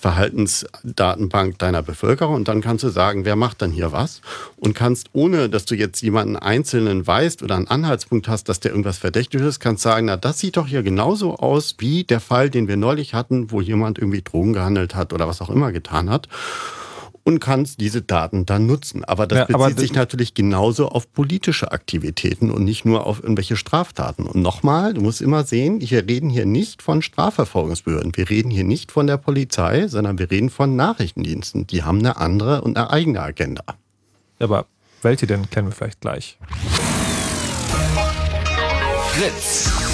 Kommunikationsverhaltensdatenbank 0.04 1.58
deiner 1.58 1.82
Bevölkerung. 1.82 2.34
Und 2.34 2.48
dann 2.48 2.60
kannst 2.60 2.84
du 2.84 2.88
sagen, 2.88 3.24
wer 3.24 3.36
macht 3.36 3.62
dann 3.62 3.70
hier 3.70 3.92
was? 3.92 4.20
Und 4.56 4.74
kannst, 4.74 5.08
ohne 5.12 5.48
dass 5.48 5.64
du 5.64 5.74
jetzt 5.74 6.02
jemanden 6.02 6.36
Einzelnen 6.36 7.06
weißt 7.06 7.42
oder 7.42 7.56
einen 7.56 7.68
Anhaltspunkt 7.68 8.28
hast, 8.28 8.48
dass 8.48 8.60
der 8.60 8.72
irgendwas 8.72 8.98
verdächtig 8.98 9.40
ist, 9.40 9.60
kannst 9.60 9.82
sagen, 9.82 10.06
na, 10.06 10.16
das 10.16 10.38
sieht 10.38 10.56
doch 10.56 10.66
hier 10.66 10.82
genauso 10.82 11.36
aus 11.36 11.76
wie 11.78 12.04
der 12.04 12.20
Fall, 12.20 12.50
den 12.50 12.68
wir 12.68 12.76
neulich 12.76 13.14
hatten, 13.14 13.50
wo 13.50 13.60
jemand 13.60 13.98
irgendwie 13.98 14.22
Drogen 14.22 14.52
gehandelt 14.52 14.94
hat 14.94 15.12
oder 15.12 15.26
was 15.26 15.40
auch 15.40 15.50
immer 15.50 15.72
getan 15.72 16.10
hat 16.10 16.28
und 17.24 17.40
kannst 17.40 17.80
diese 17.80 18.02
Daten 18.02 18.46
dann 18.46 18.66
nutzen. 18.66 19.04
Aber 19.04 19.26
das 19.26 19.38
ja, 19.38 19.44
bezieht 19.46 19.54
aber 19.54 19.70
sich 19.72 19.92
natürlich 19.94 20.34
genauso 20.34 20.88
auf 20.90 21.10
politische 21.12 21.72
Aktivitäten 21.72 22.50
und 22.50 22.64
nicht 22.64 22.84
nur 22.84 23.06
auf 23.06 23.22
irgendwelche 23.22 23.56
Straftaten. 23.56 24.26
Und 24.26 24.42
nochmal, 24.42 24.94
du 24.94 25.00
musst 25.00 25.22
immer 25.22 25.44
sehen, 25.44 25.80
wir 25.80 26.06
reden 26.06 26.28
hier 26.28 26.46
nicht 26.46 26.82
von 26.82 27.02
Strafverfolgungsbehörden. 27.02 28.14
Wir 28.14 28.28
reden 28.28 28.50
hier 28.50 28.64
nicht 28.64 28.92
von 28.92 29.06
der 29.06 29.16
Polizei, 29.16 29.88
sondern 29.88 30.18
wir 30.18 30.30
reden 30.30 30.50
von 30.50 30.76
Nachrichtendiensten. 30.76 31.66
Die 31.66 31.82
haben 31.82 31.98
eine 31.98 32.18
andere 32.18 32.60
und 32.60 32.76
eine 32.76 32.90
eigene 32.90 33.20
Agenda. 33.20 33.64
Aber 34.38 34.66
welche 35.00 35.26
denn 35.26 35.48
kennen 35.48 35.68
wir 35.68 35.72
vielleicht 35.72 36.00
gleich? 36.00 36.38
Fritz. 39.12 39.93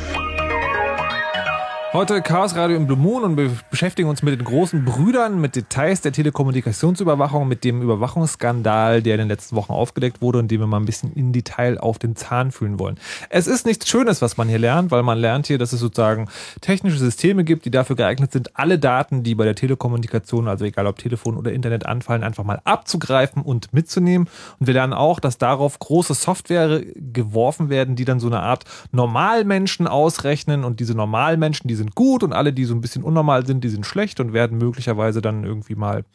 Heute 1.93 2.21
Chaos 2.21 2.55
Radio 2.55 2.77
im 2.77 2.87
Blue 2.87 2.97
Moon 2.97 3.21
und 3.25 3.35
wir 3.35 3.51
beschäftigen 3.69 4.07
uns 4.07 4.23
mit 4.23 4.33
den 4.33 4.45
großen 4.45 4.85
Brüdern, 4.85 5.41
mit 5.41 5.57
Details 5.57 5.99
der 5.99 6.13
Telekommunikationsüberwachung, 6.13 7.45
mit 7.45 7.65
dem 7.65 7.81
Überwachungsskandal, 7.81 9.01
der 9.01 9.15
in 9.15 9.19
den 9.19 9.27
letzten 9.27 9.57
Wochen 9.57 9.73
aufgedeckt 9.73 10.21
wurde 10.21 10.39
und 10.39 10.49
dem 10.49 10.61
wir 10.61 10.67
mal 10.67 10.79
ein 10.79 10.85
bisschen 10.85 11.11
in 11.11 11.33
Detail 11.33 11.77
auf 11.77 11.99
den 11.99 12.15
Zahn 12.15 12.53
fühlen 12.53 12.79
wollen. 12.79 12.97
Es 13.29 13.45
ist 13.45 13.65
nichts 13.65 13.89
Schönes, 13.89 14.21
was 14.21 14.37
man 14.37 14.47
hier 14.47 14.57
lernt, 14.57 14.89
weil 14.89 15.03
man 15.03 15.17
lernt 15.17 15.47
hier, 15.47 15.57
dass 15.57 15.73
es 15.73 15.81
sozusagen 15.81 16.29
technische 16.61 16.97
Systeme 16.97 17.43
gibt, 17.43 17.65
die 17.65 17.71
dafür 17.71 17.97
geeignet 17.97 18.31
sind, 18.31 18.57
alle 18.57 18.79
Daten, 18.79 19.23
die 19.23 19.35
bei 19.35 19.43
der 19.43 19.55
Telekommunikation, 19.55 20.47
also 20.47 20.63
egal 20.63 20.87
ob 20.87 20.97
Telefon 20.97 21.35
oder 21.35 21.51
Internet 21.51 21.85
anfallen, 21.85 22.23
einfach 22.23 22.45
mal 22.45 22.61
abzugreifen 22.63 23.41
und 23.41 23.73
mitzunehmen. 23.73 24.29
Und 24.61 24.67
wir 24.67 24.75
lernen 24.75 24.93
auch, 24.93 25.19
dass 25.19 25.37
darauf 25.37 25.77
große 25.77 26.13
Software 26.13 26.83
geworfen 26.95 27.67
werden, 27.67 27.97
die 27.97 28.05
dann 28.05 28.21
so 28.21 28.27
eine 28.27 28.39
Art 28.39 28.63
Normalmenschen 28.93 29.87
ausrechnen 29.87 30.63
und 30.63 30.79
diese 30.79 30.95
Normalmenschen, 30.95 31.67
diese 31.67 31.80
sind 31.81 31.95
gut 31.95 32.23
und 32.23 32.33
alle, 32.33 32.53
die 32.53 32.65
so 32.65 32.73
ein 32.73 32.81
bisschen 32.81 33.03
unnormal 33.03 33.45
sind, 33.45 33.63
die 33.63 33.69
sind 33.69 33.85
schlecht 33.85 34.19
und 34.19 34.33
werden 34.33 34.57
möglicherweise 34.57 35.21
dann 35.21 35.43
irgendwie 35.43 35.75
mal 35.75 36.05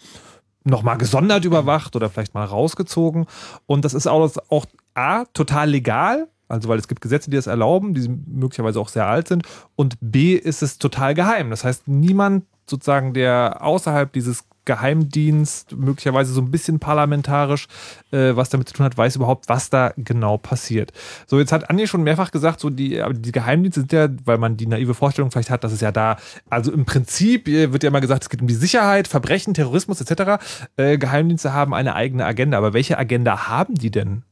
nochmal 0.65 0.99
gesondert 0.99 1.45
überwacht 1.45 1.97
oder 1.97 2.11
vielleicht 2.11 2.35
mal 2.35 2.45
rausgezogen. 2.45 3.27
Und 3.67 3.85
das 3.85 3.95
ist 3.95 4.07
auch, 4.07 4.31
auch 4.49 4.67
A, 4.95 5.25
total 5.27 5.71
legal, 5.71 6.29
also 6.49 6.69
weil 6.69 6.79
es 6.79 6.89
gibt 6.89 7.01
Gesetze, 7.01 7.31
die 7.31 7.37
das 7.37 7.47
erlauben, 7.47 7.95
die 7.95 8.09
möglicherweise 8.09 8.81
auch 8.81 8.89
sehr 8.89 9.07
alt 9.07 9.29
sind. 9.29 9.45
Und 9.75 9.97
B 10.01 10.35
ist 10.35 10.63
es 10.63 10.79
total 10.79 11.15
geheim. 11.15 11.51
Das 11.51 11.65
heißt, 11.65 11.89
niemand 11.89 12.45
sozusagen, 12.69 13.15
der 13.15 13.63
außerhalb 13.63 14.13
dieses 14.13 14.45
Geheimdienst, 14.67 15.75
möglicherweise 15.77 16.33
so 16.33 16.43
ein 16.43 16.51
bisschen 16.51 16.79
parlamentarisch, 16.79 17.67
äh, 18.11 18.37
was 18.37 18.51
damit 18.51 18.69
zu 18.69 18.75
tun 18.75 18.85
hat, 18.85 18.99
weiß 18.99 19.17
überhaupt, 19.17 19.49
was 19.49 19.71
da 19.71 19.93
genau 19.97 20.37
passiert. 20.37 20.93
So, 21.27 21.39
jetzt 21.39 21.53
hat 21.53 21.71
Andi 21.71 21.87
schon 21.87 22.03
mehrfach 22.03 22.31
gesagt, 22.31 22.61
so 22.61 22.69
die, 22.69 23.03
die 23.13 23.33
Geheimdienste 23.33 23.81
sind 23.81 23.93
ja, 23.93 24.09
weil 24.25 24.39
man 24.39 24.57
die 24.59 24.67
naive 24.67 24.95
Vorstellung 24.95 25.31
vielleicht 25.31 25.51
hat, 25.51 25.65
dass 25.65 25.73
es 25.73 25.81
ja 25.81 25.93
da, 25.93 26.19
also 26.51 26.71
im 26.73 26.85
Prinzip 26.85 27.49
äh, 27.49 27.73
wird 27.73 27.83
ja 27.83 27.89
immer 27.89 28.01
gesagt, 28.03 28.25
es 28.25 28.29
geht 28.29 28.43
um 28.43 28.49
die 28.49 28.55
Sicherheit, 28.55 29.09
Verbrechen, 29.09 29.55
Terrorismus 29.55 30.01
etc. 30.01 30.45
Äh, 30.77 30.99
Geheimdienste 30.99 31.55
haben 31.55 31.73
eine 31.73 31.95
eigene 31.95 32.27
Agenda, 32.27 32.59
aber 32.59 32.75
welche 32.75 32.99
Agenda 32.99 33.49
haben 33.49 33.75
die 33.75 33.91
denn? 33.91 34.23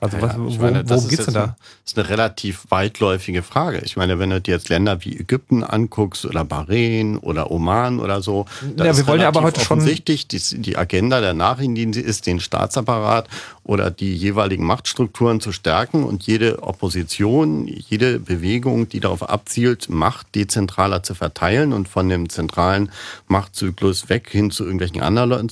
Also 0.00 0.20
was, 0.20 0.32
ja, 0.32 0.38
wo, 0.38 0.50
meine, 0.62 0.88
worum 0.88 1.08
geht 1.08 1.18
es 1.18 1.24
denn 1.26 1.34
da? 1.34 1.56
Das 1.84 1.92
ist 1.92 1.98
eine 1.98 2.08
relativ 2.08 2.66
weitläufige 2.68 3.42
Frage. 3.42 3.80
Ich 3.84 3.96
meine, 3.96 4.18
wenn 4.18 4.30
du 4.30 4.40
dir 4.40 4.54
jetzt 4.54 4.68
Länder 4.68 5.04
wie 5.04 5.18
Ägypten 5.18 5.64
anguckst 5.64 6.24
oder 6.24 6.44
Bahrain 6.44 7.16
oder 7.18 7.50
Oman 7.50 7.98
oder 7.98 8.22
so, 8.22 8.46
da 8.76 8.84
ja, 8.84 8.96
wir 8.96 9.06
wollen 9.08 9.20
ja 9.20 9.28
aber 9.28 9.42
heute 9.42 9.60
schon 9.60 9.78
offensichtlich 9.78 10.28
die, 10.28 10.40
die 10.60 10.76
Agenda 10.76 11.20
der 11.20 11.34
Nachrichtendienste 11.34 12.00
ist, 12.00 12.26
den 12.26 12.38
Staatsapparat 12.38 13.28
oder 13.64 13.90
die 13.90 14.14
jeweiligen 14.14 14.64
Machtstrukturen 14.64 15.40
zu 15.40 15.52
stärken 15.52 16.04
und 16.04 16.22
jede 16.22 16.62
Opposition, 16.62 17.66
jede 17.66 18.18
Bewegung, 18.18 18.88
die 18.88 19.00
darauf 19.00 19.28
abzielt, 19.28 19.90
Macht 19.90 20.34
dezentraler 20.34 21.02
zu 21.02 21.14
verteilen 21.14 21.72
und 21.72 21.88
von 21.88 22.08
dem 22.08 22.28
zentralen 22.30 22.90
Machtzyklus 23.26 24.08
weg 24.08 24.30
hin 24.30 24.50
zu 24.50 24.64
irgendwelchen 24.64 25.02
anderen 25.02 25.28
Leuten 25.28 25.48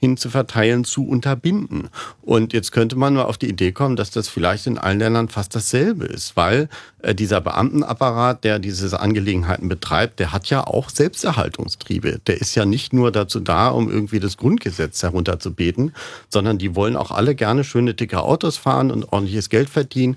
hin 0.00 0.16
zu 0.16 0.30
verteilen, 0.30 0.84
zu 0.84 1.06
unterbinden. 1.06 1.90
Und 2.22 2.52
jetzt 2.52 2.72
könnte 2.72 2.96
man 2.96 3.14
mal 3.14 3.24
auf 3.24 3.38
die 3.38 3.48
Idee 3.48 3.72
kommen, 3.72 3.89
kommen, 3.90 3.96
dass 3.96 4.10
das 4.10 4.28
vielleicht 4.28 4.66
in 4.66 4.78
allen 4.78 5.00
Ländern 5.00 5.28
fast 5.28 5.54
dasselbe 5.54 6.04
ist, 6.04 6.36
weil 6.36 6.68
äh, 7.02 7.14
dieser 7.14 7.40
Beamtenapparat, 7.40 8.44
der 8.44 8.58
diese 8.58 9.00
Angelegenheiten 9.00 9.68
betreibt, 9.68 10.20
der 10.20 10.32
hat 10.32 10.48
ja 10.48 10.66
auch 10.66 10.90
Selbsterhaltungstriebe. 10.90 12.20
Der 12.26 12.40
ist 12.40 12.54
ja 12.54 12.64
nicht 12.64 12.92
nur 12.92 13.10
dazu 13.10 13.40
da, 13.40 13.68
um 13.68 13.90
irgendwie 13.90 14.20
das 14.20 14.36
Grundgesetz 14.36 15.02
herunterzubeten, 15.02 15.92
sondern 16.28 16.58
die 16.58 16.76
wollen 16.76 16.96
auch 16.96 17.10
alle 17.10 17.34
gerne 17.34 17.64
schöne 17.64 17.94
dicke 17.94 18.22
Autos 18.22 18.56
fahren 18.56 18.90
und 18.90 19.12
ordentliches 19.12 19.48
Geld 19.48 19.68
verdienen 19.68 20.16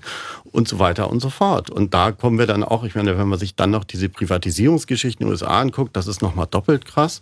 und 0.52 0.68
so 0.68 0.78
weiter 0.78 1.10
und 1.10 1.20
so 1.20 1.30
fort. 1.30 1.70
Und 1.70 1.94
da 1.94 2.12
kommen 2.12 2.38
wir 2.38 2.46
dann 2.46 2.62
auch, 2.62 2.84
ich 2.84 2.94
meine, 2.94 3.18
wenn 3.18 3.28
man 3.28 3.38
sich 3.38 3.56
dann 3.56 3.70
noch 3.70 3.84
diese 3.84 4.08
Privatisierungsgeschichten 4.08 5.24
in 5.24 5.28
den 5.28 5.32
USA 5.32 5.60
anguckt, 5.60 5.96
das 5.96 6.06
ist 6.06 6.22
nochmal 6.22 6.46
doppelt 6.48 6.84
krass. 6.84 7.20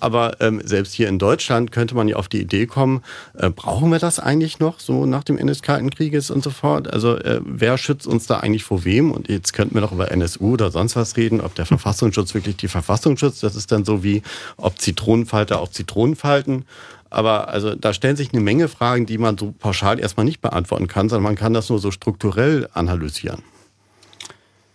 Aber 0.00 0.40
ähm, 0.40 0.60
selbst 0.64 0.92
hier 0.92 1.08
in 1.08 1.18
Deutschland 1.18 1.72
könnte 1.72 1.94
man 1.94 2.08
ja 2.08 2.16
auf 2.16 2.28
die 2.28 2.40
Idee 2.40 2.66
kommen, 2.66 3.02
äh, 3.38 3.48
brauchen 3.48 3.90
wir 3.90 3.98
das 3.98 4.18
eigentlich 4.18 4.58
noch 4.58 4.80
so 4.80 5.06
nach 5.06 5.24
dem 5.24 5.38
Ende 5.38 5.52
des 5.52 5.62
Krieges 5.94 6.30
und 6.30 6.44
so 6.44 6.50
fort? 6.50 6.92
Also 6.92 7.16
äh, 7.16 7.40
wer 7.44 7.78
schützt 7.78 8.06
uns 8.06 8.26
da 8.26 8.38
eigentlich 8.38 8.64
vor 8.64 8.84
wem? 8.84 9.10
Und 9.10 9.28
jetzt 9.28 9.52
könnten 9.52 9.74
wir 9.74 9.80
noch 9.80 9.92
über 9.92 10.10
NSU 10.10 10.52
oder 10.52 10.70
sonst 10.70 10.96
was 10.96 11.16
reden, 11.16 11.40
ob 11.40 11.54
der 11.54 11.66
Verfassungsschutz 11.66 12.34
wirklich 12.34 12.56
die 12.56 12.68
Verfassung 12.68 13.16
schützt. 13.16 13.42
Das 13.42 13.56
ist 13.56 13.72
dann 13.72 13.84
so 13.84 14.02
wie, 14.02 14.22
ob 14.56 14.80
Zitronenfalter 14.80 15.60
auf 15.60 15.70
Zitronen 15.70 16.16
falten. 16.16 16.64
Aber 17.10 17.48
also 17.48 17.74
da 17.74 17.94
stellen 17.94 18.16
sich 18.16 18.32
eine 18.32 18.42
Menge 18.42 18.68
Fragen, 18.68 19.06
die 19.06 19.18
man 19.18 19.38
so 19.38 19.54
pauschal 19.56 20.00
erstmal 20.00 20.26
nicht 20.26 20.40
beantworten 20.40 20.88
kann, 20.88 21.08
sondern 21.08 21.22
man 21.22 21.36
kann 21.36 21.54
das 21.54 21.68
nur 21.68 21.78
so 21.78 21.90
strukturell 21.90 22.68
analysieren. 22.72 23.42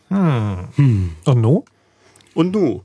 Hm. 0.07 0.69
hm. 0.75 1.11
Und 1.25 1.41
nu? 1.41 1.65
Und 2.33 2.51
nu? 2.51 2.83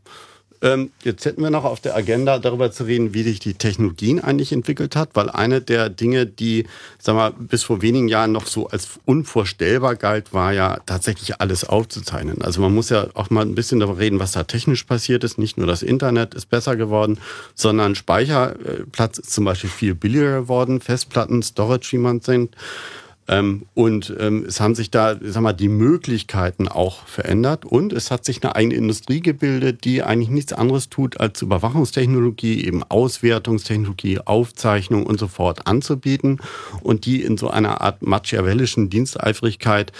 Ähm, 0.64 0.92
jetzt 1.02 1.26
hätten 1.26 1.42
wir 1.42 1.50
noch 1.50 1.64
auf 1.64 1.80
der 1.80 1.94
Agenda 1.94 2.38
darüber 2.38 2.72
zu 2.72 2.84
reden, 2.84 3.12
wie 3.12 3.22
sich 3.22 3.38
die 3.38 3.52
Technologien 3.52 4.18
eigentlich 4.18 4.50
entwickelt 4.50 4.96
hat, 4.96 5.10
weil 5.12 5.28
eine 5.28 5.60
der 5.60 5.90
Dinge, 5.90 6.24
die, 6.24 6.66
sag 6.98 7.14
mal, 7.14 7.32
bis 7.32 7.62
vor 7.62 7.82
wenigen 7.82 8.08
Jahren 8.08 8.32
noch 8.32 8.46
so 8.46 8.68
als 8.68 8.88
unvorstellbar 9.04 9.96
galt, 9.96 10.32
war 10.32 10.54
ja 10.54 10.78
tatsächlich 10.86 11.38
alles 11.38 11.64
aufzuzeichnen. 11.64 12.40
Also 12.40 12.62
man 12.62 12.74
muss 12.74 12.88
ja 12.88 13.08
auch 13.12 13.28
mal 13.28 13.42
ein 13.42 13.54
bisschen 13.54 13.78
darüber 13.78 13.98
reden, 13.98 14.20
was 14.20 14.32
da 14.32 14.44
technisch 14.44 14.84
passiert 14.84 15.22
ist. 15.22 15.36
Nicht 15.36 15.58
nur 15.58 15.66
das 15.66 15.82
Internet 15.82 16.32
ist 16.32 16.48
besser 16.48 16.76
geworden, 16.76 17.18
sondern 17.54 17.94
Speicherplatz 17.94 19.18
ist 19.18 19.34
zum 19.34 19.44
Beispiel 19.44 19.68
viel 19.68 19.94
billiger 19.94 20.40
geworden, 20.40 20.80
Festplatten, 20.80 21.42
Storage, 21.42 21.92
wie 21.92 21.98
man 21.98 22.18
es 22.18 22.26
nennt. 22.26 22.56
Ähm, 23.26 23.62
und 23.74 24.14
ähm, 24.18 24.44
es 24.46 24.60
haben 24.60 24.74
sich 24.74 24.90
da, 24.90 25.16
sag 25.22 25.42
mal, 25.42 25.52
die 25.54 25.68
Möglichkeiten 25.68 26.68
auch 26.68 27.06
verändert 27.06 27.64
und 27.64 27.92
es 27.92 28.10
hat 28.10 28.24
sich 28.24 28.42
eine 28.42 28.54
eigene 28.54 28.74
Industrie 28.74 29.20
gebildet, 29.20 29.84
die 29.84 30.02
eigentlich 30.02 30.28
nichts 30.28 30.52
anderes 30.52 30.90
tut, 30.90 31.20
als 31.20 31.40
Überwachungstechnologie, 31.40 32.64
eben 32.66 32.82
Auswertungstechnologie, 32.82 34.20
Aufzeichnung 34.20 35.06
und 35.06 35.18
so 35.18 35.28
fort 35.28 35.66
anzubieten 35.66 36.38
und 36.82 37.06
die 37.06 37.22
in 37.22 37.38
so 37.38 37.48
einer 37.48 37.80
Art 37.80 38.02
machiavellischen 38.02 38.90
Diensteifrigkeit 38.90 39.92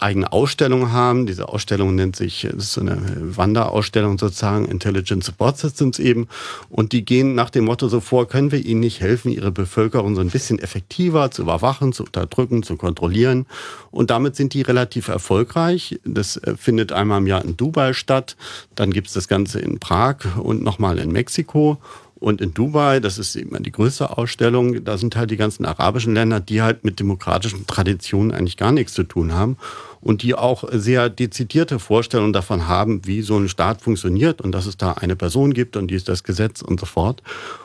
eigene 0.00 0.32
Ausstellungen 0.32 0.92
haben. 0.92 1.26
Diese 1.26 1.48
Ausstellung 1.48 1.94
nennt 1.94 2.16
sich, 2.16 2.44
ist 2.44 2.72
so 2.72 2.80
eine 2.80 3.00
Wanderausstellung 3.36 4.18
sozusagen, 4.18 4.64
Intelligent 4.64 5.22
Support 5.22 5.58
Systems 5.58 5.98
eben. 5.98 6.26
Und 6.68 6.92
die 6.92 7.04
gehen 7.04 7.34
nach 7.34 7.50
dem 7.50 7.66
Motto 7.66 7.88
so 7.88 8.00
vor, 8.00 8.26
können 8.26 8.50
wir 8.50 8.64
ihnen 8.64 8.80
nicht 8.80 9.00
helfen, 9.00 9.30
ihre 9.30 9.52
Bevölkerung 9.52 10.16
so 10.16 10.20
ein 10.20 10.30
bisschen 10.30 10.58
effektiver 10.58 11.30
zu 11.30 11.42
überwachen, 11.42 11.92
zu 11.92 12.04
unterdrücken, 12.04 12.49
zu 12.62 12.76
kontrollieren. 12.76 13.46
Und 13.90 14.10
damit 14.10 14.36
sind 14.36 14.54
die 14.54 14.62
relativ 14.62 15.08
erfolgreich. 15.08 15.98
Das 16.04 16.36
äh, 16.36 16.56
findet 16.56 16.92
einmal 16.92 17.18
im 17.18 17.26
Jahr 17.26 17.44
in 17.44 17.56
Dubai 17.56 17.92
statt. 17.92 18.36
Dann 18.74 18.92
gibt 18.92 19.08
es 19.08 19.14
das 19.14 19.28
Ganze 19.28 19.60
in 19.60 19.78
Prag 19.78 20.16
und 20.38 20.62
nochmal 20.62 20.98
in 20.98 21.12
Mexiko. 21.12 21.78
Und 22.20 22.42
in 22.42 22.52
Dubai, 22.52 23.00
das 23.00 23.16
ist 23.18 23.34
immer 23.34 23.60
die 23.60 23.72
größte 23.72 24.18
Ausstellung, 24.18 24.84
da 24.84 24.98
sind 24.98 25.16
halt 25.16 25.30
die 25.30 25.38
ganzen 25.38 25.64
arabischen 25.64 26.12
Länder, 26.12 26.38
die 26.38 26.60
halt 26.60 26.84
mit 26.84 27.00
demokratischen 27.00 27.66
Traditionen 27.66 28.30
eigentlich 28.30 28.58
gar 28.58 28.72
nichts 28.72 28.92
zu 28.92 29.04
tun 29.04 29.32
haben 29.32 29.56
und 30.00 30.22
die 30.22 30.34
auch 30.34 30.64
sehr 30.72 31.10
dezidierte 31.10 31.78
Vorstellungen 31.78 32.32
davon 32.32 32.66
haben, 32.66 33.06
wie 33.06 33.22
so 33.22 33.36
ein 33.36 33.48
Staat 33.48 33.82
funktioniert 33.82 34.40
und 34.40 34.52
dass 34.52 34.66
es 34.66 34.76
da 34.76 34.92
eine 34.92 35.16
Person 35.16 35.52
gibt 35.52 35.76
und 35.76 35.88
die 35.88 35.94
ist 35.94 36.08
das 36.08 36.24
Gesetz 36.24 36.62
und 36.62 36.80
so 36.80 36.86
fort. 36.86 37.22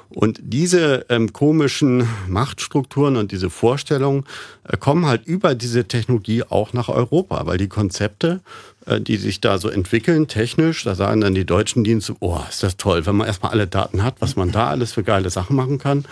Und 0.09 0.39
diese 0.41 1.05
ähm, 1.09 1.33
komischen 1.33 2.07
Machtstrukturen 2.27 3.17
und 3.17 3.31
diese 3.31 3.49
Vorstellungen 3.49 4.25
äh, 4.63 4.77
kommen 4.77 5.05
halt 5.05 5.25
über 5.25 5.55
diese 5.55 5.85
Technologie 5.85 6.43
auch 6.43 6.73
nach 6.73 6.89
Europa, 6.89 7.45
weil 7.45 7.57
die 7.57 7.67
Konzepte 7.67 8.41
äh, 8.85 9.01
die 9.01 9.17
sich 9.17 9.41
da 9.41 9.57
so 9.57 9.69
entwickeln, 9.69 10.27
technisch. 10.27 10.83
Da 10.83 10.93
sagen 10.93 11.21
dann 11.21 11.33
die 11.33 11.45
deutschen 11.45 11.83
Dienste, 11.83 12.15
oh, 12.19 12.39
ist 12.47 12.61
das 12.61 12.77
toll, 12.77 13.05
wenn 13.05 13.15
man 13.15 13.27
erstmal 13.27 13.51
alle 13.51 13.67
Daten 13.67 14.03
hat, 14.03 14.15
was 14.19 14.35
man 14.35 14.51
da 14.51 14.67
alles 14.67 14.93
für 14.93 15.03
geile 15.03 15.29
Sachen 15.29 15.55
machen 15.55 15.79
kann. 15.79 16.05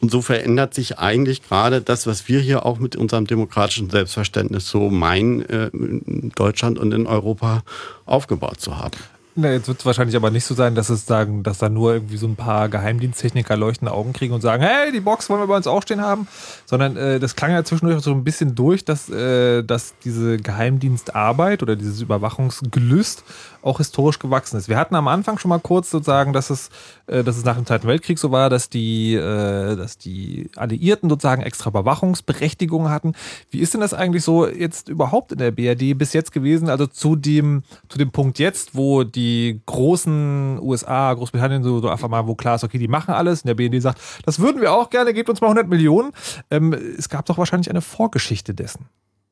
Und 0.00 0.10
so 0.10 0.22
verändert 0.22 0.74
sich 0.74 0.98
eigentlich 0.98 1.42
gerade 1.42 1.80
das, 1.80 2.06
was 2.06 2.28
wir 2.28 2.40
hier 2.40 2.64
auch 2.64 2.78
mit 2.78 2.94
unserem 2.94 3.26
demokratischen 3.26 3.90
Selbstverständnis 3.90 4.68
so 4.68 4.90
meinen, 4.90 5.42
äh, 5.48 5.68
in 5.68 6.32
Deutschland 6.34 6.78
und 6.78 6.92
in 6.92 7.06
Europa 7.06 7.62
aufgebaut 8.06 8.60
zu 8.60 8.76
haben. 8.76 8.98
Na, 9.40 9.52
jetzt 9.52 9.68
wird 9.68 9.78
es 9.78 9.86
wahrscheinlich 9.86 10.16
aber 10.16 10.32
nicht 10.32 10.44
so 10.44 10.54
sein, 10.56 10.74
dass 10.74 10.88
es 10.88 11.06
sagen, 11.06 11.44
dass 11.44 11.58
da 11.58 11.68
nur 11.68 11.92
irgendwie 11.92 12.16
so 12.16 12.26
ein 12.26 12.34
paar 12.34 12.68
Geheimdiensttechniker 12.68 13.56
leuchtende 13.56 13.92
Augen 13.92 14.12
kriegen 14.12 14.34
und 14.34 14.40
sagen, 14.40 14.64
hey, 14.64 14.90
die 14.90 14.98
Box 14.98 15.30
wollen 15.30 15.40
wir 15.40 15.46
bei 15.46 15.56
uns 15.56 15.68
auch 15.68 15.80
stehen 15.80 16.00
haben. 16.00 16.26
Sondern 16.66 16.96
äh, 16.96 17.20
das 17.20 17.36
klang 17.36 17.52
ja 17.52 17.62
zwischendurch 17.62 18.02
so 18.02 18.10
ein 18.10 18.24
bisschen 18.24 18.56
durch, 18.56 18.84
dass, 18.84 19.08
äh, 19.08 19.62
dass 19.62 19.94
diese 20.04 20.38
Geheimdienstarbeit 20.38 21.62
oder 21.62 21.76
dieses 21.76 22.00
Überwachungsgelüst 22.00 23.22
auch 23.68 23.78
historisch 23.78 24.18
gewachsen 24.18 24.56
ist. 24.56 24.68
Wir 24.68 24.76
hatten 24.76 24.94
am 24.94 25.06
Anfang 25.08 25.38
schon 25.38 25.50
mal 25.50 25.60
kurz 25.60 25.90
sozusagen, 25.90 26.32
dass 26.32 26.50
es, 26.50 26.70
äh, 27.06 27.22
dass 27.22 27.36
es 27.36 27.44
nach 27.44 27.56
dem 27.56 27.66
Zweiten 27.66 27.86
Weltkrieg 27.86 28.18
so 28.18 28.30
war, 28.30 28.50
dass 28.50 28.70
die, 28.70 29.14
äh, 29.14 29.76
dass 29.76 29.98
die 29.98 30.50
Alliierten 30.56 31.08
sozusagen 31.08 31.42
extra 31.42 31.70
Überwachungsberechtigungen 31.70 32.90
hatten. 32.90 33.12
Wie 33.50 33.60
ist 33.60 33.74
denn 33.74 33.80
das 33.80 33.94
eigentlich 33.94 34.24
so 34.24 34.46
jetzt 34.48 34.88
überhaupt 34.88 35.32
in 35.32 35.38
der 35.38 35.50
BRD 35.50 35.96
bis 35.96 36.12
jetzt 36.12 36.32
gewesen? 36.32 36.68
Also 36.68 36.86
zu 36.86 37.14
dem, 37.14 37.62
zu 37.88 37.98
dem 37.98 38.10
Punkt 38.10 38.38
jetzt, 38.38 38.74
wo 38.74 39.04
die 39.04 39.60
großen 39.66 40.58
USA, 40.60 41.12
Großbritannien 41.14 41.62
so, 41.62 41.80
so 41.80 41.88
einfach 41.88 42.08
mal, 42.08 42.26
wo 42.26 42.34
klar 42.34 42.56
ist, 42.56 42.64
okay, 42.64 42.78
die 42.78 42.88
machen 42.88 43.14
alles 43.14 43.42
und 43.42 43.48
der 43.48 43.54
BRD 43.54 43.82
sagt, 43.82 44.00
das 44.24 44.38
würden 44.38 44.60
wir 44.60 44.72
auch 44.72 44.90
gerne, 44.90 45.12
gebt 45.12 45.28
uns 45.28 45.40
mal 45.40 45.48
100 45.48 45.68
Millionen. 45.68 46.12
Ähm, 46.50 46.72
es 46.72 47.08
gab 47.08 47.26
doch 47.26 47.38
wahrscheinlich 47.38 47.70
eine 47.70 47.82
Vorgeschichte 47.82 48.54
dessen. 48.54 48.86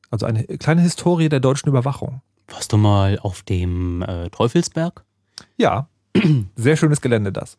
Also 0.09 0.25
eine 0.25 0.43
kleine 0.45 0.81
Historie 0.81 1.29
der 1.29 1.39
deutschen 1.39 1.69
Überwachung. 1.69 2.21
Warst 2.47 2.71
du 2.71 2.77
mal 2.77 3.19
auf 3.19 3.41
dem 3.43 4.01
äh, 4.01 4.29
Teufelsberg? 4.29 5.03
Ja. 5.57 5.87
Sehr 6.55 6.77
schönes 6.77 7.01
Gelände, 7.01 7.31
das. 7.31 7.57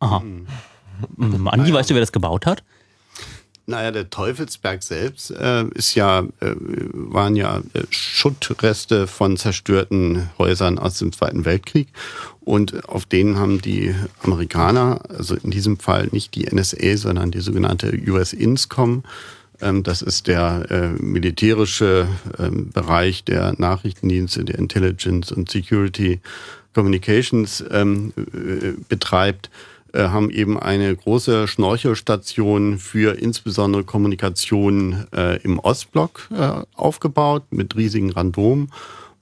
Aha. 0.00 0.20
Mhm. 0.20 1.48
Andi, 1.48 1.72
weißt 1.72 1.90
du, 1.90 1.94
wer 1.94 2.00
das 2.00 2.12
gebaut 2.12 2.46
hat? 2.46 2.62
Naja, 3.70 3.92
der 3.92 4.10
Teufelsberg 4.10 4.82
selbst 4.82 5.30
äh, 5.30 5.64
ist 5.74 5.94
ja, 5.94 6.24
äh, 6.40 6.54
waren 6.92 7.36
ja 7.36 7.58
äh, 7.72 7.82
Schuttreste 7.90 9.06
von 9.06 9.36
zerstörten 9.36 10.28
Häusern 10.38 10.78
aus 10.78 10.98
dem 10.98 11.12
Zweiten 11.12 11.44
Weltkrieg. 11.44 11.88
Und 12.40 12.88
auf 12.88 13.06
denen 13.06 13.38
haben 13.38 13.62
die 13.62 13.94
Amerikaner, 14.24 15.02
also 15.08 15.36
in 15.36 15.52
diesem 15.52 15.78
Fall 15.78 16.08
nicht 16.10 16.34
die 16.34 16.52
NSA, 16.52 16.96
sondern 16.96 17.30
die 17.30 17.40
sogenannte 17.40 17.96
US 18.08 18.32
INSCOM, 18.32 18.90
ähm, 18.90 19.02
das 19.60 20.02
ist 20.02 20.26
der 20.26 20.66
äh, 20.70 20.88
militärische 21.02 22.08
ähm, 22.38 22.70
Bereich 22.70 23.24
der 23.24 23.54
Nachrichtendienste, 23.58 24.44
der 24.44 24.58
Intelligence 24.58 25.32
und 25.32 25.50
Security 25.50 26.20
Communications 26.74 27.64
ähm, 27.70 28.12
äh, 28.16 28.72
betreibt, 28.88 29.50
äh, 29.92 30.04
haben 30.04 30.30
eben 30.30 30.58
eine 30.58 30.94
große 30.94 31.48
Schnorchelstation 31.48 32.78
für 32.78 33.18
insbesondere 33.18 33.84
Kommunikation 33.84 35.06
im 35.42 35.58
Ostblock 35.58 36.28
aufgebaut 36.74 37.44
mit 37.50 37.76
riesigen 37.76 38.10
Randomen 38.10 38.70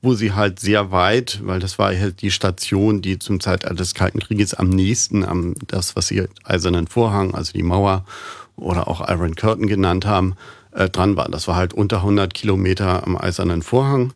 wo 0.01 0.15
sie 0.15 0.33
halt 0.33 0.61
sehr 0.61 0.93
weit, 0.93 1.41
weil 1.43 1.59
das 1.59 1.79
war 1.79 1.89
halt 1.89 2.23
die 2.23 2.31
Station, 2.31 3.03
die 3.03 3.19
zum 3.19 3.41
Zeitalter 3.41 3.75
des 3.75 3.95
Kalten 3.95 4.21
Krieges 4.21 4.55
am 4.55 4.69
nächsten 4.69 5.25
am 5.25 5.55
das, 5.67 5.97
was 5.97 6.09
sie 6.09 6.27
Eisernen 6.45 6.87
Vorhang, 6.87 7.35
also 7.35 7.53
die 7.53 7.65
Mauer 7.65 8.05
oder 8.59 8.89
auch 8.89 9.09
Iron 9.09 9.35
Curtain 9.35 9.67
genannt 9.67 10.07
haben, 10.07 10.35
äh, 10.73 10.89
dran 10.89 11.17
war. 11.17 11.29
Das 11.29 11.49
war 11.49 11.57
halt 11.57 11.75
unter 11.75 11.99
100 11.99 12.35
Kilometer 12.35 13.07
am 13.07 13.17
Eisernen 13.17 13.63
Vorhang, 13.63 14.13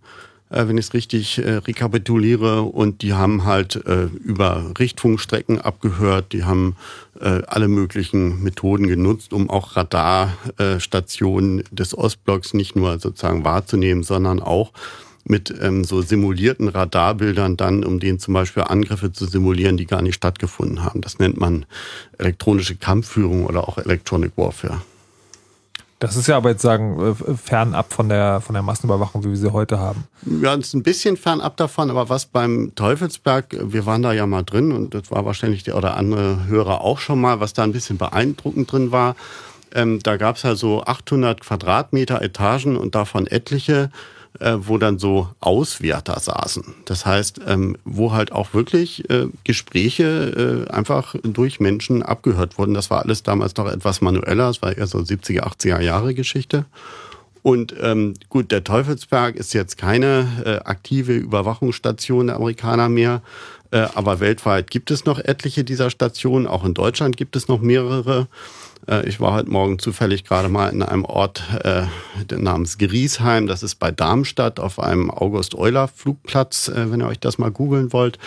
äh, 0.50 0.66
wenn 0.68 0.78
ich 0.78 0.86
es 0.86 0.94
richtig 0.94 1.38
äh, 1.38 1.54
rekapituliere. 1.54 2.62
Und 2.62 3.02
die 3.02 3.14
haben 3.14 3.44
halt 3.44 3.76
äh, 3.86 4.04
über 4.04 4.72
Richtfunkstrecken 4.78 5.60
abgehört. 5.60 6.32
Die 6.32 6.44
haben 6.44 6.76
äh, 7.20 7.42
alle 7.46 7.68
möglichen 7.68 8.42
Methoden 8.42 8.86
genutzt, 8.86 9.32
um 9.32 9.48
auch 9.50 9.76
Radarstationen 9.76 11.64
des 11.70 11.96
Ostblocks 11.96 12.54
nicht 12.54 12.76
nur 12.76 12.98
sozusagen 12.98 13.44
wahrzunehmen, 13.44 14.02
sondern 14.02 14.40
auch 14.40 14.72
mit 15.24 15.54
ähm, 15.60 15.84
so 15.84 16.02
simulierten 16.02 16.68
Radarbildern 16.68 17.56
dann, 17.56 17.84
um 17.84 18.00
denen 18.00 18.18
zum 18.18 18.34
Beispiel 18.34 18.64
Angriffe 18.64 19.12
zu 19.12 19.26
simulieren, 19.26 19.76
die 19.76 19.86
gar 19.86 20.02
nicht 20.02 20.16
stattgefunden 20.16 20.84
haben. 20.84 21.00
Das 21.00 21.18
nennt 21.18 21.38
man 21.38 21.64
elektronische 22.18 22.76
Kampfführung 22.76 23.46
oder 23.46 23.68
auch 23.68 23.78
Electronic 23.78 24.32
Warfare. 24.36 24.82
Das 26.00 26.16
ist 26.16 26.26
ja 26.26 26.36
aber 26.36 26.50
jetzt 26.50 26.62
sagen, 26.62 26.98
äh, 27.00 27.34
fernab 27.36 27.92
von 27.92 28.08
der, 28.08 28.40
von 28.40 28.54
der 28.54 28.62
Massenüberwachung, 28.62 29.22
wie 29.22 29.28
wir 29.28 29.36
sie 29.36 29.52
heute 29.52 29.78
haben. 29.78 30.02
Ja, 30.42 30.52
es 30.54 30.66
ist 30.66 30.74
ein 30.74 30.82
bisschen 30.82 31.16
fernab 31.16 31.56
davon, 31.56 31.90
aber 31.90 32.08
was 32.08 32.26
beim 32.26 32.72
Teufelsberg, 32.74 33.56
wir 33.60 33.86
waren 33.86 34.02
da 34.02 34.12
ja 34.12 34.26
mal 34.26 34.42
drin 34.42 34.72
und 34.72 34.94
das 34.94 35.12
war 35.12 35.24
wahrscheinlich 35.24 35.62
der 35.62 35.76
oder 35.76 35.96
andere 35.96 36.46
Hörer 36.48 36.80
auch 36.80 36.98
schon 36.98 37.20
mal, 37.20 37.38
was 37.38 37.52
da 37.52 37.62
ein 37.62 37.70
bisschen 37.70 37.98
beeindruckend 37.98 38.72
drin 38.72 38.90
war, 38.90 39.14
Ähm, 39.74 40.00
da 40.02 40.18
gab 40.18 40.36
es 40.36 40.42
ja 40.42 40.54
so 40.54 40.82
800 40.84 41.40
Quadratmeter 41.40 42.20
Etagen 42.20 42.76
und 42.76 42.94
davon 42.94 43.26
etliche, 43.26 43.90
äh, 44.40 44.56
wo 44.58 44.78
dann 44.78 44.98
so 44.98 45.28
Auswärter 45.40 46.18
saßen. 46.18 46.64
Das 46.84 47.06
heißt, 47.06 47.40
ähm, 47.46 47.76
wo 47.84 48.12
halt 48.12 48.32
auch 48.32 48.54
wirklich 48.54 49.08
äh, 49.10 49.26
Gespräche 49.44 50.66
äh, 50.68 50.72
einfach 50.72 51.14
durch 51.22 51.60
Menschen 51.60 52.02
abgehört 52.02 52.58
wurden. 52.58 52.74
Das 52.74 52.90
war 52.90 53.02
alles 53.02 53.22
damals 53.22 53.56
noch 53.56 53.70
etwas 53.70 54.00
manueller. 54.00 54.48
Das 54.48 54.62
war 54.62 54.76
eher 54.76 54.86
so 54.86 54.98
70er, 54.98 55.42
80er 55.42 55.80
Jahre 55.80 56.14
Geschichte. 56.14 56.64
Und 57.42 57.74
ähm, 57.80 58.14
gut, 58.28 58.52
der 58.52 58.62
Teufelsberg 58.62 59.34
ist 59.34 59.52
jetzt 59.52 59.76
keine 59.76 60.26
äh, 60.44 60.68
aktive 60.68 61.14
Überwachungsstation 61.14 62.28
der 62.28 62.36
Amerikaner 62.36 62.88
mehr, 62.88 63.20
äh, 63.72 63.88
aber 63.94 64.20
weltweit 64.20 64.70
gibt 64.70 64.92
es 64.92 65.06
noch 65.06 65.18
etliche 65.18 65.64
dieser 65.64 65.90
Stationen. 65.90 66.46
Auch 66.46 66.64
in 66.64 66.74
Deutschland 66.74 67.16
gibt 67.16 67.34
es 67.34 67.48
noch 67.48 67.60
mehrere. 67.60 68.28
Äh, 68.88 69.08
ich 69.08 69.20
war 69.20 69.34
heute 69.34 69.50
Morgen 69.50 69.78
zufällig 69.78 70.24
gerade 70.24 70.48
mal 70.48 70.68
in 70.68 70.82
einem 70.82 71.04
Ort 71.04 71.42
äh, 71.64 71.84
namens 72.34 72.78
Griesheim. 72.78 73.46
Das 73.46 73.62
ist 73.62 73.76
bei 73.76 73.90
Darmstadt 73.90 74.60
auf 74.60 74.78
einem 74.78 75.10
August-Euler-Flugplatz, 75.10 76.68
äh, 76.68 76.90
wenn 76.90 77.00
ihr 77.00 77.08
euch 77.08 77.20
das 77.20 77.38
mal 77.38 77.50
googeln 77.50 77.92
wollt 77.92 78.18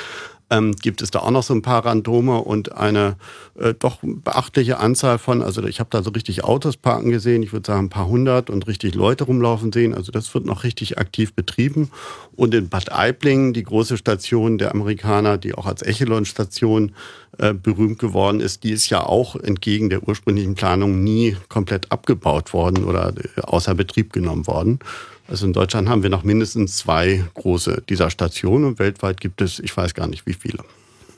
ähm, 0.49 0.73
gibt 0.73 1.01
es 1.01 1.11
da 1.11 1.19
auch 1.19 1.31
noch 1.31 1.43
so 1.43 1.53
ein 1.53 1.61
paar 1.61 1.85
Randome 1.85 2.37
und 2.37 2.73
eine 2.73 3.15
äh, 3.59 3.73
doch 3.73 3.97
beachtliche 4.01 4.79
Anzahl 4.79 5.17
von, 5.17 5.41
also 5.41 5.63
ich 5.63 5.79
habe 5.79 5.89
da 5.91 6.03
so 6.03 6.11
richtig 6.11 6.43
Autos 6.43 6.77
parken 6.77 7.09
gesehen, 7.09 7.41
ich 7.41 7.51
würde 7.51 7.65
sagen 7.65 7.87
ein 7.87 7.89
paar 7.89 8.07
hundert 8.07 8.49
und 8.49 8.67
richtig 8.67 8.95
Leute 8.95 9.23
rumlaufen 9.23 9.71
sehen. 9.71 9.93
Also 9.93 10.11
das 10.11 10.33
wird 10.33 10.45
noch 10.45 10.63
richtig 10.63 10.97
aktiv 10.97 11.33
betrieben. 11.33 11.89
Und 12.35 12.53
in 12.53 12.69
Bad 12.69 12.91
Aibling, 12.91 13.53
die 13.53 13.63
große 13.63 13.97
Station 13.97 14.57
der 14.57 14.71
Amerikaner, 14.71 15.37
die 15.37 15.55
auch 15.55 15.65
als 15.65 15.81
Echelon-Station 15.81 16.93
äh, 17.37 17.53
berühmt 17.53 17.99
geworden 17.99 18.39
ist, 18.39 18.63
die 18.63 18.71
ist 18.71 18.89
ja 18.89 19.03
auch 19.03 19.35
entgegen 19.35 19.89
der 19.89 20.07
ursprünglichen 20.07 20.55
Planung 20.55 21.03
nie 21.03 21.35
komplett 21.49 21.91
abgebaut 21.91 22.53
worden 22.53 22.83
oder 22.83 23.13
äh, 23.17 23.41
außer 23.41 23.73
Betrieb 23.73 24.13
genommen 24.13 24.47
worden. 24.47 24.79
Also 25.27 25.45
in 25.45 25.53
Deutschland 25.53 25.89
haben 25.89 26.03
wir 26.03 26.09
noch 26.09 26.23
mindestens 26.23 26.77
zwei 26.77 27.23
große 27.33 27.83
dieser 27.89 28.09
Stationen 28.09 28.65
und 28.65 28.79
weltweit 28.79 29.19
gibt 29.19 29.41
es, 29.41 29.59
ich 29.59 29.75
weiß 29.75 29.93
gar 29.93 30.07
nicht 30.07 30.25
wie 30.25 30.33
viele. 30.33 30.59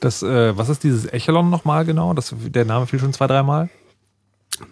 Das, 0.00 0.22
äh, 0.22 0.56
was 0.56 0.68
ist 0.68 0.84
dieses 0.84 1.06
Echelon 1.06 1.50
nochmal 1.50 1.84
genau? 1.84 2.14
Das, 2.14 2.34
der 2.38 2.64
Name 2.64 2.86
fiel 2.86 3.00
schon 3.00 3.12
zwei, 3.12 3.26
dreimal. 3.26 3.68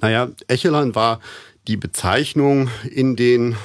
Naja, 0.00 0.28
Echelon 0.48 0.94
war 0.94 1.20
die 1.66 1.76
Bezeichnung 1.76 2.68
in 2.90 3.16
den, 3.16 3.56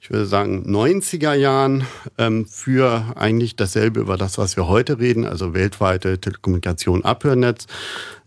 ich 0.00 0.10
würde 0.10 0.26
sagen, 0.26 0.64
90er 0.66 1.34
Jahren 1.34 1.86
ähm, 2.18 2.46
für 2.46 3.12
eigentlich 3.16 3.56
dasselbe 3.56 4.00
über 4.00 4.16
das, 4.16 4.38
was 4.38 4.56
wir 4.56 4.66
heute 4.66 4.98
reden, 4.98 5.24
also 5.24 5.54
weltweite 5.54 6.20
Telekommunikation, 6.20 7.04
Abhörnetz. 7.04 7.66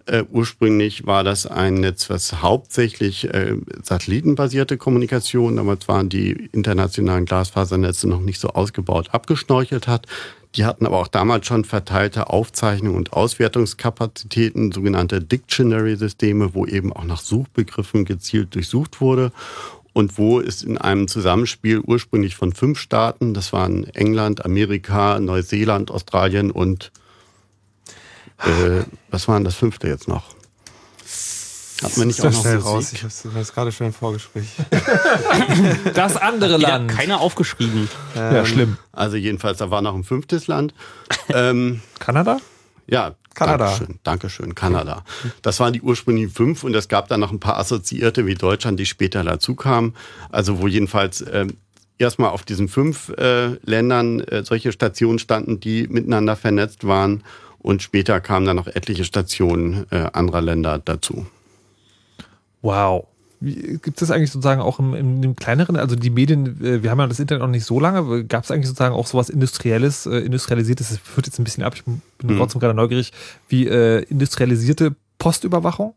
Äh, 0.06 0.24
ursprünglich 0.30 1.06
war 1.06 1.24
das 1.24 1.46
ein 1.46 1.76
Netz, 1.76 2.10
was 2.10 2.42
hauptsächlich 2.42 3.34
äh, 3.34 3.56
satellitenbasierte 3.82 4.78
Kommunikation, 4.78 5.56
damals 5.56 5.88
waren 5.88 6.10
die 6.10 6.50
internationalen 6.52 7.26
Glasfasernetze 7.26 8.10
noch 8.10 8.20
nicht 8.20 8.40
so 8.40 8.50
ausgebaut, 8.50 9.10
abgeschnorchelt 9.14 9.88
hat. 9.88 10.08
Die 10.56 10.66
hatten 10.66 10.86
aber 10.86 11.00
auch 11.00 11.08
damals 11.08 11.48
schon 11.48 11.64
verteilte 11.64 12.30
Aufzeichnungen 12.30 12.98
und 12.98 13.14
Auswertungskapazitäten, 13.14 14.72
sogenannte 14.72 15.22
Dictionary-Systeme, 15.22 16.54
wo 16.54 16.66
eben 16.66 16.92
auch 16.92 17.06
nach 17.06 17.22
Suchbegriffen 17.22 18.04
gezielt 18.04 18.54
durchsucht 18.56 19.00
wurde 19.00 19.32
und 19.94 20.18
wo 20.18 20.42
es 20.42 20.64
in 20.64 20.78
einem 20.78 21.08
Zusammenspiel 21.08 21.80
ursprünglich 21.80 22.36
von 22.36 22.52
fünf 22.52 22.78
Staaten, 22.78 23.34
das 23.34 23.54
waren 23.54 23.86
England, 23.94 24.44
Amerika, 24.44 25.20
Neuseeland, 25.20 25.92
Australien 25.92 26.52
und 26.52 26.92
äh, 28.40 28.84
was 29.10 29.28
war 29.28 29.36
denn 29.36 29.44
das 29.44 29.56
fünfte 29.56 29.88
jetzt 29.88 30.08
noch? 30.08 30.24
Hat 31.84 31.98
man 31.98 32.08
nicht 32.08 32.22
auch 32.22 32.32
noch 32.32 32.42
schnell 32.42 32.58
raus. 32.58 32.94
Ich 32.94 33.04
habe 33.04 33.40
es 33.40 33.54
gerade 33.54 33.72
schon 33.72 33.88
im 33.88 33.94
Vorgespräch. 33.94 34.48
das 35.94 36.16
andere 36.16 36.58
Land. 36.58 36.92
Keiner 36.92 37.20
aufgeschrieben. 37.20 37.90
Ähm, 38.16 38.36
ja, 38.36 38.46
schlimm. 38.46 38.78
Also 38.94 39.18
jedenfalls, 39.18 39.58
da 39.58 39.70
war 39.70 39.82
noch 39.82 39.94
ein 39.94 40.04
fünftes 40.04 40.48
Land. 40.48 40.74
Ähm, 41.30 41.82
Kanada? 42.00 42.40
Ja, 42.88 43.16
Kanada. 43.34 43.66
Dankeschön, 43.66 44.00
Dankeschön, 44.04 44.56
Kanada. 44.56 45.04
Das 45.42 45.60
waren 45.60 45.74
die 45.74 45.82
ursprünglichen 45.82 46.32
fünf 46.32 46.64
und 46.64 46.76
es 46.76 46.88
gab 46.88 47.08
dann 47.08 47.20
noch 47.20 47.32
ein 47.32 47.40
paar 47.40 47.58
Assoziierte 47.58 48.26
wie 48.26 48.36
Deutschland, 48.36 48.80
die 48.80 48.86
später 48.86 49.24
dazu 49.24 49.56
kamen. 49.56 49.96
Also 50.30 50.60
wo 50.60 50.68
jedenfalls 50.68 51.22
äh, 51.22 51.48
erstmal 51.98 52.30
auf 52.30 52.44
diesen 52.44 52.68
fünf 52.68 53.10
äh, 53.10 53.56
Ländern 53.66 54.20
äh, 54.22 54.44
solche 54.44 54.72
Stationen 54.72 55.20
standen, 55.20 55.60
die 55.60 55.88
miteinander 55.88 56.36
vernetzt 56.36 56.86
waren 56.86 57.24
und 57.64 57.82
später 57.82 58.22
kamen 58.22 58.46
dann 58.46 58.58
noch 58.58 58.68
etliche 58.68 59.06
Stationen 59.06 59.88
äh, 59.90 60.10
anderer 60.14 60.42
Länder 60.42 60.80
dazu. 60.84 61.26
Wow. 62.62 63.08
Gibt 63.42 63.88
es 63.88 63.96
das 63.96 64.12
eigentlich 64.12 64.32
sozusagen 64.32 64.62
auch 64.62 64.80
im, 64.80 64.94
im, 64.94 65.36
kleineren, 65.36 65.76
also 65.76 65.96
die 65.96 66.10
Medien, 66.10 66.64
äh, 66.64 66.84
wir 66.84 66.92
haben 66.92 67.00
ja 67.00 67.08
das 67.08 67.20
Internet 67.20 67.42
noch 67.42 67.50
nicht 67.50 67.66
so 67.66 67.80
lange, 67.80 68.24
gab 68.26 68.44
es 68.44 68.52
eigentlich 68.52 68.68
sozusagen 68.68 68.96
auch 68.96 69.08
sowas 69.08 69.30
Industrielles, 69.30 70.06
äh, 70.06 70.20
Industrialisiertes, 70.20 70.90
das 70.90 70.98
führt 71.00 71.26
jetzt 71.26 71.40
ein 71.40 71.44
bisschen 71.44 71.64
ab, 71.64 71.74
ich 71.76 71.84
bin 71.84 72.02
mhm. 72.22 72.38
trotzdem 72.38 72.62
gerade 72.62 72.74
neugierig, 72.74 73.12
wie 73.50 73.68
äh, 73.68 74.04
industrialisierte 74.04 74.96
Postüberwachung? 75.18 75.94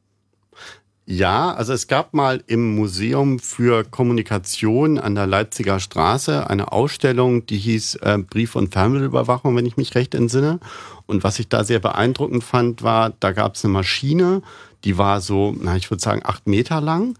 Ja, 1.08 1.54
also 1.54 1.72
es 1.72 1.86
gab 1.86 2.14
mal 2.14 2.42
im 2.48 2.74
Museum 2.74 3.38
für 3.38 3.84
Kommunikation 3.84 4.98
an 4.98 5.14
der 5.14 5.28
Leipziger 5.28 5.78
Straße 5.78 6.50
eine 6.50 6.72
Ausstellung, 6.72 7.46
die 7.46 7.58
hieß 7.58 7.94
äh, 8.02 8.18
Brief- 8.18 8.56
und 8.56 8.72
Fernmittelüberwachung, 8.72 9.54
wenn 9.54 9.66
ich 9.66 9.76
mich 9.76 9.94
recht 9.94 10.16
entsinne. 10.16 10.58
Und 11.06 11.22
was 11.22 11.38
ich 11.38 11.48
da 11.48 11.62
sehr 11.62 11.78
beeindruckend 11.78 12.42
fand, 12.42 12.82
war, 12.82 13.12
da 13.20 13.30
gab 13.30 13.54
es 13.54 13.64
eine 13.64 13.72
Maschine, 13.72 14.42
die 14.82 14.98
war 14.98 15.20
so, 15.20 15.54
na, 15.56 15.76
ich 15.76 15.88
würde 15.92 16.02
sagen, 16.02 16.22
acht 16.24 16.48
Meter 16.48 16.80
lang 16.80 17.14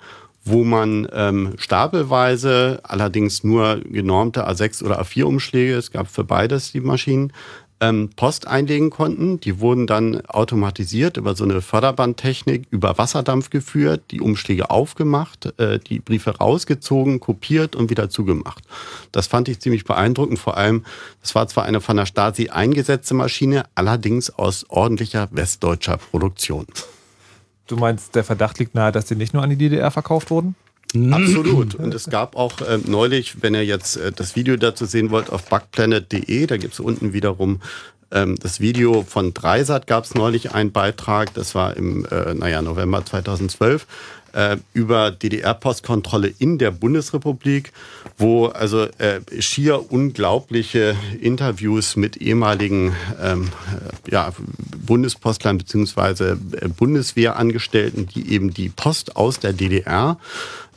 wo 0.49 0.63
man 0.63 1.09
ähm, 1.13 1.55
stapelweise, 1.59 2.79
allerdings 2.85 3.43
nur 3.43 3.81
genormte 3.81 4.49
A6 4.49 4.85
oder 4.85 5.03
A4-Umschläge, 5.03 5.75
es 5.75 5.91
gab 5.91 6.07
für 6.07 6.23
beides 6.23 6.71
die 6.71 6.81
Maschinen, 6.81 7.33
ähm, 7.81 8.11
Post 8.17 8.47
einlegen 8.47 8.91
konnten. 8.91 9.41
Die 9.41 9.61
wurden 9.61 9.87
dann 9.87 10.25
automatisiert 10.27 11.17
über 11.17 11.35
so 11.35 11.45
eine 11.45 11.61
Förderbandtechnik 11.61 12.67
über 12.71 12.99
Wasserdampf 12.99 13.51
geführt, 13.51 14.05
die 14.11 14.21
Umschläge 14.21 14.71
aufgemacht, 14.71 15.59
äh, 15.59 15.79
die 15.79 16.01
Briefe 16.01 16.37
rausgezogen, 16.37 17.21
kopiert 17.21 17.77
und 17.77 17.91
wieder 17.91 18.09
zugemacht. 18.09 18.65
Das 19.13 19.27
fand 19.27 19.49
ich 19.49 19.61
ziemlich 19.61 19.85
beeindruckend. 19.85 20.39
Vor 20.39 20.57
allem, 20.57 20.85
das 21.21 21.35
war 21.35 21.47
zwar 21.49 21.65
eine 21.65 21.81
von 21.81 21.97
der 21.97 22.07
Stasi 22.07 22.49
eingesetzte 22.49 23.15
Maschine, 23.15 23.65
allerdings 23.75 24.31
aus 24.31 24.67
ordentlicher 24.69 25.29
westdeutscher 25.33 25.99
Produktion. 25.99 26.67
Du 27.67 27.77
meinst, 27.77 28.15
der 28.15 28.25
Verdacht 28.25 28.59
liegt 28.59 28.75
nahe, 28.75 28.93
dass 28.93 29.07
die 29.07 29.17
nicht 29.17 29.35
nur 29.35 29.43
an 29.43 29.51
die 29.51 29.57
DDR 29.57 29.91
verkauft 29.91 30.31
wurden? 30.31 30.55
Absolut. 31.13 31.75
Und 31.75 31.95
es 31.95 32.05
gab 32.11 32.37
auch 32.37 32.61
äh, 32.61 32.79
neulich, 32.85 33.43
wenn 33.43 33.55
ihr 33.55 33.65
jetzt 33.65 33.97
äh, 33.97 34.13
das 34.13 34.37
Video 34.37 34.57
dazu 34.57 34.85
sehen 34.85 35.11
wollt, 35.11 35.31
auf 35.31 35.45
bugplanet.de, 35.47 36.47
da 36.47 36.57
gibt 36.57 36.75
es 36.75 36.81
unten 36.81 37.13
wiederum 37.13 37.61
ähm, 38.11 38.37
das 38.37 38.61
Video 38.61 39.03
von 39.03 39.35
Dreisat, 39.35 39.87
gab 39.87 40.05
es 40.05 40.15
neulich 40.15 40.53
einen 40.53 40.73
Beitrag, 40.73 41.35
das 41.35 41.55
war 41.55 41.77
im 41.77 42.05
äh, 42.07 42.35
naja, 42.35 42.63
November 42.63 43.05
2012, 43.05 43.87
äh, 44.37 44.59
über 44.75 45.11
DDR-Postkontrolle 45.11 46.33
in 46.39 46.59
der 46.59 46.71
Bundesrepublik, 46.71 47.73
wo 48.19 48.47
also 48.47 48.83
äh, 48.99 49.21
schier 49.41 49.91
unglaubliche 49.91 50.95
Interviews 51.21 51.97
mit 51.97 52.19
ehemaligen 52.19 52.95
ähm, 53.23 53.49
äh, 54.07 54.11
ja, 54.13 54.33
Bundespostlern 54.87 55.57
bzw. 55.57 56.33
Äh, 56.33 56.37
Bundeswehrangestellten, 56.69 58.09
die 58.09 58.31
eben 58.31 58.53
die 58.53 58.69
Post 58.69 59.17
aus 59.17 59.41
der 59.41 59.55
DDR 59.55 60.19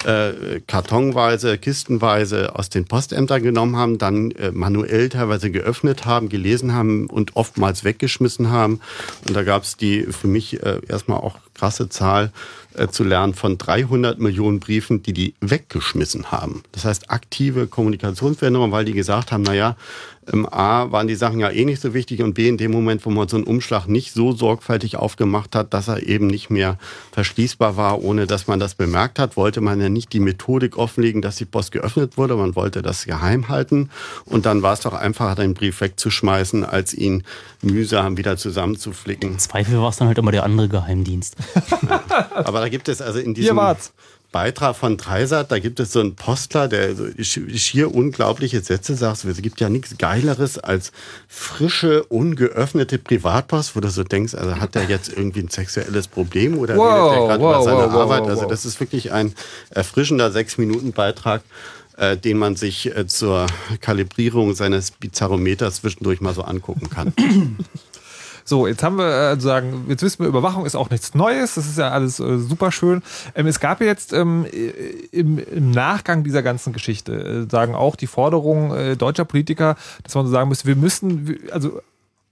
äh, 0.06 0.62
kartonweise, 0.66 1.58
kistenweise 1.58 2.56
aus 2.56 2.70
den 2.70 2.86
Postämtern 2.86 3.44
genommen 3.44 3.76
haben, 3.76 3.98
dann 3.98 4.34
manuell 4.54 5.10
teilweise 5.10 5.52
geöffnet 5.52 6.06
haben, 6.06 6.30
gelesen 6.30 6.74
haben 6.74 7.08
und 7.08 7.36
oftmals 7.36 7.84
weggeschmissen 7.84 8.50
haben. 8.50 8.80
Und 9.28 9.36
da 9.36 9.44
gab 9.44 9.64
es 9.64 9.76
die 9.76 10.04
für 10.04 10.28
mich 10.28 10.62
erstmal 10.88 11.18
auch 11.18 11.38
krasse 11.54 11.90
Zahl 11.90 12.32
äh, 12.76 12.88
zu 12.88 13.04
lernen 13.04 13.34
von 13.34 13.58
300 13.58 14.20
Millionen 14.20 14.60
Briefen, 14.60 15.02
die 15.04 15.14
die 15.14 15.34
weggeschmissen 15.42 16.32
haben. 16.32 16.64
Das 16.72 16.86
heißt 16.86 17.10
aktive 17.10 17.68
Kommunikationsveränderungen, 17.68 18.72
weil 18.72 18.86
die 18.86 18.94
gesagt 18.94 19.32
haben, 19.32 19.44
naja, 19.44 19.76
A, 20.34 20.92
waren 20.92 21.08
die 21.08 21.16
Sachen 21.16 21.40
ja 21.40 21.50
eh 21.50 21.66
nicht 21.66 21.82
so 21.82 21.94
wichtig 21.94 22.22
und 22.22 22.34
B, 22.34 22.48
in 22.48 22.58
dem 22.58 22.72
Moment, 22.72 23.06
wo 23.06 23.10
man 23.10 23.28
so 23.28 23.38
einen 23.38 23.46
Umschlag 23.46 23.88
nicht 23.88 24.14
so 24.14 24.32
sorgfältig 24.32 24.98
aufgemacht 24.98 25.56
hat, 25.56 25.74
dass 25.74 25.88
er 25.88 26.04
eben 26.04 26.28
nicht 26.28 26.50
mehr 26.50 26.78
verschließbar 27.12 27.78
war, 27.78 28.02
ohne 28.02 28.28
dass 28.28 28.48
man 28.48 28.60
das 28.60 28.76
bemerkt 28.76 29.20
hat, 29.20 29.38
wollte 29.38 29.62
man 29.62 29.80
ja 29.82 29.90
nicht 29.90 30.14
die 30.14 30.20
Methodik 30.20 30.78
offenlegen, 30.78 31.22
dass 31.22 31.38
die 31.38 31.46
Post 31.46 31.72
geöffnet 31.72 32.18
wurde. 32.18 32.36
Man 32.36 32.56
wollte 32.56 32.82
das 32.82 33.06
geheim 33.06 33.50
halten 33.50 33.90
und 34.26 34.46
dann 34.46 34.62
war 34.62 34.74
es 34.74 34.82
doch 34.82 34.94
einfacher, 34.94 35.36
den 35.36 35.54
Brief 35.54 35.82
wegzuschmeißen, 35.82 36.64
als 36.64 36.94
ihn 36.94 37.24
mühsam 37.62 38.18
wieder 38.18 38.38
zusammenzuflicken. 38.38 39.32
Im 39.32 39.40
Zweifel 39.40 39.80
war 39.80 39.90
es 39.90 39.98
dann 39.98 40.08
halt 40.08 40.18
immer 40.18 40.32
der 40.32 40.44
andere 40.44 40.70
Geheimdienst. 40.70 41.36
Ja. 41.90 42.04
Aber 42.34 42.60
da 42.60 42.70
gibt 42.70 42.90
es 42.90 43.02
also 43.02 43.20
in 43.20 43.34
diesem 43.34 43.56
Beitrag 44.32 44.76
von 44.76 44.98
Dreisat, 44.98 45.52
da 45.52 45.58
gibt 45.58 45.80
es 45.80 45.92
so 45.92 46.00
einen 46.00 46.16
Postler, 46.16 46.68
der 46.68 46.96
so 46.96 47.08
schier 47.22 47.94
unglaubliche 47.94 48.62
Sätze 48.62 48.96
sagt. 48.96 49.26
Es 49.26 49.42
gibt 49.42 49.60
ja 49.60 49.70
nichts 49.70 49.98
Geileres 49.98 50.60
als 50.60 50.92
frische, 51.28 52.04
ungeöffnete 52.04 53.00
Privatpost, 53.00 53.76
wo 53.76 53.80
du 53.80 53.90
so 53.90 54.04
denkst, 54.04 54.36
also 54.36 54.58
hat 54.58 54.76
der 54.76 54.84
jetzt 54.84 55.10
irgendwie 55.10 55.42
ein 55.42 55.50
sexuelles 55.50 56.08
Problem 56.08 56.60
oder 56.60 56.76
wow, 56.78 57.12
redet 57.12 57.12
der 57.12 57.28
gerade 57.28 57.44
wow, 57.44 57.56
über 57.56 57.64
seine 57.64 57.94
wow, 57.94 58.02
Arbeit? 58.02 58.30
also 58.30 58.46
das 58.46 58.66
ist 58.66 58.80
wirklich 58.80 59.12
ein 59.12 59.34
erfrischender 59.72 60.32
Sechs-Minuten-Beitrag 60.32 61.42
äh, 61.98 62.16
den 62.16 62.38
man 62.38 62.56
sich 62.56 62.96
äh, 62.96 63.08
zur 63.08 63.48
Kalibrierung 63.82 64.56
seines 64.56 64.92
Bizarrometers 64.92 65.78
zwischendurch 65.78 66.22
mal 66.22 66.34
so 66.34 66.44
angucken 66.44 66.90
kann. 66.90 67.14
So, 68.50 68.66
jetzt 68.66 68.82
haben 68.82 68.98
wir 68.98 69.34
äh, 69.34 69.40
sagen, 69.40 69.86
jetzt 69.90 70.02
wissen 70.02 70.24
wir, 70.24 70.28
Überwachung 70.28 70.66
ist 70.66 70.76
auch 70.76 70.90
nichts 70.90 71.14
Neues. 71.14 71.54
Das 71.54 71.68
ist 71.68 71.78
ja 71.78 71.92
alles 71.92 72.20
äh, 72.20 72.40
super 72.40 72.72
schön. 72.72 73.04
Ähm, 73.36 73.46
es 73.46 73.60
gab 73.60 73.80
jetzt 73.80 74.12
ähm, 74.12 74.48
im, 75.12 75.38
im, 75.38 75.70
Nachgang 75.70 76.24
dieser 76.24 76.42
ganzen 76.42 76.74
Geschichte, 76.74 77.14
äh, 77.14 77.48
sagen 77.48 77.76
auch 77.76 77.96
die 77.96 78.08
Forderung 78.08 78.74
äh, 78.74 78.98
deutscher 78.98 79.26
Politiker, 79.26 79.76
dass 80.02 80.16
man 80.16 80.26
so 80.26 80.32
sagen 80.32 80.50
müsste, 80.50 80.66
wir 80.66 80.76
müssen, 80.76 81.38
also 81.52 81.80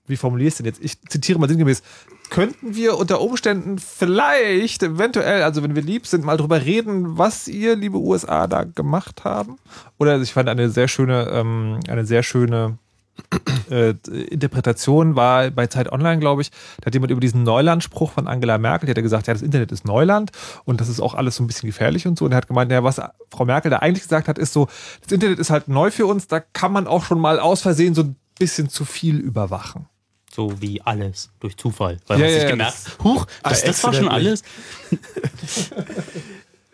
wie 0.07 0.17
formuliere 0.17 0.47
ich 0.47 0.53
es 0.53 0.57
denn 0.57 0.65
jetzt? 0.65 0.83
Ich 0.83 0.99
zitiere 1.01 1.37
mal 1.37 1.49
sinngemäß. 1.49 1.83
Könnten 2.31 2.75
wir 2.75 2.97
unter 2.97 3.21
Umständen 3.21 3.77
vielleicht, 3.77 4.81
eventuell, 4.81 5.43
also 5.43 5.61
wenn 5.61 5.75
wir 5.75 5.83
lieb 5.83 6.07
sind, 6.07 6.25
mal 6.25 6.37
drüber 6.37 6.65
reden, 6.65 7.19
was 7.19 7.47
ihr, 7.47 7.75
liebe 7.75 7.97
USA, 7.99 8.47
da 8.47 8.63
gemacht 8.63 9.23
haben? 9.23 9.57
Oder 9.99 10.19
ich 10.19 10.33
fand 10.33 10.49
eine 10.49 10.71
sehr 10.71 10.87
schöne, 10.87 11.29
ähm, 11.31 11.79
eine 11.87 12.07
sehr 12.07 12.23
schöne 12.23 12.79
äh, 13.69 13.93
Interpretation 14.29 15.15
war 15.15 15.51
bei 15.51 15.67
Zeit 15.67 15.91
Online, 15.91 16.19
glaube 16.19 16.41
ich, 16.41 16.51
da 16.79 16.87
hat 16.87 16.93
jemand 16.93 17.11
über 17.11 17.21
diesen 17.21 17.43
Neulandspruch 17.43 18.11
von 18.11 18.27
Angela 18.27 18.57
Merkel, 18.57 18.87
die 18.87 18.91
hat 18.91 19.01
gesagt, 19.01 19.27
ja, 19.27 19.33
das 19.33 19.41
Internet 19.41 19.71
ist 19.71 19.85
Neuland 19.85 20.31
und 20.65 20.81
das 20.81 20.89
ist 20.89 20.99
auch 20.99 21.13
alles 21.13 21.35
so 21.35 21.43
ein 21.43 21.47
bisschen 21.47 21.67
gefährlich 21.67 22.07
und 22.07 22.17
so. 22.17 22.25
Und 22.25 22.31
er 22.31 22.37
hat 22.37 22.47
gemeint, 22.47 22.71
ja, 22.71 22.83
was 22.83 23.01
Frau 23.31 23.45
Merkel 23.45 23.71
da 23.71 23.77
eigentlich 23.77 24.03
gesagt 24.03 24.27
hat, 24.27 24.37
ist 24.37 24.53
so, 24.53 24.67
das 25.01 25.11
Internet 25.11 25.39
ist 25.39 25.49
halt 25.49 25.67
neu 25.67 25.91
für 25.91 26.05
uns, 26.05 26.27
da 26.27 26.39
kann 26.39 26.71
man 26.71 26.87
auch 26.87 27.03
schon 27.03 27.19
mal 27.19 27.39
aus 27.39 27.61
Versehen 27.61 27.93
so 27.93 28.03
ein 28.03 28.15
bisschen 28.37 28.69
zu 28.69 28.85
viel 28.85 29.17
überwachen. 29.17 29.87
So 30.33 30.61
wie 30.61 30.81
alles 30.81 31.31
durch 31.39 31.57
Zufall. 31.57 31.97
Weil 32.07 32.19
ja, 32.19 32.25
man 32.25 32.33
ja, 32.33 32.39
sich 32.39 32.49
gemerkt, 32.49 32.97
huch, 33.03 33.25
das, 33.43 33.63
das 33.63 33.83
war 33.83 33.93
schon 33.93 34.07
alles. 34.07 34.43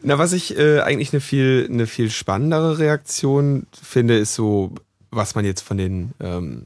Na, 0.02 0.18
was 0.18 0.34
ich 0.34 0.58
äh, 0.58 0.82
eigentlich 0.82 1.14
eine 1.14 1.22
viel, 1.22 1.68
eine 1.72 1.88
viel 1.88 2.10
spannendere 2.10 2.78
Reaktion 2.78 3.68
finde, 3.72 4.18
ist 4.18 4.36
so, 4.36 4.74
was 5.16 5.36
man 5.36 5.46
jetzt 5.46 5.62
von 5.62 5.78
den, 5.78 6.14
ähm, 6.20 6.66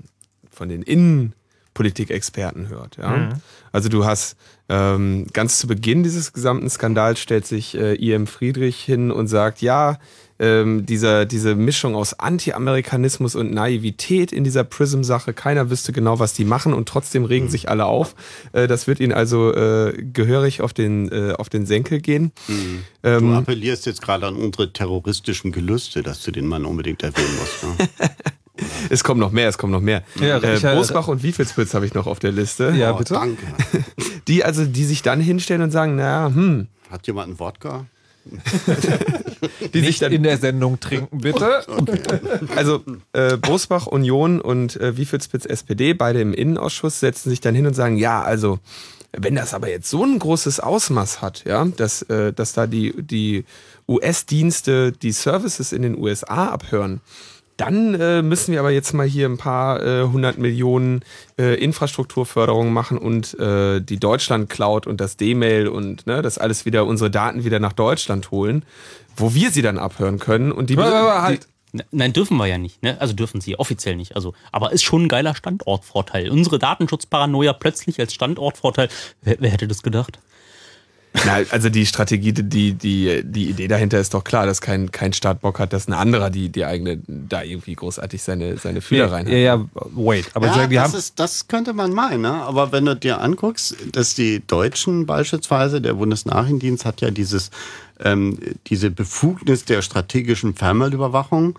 von 0.50 0.70
den 0.70 0.82
Innenpolitikexperten 0.82 2.70
hört. 2.70 2.98
Ja? 2.98 3.10
Mhm. 3.10 3.30
Also 3.72 3.90
du 3.90 4.06
hast 4.06 4.38
ähm, 4.70 5.28
ganz 5.34 5.60
zu 5.60 5.68
Beginn 5.68 6.04
dieses 6.04 6.34
gesamten 6.34 6.70
Skandals 6.70 7.20
stellt 7.20 7.46
sich 7.46 7.76
äh, 7.76 7.96
I.M. 7.96 8.28
Friedrich 8.28 8.82
hin 8.82 9.12
und 9.12 9.28
sagt, 9.28 9.62
ja, 9.62 9.98
ähm, 10.40 10.86
dieser, 10.86 11.26
diese 11.26 11.56
Mischung 11.56 11.96
aus 11.96 12.14
Anti-Amerikanismus 12.14 13.36
und 13.36 13.52
Naivität 13.52 14.32
in 14.32 14.44
dieser 14.44 14.64
Prism-Sache. 14.64 15.34
Keiner 15.34 15.70
wüsste 15.70 15.94
genau, 15.94 16.20
was 16.20 16.34
die 16.34 16.46
machen 16.46 16.74
und 16.74 16.88
trotzdem 16.88 17.26
regen 17.26 17.46
mhm. 17.46 17.50
sich 17.50 17.70
alle 17.70 17.86
auf. 17.86 18.16
Äh, 18.52 18.68
das 18.68 18.88
wird 18.88 19.00
ihnen 19.00 19.14
also 19.14 19.54
äh, 19.54 19.94
gehörig 20.14 20.62
auf 20.62 20.74
den, 20.74 21.12
äh, 21.12 21.34
auf 21.34 21.50
den 21.50 21.66
Senkel 21.66 22.02
gehen. 22.02 22.32
Mhm. 22.48 22.84
Ähm, 23.04 23.32
du 23.32 23.34
appellierst 23.36 23.86
jetzt 23.86 24.02
gerade 24.02 24.28
an 24.28 24.36
unsere 24.36 24.72
terroristischen 24.72 25.52
Gelüste, 25.52 26.04
dass 26.04 26.22
du 26.24 26.32
den 26.32 26.46
Mann 26.46 26.66
unbedingt 26.66 27.02
erwähnen 27.04 27.36
musst. 27.40 27.80
Ne? 27.80 27.90
es 28.90 29.04
kommt 29.04 29.20
noch 29.20 29.32
mehr, 29.32 29.50
es 29.50 29.58
kommt 29.58 29.72
noch 29.72 29.82
mehr. 29.82 30.04
Ja, 30.20 30.38
äh, 30.38 30.60
Bosbach 30.60 31.08
und 31.08 31.24
Wiefelsbütz 31.24 31.74
habe 31.74 31.86
ich 31.86 31.94
noch 31.94 32.08
auf 32.08 32.20
der 32.20 32.32
Liste. 32.32 32.74
Ja, 32.76 32.94
oh, 32.94 32.98
bitte. 32.98 33.14
Danke. 33.14 33.46
Die 34.28 34.44
also, 34.44 34.66
die 34.66 34.84
sich 34.84 35.02
dann 35.02 35.22
hinstellen 35.22 35.62
und 35.62 35.72
sagen, 35.72 35.96
naja, 35.96 36.28
hm. 36.34 36.68
Hat 36.90 37.08
jemand 37.08 37.28
einen 37.30 37.40
Wodka? 37.40 37.86
die 39.74 39.80
sich 39.82 40.00
dann 40.00 40.12
in 40.12 40.24
der 40.24 40.38
Sendung 40.38 40.82
trinken, 40.82 41.20
bitte. 41.20 41.64
Okay. 41.66 42.02
Also 42.56 42.84
äh, 43.14 43.38
Bosbach 43.38 43.88
Union 43.88 44.42
und 44.42 44.76
äh, 44.78 44.98
Wiefelspitz 44.98 45.46
SPD, 45.46 45.94
beide 45.94 46.20
im 46.20 46.34
Innenausschuss, 46.34 47.00
setzen 47.00 47.30
sich 47.30 47.40
dann 47.40 47.56
hin 47.56 47.68
und 47.68 47.74
sagen, 47.74 47.96
ja, 47.96 48.22
also 48.22 48.60
wenn 49.14 49.36
das 49.36 49.54
aber 49.54 49.70
jetzt 49.70 49.90
so 49.90 50.04
ein 50.04 50.20
großes 50.20 50.60
Ausmaß 50.60 51.22
hat, 51.22 51.44
ja, 51.46 51.66
dass, 51.66 52.02
äh, 52.04 52.34
dass 52.34 52.54
da 52.54 52.68
die, 52.68 52.94
die 53.02 53.46
US-Dienste 53.88 54.92
die 54.92 55.12
Services 55.12 55.72
in 55.72 55.82
den 55.82 55.98
USA 55.98 56.50
abhören, 56.50 57.02
dann 57.58 57.96
äh, 57.96 58.22
müssen 58.22 58.52
wir 58.54 58.60
aber 58.60 58.72
jetzt 58.72 58.94
mal 58.94 59.08
hier 59.08 59.28
ein 59.28 59.38
paar 59.38 59.84
äh, 59.84 60.04
hundert 60.04 60.38
Millionen 60.38 61.02
äh, 61.40 61.56
Infrastrukturförderung 61.56 62.72
machen 62.72 62.98
und 62.98 63.38
äh, 63.40 63.82
die 63.82 64.00
Deutschland 64.00 64.50
Cloud 64.50 64.88
und 64.88 65.02
das 65.02 65.18
D-Mail 65.18 65.68
und 65.68 66.08
ne, 66.08 66.22
das 66.22 66.38
alles 66.38 66.66
wieder, 66.66 66.86
unsere 66.86 67.10
Daten 67.10 67.44
wieder 67.44 67.60
nach 67.60 67.74
Deutschland 67.74 68.32
holen, 68.32 68.64
wo 69.16 69.34
wir 69.34 69.52
sie 69.52 69.62
dann 69.62 69.78
abhören 69.78 70.20
können. 70.20 70.52
Und 70.52 70.70
die, 70.70 70.78
aber, 70.78 71.22
halt. 71.22 71.44
die 71.44 71.48
Nein, 71.92 72.14
dürfen 72.14 72.38
wir 72.38 72.46
ja 72.46 72.58
nicht. 72.58 72.82
Ne? 72.82 73.00
Also 73.00 73.14
dürfen 73.14 73.42
sie 73.42 73.60
offiziell 73.60 73.96
nicht. 73.96 74.16
Also, 74.16 74.34
aber 74.52 74.72
ist 74.72 74.84
schon 74.84 75.04
ein 75.04 75.08
geiler 75.10 75.36
Standortvorteil. 75.36 76.30
Unsere 76.30 76.60
Datenschutzparanoia 76.60 77.54
plötzlich 77.54 78.00
als 78.00 78.14
Standortvorteil. 78.14 78.90
Wer, 79.22 79.38
wer 79.40 79.52
hätte 79.52 79.68
das 79.68 79.84
gedacht? 79.84 80.20
Na, 81.26 81.40
also 81.52 81.70
die 81.70 81.86
Strategie, 81.86 82.34
die, 82.34 82.74
die, 82.74 83.24
die 83.24 83.50
Idee 83.50 83.68
dahinter 83.68 84.00
ist 84.00 84.14
doch 84.14 84.24
klar, 84.24 84.46
dass 84.46 84.62
kein, 84.62 84.92
kein 84.92 85.14
Staat 85.14 85.42
Bock 85.42 85.60
hat, 85.60 85.74
dass 85.74 85.88
ein 85.88 85.94
anderer 85.94 86.30
die, 86.30 86.50
die 86.50 86.66
eigene 86.66 87.00
da 87.08 87.44
irgendwie 87.44 87.76
großartig 87.76 88.22
seine, 88.22 88.58
seine 88.58 88.82
Fühler 88.82 89.12
rein 89.12 89.26
hat. 89.26 89.32
Ja, 89.32 89.38
ja, 89.38 89.66
wait. 89.74 90.30
Aber 90.34 90.48
ja, 90.48 90.54
sagen, 90.54 90.70
die 90.70 90.76
das, 90.76 90.84
haben 90.84 90.98
ist, 90.98 91.20
das 91.20 91.48
könnte 91.48 91.74
man 91.74 91.94
meinen, 91.94 92.22
ne? 92.22 92.34
aber 92.34 92.72
wenn 92.72 92.86
du 92.86 92.96
dir 92.96 93.22
anguckst, 93.22 93.76
dass 93.92 94.16
die 94.16 94.46
Deutschen 94.46 95.06
beispielsweise, 95.06 95.82
der 95.82 95.94
Bundesnachrichtendienst 95.94 96.86
hat 96.86 97.02
ja 97.02 97.12
dieses, 97.12 97.52
ähm, 98.04 98.38
diese 98.68 98.92
Befugnis 98.92 99.66
der 99.66 99.82
strategischen 99.82 100.56
Fernmeldüberwachung 100.56 101.58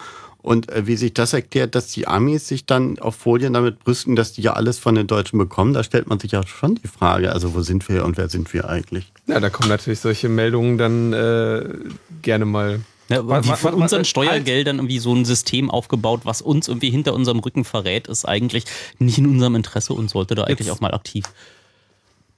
und 0.49 0.70
äh, 0.70 0.87
wie 0.87 0.97
sich 0.97 1.15
das 1.15 1.33
erklärt, 1.33 1.75
dass 1.75 1.89
die 1.89 2.09
Amis 2.09 2.49
sich 2.49 2.66
dann 2.66 2.99
auf 2.99 3.16
Folien 3.16 3.53
damit 3.53 3.79
brüsten, 3.81 4.16
dass 4.16 4.33
die 4.33 4.43
ja 4.43 4.55
alles 4.55 4.79
von 4.79 4.95
den 4.95 5.07
Deutschen 5.07 5.39
bekommen, 5.39 5.75
da 5.75 5.85
stellt 5.85 6.09
man 6.09 6.19
sich 6.19 6.33
ja 6.33 6.47
schon 6.47 6.77
die 6.77 6.89
Frage, 6.89 7.33
also 7.33 7.55
wo 7.55 7.61
sind 7.61 7.89
wir 7.89 8.05
und 8.05 8.16
wer 8.16 8.29
sind 8.29 8.53
wir 8.53 8.69
eigentlich? 8.69 9.12
Ja, 9.27 9.41
da 9.41 9.51
kommen 9.51 9.69
natürlich 9.69 10.01
solche 10.01 10.29
Meldungen 10.29 10.79
dann 10.79 11.12
äh, 11.12 11.65
gerne 12.23 12.45
mal 12.47 12.81
ja, 13.11 13.23
wie 13.45 13.57
von 13.57 13.75
unseren 13.75 14.05
Steuergeldern 14.05 14.77
irgendwie 14.77 14.99
so 14.99 15.15
ein 15.15 15.25
System 15.25 15.70
aufgebaut, 15.70 16.23
was 16.25 16.43
uns 16.43 16.69
irgendwie 16.69 16.91
hinter 16.91 17.15
unserem 17.15 17.39
Rücken 17.39 17.65
verrät, 17.65 18.07
ist 18.07 18.27
eigentlich 18.27 18.65
nicht 18.99 19.19
in 19.19 19.27
unserem 19.27 19.55
Interesse 19.55 19.95
und 19.95 20.11
sollte 20.11 20.35
da 20.35 20.45
eigentlich 20.45 20.66
jetzt, 20.66 20.77
auch 20.77 20.81
mal 20.81 20.93
aktiv 20.93 21.25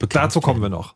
Dazu 0.09 0.41
kommen 0.41 0.61
wir 0.61 0.69
noch. 0.69 0.95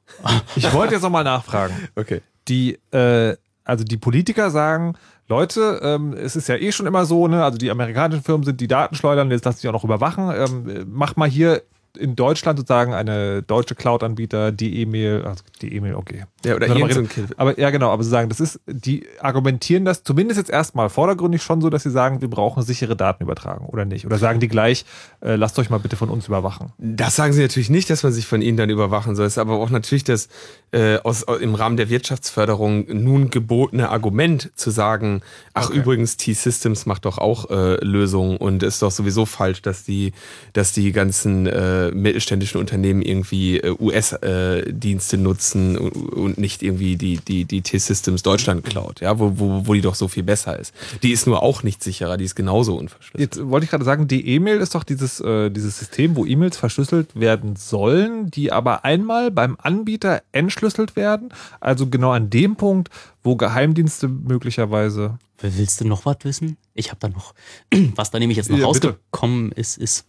Ich 0.55 0.71
wollte 0.73 0.95
jetzt 0.95 1.03
noch 1.03 1.09
mal 1.09 1.23
nachfragen. 1.23 1.73
Okay. 1.95 2.21
Die, 2.47 2.77
äh, 2.91 3.35
also 3.63 3.83
die 3.83 3.97
Politiker 3.97 4.51
sagen, 4.51 4.95
Leute, 5.27 5.79
ähm, 5.81 6.13
es 6.13 6.35
ist 6.35 6.47
ja 6.47 6.55
eh 6.55 6.71
schon 6.71 6.85
immer 6.85 7.05
so, 7.05 7.27
ne, 7.27 7.43
also 7.43 7.57
die 7.57 7.71
amerikanischen 7.71 8.23
Firmen 8.23 8.43
sind 8.43 8.61
die 8.61 8.67
Datenschleudern, 8.67 9.31
jetzt 9.31 9.45
lassen 9.45 9.57
sich 9.57 9.67
auch 9.67 9.73
noch 9.73 9.83
überwachen. 9.83 10.31
Ähm, 10.35 10.85
macht 10.91 11.17
mal 11.17 11.29
hier 11.29 11.63
in 11.97 12.15
Deutschland 12.15 12.59
sozusagen 12.59 12.93
eine 12.93 13.43
deutsche 13.43 13.75
Cloud-Anbieter, 13.75 14.51
die 14.51 14.81
E-Mail, 14.81 15.23
also 15.25 15.43
die 15.61 15.75
E-Mail, 15.75 15.95
okay. 15.95 16.23
Ja, 16.45 16.55
oder 16.55 16.67
ein 16.67 17.09
Aber 17.37 17.59
ja, 17.59 17.69
genau, 17.71 17.91
aber 17.91 18.03
sie 18.03 18.09
sagen, 18.09 18.29
das 18.29 18.39
ist, 18.39 18.59
die 18.67 19.05
argumentieren 19.19 19.85
das 19.85 20.03
zumindest 20.03 20.37
jetzt 20.37 20.49
erstmal 20.49 20.89
vordergründig 20.89 21.41
schon 21.41 21.61
so, 21.61 21.69
dass 21.69 21.83
sie 21.83 21.91
sagen, 21.91 22.21
wir 22.21 22.29
brauchen 22.29 22.63
sichere 22.63 22.95
Datenübertragung 22.95 23.67
oder 23.67 23.85
nicht. 23.85 24.05
Oder 24.05 24.17
sagen 24.17 24.39
die 24.39 24.47
gleich, 24.47 24.85
äh, 25.21 25.35
lasst 25.35 25.57
euch 25.59 25.69
mal 25.69 25.79
bitte 25.79 25.95
von 25.95 26.09
uns 26.09 26.27
überwachen. 26.27 26.73
Das 26.77 27.15
sagen 27.15 27.33
sie 27.33 27.41
natürlich 27.41 27.69
nicht, 27.69 27.89
dass 27.89 28.03
man 28.03 28.13
sich 28.13 28.27
von 28.27 28.41
ihnen 28.41 28.57
dann 28.57 28.69
überwachen 28.69 29.15
soll. 29.15 29.25
Es 29.25 29.33
ist 29.33 29.37
aber 29.37 29.53
auch 29.53 29.69
natürlich 29.69 30.03
das 30.03 30.29
äh, 30.71 30.97
aus, 30.99 31.23
im 31.23 31.55
Rahmen 31.55 31.77
der 31.77 31.89
Wirtschaftsförderung 31.89 32.85
nun 32.87 33.29
gebotene 33.29 33.89
Argument 33.89 34.51
zu 34.55 34.69
sagen, 34.69 35.21
ach 35.53 35.69
okay. 35.69 35.77
übrigens, 35.77 36.17
T-Systems 36.17 36.85
macht 36.85 37.05
doch 37.05 37.17
auch 37.17 37.49
äh, 37.49 37.83
Lösungen 37.83 38.37
und 38.37 38.63
ist 38.63 38.81
doch 38.81 38.91
sowieso 38.91 39.25
falsch, 39.25 39.61
dass 39.61 39.83
die, 39.83 40.13
dass 40.53 40.73
die 40.73 40.91
ganzen 40.91 41.47
äh, 41.47 41.84
mittelständischen 41.91 42.59
Unternehmen 42.59 43.01
irgendwie 43.01 43.59
äh, 43.59 43.75
US-Dienste 43.79 45.17
nutzen 45.17 45.77
und 45.77 46.37
nicht 46.37 46.63
irgendwie 46.63 46.95
die, 46.95 47.17
die, 47.17 47.45
die 47.45 47.61
T-Systems 47.61 48.23
Deutschland 48.23 48.63
Cloud, 48.63 49.01
ja, 49.01 49.19
wo, 49.19 49.33
wo, 49.35 49.67
wo 49.67 49.73
die 49.73 49.81
doch 49.81 49.95
so 49.95 50.07
viel 50.07 50.23
besser 50.23 50.59
ist. 50.59 50.73
Die 51.03 51.11
ist 51.11 51.27
nur 51.27 51.43
auch 51.43 51.63
nicht 51.63 51.83
sicherer, 51.83 52.17
die 52.17 52.25
ist 52.25 52.35
genauso 52.35 52.75
unverschlüsselt. 52.77 53.35
Jetzt 53.35 53.49
wollte 53.49 53.65
ich 53.65 53.69
gerade 53.69 53.85
sagen, 53.85 54.07
die 54.07 54.27
E-Mail 54.27 54.57
ist 54.57 54.75
doch 54.75 54.83
dieses, 54.83 55.19
äh, 55.21 55.49
dieses 55.49 55.77
System, 55.77 56.15
wo 56.15 56.25
E-Mails 56.25 56.57
verschlüsselt 56.57 57.19
werden 57.19 57.55
sollen, 57.55 58.29
die 58.31 58.51
aber 58.51 58.85
einmal 58.85 59.31
beim 59.31 59.57
Anbieter 59.61 60.21
entschlüsselt 60.31 60.95
werden. 60.95 61.29
Also 61.59 61.87
genau 61.87 62.11
an 62.11 62.29
dem 62.29 62.55
Punkt, 62.55 62.89
wo 63.23 63.35
Geheimdienste 63.35 64.07
möglicherweise. 64.07 65.17
Willst 65.39 65.81
du 65.81 65.85
noch 65.85 66.05
was 66.05 66.17
wissen? 66.23 66.57
Ich 66.73 66.89
habe 66.89 66.99
da 66.99 67.09
noch, 67.09 67.33
was 67.95 68.11
da 68.11 68.19
nämlich 68.19 68.37
jetzt 68.37 68.49
noch 68.49 68.57
ja, 68.57 68.65
rausgekommen 68.65 69.49
bitte. 69.49 69.61
ist, 69.61 69.77
ist, 69.77 70.05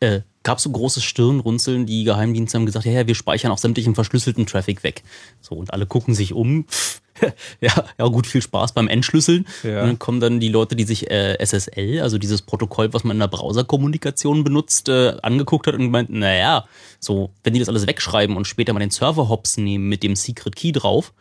äh, 0.00 0.20
gab 0.42 0.60
so 0.60 0.70
großes 0.70 1.04
Stirnrunzeln, 1.04 1.86
die 1.86 2.04
Geheimdienste 2.04 2.58
haben 2.58 2.66
gesagt, 2.66 2.86
ja, 2.86 2.92
ja, 2.92 3.06
wir 3.06 3.14
speichern 3.14 3.50
auch 3.50 3.58
sämtlichen 3.58 3.94
verschlüsselten 3.94 4.46
Traffic 4.46 4.82
weg. 4.82 5.02
So, 5.40 5.54
und 5.54 5.72
alle 5.72 5.86
gucken 5.86 6.14
sich 6.14 6.32
um. 6.32 6.66
ja, 7.60 7.84
ja, 7.98 8.06
gut, 8.06 8.26
viel 8.26 8.42
Spaß 8.42 8.72
beim 8.72 8.88
Entschlüsseln. 8.88 9.46
Ja. 9.62 9.80
Und 9.80 9.86
dann 9.88 9.98
kommen 9.98 10.20
dann 10.20 10.40
die 10.40 10.48
Leute, 10.48 10.76
die 10.76 10.84
sich 10.84 11.10
äh, 11.10 11.36
SSL, 11.44 12.00
also 12.00 12.18
dieses 12.18 12.42
Protokoll, 12.42 12.92
was 12.92 13.04
man 13.04 13.16
in 13.16 13.20
der 13.20 13.28
Browserkommunikation 13.28 14.44
benutzt, 14.44 14.88
äh, 14.88 15.16
angeguckt 15.22 15.66
hat 15.66 15.74
und 15.74 15.80
gemeint, 15.80 16.10
naja, 16.10 16.66
so, 17.00 17.30
wenn 17.42 17.54
die 17.54 17.60
das 17.60 17.68
alles 17.68 17.86
wegschreiben 17.86 18.36
und 18.36 18.46
später 18.46 18.72
mal 18.72 18.80
den 18.80 18.90
Server 18.90 19.28
hops 19.28 19.56
nehmen 19.56 19.88
mit 19.88 20.02
dem 20.02 20.16
Secret 20.16 20.56
Key 20.56 20.72
drauf, 20.72 21.12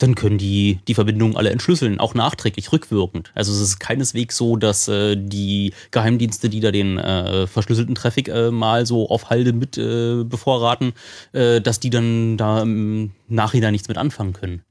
dann 0.00 0.14
können 0.14 0.38
die 0.38 0.80
die 0.88 0.94
Verbindungen 0.94 1.36
alle 1.36 1.50
entschlüsseln, 1.50 2.00
auch 2.00 2.14
nachträglich, 2.14 2.72
rückwirkend. 2.72 3.30
Also 3.34 3.52
es 3.52 3.60
ist 3.60 3.78
keineswegs 3.78 4.36
so, 4.36 4.56
dass 4.56 4.88
äh, 4.88 5.16
die 5.16 5.74
Geheimdienste, 5.90 6.48
die 6.48 6.60
da 6.60 6.70
den 6.70 6.98
äh, 6.98 7.46
verschlüsselten 7.46 7.94
Traffic 7.94 8.28
äh, 8.28 8.50
mal 8.50 8.86
so 8.86 9.08
auf 9.08 9.30
Halde 9.30 9.52
mit 9.52 9.76
äh, 9.76 10.24
bevorraten, 10.24 10.92
äh, 11.32 11.60
dass 11.60 11.80
die 11.80 11.90
dann 11.90 12.36
da 12.36 12.62
im 12.62 13.12
Nachhinein 13.28 13.72
nichts 13.72 13.88
mit 13.88 13.98
anfangen 13.98 14.32
können. 14.32 14.62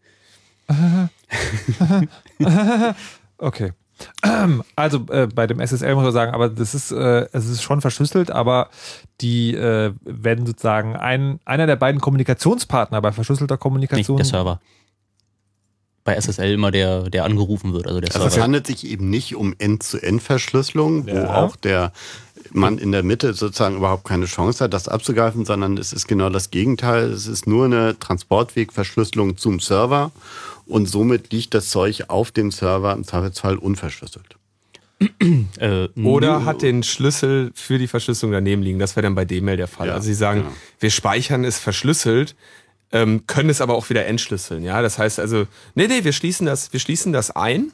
okay. 3.37 3.73
Also 4.75 5.05
äh, 5.09 5.27
bei 5.27 5.45
dem 5.45 5.59
SSL 5.59 5.93
muss 5.95 6.05
man 6.05 6.13
sagen, 6.13 6.33
aber 6.33 6.49
das 6.49 6.73
ist, 6.73 6.91
äh, 6.91 7.27
es 7.33 7.47
ist 7.47 7.61
schon 7.61 7.81
verschlüsselt, 7.81 8.31
aber 8.31 8.69
die 9.19 9.53
äh, 9.53 9.93
werden 10.03 10.45
sozusagen 10.45 10.95
ein, 10.95 11.39
einer 11.45 11.67
der 11.67 11.75
beiden 11.75 11.99
Kommunikationspartner 11.99 13.01
bei 13.01 13.11
verschlüsselter 13.11 13.57
Kommunikation. 13.57 14.17
Nicht 14.17 14.31
der 14.31 14.39
Server. 14.39 14.61
Bei 16.09 16.19
SSL 16.19 16.53
immer 16.53 16.71
der, 16.71 17.03
der 17.11 17.23
angerufen 17.23 17.71
wird, 17.73 17.85
also 17.85 17.99
der 17.99 18.09
Also 18.09 18.21
Server. 18.21 18.35
es 18.35 18.41
handelt 18.41 18.65
sich 18.65 18.83
eben 18.87 19.11
nicht 19.11 19.35
um 19.35 19.53
End-zu-End-Verschlüsselung, 19.59 21.05
wo 21.05 21.11
Ja. 21.15 21.35
auch 21.35 21.55
der 21.55 21.91
Mann 22.51 22.79
in 22.79 22.91
der 22.91 23.03
Mitte 23.03 23.33
sozusagen 23.35 23.75
überhaupt 23.77 24.05
keine 24.05 24.25
Chance 24.25 24.63
hat, 24.63 24.73
das 24.73 24.87
abzugreifen, 24.87 25.45
sondern 25.45 25.77
es 25.77 25.93
ist 25.93 26.07
genau 26.07 26.29
das 26.31 26.49
Gegenteil. 26.49 27.11
Es 27.11 27.27
ist 27.27 27.45
nur 27.45 27.65
eine 27.65 27.99
Transportwegverschlüsselung 27.99 29.37
zum 29.37 29.59
Server 29.59 30.11
und 30.65 30.87
somit 30.89 31.31
liegt 31.31 31.53
das 31.53 31.69
Zeug 31.69 32.05
auf 32.07 32.31
dem 32.31 32.49
Server 32.49 32.93
im 32.93 33.03
Zweifelsfall 33.03 33.57
unverschlüsselt. 33.57 34.35
Äh, 35.59 35.87
Oder 36.03 36.43
hat 36.43 36.61
den 36.63 36.81
Schlüssel 36.81 37.51
für 37.53 37.77
die 37.77 37.87
Verschlüsselung 37.87 38.33
daneben 38.33 38.63
liegen. 38.63 38.79
Das 38.79 38.95
wäre 38.95 39.03
dann 39.03 39.15
bei 39.15 39.25
D-Mail 39.25 39.57
der 39.57 39.67
Fall. 39.67 39.87
Ja, 39.87 39.93
also 39.93 40.07
sie 40.07 40.13
sagen, 40.15 40.41
genau. 40.41 40.51
wir 40.79 40.89
speichern 40.89 41.45
es 41.45 41.59
verschlüsselt, 41.59 42.35
ähm, 42.91 43.25
können 43.27 43.49
es 43.49 43.61
aber 43.61 43.75
auch 43.75 43.89
wieder 43.89 44.05
entschlüsseln. 44.05 44.63
Ja, 44.63 44.81
das 44.81 44.97
heißt 44.97 45.19
also, 45.19 45.45
nee, 45.75 45.87
nee, 45.87 46.03
wir 46.03 46.13
schließen 46.13 46.45
das, 46.45 46.73
wir 46.73 46.79
schließen 46.79 47.13
das 47.13 47.31
ein. 47.31 47.71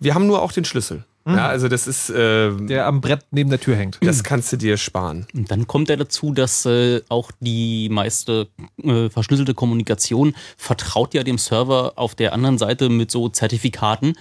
Wir 0.00 0.14
haben 0.14 0.26
nur 0.26 0.42
auch 0.42 0.50
den 0.50 0.64
Schlüssel. 0.64 1.04
Ja, 1.26 1.48
also 1.48 1.68
das 1.68 1.86
ist, 1.86 2.10
äh, 2.10 2.50
der 2.56 2.86
am 2.86 3.00
Brett 3.00 3.20
neben 3.30 3.50
der 3.50 3.60
Tür 3.60 3.76
hängt. 3.76 3.98
das 4.02 4.24
kannst 4.24 4.52
du 4.52 4.56
dir 4.56 4.76
sparen. 4.76 5.26
Und 5.34 5.50
dann 5.50 5.66
kommt 5.66 5.88
ja 5.88 5.96
dazu, 5.96 6.32
dass 6.32 6.64
äh, 6.64 7.02
auch 7.08 7.30
die 7.40 7.88
meiste 7.90 8.48
äh, 8.82 9.10
verschlüsselte 9.10 9.54
Kommunikation 9.54 10.34
vertraut 10.56 11.14
ja 11.14 11.22
dem 11.22 11.38
Server 11.38 11.92
auf 11.96 12.14
der 12.14 12.32
anderen 12.32 12.58
Seite 12.58 12.88
mit 12.88 13.10
so 13.10 13.28
Zertifikaten, 13.28 14.14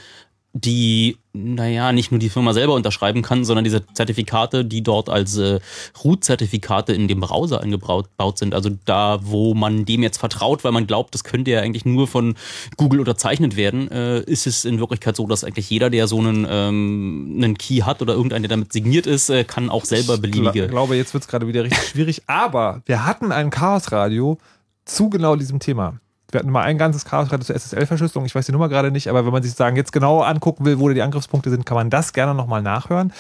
die, 0.54 1.18
naja, 1.32 1.92
nicht 1.92 2.12
nur 2.12 2.20
die 2.20 2.30
Firma 2.30 2.54
selber 2.54 2.74
unterschreiben 2.74 3.22
kann, 3.22 3.46
sondern 3.46 3.64
diese 3.64 3.86
Zertifikate, 3.94 4.66
die 4.66 4.82
dort 4.82 5.08
als 5.08 5.38
äh, 5.38 5.60
Root-Zertifikate 6.04 6.92
in 6.94 7.08
dem 7.08 7.20
Browser 7.20 7.62
eingebaut 7.62 8.08
baut 8.18 8.40
sind. 8.40 8.56
Also 8.56 8.72
da, 8.86 9.20
wo 9.22 9.54
man 9.54 9.86
dem 9.86 10.02
jetzt 10.02 10.18
vertraut, 10.18 10.64
weil 10.64 10.72
man 10.72 10.88
glaubt, 10.88 11.14
das 11.14 11.24
könnte 11.24 11.52
ja 11.52 11.62
eigentlich 11.62 11.86
nur 11.86 12.08
von 12.08 12.36
Google 12.78 13.00
unterzeichnet 13.00 13.58
werden, 13.58 13.92
äh, 13.92 14.22
ist 14.22 14.48
es 14.48 14.66
in 14.66 14.80
Wirklichkeit 14.80 15.16
so, 15.16 15.28
dass 15.28 15.44
eigentlich 15.44 15.70
jeder, 15.70 15.92
der 15.92 16.08
so 16.08 16.18
einen, 16.18 16.48
ähm, 16.50 17.36
einen 17.38 17.58
Key 17.58 17.82
hat 17.82 18.02
oder 18.02 18.14
irgendeiner, 18.14 18.48
der 18.48 18.58
damit 18.58 18.74
signiert 18.74 19.06
ist, 19.06 19.30
äh, 19.30 19.44
kann 19.44 19.70
auch 19.70 19.86
selber 19.86 20.18
beliebige. 20.18 20.66
Ich 20.66 20.72
glaube, 20.72 20.96
jetzt 20.96 21.14
wird 21.14 21.24
es 21.24 21.28
gerade 21.28 21.48
wieder 21.48 21.64
richtig 21.64 21.90
schwierig. 21.90 22.24
Aber 22.26 22.82
wir 22.86 23.06
hatten 23.06 23.32
ein 23.32 23.52
Chaosradio 23.52 24.40
zu 24.86 25.12
genau 25.12 25.36
diesem 25.36 25.60
Thema. 25.60 26.00
Wir 26.32 26.40
hatten 26.40 26.52
mal 26.52 26.62
ein 26.62 26.78
ganzes 26.78 27.06
Chaosradio 27.06 27.44
zur 27.44 27.56
SSL-Verschlüsselung. 27.56 28.26
Ich 28.26 28.36
weiß 28.36 28.46
die 28.46 28.52
Nummer 28.52 28.70
gerade 28.70 28.92
nicht, 28.92 29.08
aber 29.08 29.26
wenn 29.26 29.32
man 29.32 29.42
sich 29.42 29.54
sagen, 29.54 29.76
jetzt 29.76 29.92
genau 29.92 30.22
angucken 30.22 30.64
will, 30.64 30.80
wo 30.80 30.88
die 30.90 31.02
Angriffspunkte 31.02 31.50
sind, 31.50 31.66
kann 31.66 31.76
man 31.76 31.90
das 31.90 32.14
gerne 32.14 32.36
nochmal 32.36 32.62
nachhören. 32.62 33.12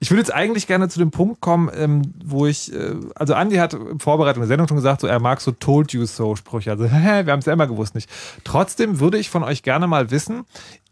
Ich 0.00 0.10
würde 0.10 0.20
jetzt 0.20 0.34
eigentlich 0.34 0.66
gerne 0.66 0.88
zu 0.88 0.98
dem 0.98 1.10
Punkt 1.10 1.40
kommen, 1.40 1.70
ähm, 1.74 2.12
wo 2.22 2.46
ich, 2.46 2.72
äh, 2.74 2.94
also 3.14 3.34
Andi 3.34 3.56
hat 3.56 3.72
in 3.72 4.00
Vorbereitung 4.00 4.42
der 4.42 4.48
Sendung 4.48 4.68
schon 4.68 4.76
gesagt, 4.76 5.00
so 5.00 5.06
er 5.06 5.18
mag 5.18 5.40
so 5.40 5.52
Told 5.52 5.92
You 5.92 6.04
So 6.04 6.36
Sprüche. 6.36 6.70
Also, 6.70 6.84
wir 6.90 6.92
haben 7.00 7.38
es 7.38 7.46
ja 7.46 7.54
immer 7.54 7.66
gewusst 7.66 7.94
nicht. 7.94 8.10
Trotzdem 8.44 9.00
würde 9.00 9.18
ich 9.18 9.30
von 9.30 9.42
euch 9.42 9.62
gerne 9.62 9.86
mal 9.86 10.10
wissen, 10.10 10.44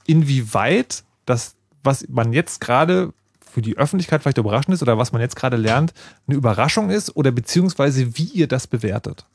inwieweit 0.07 1.05
das, 1.27 1.57
was 1.83 2.07
man 2.09 2.33
jetzt 2.33 2.63
gerade 2.63 3.13
für 3.57 3.61
die 3.61 3.77
Öffentlichkeit 3.77 4.23
vielleicht 4.23 4.39
überraschend 4.39 4.75
ist 4.75 4.83
oder 4.83 4.97
was 4.97 5.13
man 5.13 5.21
jetzt 5.21 5.37
gerade 5.37 5.57
lernt, 5.57 5.93
eine 6.27 6.37
Überraschung 6.37 6.89
ist 6.89 7.17
oder 7.17 7.33
beziehungsweise 7.33 8.17
wie 8.17 8.25
ihr 8.25 8.49
das 8.49 8.67
bewertet. 8.67 9.27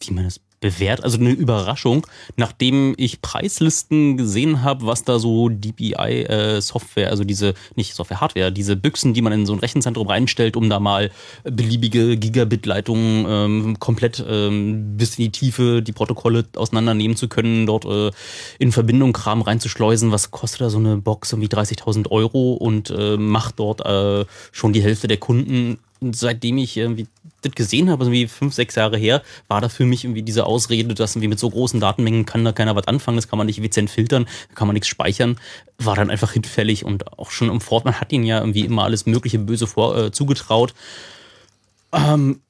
wie 0.00 0.12
man 0.12 0.26
es 0.26 0.40
bewährt, 0.62 1.04
also 1.04 1.18
eine 1.18 1.32
Überraschung, 1.32 2.06
nachdem 2.36 2.94
ich 2.96 3.20
Preislisten 3.20 4.16
gesehen 4.16 4.62
habe, 4.62 4.86
was 4.86 5.04
da 5.04 5.18
so 5.18 5.50
DPI-Software, 5.50 7.10
also 7.10 7.24
diese, 7.24 7.52
nicht 7.74 7.94
Software, 7.94 8.22
Hardware, 8.22 8.50
diese 8.50 8.76
Büchsen, 8.76 9.12
die 9.12 9.20
man 9.20 9.34
in 9.34 9.44
so 9.44 9.52
ein 9.52 9.58
Rechenzentrum 9.58 10.06
reinstellt, 10.06 10.56
um 10.56 10.70
da 10.70 10.80
mal 10.80 11.10
beliebige 11.44 12.16
Gigabit-Leitungen 12.16 13.26
ähm, 13.28 13.78
komplett 13.78 14.24
ähm, 14.26 14.96
bis 14.96 15.18
in 15.18 15.24
die 15.24 15.32
Tiefe 15.32 15.82
die 15.82 15.92
Protokolle 15.92 16.46
auseinandernehmen 16.56 17.16
zu 17.16 17.28
können, 17.28 17.66
dort 17.66 17.84
äh, 17.84 18.10
in 18.58 18.72
Verbindung 18.72 19.12
Kram 19.12 19.42
reinzuschleusen. 19.42 20.12
Was 20.12 20.30
kostet 20.30 20.62
da 20.62 20.70
so 20.70 20.78
eine 20.78 20.96
Box? 20.96 21.32
Irgendwie 21.32 21.48
30.000 21.48 22.08
Euro 22.10 22.52
und 22.54 22.90
äh, 22.90 23.16
macht 23.16 23.58
dort 23.58 23.84
äh, 23.84 24.24
schon 24.52 24.72
die 24.72 24.82
Hälfte 24.82 25.08
der 25.08 25.16
Kunden. 25.16 25.78
Und 26.00 26.16
seitdem 26.16 26.58
ich 26.58 26.76
irgendwie 26.76 27.06
das 27.42 27.52
gesehen 27.52 27.90
habe, 27.90 28.00
also 28.00 28.12
wie 28.12 28.26
fünf, 28.26 28.54
sechs 28.54 28.74
Jahre 28.74 28.96
her, 28.96 29.22
war 29.48 29.60
da 29.60 29.68
für 29.68 29.84
mich 29.84 30.04
irgendwie 30.04 30.22
diese 30.22 30.46
Ausrede, 30.46 30.94
dass 30.94 31.14
irgendwie 31.14 31.28
mit 31.28 31.38
so 31.38 31.50
großen 31.50 31.80
Datenmengen 31.80 32.24
kann 32.24 32.44
da 32.44 32.52
keiner 32.52 32.74
was 32.74 32.86
anfangen, 32.86 33.16
das 33.16 33.28
kann 33.28 33.36
man 33.36 33.46
nicht 33.46 33.58
effizient 33.58 33.90
filtern, 33.90 34.26
da 34.48 34.54
kann 34.54 34.66
man 34.66 34.74
nichts 34.74 34.88
speichern, 34.88 35.36
war 35.78 35.96
dann 35.96 36.10
einfach 36.10 36.32
hinfällig 36.32 36.84
und 36.84 37.18
auch 37.18 37.30
schon 37.30 37.50
im 37.50 37.60
Fort, 37.60 37.84
man 37.84 38.00
hat 38.00 38.12
ihnen 38.12 38.24
ja 38.24 38.38
irgendwie 38.38 38.64
immer 38.64 38.84
alles 38.84 39.06
mögliche 39.06 39.38
Böse 39.38 39.66
vor, 39.66 39.96
äh, 39.96 40.12
zugetraut. 40.12 40.74
Ähm, 41.92 42.40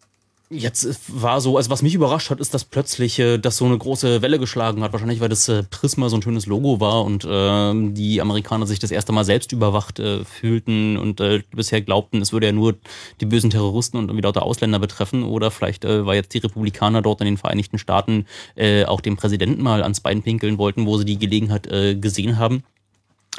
Jetzt 0.52 1.00
war 1.08 1.40
so, 1.40 1.56
also 1.56 1.70
was 1.70 1.80
mich 1.80 1.94
überrascht 1.94 2.28
hat, 2.28 2.38
ist, 2.38 2.52
dass 2.52 2.64
plötzlich 2.64 3.18
äh, 3.18 3.38
das 3.38 3.56
so 3.56 3.64
eine 3.64 3.78
große 3.78 4.20
Welle 4.20 4.38
geschlagen 4.38 4.82
hat. 4.82 4.92
Wahrscheinlich, 4.92 5.20
weil 5.20 5.30
das 5.30 5.48
äh, 5.48 5.62
Prisma 5.62 6.10
so 6.10 6.16
ein 6.16 6.22
schönes 6.22 6.44
Logo 6.44 6.78
war 6.78 7.04
und 7.04 7.24
äh, 7.24 7.92
die 7.92 8.20
Amerikaner 8.20 8.66
sich 8.66 8.78
das 8.78 8.90
erste 8.90 9.12
Mal 9.12 9.24
selbst 9.24 9.52
überwacht 9.52 9.98
äh, 9.98 10.24
fühlten 10.26 10.98
und 10.98 11.20
äh, 11.20 11.42
bisher 11.52 11.80
glaubten, 11.80 12.20
es 12.20 12.32
würde 12.32 12.46
ja 12.46 12.52
nur 12.52 12.74
die 13.20 13.26
bösen 13.26 13.48
Terroristen 13.48 13.96
und 13.96 14.04
irgendwie 14.04 14.22
lauter 14.22 14.42
Ausländer 14.42 14.78
betreffen. 14.78 15.24
Oder 15.24 15.50
vielleicht, 15.50 15.86
äh, 15.86 16.04
weil 16.04 16.16
jetzt 16.16 16.34
die 16.34 16.38
Republikaner 16.38 17.00
dort 17.00 17.22
in 17.22 17.26
den 17.26 17.38
Vereinigten 17.38 17.78
Staaten 17.78 18.26
äh, 18.54 18.84
auch 18.84 19.00
dem 19.00 19.16
Präsidenten 19.16 19.62
mal 19.62 19.82
ans 19.82 20.00
Bein 20.00 20.22
pinkeln 20.22 20.58
wollten, 20.58 20.84
wo 20.84 20.98
sie 20.98 21.06
die 21.06 21.18
Gelegenheit 21.18 21.66
äh, 21.68 21.94
gesehen 21.94 22.38
haben. 22.38 22.62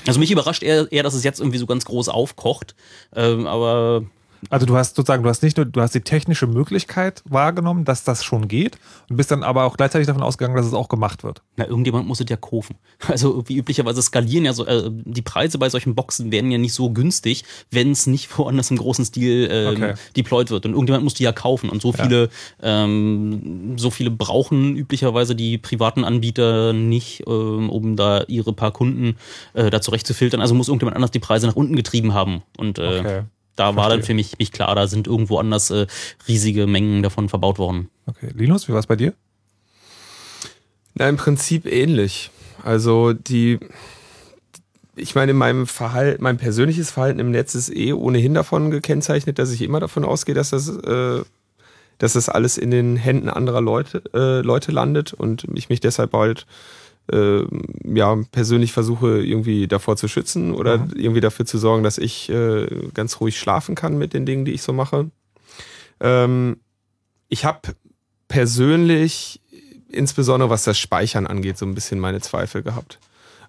Also 0.07 0.19
mich 0.19 0.31
überrascht 0.31 0.63
eher, 0.63 0.91
eher, 0.91 1.03
dass 1.03 1.13
es 1.13 1.23
jetzt 1.23 1.39
irgendwie 1.39 1.59
so 1.59 1.67
ganz 1.67 1.85
groß 1.85 2.09
aufkocht. 2.09 2.75
Ähm, 3.15 3.45
aber 3.45 4.03
Also 4.49 4.65
du 4.65 4.75
hast 4.75 4.95
sozusagen, 4.95 5.23
du 5.23 5.29
hast 5.29 5.43
nicht 5.43 5.57
nur, 5.57 5.65
du 5.65 5.81
hast 5.81 5.93
die 5.95 6.01
technische 6.01 6.47
Möglichkeit 6.47 7.23
wahrgenommen, 7.25 7.85
dass 7.85 8.03
das 8.03 8.23
schon 8.23 8.47
geht 8.47 8.77
und 9.09 9.15
bist 9.17 9.31
dann 9.31 9.43
aber 9.43 9.63
auch 9.65 9.77
gleichzeitig 9.77 10.07
davon 10.07 10.23
ausgegangen, 10.23 10.55
dass 10.55 10.65
es 10.65 10.73
auch 10.73 10.89
gemacht 10.89 11.23
wird. 11.23 11.41
Na, 11.55 11.67
irgendjemand 11.67 12.07
muss 12.07 12.19
es 12.19 12.25
ja 12.29 12.37
kaufen. 12.37 12.75
Also 13.07 13.43
wie 13.47 13.57
üblicherweise 13.57 14.01
skalieren 14.01 14.45
ja 14.45 14.53
so, 14.53 14.65
äh, 14.65 14.89
die 14.89 15.21
Preise 15.21 15.57
bei 15.57 15.69
solchen 15.69 15.93
Boxen 15.95 16.31
werden 16.31 16.49
ja 16.51 16.57
nicht 16.57 16.73
so 16.73 16.89
günstig, 16.89 17.43
wenn 17.71 17.91
es 17.91 18.07
nicht 18.07 18.35
woanders 18.37 18.71
im 18.71 18.77
großen 18.77 19.05
Stil 19.05 19.47
ähm, 19.51 19.73
Okay. 19.73 19.93
deployed 20.15 20.49
wird. 20.51 20.65
Und 20.65 20.71
irgendjemand 20.73 21.03
muss 21.03 21.13
die 21.13 21.23
ja 21.23 21.31
kaufen. 21.31 21.69
Und 21.69 21.81
so 21.81 21.91
viele, 21.91 22.29
ähm, 22.61 23.73
so 23.77 23.89
viele 23.91 24.11
brauchen 24.11 24.75
üblicherweise 24.75 25.35
die 25.35 25.57
privaten 25.57 26.03
Anbieter 26.03 26.73
nicht, 26.73 27.23
ähm, 27.27 27.69
um 27.69 27.95
da 27.95 28.23
ihre 28.27 28.53
paar 28.53 28.71
Kunden 28.71 29.15
äh, 29.53 29.69
da 29.69 29.81
zurechtzufiltern. 29.81 30.41
Also 30.41 30.53
muss 30.55 30.67
irgendjemand 30.67 30.95
anders 30.95 31.11
die 31.11 31.19
Preise 31.19 31.47
nach 31.47 31.55
unten 31.55 31.75
getrieben 31.75 32.13
haben. 32.13 32.41
Und 32.57 32.79
äh, 32.79 32.99
Okay. 32.99 33.21
Da 33.55 33.75
war 33.75 33.89
dann 33.89 34.03
für 34.03 34.13
mich, 34.13 34.37
mich 34.39 34.51
klar, 34.51 34.73
da 34.75 34.87
sind 34.87 35.07
irgendwo 35.07 35.37
anders 35.37 35.69
äh, 35.69 35.87
riesige 36.27 36.67
Mengen 36.67 37.03
davon 37.03 37.29
verbaut 37.29 37.59
worden. 37.59 37.89
Okay. 38.05 38.29
Linus, 38.33 38.67
wie 38.67 38.73
war 38.73 38.79
es 38.79 38.87
bei 38.87 38.95
dir? 38.95 39.13
Na, 40.95 41.07
im 41.09 41.17
Prinzip 41.17 41.65
ähnlich. 41.65 42.31
Also 42.63 43.13
die, 43.13 43.59
ich 44.95 45.15
meine, 45.15 45.33
mein 45.33 45.65
Verhalten, 45.65 46.23
mein 46.23 46.37
persönliches 46.37 46.91
Verhalten 46.91 47.19
im 47.19 47.31
Netz 47.31 47.55
ist 47.55 47.75
eh 47.75 47.93
ohnehin 47.93 48.33
davon 48.33 48.71
gekennzeichnet, 48.71 49.39
dass 49.39 49.51
ich 49.51 49.61
immer 49.61 49.79
davon 49.79 50.05
ausgehe, 50.05 50.35
dass 50.35 50.51
das, 50.51 50.69
äh, 50.69 51.21
dass 51.97 52.13
das 52.13 52.29
alles 52.29 52.57
in 52.57 52.71
den 52.71 52.95
Händen 52.95 53.29
anderer 53.29 53.61
Leute, 53.61 54.03
äh, 54.13 54.41
Leute 54.41 54.71
landet 54.71 55.13
und 55.13 55.47
ich 55.53 55.69
mich 55.69 55.79
deshalb 55.79 56.13
halt 56.13 56.45
äh, 57.11 57.43
ja 57.83 58.17
persönlich 58.31 58.73
versuche 58.73 59.21
irgendwie 59.21 59.67
davor 59.67 59.97
zu 59.97 60.07
schützen 60.07 60.53
oder 60.53 60.87
irgendwie 60.95 61.21
dafür 61.21 61.45
zu 61.45 61.57
sorgen, 61.57 61.83
dass 61.83 61.97
ich 61.97 62.29
äh, 62.29 62.67
ganz 62.93 63.19
ruhig 63.19 63.37
schlafen 63.37 63.75
kann 63.75 63.97
mit 63.97 64.13
den 64.13 64.25
Dingen, 64.25 64.45
die 64.45 64.53
ich 64.53 64.61
so 64.61 64.73
mache. 64.73 65.09
Ähm, 65.99 66.57
ich 67.29 67.45
habe 67.45 67.59
persönlich 68.27 69.41
insbesondere 69.89 70.49
was 70.49 70.63
das 70.63 70.79
Speichern 70.79 71.27
angeht, 71.27 71.57
so 71.57 71.65
ein 71.65 71.75
bisschen 71.75 71.99
meine 71.99 72.19
Zweifel 72.19 72.63
gehabt. 72.63 72.99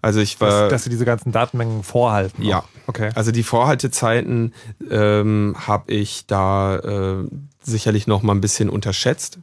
Also 0.02 0.20
ich 0.20 0.38
war. 0.40 0.62
Dass, 0.62 0.70
dass 0.70 0.84
sie 0.84 0.90
diese 0.90 1.06
ganzen 1.06 1.32
Datenmengen 1.32 1.82
vorhalten. 1.82 2.42
Ja. 2.42 2.58
auch. 2.58 2.68
Okay. 2.86 3.10
Also 3.14 3.32
die 3.32 3.42
Vorhaltezeiten 3.42 4.52
ähm, 4.90 5.56
habe 5.58 5.92
ich 5.92 6.26
da 6.26 6.76
äh, 6.76 7.24
sicherlich 7.62 8.06
noch 8.06 8.22
mal 8.22 8.34
ein 8.34 8.42
bisschen 8.42 8.68
unterschätzt. 8.68 9.38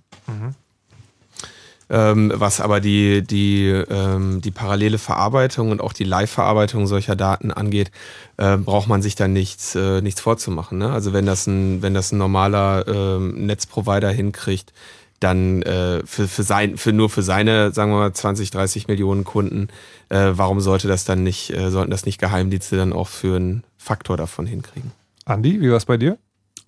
Ähm, 1.94 2.32
was 2.34 2.62
aber 2.62 2.80
die, 2.80 3.22
die, 3.22 3.68
ähm, 3.68 4.40
die 4.40 4.52
parallele 4.52 4.98
Verarbeitung 4.98 5.72
und 5.72 5.82
auch 5.82 5.92
die 5.92 6.06
Live-Verarbeitung 6.06 6.88
solcher 6.88 7.18
Daten 7.18 7.52
angeht, 7.52 7.92
äh, 8.38 8.56
braucht 8.56 8.88
man 8.88 9.02
sich 9.02 9.16
da 9.16 9.28
nichts, 9.28 9.76
äh, 9.76 10.02
nichts 10.02 10.22
vorzumachen. 10.22 10.78
Ne? 10.78 10.90
Also 10.90 11.12
wenn 11.12 11.26
das 11.26 11.48
ein, 11.48 11.82
wenn 11.82 11.94
das 11.94 12.14
ein 12.14 12.18
normaler 12.18 12.88
ähm, 12.88 13.46
Netzprovider 13.46 14.10
hinkriegt, 14.10 14.72
dann 15.20 15.62
äh, 15.64 16.02
für, 16.06 16.30
für, 16.30 16.44
sein, 16.44 16.78
für 16.78 16.94
nur 16.94 17.10
für 17.10 17.24
seine, 17.24 17.74
sagen 17.74 17.92
wir 17.92 17.98
mal, 17.98 18.14
20, 18.14 18.52
30 18.52 18.88
Millionen 18.88 19.26
Kunden, 19.26 19.68
äh, 20.08 20.32
warum 20.32 20.62
sollte 20.62 20.88
das 20.88 21.04
dann 21.04 21.24
nicht, 21.24 21.52
äh, 21.52 21.72
sollten 21.72 21.92
das 21.92 22.06
nicht 22.06 22.20
Geheimdienste 22.20 22.78
dann 22.78 22.94
auch 22.94 23.10
für 23.10 23.36
einen 23.36 23.64
Faktor 23.78 24.16
davon 24.16 24.46
hinkriegen? 24.46 24.92
Andi, 25.26 25.60
wie 25.60 25.70
war 25.70 25.78
es 25.78 25.86
bei 25.86 25.98
dir? 25.98 26.18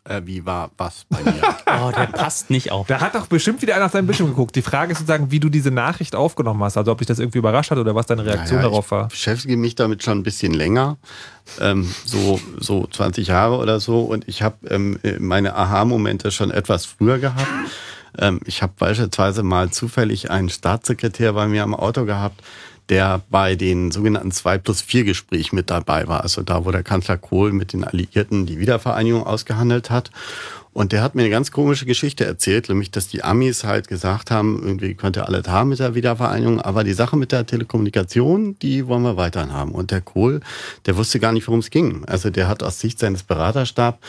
Äh, 0.06 0.22
wie 0.26 0.46
war 0.46 0.70
was 0.78 1.06
bei 1.10 1.22
mir? 1.24 1.42
Oh, 1.76 1.92
der 1.92 2.06
passt 2.06 2.52
nicht 2.52 2.72
auf. 2.72 2.86
Da 2.86 3.02
hat 3.02 3.16
doch 3.16 3.26
bestimmt 3.26 3.64
wieder 3.64 3.76
einer 3.76 3.86
auf 3.86 3.92
deinen 3.92 4.06
Bildschirm 4.06 4.28
geguckt. 4.30 4.56
Die 4.56 4.62
Frage 4.62 4.92
ist 4.92 5.00
sozusagen, 5.00 5.32
wie 5.32 5.40
du 5.40 5.50
diese 5.50 5.72
Nachricht 5.72 6.16
aufgenommen 6.16 6.64
hast. 6.64 6.78
Also 6.78 6.92
ob 6.92 7.00
dich 7.00 7.08
das 7.08 7.18
irgendwie 7.18 7.40
überrascht 7.40 7.72
hat 7.72 7.80
oder 7.80 7.96
was 7.96 8.06
deine 8.06 8.24
Reaktion 8.24 8.60
Naja, 8.60 8.70
darauf 8.70 8.92
war. 8.92 9.06
Ich 9.08 9.14
beschäftige 9.14 9.58
mich 9.58 9.74
damit 9.74 10.04
schon 10.04 10.20
ein 10.20 10.24
bisschen 10.24 10.54
länger, 10.54 10.98
ähm, 11.60 11.92
so, 12.06 12.40
so 12.60 12.86
20 12.86 13.28
Jahre 13.30 13.58
oder 13.58 13.80
so. 13.80 14.02
Und 14.02 14.28
ich 14.28 14.44
habe 14.44 14.56
ähm, 14.70 15.00
meine 15.18 15.56
Aha-Momente 15.56 16.30
schon 16.30 16.52
etwas 16.52 16.86
früher 16.86 17.18
gehabt. 17.18 17.48
Ähm, 18.20 18.40
ich 18.46 18.62
habe 18.62 18.74
beispielsweise 18.78 19.42
mal 19.42 19.72
zufällig 19.72 20.30
einen 20.30 20.50
Staatssekretär 20.50 21.34
bei 21.34 21.48
mir 21.48 21.64
am 21.64 21.74
Auto 21.74 22.06
gehabt, 22.06 22.44
der 22.90 23.22
bei 23.30 23.56
den 23.56 23.92
sogenannten 23.92 24.32
2 24.32 24.58
plus 24.58 24.82
4 24.82 25.04
Gespräch 25.04 25.54
mit 25.54 25.70
dabei 25.70 26.08
war. 26.08 26.22
Also 26.22 26.42
da, 26.42 26.66
wo 26.66 26.72
der 26.72 26.84
Kanzler 26.84 27.18
Kohl 27.18 27.54
mit 27.54 27.74
den 27.74 27.84
Alliierten 27.84 28.46
die 28.46 28.60
Wiedervereinigung 28.60 29.26
ausgehandelt 29.26 29.90
hat. 29.90 30.12
Und 30.74 30.92
der 30.92 31.04
hat 31.04 31.14
mir 31.14 31.22
eine 31.22 31.30
ganz 31.30 31.52
komische 31.52 31.86
Geschichte 31.86 32.26
erzählt, 32.26 32.68
nämlich, 32.68 32.90
dass 32.90 33.08
die 33.08 33.24
Amis 33.24 33.64
halt 33.64 33.88
gesagt 33.88 34.32
haben, 34.32 34.60
irgendwie 34.64 34.96
könnte 34.96 35.28
alles 35.28 35.48
haben 35.48 35.70
mit 35.70 35.78
der 35.78 35.94
Wiedervereinigung, 35.94 36.60
aber 36.60 36.84
die 36.84 36.94
Sache 36.94 37.16
mit 37.16 37.32
der 37.32 37.46
Telekommunikation, 37.46 38.58
die 38.60 38.88
wollen 38.88 39.04
wir 39.04 39.16
weiterhin 39.16 39.54
haben. 39.54 39.72
Und 39.72 39.92
der 39.92 40.02
Kohl, 40.02 40.42
der 40.88 40.98
wusste 40.98 41.20
gar 41.20 41.32
nicht, 41.32 41.48
worum 41.48 41.60
es 41.60 41.70
ging. 41.70 42.04
Also 42.06 42.32
der 42.32 42.48
hat 42.48 42.64
aus 42.64 42.80
Sicht 42.80 42.98
seines 42.98 43.22
Beraterstabs, 43.22 44.00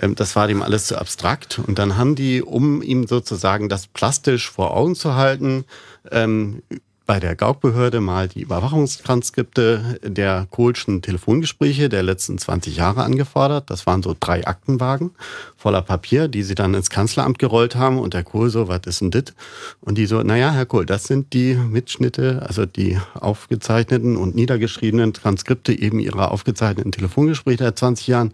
ähm, 0.00 0.14
das 0.14 0.36
war 0.36 0.46
dem 0.46 0.62
alles 0.62 0.86
zu 0.86 0.96
abstrakt. 0.96 1.58
Und 1.58 1.80
dann 1.80 1.96
haben 1.96 2.14
die, 2.14 2.42
um 2.42 2.80
ihm 2.80 3.08
sozusagen 3.08 3.68
das 3.68 3.88
plastisch 3.88 4.48
vor 4.48 4.76
Augen 4.76 4.94
zu 4.94 5.16
halten, 5.16 5.64
ähm, 6.12 6.62
bei 7.06 7.20
der 7.20 7.36
Gaukbehörde 7.36 8.00
mal 8.00 8.28
die 8.28 8.40
Überwachungstranskripte 8.40 10.00
der 10.02 10.46
Kohlschen 10.50 11.02
Telefongespräche 11.02 11.88
der 11.90 12.02
letzten 12.02 12.38
20 12.38 12.76
Jahre 12.76 13.02
angefordert. 13.02 13.68
Das 13.68 13.86
waren 13.86 14.02
so 14.02 14.16
drei 14.18 14.46
Aktenwagen 14.46 15.10
voller 15.56 15.82
Papier, 15.82 16.28
die 16.28 16.42
sie 16.42 16.54
dann 16.54 16.72
ins 16.72 16.88
Kanzleramt 16.88 17.38
gerollt 17.38 17.76
haben. 17.76 17.98
Und 17.98 18.14
der 18.14 18.22
Kohl 18.22 18.48
so, 18.48 18.68
was 18.68 18.80
ist 18.86 19.02
denn 19.02 19.10
das? 19.10 19.34
Und 19.82 19.98
die 19.98 20.06
so, 20.06 20.22
naja, 20.22 20.50
Herr 20.52 20.66
Kohl, 20.66 20.86
das 20.86 21.04
sind 21.04 21.34
die 21.34 21.54
Mitschnitte, 21.54 22.42
also 22.46 22.64
die 22.64 22.98
aufgezeichneten 23.14 24.16
und 24.16 24.34
niedergeschriebenen 24.34 25.12
Transkripte 25.12 25.78
eben 25.78 25.98
ihrer 25.98 26.30
aufgezeichneten 26.30 26.92
Telefongespräche 26.92 27.64
der 27.64 27.76
20 27.76 28.06
Jahren 28.06 28.32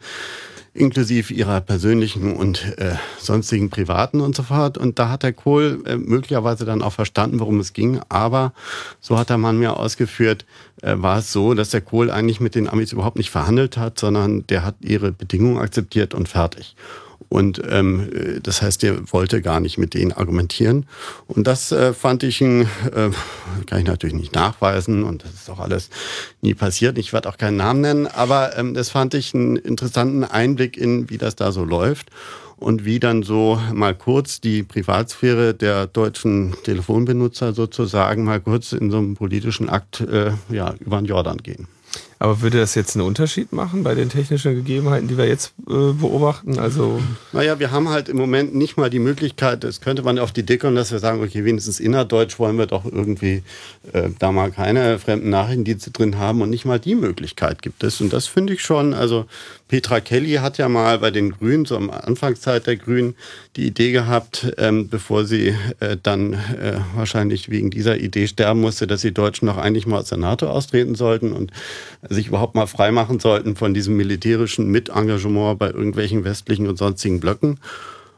inklusive 0.72 1.32
ihrer 1.34 1.60
persönlichen 1.60 2.34
und 2.36 2.78
äh, 2.78 2.94
sonstigen 3.18 3.70
privaten 3.70 4.20
und 4.20 4.36
so 4.36 4.42
fort. 4.42 4.78
Und 4.78 4.98
da 4.98 5.08
hat 5.08 5.22
der 5.22 5.32
Kohl 5.32 5.82
äh, 5.86 5.96
möglicherweise 5.96 6.64
dann 6.64 6.82
auch 6.82 6.92
verstanden, 6.92 7.40
worum 7.40 7.58
es 7.60 7.72
ging. 7.72 8.00
Aber 8.08 8.52
so 9.00 9.18
hat 9.18 9.30
der 9.30 9.38
Mann 9.38 9.58
mir 9.58 9.76
ausgeführt, 9.76 10.44
äh, 10.82 10.94
war 10.96 11.18
es 11.18 11.32
so, 11.32 11.54
dass 11.54 11.70
der 11.70 11.80
Kohl 11.80 12.10
eigentlich 12.10 12.40
mit 12.40 12.54
den 12.54 12.68
Amis 12.68 12.92
überhaupt 12.92 13.16
nicht 13.16 13.30
verhandelt 13.30 13.76
hat, 13.76 13.98
sondern 13.98 14.46
der 14.46 14.64
hat 14.64 14.76
ihre 14.80 15.12
Bedingungen 15.12 15.58
akzeptiert 15.58 16.14
und 16.14 16.28
fertig. 16.28 16.76
Und 17.28 17.62
ähm, 17.68 18.10
äh, 18.12 18.40
das 18.40 18.62
heißt, 18.62 18.82
er 18.84 19.12
wollte 19.12 19.42
gar 19.42 19.60
nicht 19.60 19.78
mit 19.78 19.94
denen 19.94 20.12
argumentieren. 20.12 20.86
Und 21.28 21.46
das 21.46 21.70
äh, 21.72 21.92
fand 21.92 22.22
ich, 22.22 22.40
ein, 22.40 22.62
äh, 22.62 23.10
kann 23.66 23.78
ich 23.78 23.86
natürlich 23.86 24.16
nicht 24.16 24.34
nachweisen 24.34 25.04
und 25.04 25.24
das 25.24 25.34
ist 25.34 25.50
auch 25.50 25.60
alles 25.60 25.90
nie 26.40 26.54
passiert. 26.54 26.98
Ich 26.98 27.12
werde 27.12 27.28
auch 27.28 27.36
keinen 27.36 27.56
Namen 27.56 27.82
nennen, 27.82 28.06
aber 28.06 28.56
ähm, 28.56 28.74
das 28.74 28.90
fand 28.90 29.14
ich 29.14 29.34
einen 29.34 29.56
interessanten 29.56 30.24
Einblick 30.24 30.76
in, 30.76 31.10
wie 31.10 31.18
das 31.18 31.36
da 31.36 31.52
so 31.52 31.64
läuft 31.64 32.10
und 32.56 32.84
wie 32.84 33.00
dann 33.00 33.22
so 33.22 33.60
mal 33.72 33.94
kurz 33.94 34.40
die 34.40 34.62
Privatsphäre 34.62 35.54
der 35.54 35.86
deutschen 35.86 36.54
Telefonbenutzer 36.64 37.52
sozusagen 37.54 38.24
mal 38.24 38.40
kurz 38.40 38.72
in 38.72 38.90
so 38.90 38.98
einem 38.98 39.14
politischen 39.14 39.68
Akt 39.68 40.00
äh, 40.00 40.32
ja, 40.50 40.74
über 40.78 40.98
den 40.98 41.06
Jordan 41.06 41.38
gehen. 41.38 41.68
Aber 42.22 42.42
würde 42.42 42.58
das 42.58 42.74
jetzt 42.74 42.96
einen 42.96 43.06
Unterschied 43.06 43.50
machen 43.50 43.82
bei 43.82 43.94
den 43.94 44.10
technischen 44.10 44.54
Gegebenheiten, 44.54 45.08
die 45.08 45.16
wir 45.16 45.26
jetzt 45.26 45.54
äh, 45.60 45.92
beobachten? 45.94 46.58
Also 46.58 47.00
Naja, 47.32 47.58
wir 47.58 47.70
haben 47.70 47.88
halt 47.88 48.10
im 48.10 48.18
Moment 48.18 48.54
nicht 48.54 48.76
mal 48.76 48.90
die 48.90 48.98
Möglichkeit, 48.98 49.64
das 49.64 49.80
könnte 49.80 50.02
man 50.02 50.18
auf 50.18 50.30
die 50.30 50.58
kommen, 50.58 50.76
dass 50.76 50.92
wir 50.92 50.98
sagen, 50.98 51.22
okay, 51.22 51.46
wenigstens 51.46 51.80
innerdeutsch 51.80 52.38
wollen 52.38 52.58
wir 52.58 52.66
doch 52.66 52.84
irgendwie 52.84 53.42
äh, 53.94 54.10
da 54.18 54.32
mal 54.32 54.50
keine 54.50 54.98
fremden 54.98 55.30
Nachrichtendienste 55.30 55.92
drin 55.92 56.18
haben 56.18 56.42
und 56.42 56.50
nicht 56.50 56.66
mal 56.66 56.78
die 56.78 56.94
Möglichkeit 56.94 57.62
gibt 57.62 57.82
es. 57.84 58.02
Und 58.02 58.12
das 58.12 58.26
finde 58.26 58.52
ich 58.52 58.60
schon, 58.60 58.92
also 58.92 59.24
Petra 59.70 60.00
Kelly 60.00 60.32
hat 60.32 60.58
ja 60.58 60.68
mal 60.68 60.98
bei 60.98 61.12
den 61.12 61.30
Grünen, 61.30 61.64
so 61.64 61.76
am 61.76 61.90
Anfangszeit 61.90 62.66
der 62.66 62.74
Grünen, 62.74 63.14
die 63.54 63.68
Idee 63.68 63.92
gehabt, 63.92 64.52
ähm, 64.58 64.88
bevor 64.88 65.24
sie 65.24 65.54
äh, 65.78 65.96
dann 66.02 66.32
äh, 66.32 66.80
wahrscheinlich 66.96 67.50
wegen 67.50 67.70
dieser 67.70 67.96
Idee 67.96 68.26
sterben 68.26 68.62
musste, 68.62 68.88
dass 68.88 69.02
die 69.02 69.14
Deutschen 69.14 69.46
noch 69.46 69.58
eigentlich 69.58 69.86
mal 69.86 70.00
aus 70.00 70.08
der 70.08 70.18
NATO 70.18 70.48
austreten 70.48 70.96
sollten 70.96 71.32
und 71.32 71.52
sich 72.08 72.26
überhaupt 72.26 72.56
mal 72.56 72.66
freimachen 72.66 73.20
sollten 73.20 73.54
von 73.54 73.72
diesem 73.72 73.96
militärischen 73.96 74.66
Mitengagement 74.72 75.60
bei 75.60 75.68
irgendwelchen 75.68 76.24
westlichen 76.24 76.66
und 76.66 76.76
sonstigen 76.76 77.20
Blöcken. 77.20 77.60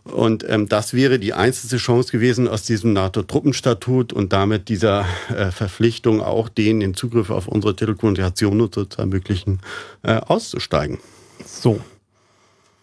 Und 0.04 0.48
ähm, 0.48 0.70
das 0.70 0.94
wäre 0.94 1.18
die 1.18 1.34
einzige 1.34 1.76
Chance 1.76 2.12
gewesen, 2.12 2.48
aus 2.48 2.62
diesem 2.62 2.94
NATO-Truppenstatut 2.94 4.14
und 4.14 4.32
damit 4.32 4.70
dieser 4.70 5.04
äh, 5.28 5.50
Verpflichtung 5.50 6.22
auch 6.22 6.48
denen 6.48 6.80
den 6.80 6.94
Zugriff 6.94 7.28
auf 7.28 7.46
unsere 7.46 7.76
Telekommunikation 7.76 8.72
zu 8.72 8.86
ermöglichen, 8.96 9.60
äh, 10.02 10.14
auszusteigen. 10.14 10.98
So. 11.62 11.78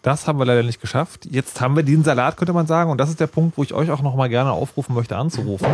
Das 0.00 0.26
haben 0.26 0.38
wir 0.38 0.46
leider 0.46 0.62
nicht 0.62 0.80
geschafft. 0.80 1.26
Jetzt 1.30 1.60
haben 1.60 1.76
wir 1.76 1.82
diesen 1.82 2.02
Salat, 2.02 2.38
könnte 2.38 2.54
man 2.54 2.66
sagen. 2.66 2.90
Und 2.90 2.96
das 2.96 3.10
ist 3.10 3.20
der 3.20 3.26
Punkt, 3.26 3.58
wo 3.58 3.62
ich 3.62 3.74
euch 3.74 3.90
auch 3.90 4.00
noch 4.00 4.16
mal 4.16 4.30
gerne 4.30 4.52
aufrufen 4.52 4.94
möchte, 4.94 5.18
anzurufen. 5.18 5.68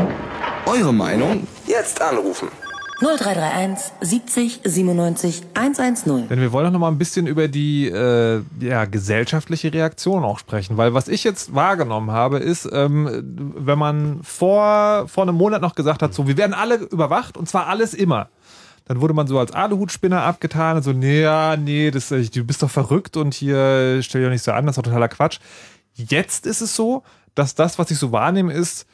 Eure 0.66 0.92
Meinung? 0.92 1.46
Jetzt 1.68 2.02
anrufen. 2.02 2.48
0331 2.98 3.92
70 4.00 4.60
97 4.64 5.42
110. 5.54 6.28
Denn 6.28 6.40
wir 6.40 6.50
wollen 6.50 6.66
auch 6.66 6.72
noch 6.72 6.80
mal 6.80 6.88
ein 6.88 6.98
bisschen 6.98 7.28
über 7.28 7.46
die 7.46 7.86
äh, 7.86 8.42
ja, 8.58 8.86
gesellschaftliche 8.86 9.72
Reaktion 9.72 10.24
auch 10.24 10.40
sprechen. 10.40 10.76
Weil 10.76 10.92
was 10.92 11.06
ich 11.06 11.22
jetzt 11.22 11.54
wahrgenommen 11.54 12.10
habe, 12.10 12.38
ist, 12.38 12.68
ähm, 12.72 13.22
wenn 13.56 13.78
man 13.78 14.20
vor, 14.24 15.06
vor 15.06 15.22
einem 15.22 15.36
Monat 15.36 15.62
noch 15.62 15.76
gesagt 15.76 16.02
hat, 16.02 16.12
so, 16.12 16.26
wir 16.26 16.36
werden 16.36 16.54
alle 16.54 16.76
überwacht 16.76 17.36
und 17.36 17.48
zwar 17.48 17.68
alles 17.68 17.94
immer. 17.94 18.30
Dann 18.86 19.00
wurde 19.00 19.14
man 19.14 19.26
so 19.26 19.38
als 19.38 19.52
Aluhutspinner 19.52 20.22
abgetan 20.22 20.76
und 20.76 20.82
so, 20.82 20.92
nee, 20.92 21.20
ja, 21.22 21.56
nee, 21.56 21.90
das, 21.90 22.10
äh, 22.10 22.24
du 22.24 22.44
bist 22.44 22.62
doch 22.62 22.70
verrückt 22.70 23.16
und 23.16 23.34
hier 23.34 24.00
stell 24.02 24.20
dich 24.20 24.26
doch 24.28 24.32
nicht 24.32 24.42
so 24.42 24.52
an, 24.52 24.66
das 24.66 24.74
ist 24.74 24.78
doch 24.78 24.90
totaler 24.90 25.08
Quatsch. 25.08 25.38
Jetzt 25.94 26.46
ist 26.46 26.60
es 26.60 26.74
so, 26.76 27.02
dass 27.34 27.54
das, 27.54 27.78
was 27.78 27.90
ich 27.90 27.98
so 27.98 28.12
wahrnehme, 28.12 28.52
ist, 28.52 28.86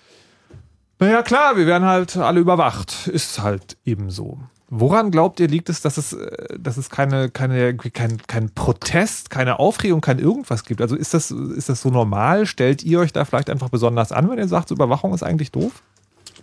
naja, 0.98 1.22
klar, 1.22 1.56
wir 1.56 1.66
werden 1.66 1.86
halt 1.86 2.16
alle 2.16 2.40
überwacht. 2.40 3.08
Ist 3.08 3.42
halt 3.42 3.76
eben 3.84 4.10
so. 4.10 4.38
Woran 4.68 5.10
glaubt 5.10 5.40
ihr, 5.40 5.48
liegt 5.48 5.68
es, 5.68 5.82
dass 5.82 5.98
es, 5.98 6.14
äh, 6.14 6.58
dass 6.58 6.76
es 6.76 6.88
keine, 6.88 7.28
keine, 7.28 7.76
kein, 7.76 8.18
kein 8.26 8.50
Protest, 8.54 9.28
keine 9.28 9.58
Aufregung, 9.58 10.00
kein 10.00 10.18
irgendwas 10.18 10.64
gibt? 10.64 10.80
Also 10.80 10.96
ist 10.96 11.12
das, 11.12 11.30
ist 11.30 11.68
das 11.68 11.82
so 11.82 11.90
normal? 11.90 12.46
Stellt 12.46 12.82
ihr 12.82 13.00
euch 13.00 13.12
da 13.12 13.24
vielleicht 13.24 13.50
einfach 13.50 13.68
besonders 13.68 14.12
an, 14.12 14.30
wenn 14.30 14.38
ihr 14.38 14.48
sagt, 14.48 14.70
Überwachung 14.70 15.12
ist 15.12 15.22
eigentlich 15.22 15.52
doof? 15.52 15.82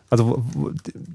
Also 0.09 0.43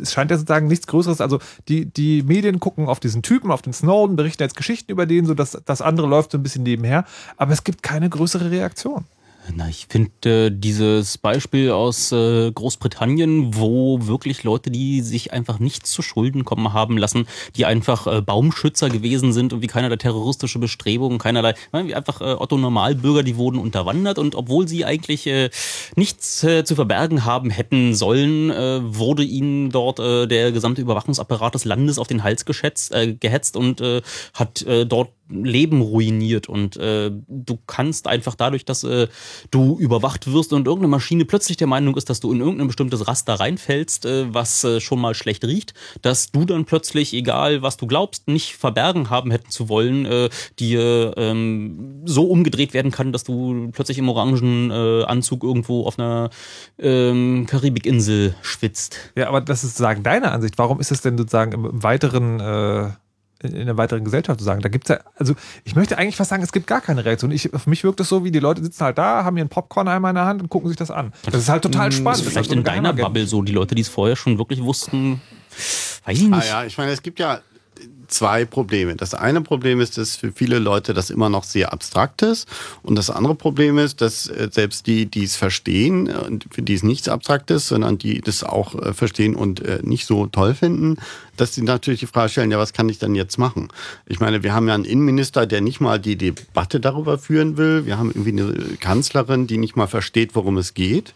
es 0.00 0.12
scheint 0.12 0.30
ja 0.30 0.36
sozusagen 0.36 0.66
nichts 0.66 0.86
Größeres. 0.86 1.20
Also 1.20 1.40
die, 1.68 1.86
die 1.86 2.22
Medien 2.22 2.60
gucken 2.60 2.88
auf 2.88 3.00
diesen 3.00 3.22
Typen, 3.22 3.50
auf 3.50 3.62
den 3.62 3.72
Snowden, 3.72 4.16
berichten 4.16 4.42
jetzt 4.42 4.56
Geschichten 4.56 4.90
über 4.90 5.06
den, 5.06 5.26
so 5.26 5.34
dass 5.34 5.58
das 5.64 5.82
andere 5.82 6.06
läuft 6.06 6.32
so 6.32 6.38
ein 6.38 6.42
bisschen 6.42 6.62
nebenher. 6.62 7.04
Aber 7.36 7.52
es 7.52 7.64
gibt 7.64 7.82
keine 7.82 8.08
größere 8.08 8.50
Reaktion. 8.50 9.04
Na, 9.52 9.68
ich 9.68 9.86
finde 9.90 10.46
äh, 10.46 10.50
dieses 10.50 11.18
Beispiel 11.18 11.70
aus 11.70 12.12
äh, 12.12 12.50
Großbritannien, 12.50 13.54
wo 13.54 14.06
wirklich 14.06 14.42
Leute, 14.42 14.70
die 14.70 15.02
sich 15.02 15.32
einfach 15.32 15.58
nichts 15.58 15.90
zu 15.90 16.00
Schulden 16.00 16.44
kommen 16.44 16.72
haben 16.72 16.96
lassen, 16.96 17.26
die 17.54 17.66
einfach 17.66 18.06
äh, 18.06 18.22
Baumschützer 18.22 18.88
gewesen 18.88 19.32
sind 19.34 19.52
und 19.52 19.60
wie 19.60 19.66
keinerlei 19.66 19.96
terroristische 19.96 20.58
Bestrebungen, 20.58 21.18
keinerlei, 21.18 21.54
nein, 21.72 21.92
einfach 21.92 22.22
äh, 22.22 22.34
Otto 22.38 22.56
Normalbürger, 22.56 23.22
die 23.22 23.36
wurden 23.36 23.58
unterwandert 23.58 24.18
und 24.18 24.34
obwohl 24.34 24.66
sie 24.66 24.86
eigentlich 24.86 25.26
äh, 25.26 25.50
nichts 25.94 26.42
äh, 26.42 26.64
zu 26.64 26.74
verbergen 26.74 27.26
haben 27.26 27.50
hätten 27.50 27.94
sollen, 27.94 28.50
äh, 28.50 28.80
wurde 28.82 29.24
ihnen 29.24 29.70
dort 29.70 29.98
äh, 29.98 30.26
der 30.26 30.52
gesamte 30.52 30.80
Überwachungsapparat 30.80 31.54
des 31.54 31.66
Landes 31.66 31.98
auf 31.98 32.08
den 32.08 32.24
Hals 32.24 32.46
geschätzt, 32.46 32.94
äh, 32.94 33.12
gehetzt 33.12 33.56
und 33.56 33.82
äh, 33.82 34.00
hat 34.32 34.62
äh, 34.62 34.86
dort 34.86 35.10
Leben 35.28 35.80
ruiniert 35.80 36.48
und 36.48 36.76
äh, 36.76 37.10
du 37.28 37.58
kannst 37.66 38.06
einfach 38.06 38.34
dadurch, 38.34 38.64
dass 38.64 38.84
äh, 38.84 39.08
du 39.50 39.78
überwacht 39.78 40.30
wirst 40.30 40.52
und 40.52 40.66
irgendeine 40.66 40.90
Maschine 40.90 41.24
plötzlich 41.24 41.56
der 41.56 41.66
Meinung 41.66 41.96
ist, 41.96 42.10
dass 42.10 42.20
du 42.20 42.30
in 42.32 42.40
irgendein 42.40 42.66
bestimmtes 42.66 43.08
Raster 43.08 43.34
reinfällst, 43.34 44.04
äh, 44.04 44.32
was 44.34 44.64
äh, 44.64 44.80
schon 44.80 45.00
mal 45.00 45.14
schlecht 45.14 45.44
riecht, 45.44 45.72
dass 46.02 46.30
du 46.30 46.44
dann 46.44 46.66
plötzlich, 46.66 47.14
egal 47.14 47.62
was 47.62 47.76
du 47.78 47.86
glaubst, 47.86 48.28
nicht 48.28 48.56
verbergen 48.56 49.08
haben 49.08 49.30
hätten 49.30 49.50
zu 49.50 49.68
wollen, 49.68 50.04
äh, 50.04 50.28
dir 50.58 51.14
ähm, 51.16 52.02
so 52.04 52.26
umgedreht 52.26 52.74
werden 52.74 52.90
kann, 52.90 53.12
dass 53.12 53.24
du 53.24 53.70
plötzlich 53.72 53.98
im 53.98 54.08
orangen 54.08 54.70
äh, 54.70 55.04
Anzug 55.04 55.42
irgendwo 55.42 55.86
auf 55.86 55.98
einer 55.98 56.30
ähm, 56.78 57.46
Karibikinsel 57.46 58.34
schwitzt. 58.42 58.98
Ja, 59.16 59.28
aber 59.28 59.40
das 59.40 59.64
ist 59.64 59.70
sozusagen 59.70 60.02
deine 60.02 60.32
Ansicht. 60.32 60.58
Warum 60.58 60.80
ist 60.80 60.90
es 60.90 61.00
denn 61.00 61.16
sozusagen 61.16 61.52
im 61.52 61.82
weiteren, 61.82 62.40
äh, 63.44 63.48
in 63.48 63.66
der 63.66 63.76
weiteren 63.76 64.04
Gesellschaft 64.04 64.38
zu 64.38 64.44
sagen. 64.44 64.60
Da 64.60 64.68
gibt's 64.68 64.88
ja, 64.88 65.00
also 65.16 65.34
ich 65.64 65.76
möchte 65.76 65.98
eigentlich 65.98 66.16
fast 66.16 66.30
sagen, 66.30 66.42
es 66.42 66.52
gibt 66.52 66.66
gar 66.66 66.80
keine 66.80 67.04
Reaktion. 67.04 67.30
Ich, 67.30 67.50
für 67.52 67.70
mich 67.70 67.84
wirkt 67.84 68.00
es 68.00 68.08
so, 68.08 68.24
wie 68.24 68.30
die 68.30 68.40
Leute 68.40 68.62
sitzen 68.62 68.84
halt 68.84 68.98
da, 68.98 69.24
haben 69.24 69.36
ihren 69.36 69.48
Popcorn 69.48 69.88
einmal 69.88 70.10
in 70.10 70.16
der 70.16 70.26
Hand 70.26 70.42
und 70.42 70.48
gucken 70.48 70.68
sich 70.68 70.76
das 70.76 70.90
an. 70.90 71.12
Das 71.24 71.42
ist 71.42 71.48
halt 71.48 71.62
total 71.62 71.92
spannend. 71.92 72.20
Das 72.20 72.26
ist 72.26 72.32
vielleicht 72.32 72.52
in 72.52 72.64
deiner 72.64 72.92
Bubble 72.92 73.26
so, 73.26 73.42
die 73.42 73.52
Leute, 73.52 73.74
die 73.74 73.82
es 73.82 73.88
vorher 73.88 74.16
schon 74.16 74.38
wirklich 74.38 74.62
wussten, 74.62 75.20
weiß 76.04 76.18
ich 76.18 76.28
nicht. 76.28 76.34
Ah 76.34 76.62
ja, 76.62 76.64
ich 76.64 76.78
meine, 76.78 76.92
es 76.92 77.02
gibt 77.02 77.18
ja 77.18 77.40
zwei 78.08 78.44
Probleme. 78.44 78.94
Das 78.96 79.14
eine 79.14 79.40
Problem 79.40 79.80
ist, 79.80 79.98
dass 79.98 80.16
für 80.16 80.32
viele 80.32 80.58
Leute 80.58 80.94
das 80.94 81.10
immer 81.10 81.28
noch 81.28 81.44
sehr 81.44 81.72
abstrakt 81.72 82.22
ist. 82.22 82.48
Und 82.82 82.96
das 82.96 83.10
andere 83.10 83.34
Problem 83.34 83.78
ist, 83.78 84.00
dass 84.00 84.28
äh, 84.28 84.48
selbst 84.50 84.86
die, 84.86 85.06
die 85.06 85.24
es 85.24 85.36
verstehen, 85.36 86.40
für 86.50 86.62
die 86.62 86.74
es 86.74 86.82
nichts 86.82 87.08
abstrakt 87.08 87.50
ist, 87.50 87.68
sondern 87.68 87.98
die 87.98 88.20
das 88.20 88.44
auch 88.44 88.74
äh, 88.74 88.94
verstehen 88.94 89.34
und 89.34 89.60
äh, 89.60 89.80
nicht 89.82 90.06
so 90.06 90.26
toll 90.26 90.54
finden, 90.54 90.96
dass 91.36 91.54
sie 91.54 91.62
natürlich 91.62 92.00
die 92.00 92.06
Frage 92.06 92.30
stellen, 92.30 92.50
ja, 92.50 92.58
was 92.58 92.72
kann 92.72 92.88
ich 92.88 92.98
denn 92.98 93.14
jetzt 93.14 93.38
machen? 93.38 93.68
Ich 94.06 94.20
meine, 94.20 94.42
wir 94.42 94.54
haben 94.54 94.68
ja 94.68 94.74
einen 94.74 94.84
Innenminister, 94.84 95.46
der 95.46 95.60
nicht 95.60 95.80
mal 95.80 95.98
die 95.98 96.16
Debatte 96.16 96.80
darüber 96.80 97.18
führen 97.18 97.56
will. 97.56 97.86
Wir 97.86 97.98
haben 97.98 98.10
irgendwie 98.10 98.32
eine 98.32 98.76
Kanzlerin, 98.80 99.46
die 99.46 99.58
nicht 99.58 99.76
mal 99.76 99.86
versteht, 99.86 100.34
worum 100.34 100.56
es 100.58 100.74
geht. 100.74 101.14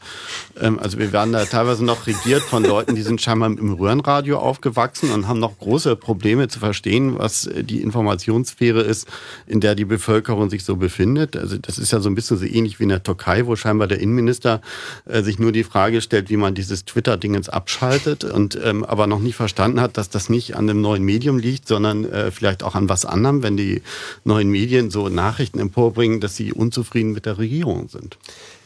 Ähm, 0.61 0.78
also 0.78 0.99
wir 0.99 1.12
werden 1.12 1.32
da 1.32 1.45
teilweise 1.45 1.85
noch 1.85 2.07
regiert 2.07 2.43
von 2.43 2.65
Leuten, 2.65 2.95
die 2.95 3.03
sind 3.03 3.20
scheinbar 3.20 3.49
im 3.49 3.73
Röhrenradio 3.73 4.39
aufgewachsen 4.39 5.11
und 5.11 5.28
haben 5.28 5.40
noch 5.40 5.59
große 5.59 5.97
Probleme 5.97 6.49
zu 6.49 6.59
verstehen, 6.59 7.19
was 7.19 7.49
die 7.61 7.82
Informationssphäre 7.82 8.81
ist, 8.81 9.07
in 9.47 9.61
der 9.61 9.74
die 9.74 9.85
Bevölkerung 9.85 10.51
sich 10.51 10.65
so 10.65 10.77
befindet. 10.77 11.36
Also 11.36 11.59
das 11.59 11.78
ist 11.78 11.93
ja 11.93 12.01
so 12.01 12.09
ein 12.09 12.15
bisschen 12.15 12.36
so 12.36 12.45
ähnlich 12.45 12.78
wie 12.78 12.85
in 12.85 12.89
der 12.89 13.03
Türkei, 13.03 13.47
wo 13.47 13.57
scheinbar 13.57 13.89
der 13.89 14.01
Innenminister 14.01 14.61
äh, 15.07 15.23
sich 15.23 15.39
nur 15.39 15.53
die 15.53 15.65
Frage 15.65 16.01
stellt, 16.01 16.31
wie 16.31 16.36
man 16.36 16.55
dieses 16.55 16.85
Twitter-Dingens 16.85 17.49
abschaltet 17.49 18.24
und 18.24 18.59
ähm, 18.62 18.85
aber 18.85 19.07
noch 19.07 19.20
nicht 19.20 19.36
verstanden 19.36 19.81
hat, 19.81 19.97
dass 19.97 20.08
dass 20.09 20.25
das 20.25 20.31
nicht 20.31 20.57
an 20.57 20.67
dem 20.67 20.81
neuen 20.81 21.03
Medium 21.03 21.39
liegt, 21.39 21.69
sondern 21.69 22.05
äh, 22.05 22.31
vielleicht 22.31 22.63
auch 22.63 22.75
an 22.75 22.89
was 22.89 23.05
anderem, 23.05 23.43
wenn 23.43 23.57
die 23.57 23.83
neuen 24.25 24.51
Medien 24.51 24.91
so 24.91 25.09
Nachrichten 25.09 25.59
emporbringen, 25.59 26.21
dass 26.21 26.37
sie 26.37 26.53
unzufrieden 26.53 27.13
mit 27.13 27.27
der 27.27 27.39
Regierung 27.39 27.89
sind. 27.89 28.19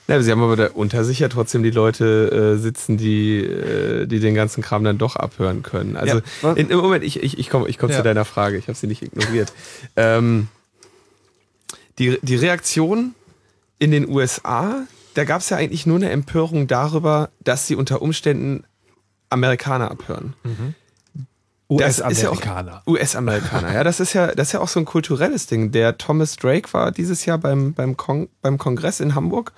Ja, 0.09 0.21
sie 0.21 0.31
haben 0.33 0.43
aber 0.43 0.57
da 0.57 0.67
unter 0.75 1.05
sich 1.05 1.21
ja 1.21 1.29
trotzdem 1.29 1.63
die 1.63 1.71
Leute 1.71 2.57
äh, 2.57 2.61
sitzen, 2.61 2.97
die, 2.97 3.39
äh, 3.39 4.07
die 4.07 4.21
den 4.21 4.35
ganzen 4.35 4.63
Kram 4.63 4.83
dann 4.85 4.99
doch 4.99 5.17
abhören 5.17 5.63
können. 5.63 5.97
Also 5.97 6.21
ja. 6.43 6.53
in, 6.53 6.71
im 6.71 6.79
Moment, 6.79 7.05
ich, 7.05 7.23
ich, 7.23 7.39
ich 7.39 7.49
komme 7.49 7.69
ich 7.69 7.79
komm 7.79 7.91
ja. 7.91 7.97
zu 7.97 8.03
deiner 8.03 8.25
Frage, 8.25 8.57
ich 8.57 8.67
habe 8.69 8.77
sie 8.77 8.89
nicht 8.89 9.03
ignoriert. 9.03 9.53
ähm, 9.97 10.49
die, 11.99 12.19
die 12.23 12.37
Reaktion 12.37 13.15
in 13.79 13.91
den 13.91 14.09
USA, 14.09 14.87
da 15.15 15.25
gab 15.25 15.41
es 15.41 15.51
ja 15.51 15.57
eigentlich 15.57 15.87
nur 15.87 15.97
eine 15.97 16.11
Empörung 16.11 16.67
darüber, 16.67 17.31
dass 17.41 17.67
sie 17.67 17.77
unter 17.77 18.03
Umständen 18.03 18.65
Amerikaner 19.29 19.91
abhören. 19.91 20.35
Mhm. 20.45 20.75
US-Amerikaner. 21.73 22.83
Ja 22.87 22.93
US-Amerikaner, 22.93 23.75
ja. 23.75 23.85
Das 23.85 24.01
ist 24.01 24.13
ja, 24.13 24.29
das 24.29 24.49
ist 24.49 24.53
ja 24.53 24.61
auch 24.61 24.69
so 24.69 24.81
ein 24.81 24.85
kulturelles 24.85 25.47
Ding. 25.47 25.73
Der 25.73 25.99
Thomas 25.99 26.37
Drake 26.37 26.73
war 26.73 26.93
dieses 26.93 27.25
Jahr 27.25 27.39
beim, 27.39 27.75
beim, 27.75 27.97
Kong, 27.97 28.29
beim 28.41 28.59
Kongress 28.59 29.01
in 29.01 29.15
Hamburg, 29.15 29.53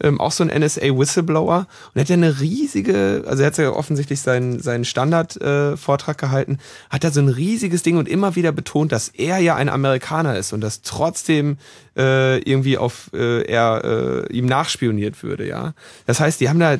ähm, 0.00 0.20
auch 0.20 0.32
so 0.32 0.44
ein 0.44 0.50
NSA-Whistleblower. 0.50 1.58
Und 1.58 1.66
er 1.94 2.00
hat 2.00 2.08
ja 2.08 2.16
eine 2.16 2.40
riesige, 2.40 3.24
also 3.26 3.42
er 3.42 3.46
hat 3.46 3.58
ja 3.58 3.70
offensichtlich 3.70 4.20
seinen, 4.20 4.60
seinen 4.60 4.84
Standard-Vortrag 4.84 6.16
äh, 6.16 6.26
gehalten, 6.26 6.58
hat 6.90 7.04
da 7.04 7.10
so 7.10 7.20
ein 7.20 7.28
riesiges 7.28 7.82
Ding 7.82 7.96
und 7.96 8.08
immer 8.08 8.36
wieder 8.36 8.52
betont, 8.52 8.92
dass 8.92 9.08
er 9.08 9.38
ja 9.38 9.56
ein 9.56 9.68
Amerikaner 9.68 10.36
ist 10.36 10.52
und 10.52 10.60
dass 10.60 10.82
trotzdem 10.82 11.58
äh, 11.96 12.38
irgendwie 12.38 12.78
auf 12.78 13.10
äh, 13.12 13.42
er 13.42 14.26
äh, 14.28 14.32
ihm 14.32 14.46
nachspioniert 14.46 15.22
würde, 15.22 15.46
ja. 15.46 15.74
Das 16.06 16.20
heißt, 16.20 16.40
die 16.40 16.48
haben 16.48 16.60
da 16.60 16.76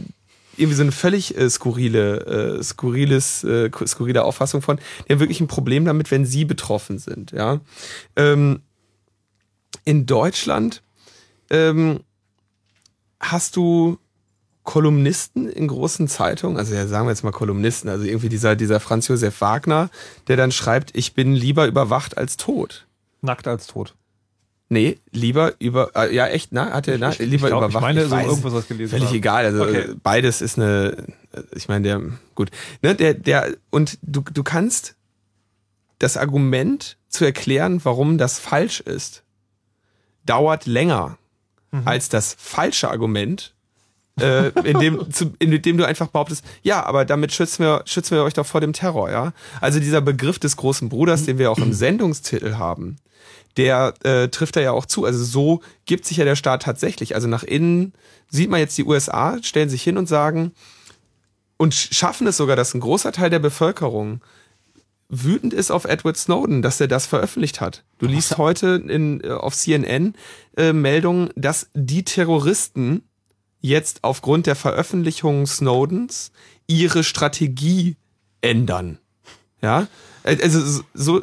irgendwie 0.56 0.76
so 0.76 0.82
eine 0.82 0.92
völlig 0.92 1.36
äh, 1.36 1.48
skurrile, 1.48 2.58
äh, 2.58 2.62
skurriles, 2.62 3.44
äh, 3.44 3.70
skurrile 3.86 4.24
Auffassung 4.24 4.62
von, 4.62 4.78
die 5.06 5.12
haben 5.12 5.20
wirklich 5.20 5.40
ein 5.40 5.48
Problem 5.48 5.84
damit, 5.84 6.10
wenn 6.10 6.26
sie 6.26 6.44
betroffen 6.44 6.98
sind. 6.98 7.32
Ja, 7.32 7.60
ähm, 8.16 8.60
in 9.84 10.06
Deutschland 10.06 10.82
ähm, 11.50 12.00
hast 13.20 13.56
du 13.56 13.98
Kolumnisten 14.64 15.48
in 15.48 15.66
großen 15.66 16.06
Zeitungen, 16.06 16.56
also 16.56 16.74
ja, 16.74 16.86
sagen 16.86 17.06
wir 17.06 17.10
jetzt 17.10 17.24
mal 17.24 17.32
Kolumnisten, 17.32 17.88
also 17.88 18.04
irgendwie 18.04 18.28
dieser, 18.28 18.54
dieser 18.54 18.78
Franz 18.78 19.08
Josef 19.08 19.40
Wagner, 19.40 19.90
der 20.28 20.36
dann 20.36 20.52
schreibt, 20.52 20.96
ich 20.96 21.14
bin 21.14 21.34
lieber 21.34 21.66
überwacht 21.66 22.16
als 22.16 22.36
tot. 22.36 22.86
Nackt 23.22 23.48
als 23.48 23.66
tot. 23.66 23.94
Nee, 24.72 25.00
lieber 25.10 25.52
über, 25.58 25.90
äh, 25.94 26.14
ja 26.14 26.28
echt, 26.28 26.50
na, 26.52 26.70
hat 26.70 26.88
er, 26.88 26.96
na, 26.96 27.10
lieber 27.18 27.34
ich 27.34 27.40
glaub, 27.42 27.58
überwacht. 27.58 27.74
Ich 27.74 27.80
meine, 27.82 28.02
ich 28.04 28.08
so 28.08 28.16
irgendwas 28.16 28.54
was 28.54 28.68
gelesen 28.68 28.90
Völlig 28.92 29.08
haben. 29.08 29.16
egal, 29.16 29.44
also 29.44 29.64
okay. 29.64 29.88
beides 30.02 30.40
ist 30.40 30.58
eine, 30.58 30.96
ich 31.54 31.68
meine, 31.68 31.82
der, 31.82 32.00
gut, 32.34 32.50
ne, 32.80 32.94
der, 32.94 33.12
der, 33.12 33.54
und 33.68 33.98
du, 34.00 34.22
du 34.22 34.42
kannst 34.42 34.94
das 35.98 36.16
Argument 36.16 36.96
zu 37.10 37.26
erklären, 37.26 37.84
warum 37.84 38.16
das 38.16 38.38
falsch 38.38 38.80
ist, 38.80 39.24
dauert 40.24 40.64
länger 40.64 41.18
mhm. 41.70 41.86
als 41.86 42.08
das 42.08 42.34
falsche 42.38 42.90
Argument, 42.90 43.52
äh, 44.22 44.48
in, 44.66 44.80
dem, 44.80 45.10
zu, 45.12 45.34
in 45.38 45.50
dem 45.60 45.76
du 45.76 45.86
einfach 45.86 46.06
behauptest, 46.06 46.46
ja, 46.62 46.82
aber 46.82 47.04
damit 47.04 47.32
schützen 47.32 47.62
wir, 47.62 47.82
schützen 47.84 48.16
wir 48.16 48.24
euch 48.24 48.32
doch 48.32 48.46
vor 48.46 48.62
dem 48.62 48.72
Terror, 48.72 49.10
ja. 49.10 49.34
Also 49.60 49.80
dieser 49.80 50.00
Begriff 50.00 50.38
des 50.38 50.56
großen 50.56 50.88
Bruders, 50.88 51.26
den 51.26 51.36
wir 51.36 51.50
auch 51.50 51.58
im 51.58 51.72
Sendungstitel 51.74 52.54
haben, 52.54 52.96
der 53.56 53.94
äh, 54.02 54.28
trifft 54.28 54.56
da 54.56 54.60
ja 54.60 54.72
auch 54.72 54.86
zu. 54.86 55.04
Also 55.04 55.24
so 55.24 55.60
gibt 55.84 56.06
sich 56.06 56.16
ja 56.16 56.24
der 56.24 56.36
Staat 56.36 56.62
tatsächlich. 56.62 57.14
Also 57.14 57.28
nach 57.28 57.42
innen 57.42 57.92
sieht 58.28 58.50
man 58.50 58.60
jetzt 58.60 58.78
die 58.78 58.84
USA, 58.84 59.38
stellen 59.42 59.68
sich 59.68 59.82
hin 59.82 59.98
und 59.98 60.08
sagen 60.08 60.52
und 61.56 61.74
schaffen 61.74 62.26
es 62.26 62.36
sogar, 62.36 62.56
dass 62.56 62.74
ein 62.74 62.80
großer 62.80 63.12
Teil 63.12 63.30
der 63.30 63.38
Bevölkerung 63.38 64.20
wütend 65.08 65.52
ist 65.52 65.70
auf 65.70 65.84
Edward 65.84 66.16
Snowden, 66.16 66.62
dass 66.62 66.80
er 66.80 66.88
das 66.88 67.06
veröffentlicht 67.06 67.60
hat. 67.60 67.84
Du 67.98 68.06
liest 68.06 68.38
heute 68.38 68.82
in, 68.88 69.22
äh, 69.22 69.28
auf 69.28 69.54
CNN 69.54 70.14
äh, 70.56 70.72
Meldungen, 70.72 71.30
dass 71.36 71.68
die 71.74 72.02
Terroristen 72.02 73.02
jetzt 73.60 74.02
aufgrund 74.02 74.46
der 74.46 74.56
Veröffentlichung 74.56 75.46
Snowdens 75.46 76.32
ihre 76.66 77.04
Strategie 77.04 77.96
ändern. 78.40 78.98
Ja, 79.60 79.86
äh, 80.24 80.38
also 80.42 80.82
so, 80.94 81.22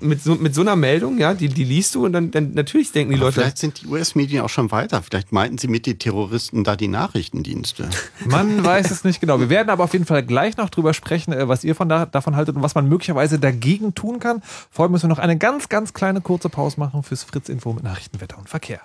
mit 0.00 0.22
so, 0.22 0.34
mit 0.34 0.54
so 0.54 0.60
einer 0.60 0.76
Meldung, 0.76 1.18
ja, 1.18 1.34
die, 1.34 1.48
die 1.48 1.64
liest 1.64 1.94
du 1.94 2.04
und 2.04 2.12
dann, 2.12 2.30
dann 2.30 2.54
natürlich 2.54 2.92
denken 2.92 3.12
die 3.12 3.16
Aber 3.16 3.26
Leute. 3.26 3.40
Vielleicht 3.40 3.58
sind 3.58 3.82
die 3.82 3.86
US-Medien 3.86 4.42
auch 4.42 4.48
schon 4.48 4.70
weiter. 4.70 5.02
Vielleicht 5.02 5.32
meinten 5.32 5.58
sie 5.58 5.68
mit 5.68 5.86
den 5.86 5.98
Terroristen 5.98 6.64
da 6.64 6.76
die 6.76 6.88
Nachrichtendienste. 6.88 7.88
Man 8.26 8.64
weiß 8.64 8.90
es 8.90 9.04
nicht 9.04 9.20
genau. 9.20 9.40
Wir 9.40 9.50
werden 9.50 9.70
aber 9.70 9.84
auf 9.84 9.92
jeden 9.92 10.06
Fall 10.06 10.22
gleich 10.22 10.56
noch 10.56 10.70
drüber 10.70 10.94
sprechen, 10.94 11.32
äh, 11.32 11.48
was 11.48 11.64
ihr 11.64 11.74
von 11.74 11.88
da, 11.88 12.06
davon 12.06 12.36
haltet 12.36 12.56
und 12.56 12.62
was 12.62 12.74
man 12.74 12.88
möglicherweise 12.88 13.38
dagegen 13.38 13.94
tun 13.94 14.18
kann. 14.18 14.42
Vorher 14.70 14.90
müssen 14.90 15.04
wir 15.04 15.08
noch 15.08 15.18
eine 15.18 15.36
ganz, 15.36 15.68
ganz 15.68 15.92
kleine 15.92 16.20
kurze 16.20 16.48
Pause 16.48 16.78
machen 16.80 17.02
fürs 17.02 17.22
Fritz-Info 17.24 17.72
mit 17.72 17.84
Nachrichtenwetter 17.84 18.38
und 18.38 18.48
Verkehr. 18.48 18.80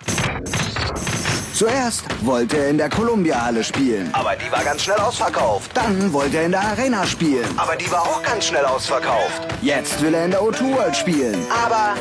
Zuerst 1.54 2.04
wollte 2.24 2.56
er 2.56 2.70
in 2.70 2.78
der 2.78 2.88
Columbia-Halle 2.88 3.62
spielen. 3.62 4.08
Aber 4.14 4.34
die 4.36 4.50
war 4.50 4.64
ganz 4.64 4.82
schnell 4.84 4.98
ausverkauft. 4.98 5.70
Dann 5.74 6.12
wollte 6.12 6.38
er 6.38 6.46
in 6.46 6.52
der 6.52 6.62
Arena 6.62 7.06
spielen. 7.06 7.46
Aber 7.58 7.76
die 7.76 7.90
war 7.90 8.02
auch 8.02 8.22
ganz 8.22 8.46
schnell 8.46 8.64
ausverkauft. 8.64 9.46
Jetzt 9.60 10.00
will 10.00 10.14
er 10.14 10.24
in 10.24 10.30
der 10.30 10.40
O2 10.40 10.74
World 10.76 10.96
spielen. 10.96 11.36
Aber, 11.64 11.94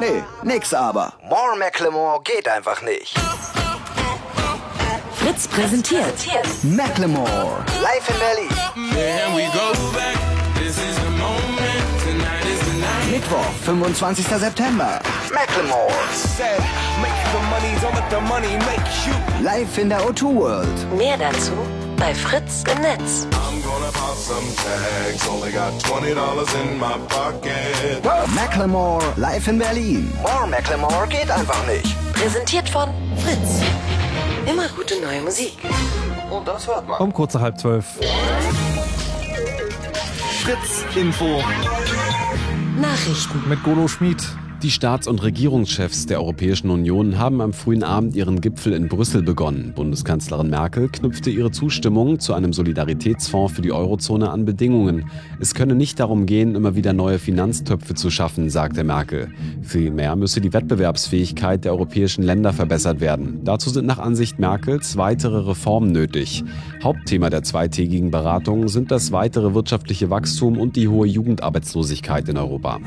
nee, 0.00 0.22
nix 0.42 0.74
aber. 0.74 1.12
More 1.28 1.56
Macklemore 1.56 2.20
geht 2.24 2.48
einfach 2.48 2.82
nicht. 2.82 3.14
Fritz 5.14 5.48
präsentiert 5.48 6.14
Macklemore. 6.62 7.64
Live 7.82 8.08
in 8.08 8.18
Berlin. 8.18 8.48
Mittwoch, 13.16 13.50
25. 13.64 14.26
September. 14.26 15.00
Macklemore. 15.32 15.90
Live 19.42 19.78
in 19.78 19.88
der 19.88 20.00
O2 20.02 20.36
World. 20.36 20.98
Mehr 20.98 21.16
dazu 21.16 21.52
bei 21.96 22.14
Fritz 22.14 22.62
im 22.70 22.82
Netz. 22.82 23.26
Macklemore 28.34 29.04
live 29.16 29.48
in 29.48 29.58
Berlin. 29.58 30.12
More 30.20 30.46
Macklemore 30.46 31.08
geht 31.08 31.30
einfach 31.30 31.66
nicht. 31.66 31.96
Präsentiert 32.12 32.68
von 32.68 32.90
Fritz. 33.24 33.62
Immer 34.44 34.68
gute 34.76 35.00
neue 35.00 35.22
Musik. 35.22 35.56
Und 36.30 36.46
das 36.46 36.66
hört 36.66 36.86
man. 36.86 37.00
Um 37.00 37.14
kurze 37.14 37.40
halb 37.40 37.58
zwölf. 37.58 37.86
Fritz 40.42 40.84
Info. 40.94 41.42
Nachrichten 42.80 43.48
mit 43.48 43.62
Golo 43.62 43.88
Schmid. 43.88 44.22
Die 44.62 44.70
Staats- 44.70 45.06
und 45.06 45.22
Regierungschefs 45.22 46.06
der 46.06 46.18
Europäischen 46.18 46.70
Union 46.70 47.18
haben 47.18 47.42
am 47.42 47.52
frühen 47.52 47.82
Abend 47.82 48.16
ihren 48.16 48.40
Gipfel 48.40 48.72
in 48.72 48.88
Brüssel 48.88 49.22
begonnen. 49.22 49.74
Bundeskanzlerin 49.74 50.48
Merkel 50.48 50.88
knüpfte 50.88 51.28
ihre 51.28 51.50
Zustimmung 51.50 52.20
zu 52.20 52.32
einem 52.32 52.54
Solidaritätsfonds 52.54 53.52
für 53.52 53.60
die 53.60 53.72
Eurozone 53.72 54.30
an 54.30 54.46
Bedingungen. 54.46 55.10
Es 55.40 55.54
könne 55.54 55.74
nicht 55.74 56.00
darum 56.00 56.24
gehen, 56.24 56.54
immer 56.54 56.74
wieder 56.74 56.94
neue 56.94 57.18
Finanztöpfe 57.18 57.94
zu 57.94 58.08
schaffen, 58.10 58.48
sagte 58.48 58.82
Merkel. 58.82 59.28
Vielmehr 59.60 60.16
müsse 60.16 60.40
die 60.40 60.54
Wettbewerbsfähigkeit 60.54 61.66
der 61.66 61.72
europäischen 61.72 62.22
Länder 62.22 62.54
verbessert 62.54 63.00
werden. 63.00 63.42
Dazu 63.44 63.68
sind 63.68 63.84
nach 63.84 63.98
Ansicht 63.98 64.38
Merkels 64.38 64.96
weitere 64.96 65.36
Reformen 65.36 65.92
nötig. 65.92 66.44
Hauptthema 66.82 67.28
der 67.28 67.42
zweitägigen 67.42 68.10
Beratungen 68.10 68.68
sind 68.68 68.90
das 68.90 69.12
weitere 69.12 69.52
wirtschaftliche 69.52 70.08
Wachstum 70.08 70.58
und 70.58 70.76
die 70.76 70.88
hohe 70.88 71.06
Jugendarbeitslosigkeit 71.06 72.26
in 72.30 72.38
Europa. 72.38 72.80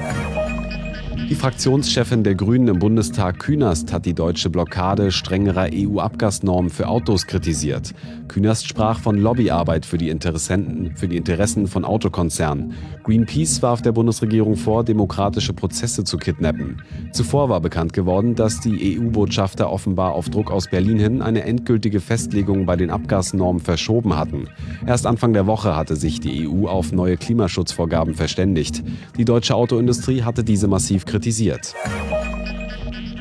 Die 1.28 1.36
Fraktionschefin 1.36 2.24
der 2.24 2.36
Grünen 2.36 2.68
im 2.68 2.80
Bundestag 2.80 3.40
Künast 3.40 3.91
hat 3.91 4.06
die 4.06 4.14
deutsche 4.14 4.50
Blockade 4.50 5.12
strengerer 5.12 5.70
EU-Abgasnormen 5.74 6.70
für 6.70 6.88
Autos 6.88 7.28
kritisiert. 7.28 7.94
Künast 8.30 8.68
sprach 8.68 8.99
von 8.99 9.18
Lobbyarbeit 9.18 9.85
für 9.85 9.97
die 9.97 10.10
Interessenten, 10.10 10.95
für 10.95 11.10
die 11.10 11.18
Interessen 11.18 11.68
von 11.68 11.84
Autokonzernen. 11.84 12.73
Greenpeace 13.03 13.61
warf 13.61 13.81
der 13.81 13.91
Bundesregierung 13.91 14.56
vor, 14.56 14.84
demokratische 14.84 15.53
Prozesse 15.53 16.06
zu 16.06 16.18
kidnappen. 16.18 16.81
Zuvor 17.11 17.49
war 17.49 17.60
bekannt 17.60 17.91
geworden, 17.91 18.35
dass 18.35 18.61
die 18.61 18.97
EU-Botschafter 18.97 19.69
offenbar 19.69 20.14
auf 20.14 20.30
Druck 20.30 20.51
aus 20.51 20.68
Berlin 20.68 20.99
hin 20.99 21.22
eine 21.22 21.43
endgültige 21.43 21.99
Festlegung 21.99 22.65
bei 22.65 22.76
den 22.76 22.89
Abgasnormen 22.89 23.61
verschoben 23.61 24.15
hatten. 24.15 24.47
Erst 24.88 25.06
Anfang 25.06 25.34
der 25.34 25.45
Woche 25.45 25.76
hatte 25.76 25.97
sich 25.97 26.22
die 26.22 26.47
EU 26.47 26.68
auf 26.68 26.93
neue 26.93 27.18
Klimaschutzvorgaben 27.18 28.15
verständigt. 28.15 28.84
Die 29.18 29.26
deutsche 29.26 29.56
Autoindustrie 29.56 30.23
hatte 30.23 30.43
diese 30.43 30.68
massiv 30.69 31.06
kritisiert 31.06 31.19
kritisiert. 31.19 31.76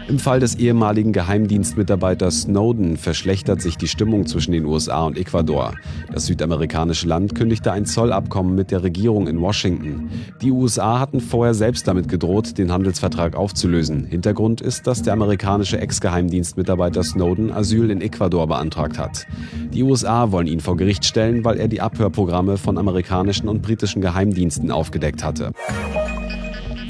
Im 0.09 0.19
Fall 0.19 0.41
des 0.41 0.55
ehemaligen 0.55 1.13
Geheimdienstmitarbeiters 1.13 2.43
Snowden 2.43 2.97
verschlechtert 2.97 3.61
sich 3.61 3.77
die 3.77 3.89
Stimmung 3.89 4.27
zwischen 4.27 4.53
den 4.53 4.65
USA 4.65 5.05
und 5.05 5.19
Ecuador. 5.19 5.75
Das 6.11 6.25
südamerikanische 6.25 7.07
Land 7.07 7.35
kündigte 7.35 7.73
ein 7.73 7.85
Zollabkommen 7.85 8.55
mit 8.55 8.71
der 8.71 8.83
Regierung 8.83 9.29
in 9.29 9.39
Washington. 9.43 10.09
Die 10.41 10.51
USA 10.51 10.99
hatten 10.99 11.21
vorher 11.21 11.53
selbst 11.53 11.87
damit 11.87 12.09
gedroht, 12.09 12.57
den 12.57 12.73
Handelsvertrag 12.73 13.37
aufzulösen. 13.37 14.07
Hintergrund 14.07 14.63
ist, 14.63 14.87
dass 14.87 15.03
der 15.03 15.13
amerikanische 15.13 15.79
Ex-Geheimdienstmitarbeiter 15.79 17.03
Snowden 17.03 17.53
Asyl 17.53 17.91
in 17.91 18.01
Ecuador 18.01 18.47
beantragt 18.47 18.99
hat. 18.99 19.27
Die 19.75 19.83
USA 19.83 20.33
wollen 20.33 20.47
ihn 20.47 20.61
vor 20.61 20.79
Gericht 20.79 21.05
stellen, 21.05 21.45
weil 21.45 21.59
er 21.59 21.69
die 21.69 21.83
Abhörprogramme 21.83 22.57
von 22.57 22.79
amerikanischen 22.79 23.47
und 23.47 23.61
britischen 23.61 24.01
Geheimdiensten 24.01 24.71
aufgedeckt 24.71 25.23
hatte. 25.23 25.53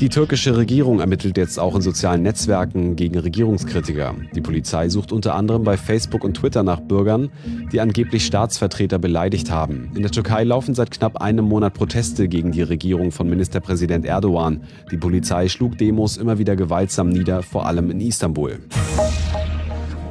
Die 0.01 0.09
türkische 0.09 0.57
Regierung 0.57 1.01
ermittelt 1.01 1.37
jetzt 1.37 1.59
auch 1.59 1.75
in 1.75 1.83
sozialen 1.83 2.23
Netzwerken 2.23 2.95
gegen 2.95 3.19
Regierungskritiker. 3.19 4.15
Die 4.33 4.41
Polizei 4.41 4.89
sucht 4.89 5.11
unter 5.11 5.35
anderem 5.35 5.65
bei 5.65 5.77
Facebook 5.77 6.23
und 6.23 6.35
Twitter 6.35 6.63
nach 6.63 6.79
Bürgern, 6.79 7.31
die 7.73 7.81
angeblich 7.81 8.25
Staatsvertreter 8.25 9.01
beleidigt 9.01 9.51
haben. 9.51 9.91
In 9.97 10.03
der 10.03 10.13
Türkei 10.13 10.45
laufen 10.45 10.77
seit 10.77 10.93
knapp 10.93 11.21
einem 11.21 11.47
Monat 11.47 11.75
Proteste 11.75 12.29
gegen 12.29 12.53
die 12.53 12.63
Regierung 12.63 13.11
von 13.11 13.29
Ministerpräsident 13.29 14.07
Erdogan. 14.07 14.63
Die 14.93 14.99
Polizei 14.99 15.49
schlug 15.49 15.77
Demos 15.79 16.17
immer 16.17 16.39
wieder 16.39 16.55
gewaltsam 16.55 17.09
nieder, 17.09 17.43
vor 17.43 17.67
allem 17.67 17.91
in 17.91 18.01
Istanbul. 18.01 18.61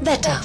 Wetter. 0.02 0.42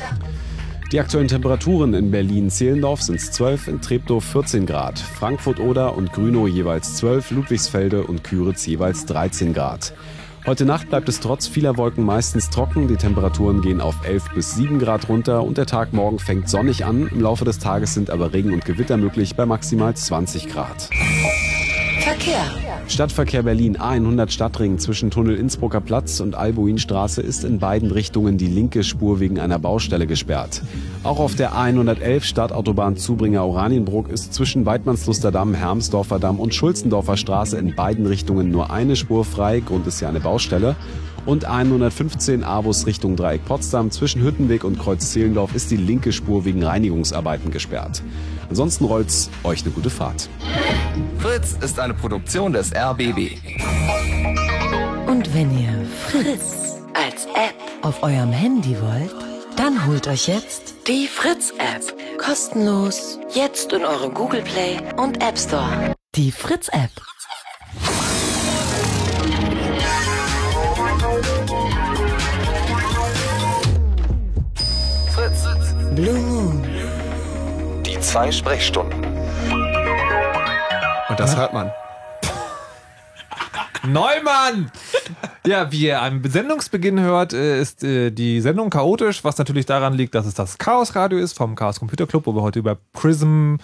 Die 0.93 1.01
aktuellen 1.01 1.29
Temperaturen 1.29 1.95
in 1.95 2.11
Berlin-Zehlendorf 2.11 3.01
sind 3.01 3.19
12, 3.19 3.69
in 3.69 3.81
Treptow 3.81 4.23
14 4.23 4.67
Grad, 4.67 4.99
Frankfurt-Oder 4.99 5.97
und 5.97 6.13
Grünow 6.13 6.47
jeweils 6.47 6.97
12, 6.97 7.31
Ludwigsfelde 7.31 8.05
und 8.05 8.23
Küritz 8.23 8.67
jeweils 8.67 9.07
13 9.07 9.55
Grad. 9.55 9.95
Heute 10.45 10.67
Nacht 10.67 10.91
bleibt 10.91 11.09
es 11.09 11.21
trotz 11.21 11.47
vieler 11.47 11.79
Wolken 11.79 12.05
meistens 12.05 12.51
trocken. 12.51 12.89
Die 12.89 12.97
Temperaturen 12.97 13.63
gehen 13.63 13.81
auf 13.81 14.07
11 14.07 14.35
bis 14.35 14.55
7 14.55 14.79
Grad 14.79 15.09
runter 15.09 15.45
und 15.45 15.57
der 15.57 15.65
Tag 15.65 15.95
morgen 15.95 16.19
fängt 16.19 16.51
sonnig 16.51 16.85
an. 16.85 17.07
Im 17.07 17.23
Laufe 17.23 17.47
des 17.47 17.59
Tages 17.59 17.95
sind 17.95 18.11
aber 18.11 18.35
Regen 18.35 18.53
und 18.53 18.67
Gewitter 18.67 18.99
möglich 18.99 19.35
bei 19.35 19.47
maximal 19.47 19.97
20 19.97 20.49
Grad. 20.49 20.91
Verkehr. 22.03 22.45
Stadtverkehr 22.89 23.45
Berlin 23.45 23.79
A100 23.79 24.31
Stadtring 24.31 24.81
zwischen 24.81 25.13
Tunnel 25.13 25.37
Innsbrucker 25.37 25.81
Platz 25.81 26.19
und 26.19 26.35
Albuinstraße 26.35 27.23
ist 27.23 27.45
in 27.45 27.61
beiden 27.61 27.93
Richtungen 27.93 28.39
die 28.39 28.49
linke 28.49 28.83
Spur 28.83 29.21
wegen 29.21 29.39
einer 29.39 29.61
Baustelle 29.61 30.09
gesperrt. 30.09 30.63
Auch 31.05 31.21
auf 31.21 31.37
der 31.37 31.53
A111 31.53 32.25
Stadtautobahn 32.25 32.97
Zubringer 32.97 33.45
Oranienburg 33.45 34.09
ist 34.09 34.35
zwischen 34.35 34.67
Weidmannsluster 34.67 35.31
Damm, 35.31 35.55
Hermsdorfer 35.55 36.19
Damm 36.19 36.41
und 36.41 36.57
Schulzendorfer 36.57 37.17
Straße 37.17 37.57
in 37.57 37.77
beiden 37.77 38.07
Richtungen 38.07 38.51
nur 38.51 38.73
eine 38.73 38.97
Spur 38.97 39.25
frei, 39.25 39.61
Grund 39.61 39.87
ist 39.87 40.01
ja 40.01 40.09
eine 40.09 40.21
Baustelle. 40.21 40.75
Und 41.25 41.45
115 41.45 42.43
Abus 42.43 42.87
Richtung 42.87 43.15
Dreieck 43.17 43.45
Potsdam 43.45 43.91
zwischen 43.91 44.23
Hüttenweg 44.23 44.65
und 44.65 44.79
Kreuz 44.79 45.13
Zehlendorf 45.13 45.55
ist 45.55 45.71
die 45.71 45.77
linke 45.77 46.13
Spur 46.13 46.45
wegen 46.45 46.63
Reinigungsarbeiten 46.63 47.51
gesperrt. 47.51 48.03
Ansonsten 48.49 48.85
rollt's 48.85 49.31
euch 49.45 49.63
eine 49.63 49.71
gute 49.73 49.91
Fahrt. 49.91 50.29
Fritz 51.19 51.57
ist 51.61 51.79
eine 51.79 51.95
Produktion 51.95 52.53
des 52.53 52.73
RBB. 52.75 53.39
Und 55.07 55.33
wenn 55.35 55.57
ihr 55.59 55.87
Fritz 56.09 56.77
als 56.95 57.27
App 57.27 57.55
auf 57.83 58.03
eurem 58.03 58.33
Handy 58.33 58.77
wollt, 58.81 59.15
dann 59.57 59.87
holt 59.87 60.09
euch 60.09 60.27
jetzt 60.27 60.75
die 60.89 61.07
Fritz-App. 61.07 61.97
Kostenlos. 62.19 63.19
Jetzt 63.33 63.73
in 63.73 63.85
eurem 63.85 64.13
Google 64.13 64.43
Play 64.43 64.79
und 64.97 65.23
App 65.23 65.39
Store. 65.39 65.95
Die 66.15 66.33
Fritz-App. 66.33 66.91
Blue 75.95 76.19
Moon. 76.19 76.67
Die 77.85 78.01
zwei 78.01 78.33
Sprechstunden. 78.33 79.05
Und 81.09 81.21
das 81.21 81.37
hört 81.37 81.53
man. 81.53 81.71
Neumann! 83.85 84.71
Ja, 85.45 85.71
wie 85.71 85.87
ihr 85.87 86.01
am 86.01 86.23
Sendungsbeginn 86.25 87.01
hört, 87.01 87.33
äh, 87.33 87.61
ist 87.61 87.85
äh, 87.85 88.11
die 88.11 88.41
Sendung 88.41 88.71
chaotisch, 88.71 89.25
was 89.25 89.37
natürlich 89.39 89.67
daran 89.67 89.93
liegt, 89.93 90.15
dass 90.15 90.25
es 90.25 90.35
das 90.35 90.57
Chaos 90.57 90.95
Radio 90.95 91.19
ist 91.19 91.37
vom 91.37 91.57
Chaos 91.57 91.81
Computer 91.81 92.07
Club, 92.07 92.27
wo 92.27 92.35
wir 92.35 92.43
heute 92.43 92.61
über 92.61 92.79
Prism, 92.93 93.57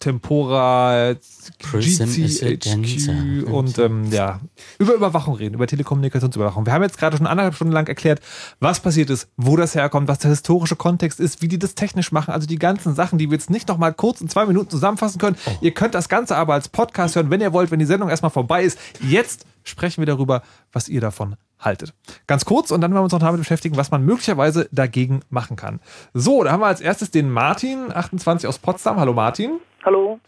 Tempora, 0.00 1.14
GCHQ 1.58 3.44
und 3.44 3.78
ähm, 3.78 4.10
ja, 4.10 4.40
über 4.78 4.94
Überwachung 4.94 5.34
reden, 5.34 5.54
über 5.54 5.66
Telekommunikationsüberwachung. 5.66 6.64
Wir 6.64 6.72
haben 6.72 6.82
jetzt 6.82 6.96
gerade 6.96 7.18
schon 7.18 7.26
anderthalb 7.26 7.54
Stunden 7.54 7.74
lang 7.74 7.86
erklärt, 7.86 8.20
was 8.60 8.80
passiert 8.80 9.10
ist, 9.10 9.28
wo 9.36 9.58
das 9.58 9.74
herkommt, 9.74 10.08
was 10.08 10.18
der 10.18 10.30
historische 10.30 10.74
Kontext 10.74 11.20
ist, 11.20 11.42
wie 11.42 11.48
die 11.48 11.58
das 11.58 11.74
technisch 11.74 12.12
machen, 12.12 12.32
also 12.32 12.46
die 12.46 12.58
ganzen 12.58 12.94
Sachen, 12.94 13.18
die 13.18 13.30
wir 13.30 13.36
jetzt 13.36 13.50
nicht 13.50 13.68
nochmal 13.68 13.92
kurz 13.92 14.22
in 14.22 14.30
zwei 14.30 14.46
Minuten 14.46 14.70
zusammenfassen 14.70 15.20
können. 15.20 15.36
Ihr 15.60 15.72
könnt 15.72 15.94
das 15.94 16.08
Ganze 16.08 16.34
aber 16.34 16.54
als 16.54 16.70
Podcast 16.70 17.14
hören, 17.14 17.30
wenn 17.30 17.42
ihr 17.42 17.52
wollt, 17.52 17.70
wenn 17.70 17.78
die 17.78 17.84
Sendung 17.84 18.08
erstmal 18.08 18.30
vorbei 18.30 18.64
ist. 18.64 18.78
Jetzt 19.02 19.44
sprechen 19.64 20.00
wir 20.00 20.06
darüber, 20.06 20.42
was 20.72 20.88
ihr 20.88 21.02
davon 21.02 21.36
haltet. 21.58 21.92
Ganz 22.26 22.46
kurz 22.46 22.70
und 22.70 22.80
dann 22.80 22.90
werden 22.90 23.00
wir 23.00 23.04
uns 23.04 23.12
noch 23.12 23.20
damit 23.20 23.38
beschäftigen, 23.38 23.76
was 23.76 23.90
man 23.90 24.02
möglicherweise 24.02 24.66
dagegen 24.72 25.20
machen 25.28 25.56
kann. 25.56 25.80
So, 26.14 26.42
da 26.42 26.52
haben 26.52 26.60
wir 26.60 26.68
als 26.68 26.80
erstes 26.80 27.10
den 27.10 27.30
Martin, 27.30 27.92
28 27.92 28.48
aus 28.48 28.58
Potsdam. 28.58 28.98
Hallo 28.98 29.12
Martin. 29.12 29.60
Hallo. 29.84 30.20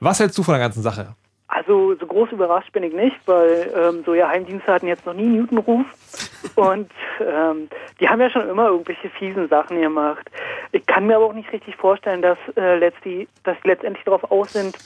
Was 0.00 0.20
hältst 0.20 0.38
du 0.38 0.42
von 0.42 0.54
der 0.54 0.60
ganzen 0.60 0.82
Sache? 0.82 1.14
Also 1.48 1.96
so 1.96 2.06
groß 2.06 2.30
überrascht 2.30 2.72
bin 2.72 2.84
ich 2.84 2.92
nicht, 2.92 3.16
weil 3.26 3.72
ähm, 3.76 4.02
so 4.06 4.14
ja 4.14 4.28
Heimdienste 4.28 4.72
hatten 4.72 4.86
jetzt 4.86 5.04
noch 5.04 5.14
nie 5.14 5.26
Newtonruf 5.26 5.84
und 6.54 6.90
ähm, 7.20 7.68
die 7.98 8.08
haben 8.08 8.20
ja 8.20 8.30
schon 8.30 8.48
immer 8.48 8.68
irgendwelche 8.68 9.10
fiesen 9.10 9.48
Sachen 9.48 9.80
gemacht. 9.80 10.30
Ich 10.70 10.86
kann 10.86 11.08
mir 11.08 11.16
aber 11.16 11.26
auch 11.26 11.32
nicht 11.32 11.52
richtig 11.52 11.74
vorstellen, 11.74 12.22
dass, 12.22 12.38
äh, 12.56 12.76
letztlich, 12.78 13.28
dass 13.42 13.56
die 13.64 13.68
letztendlich 13.68 14.04
darauf 14.04 14.30
aus 14.30 14.52
sind, 14.52 14.76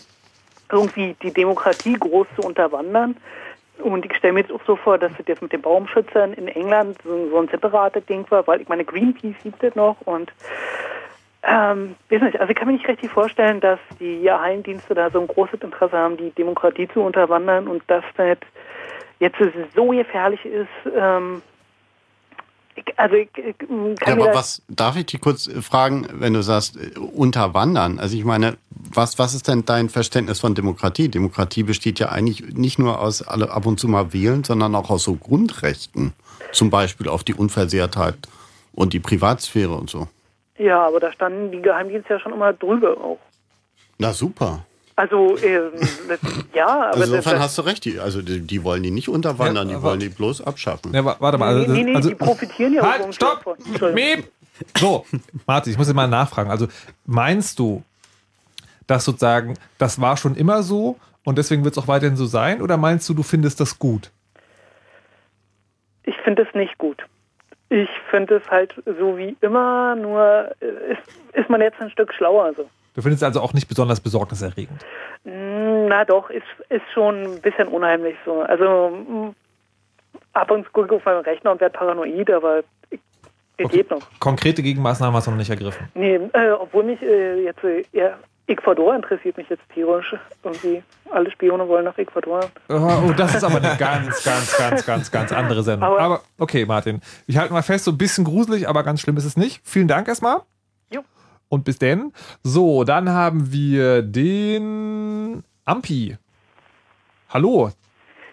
irgendwie 0.73 1.15
die 1.23 1.33
Demokratie 1.33 1.95
groß 1.95 2.27
zu 2.37 2.47
unterwandern. 2.47 3.17
Und 3.79 4.07
ich 4.07 4.17
stelle 4.17 4.33
mir 4.33 4.41
jetzt 4.41 4.53
auch 4.53 4.65
so 4.67 4.77
vor, 4.77 4.99
dass 4.99 5.13
das 5.19 5.27
jetzt 5.27 5.43
mit 5.43 5.53
den 5.53 5.61
Baumschützern 5.61 6.33
in 6.33 6.49
England 6.49 6.97
so, 7.05 7.29
so 7.29 7.39
ein 7.39 7.49
separates 7.49 8.07
Ding 8.07 8.25
war, 8.31 8.47
weil 8.47 8.63
ich 8.63 8.69
meine, 8.69 8.85
Greenpeace 8.85 9.43
gibt 9.43 9.63
es 9.63 9.75
noch 9.75 9.97
und 10.05 10.33
ähm, 11.47 11.95
also 12.11 12.49
ich 12.49 12.57
kann 12.57 12.69
mir 12.69 12.75
nicht 12.75 12.89
richtig 12.89 13.11
vorstellen, 13.11 13.61
dass 13.61 13.79
die 14.01 14.21
Geheimdienste 14.23 14.95
da 14.95 15.11
so 15.11 15.21
ein 15.21 15.27
großes 15.27 15.61
Interesse 15.61 15.97
haben, 15.97 16.17
die 16.17 16.31
Demokratie 16.31 16.89
zu 16.89 17.01
unterwandern 17.01 17.69
und 17.69 17.83
dass 17.87 18.05
das 18.17 18.39
jetzt 19.21 19.37
so 19.75 19.89
gefährlich 19.89 20.45
ist. 20.45 20.69
Ähm, 20.97 21.43
ich, 22.77 22.99
also 22.99 23.15
ich, 23.15 23.29
ich 23.37 23.59
kann 23.59 23.95
Ja, 24.07 24.13
aber 24.15 24.35
was 24.35 24.63
darf 24.69 24.97
ich 24.97 25.07
dich 25.07 25.21
kurz 25.21 25.49
fragen, 25.61 26.09
wenn 26.13 26.33
du 26.33 26.43
sagst, 26.43 26.77
äh, 26.77 26.99
unterwandern? 26.99 27.99
Also 27.99 28.17
ich 28.17 28.25
meine, 28.25 28.57
was, 28.71 29.19
was 29.19 29.35
ist 29.35 29.47
denn 29.47 29.65
dein 29.65 29.91
Verständnis 29.91 30.41
von 30.41 30.55
Demokratie? 30.55 31.09
Demokratie 31.09 31.63
besteht 31.63 31.99
ja 31.99 32.09
eigentlich 32.09 32.55
nicht 32.55 32.79
nur 32.79 33.01
aus 33.01 33.23
alle 33.23 33.51
ab 33.51 33.67
und 33.67 33.79
zu 33.79 33.87
mal 33.87 34.13
wählen, 34.13 34.45
sondern 34.45 34.75
auch 34.75 34.91
aus 34.91 35.05
so 35.05 35.15
Grundrechten. 35.15 36.15
Zum 36.53 36.71
Beispiel 36.71 37.09
auf 37.09 37.23
die 37.23 37.35
Unversehrtheit 37.35 38.17
und 38.73 38.93
die 38.93 39.01
Privatsphäre 39.01 39.75
und 39.75 39.91
so. 39.91 40.09
Ja, 40.57 40.87
aber 40.87 41.01
da 41.01 41.13
standen 41.13 41.51
die 41.51 41.63
Geheimdienste 41.63 42.15
ja 42.15 42.21
schon 42.21 42.33
immer 42.33 42.53
drüber 42.53 42.97
auch. 42.99 43.19
Na 43.99 44.13
super. 44.13 44.65
Also, 44.97 45.37
ähm, 45.39 45.73
ja, 46.55 46.67
aber. 46.67 47.01
Also 47.01 47.15
insofern 47.15 47.41
hast 47.41 47.59
du 47.59 47.63
recht, 47.63 47.85
die, 47.85 47.99
also 47.99 48.23
die, 48.23 48.41
die 48.41 48.63
wollen 48.63 48.83
die 48.83 48.93
nicht 48.93 49.09
unterwandern, 49.09 49.69
ja, 49.69 49.77
die 49.77 49.83
wollen 49.83 49.99
die 49.99 50.09
bloß 50.09 50.43
abschaffen. 50.43 50.95
Ja, 50.95 51.05
warte 51.05 51.37
mal. 51.37 51.49
Also, 51.49 51.73
nee, 51.73 51.83
nee, 51.83 51.91
nee, 51.91 51.97
also, 51.97 52.11
die 52.11 52.15
profitieren 52.15 52.75
ja 52.75 52.83
halt, 52.89 53.03
auch 53.03 53.13
stopp! 53.13 53.59
Miep! 53.93 54.31
So, 54.77 55.05
Martin, 55.47 55.73
ich 55.73 55.79
muss 55.79 55.89
jetzt 55.89 55.97
mal 55.97 56.07
nachfragen. 56.07 56.49
Also, 56.49 56.69
meinst 57.07 57.59
du, 57.59 57.83
dass 58.87 59.05
sozusagen, 59.05 59.55
das 59.79 60.01
war 60.01 60.17
schon 60.17 60.37
immer 60.37 60.63
so 60.63 60.97
und 61.25 61.39
deswegen 61.39 61.65
wird 61.65 61.77
es 61.77 61.83
auch 61.83 61.89
weiterhin 61.89 62.17
so 62.17 62.27
sein? 62.27 62.63
Oder 62.63 62.77
meinst 62.77 63.09
du, 63.09 63.15
du 63.15 63.25
findest 63.25 63.59
das 63.59 63.77
gut? 63.81 64.13
Ich 66.05 66.17
finde 66.23 66.43
es 66.43 66.55
nicht 66.55 66.79
gut. 66.79 67.03
Ich 67.71 67.89
finde 68.11 68.37
es 68.37 68.51
halt 68.51 68.75
so 68.85 69.17
wie 69.17 69.37
immer, 69.41 69.97
nur 69.97 70.51
ist, 70.61 71.35
ist 71.35 71.49
man 71.49 71.61
jetzt 71.61 71.81
ein 71.81 71.91
Stück 71.91 72.13
schlauer. 72.13 72.53
So. 72.55 72.69
Du 72.95 73.03
findest 73.03 73.23
es 73.23 73.27
also 73.27 73.41
auch 73.41 73.53
nicht 73.53 73.69
besonders 73.69 74.01
besorgniserregend? 74.01 74.85
Mm, 75.25 75.87
na 75.89 76.05
doch, 76.05 76.31
ist, 76.31 76.45
ist 76.69 76.85
schon 76.93 77.23
ein 77.23 77.41
bisschen 77.41 77.69
unheimlich 77.69 78.17
so. 78.25 78.43
Also 78.43 79.35
ab 80.33 80.51
und 80.51 80.65
zu 80.65 80.71
gucke 80.73 80.87
ich 80.87 81.01
auf 81.01 81.05
meinen 81.05 81.25
Rechner 81.25 81.53
und 81.53 81.61
werde 81.61 81.77
paranoid, 81.77 82.31
aber 82.31 82.63
es 83.57 83.65
okay. 83.65 83.79
geht 83.79 83.91
noch. 83.91 84.03
Konkrete 84.21 84.63
Gegenmaßnahmen 84.63 85.15
hast 85.17 85.27
du 85.27 85.31
noch 85.31 85.39
nicht 85.39 85.51
ergriffen? 85.51 85.89
Nee, 85.95 86.21
äh, 86.33 86.51
obwohl 86.51 86.85
mich 86.85 87.01
äh, 87.03 87.45
jetzt 87.45 87.63
äh, 87.65 87.85
eher 87.93 88.19
Ecuador 88.47 88.95
interessiert 88.95 89.37
mich 89.37 89.49
jetzt 89.49 89.63
tierisch. 89.73 90.15
Irgendwie 90.43 90.83
alle 91.11 91.31
Spione 91.31 91.67
wollen 91.67 91.85
nach 91.85 91.97
Ecuador. 91.97 92.41
Oh, 92.69 93.03
oh, 93.09 93.13
das 93.17 93.35
ist 93.35 93.45
aber 93.45 93.57
eine 93.57 93.77
ganz, 93.79 94.23
ganz, 94.23 94.57
ganz, 94.57 94.85
ganz, 94.85 95.11
ganz 95.11 95.33
andere 95.33 95.63
Sendung. 95.63 95.89
Aber, 95.89 96.01
aber 96.01 96.21
okay, 96.39 96.67
Martin. 96.67 97.01
Ich 97.27 97.39
halte 97.39 97.53
mal 97.53 97.63
fest, 97.63 97.85
so 97.85 97.93
ein 97.93 97.99
bisschen 97.99 98.25
gruselig, 98.25 98.69
aber 98.69 98.83
ganz 98.83 99.01
schlimm 99.01 99.17
ist 99.17 99.25
es 99.25 99.37
nicht. 99.37 99.61
Vielen 99.65 99.89
Dank 99.89 100.09
erstmal. 100.09 100.43
Jo. 100.91 101.03
Und 101.49 101.65
bis 101.65 101.79
denn. 101.79 102.13
So, 102.43 102.85
dann 102.85 103.09
haben 103.09 103.51
wir 103.51 104.03
den 104.03 105.43
Ampi. 105.65 106.19
Hallo. 107.31 107.71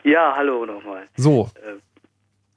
Ja, 0.04 0.34
hallo 0.36 0.66
nochmal. 0.66 1.04
So. 1.16 1.50
Äh, 1.56 1.80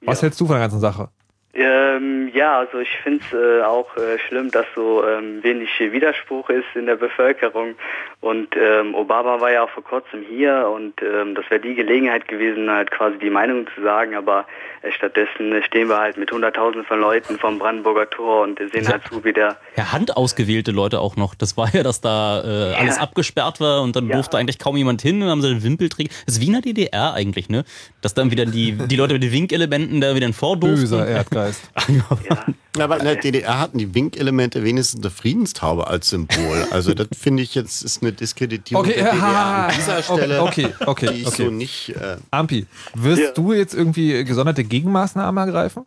was 0.01 0.19
ja. 0.19 0.23
hältst 0.23 0.41
du 0.41 0.45
von 0.45 0.55
der 0.55 0.63
ganzen 0.63 0.79
Sache? 0.79 1.09
Ähm, 1.57 2.29
ja, 2.33 2.59
also 2.59 2.79
ich 2.79 2.89
finde 3.01 3.23
es 3.23 3.33
äh, 3.33 3.63
auch 3.63 3.95
äh, 3.95 4.19
schlimm, 4.27 4.51
dass 4.51 4.65
so 4.75 5.05
ähm, 5.07 5.41
wenig 5.41 5.69
Widerspruch 5.79 6.49
ist 6.49 6.65
in 6.75 6.85
der 6.85 6.97
Bevölkerung. 6.97 7.75
Und 8.19 8.49
ähm, 8.57 8.93
Obama 8.93 9.39
war 9.39 9.51
ja 9.51 9.63
auch 9.63 9.69
vor 9.69 9.83
kurzem 9.83 10.21
hier 10.27 10.67
und 10.67 11.01
ähm, 11.01 11.33
das 11.33 11.49
wäre 11.49 11.61
die 11.61 11.75
Gelegenheit 11.75 12.27
gewesen, 12.27 12.69
halt 12.69 12.91
quasi 12.91 13.17
die 13.19 13.29
Meinung 13.29 13.67
zu 13.73 13.81
sagen. 13.83 14.15
Aber 14.15 14.45
äh, 14.81 14.91
stattdessen 14.91 15.63
stehen 15.63 15.87
wir 15.87 15.97
halt 15.97 16.17
mit 16.17 16.29
Hunderttausenden 16.29 16.85
von 16.85 16.99
Leuten 16.99 17.39
vom 17.39 17.57
Brandenburger 17.57 18.09
Tor 18.09 18.41
und 18.41 18.59
sehen 18.73 18.89
halt 18.89 19.03
zu, 19.07 19.23
wie 19.23 19.31
der... 19.31 19.55
Ja, 19.77 19.93
handausgewählte 19.93 20.71
Leute 20.71 20.99
auch 20.99 21.15
noch. 21.15 21.35
Das 21.35 21.55
war 21.55 21.73
ja, 21.73 21.83
dass 21.83 22.01
da 22.01 22.41
äh, 22.41 22.71
ja. 22.71 22.77
alles 22.79 22.97
abgesperrt 22.97 23.61
war 23.61 23.81
und 23.81 23.95
dann 23.95 24.09
ja. 24.09 24.15
durfte 24.15 24.37
eigentlich 24.37 24.59
kaum 24.59 24.75
jemand 24.75 25.01
hin 25.01 25.23
und 25.23 25.29
haben 25.29 25.41
sie 25.41 25.49
den 25.49 25.63
Wimpelträger. 25.63 26.09
Das 26.25 26.35
ist 26.35 26.41
wie 26.41 26.47
in 26.47 26.53
der 26.53 26.61
DDR 26.63 27.13
eigentlich, 27.13 27.47
ne? 27.47 27.63
Dass 28.01 28.13
dann 28.13 28.29
wieder 28.29 28.45
die, 28.45 28.73
die 28.73 28.95
Leute 28.97 29.13
mit 29.13 29.23
den 29.23 29.31
Winkelementen 29.31 30.01
da 30.01 30.15
wieder 30.15 30.25
vor 30.33 30.57
durften. 30.57 30.81
Böser 30.81 31.07
Erdgeist. 31.07 31.44
Geist. 31.45 31.71
ja. 31.87 32.83
Aber 32.83 32.97
in 32.97 33.05
der 33.05 33.15
DDR 33.15 33.59
hatten 33.59 33.77
die 33.77 33.93
Winkelemente 33.93 34.63
wenigstens 34.63 35.01
eine 35.03 35.11
Friedenstaube 35.11 35.87
als 35.87 36.09
Symbol. 36.09 36.65
Also 36.71 36.93
das 36.93 37.07
finde 37.17 37.43
ich 37.43 37.55
jetzt 37.55 37.83
ist 37.83 38.01
eine 38.01 38.11
Diskreditierung 38.11 38.85
okay, 38.85 38.95
der 38.95 39.11
DDR 39.11 39.25
an 39.25 39.71
dieser 39.75 40.03
Stelle, 40.03 40.41
okay, 40.41 40.65
okay, 40.65 40.85
okay, 40.85 41.07
die 41.07 41.21
ich 41.21 41.27
okay. 41.27 41.43
so 41.43 41.49
nicht... 41.49 41.89
Äh 41.89 42.17
Ampi, 42.31 42.65
wirst 42.95 43.21
ja. 43.21 43.31
du 43.31 43.53
jetzt 43.53 43.73
irgendwie 43.73 44.23
gesonderte 44.23 44.63
Gegenmaßnahmen 44.63 45.45
ergreifen? 45.45 45.85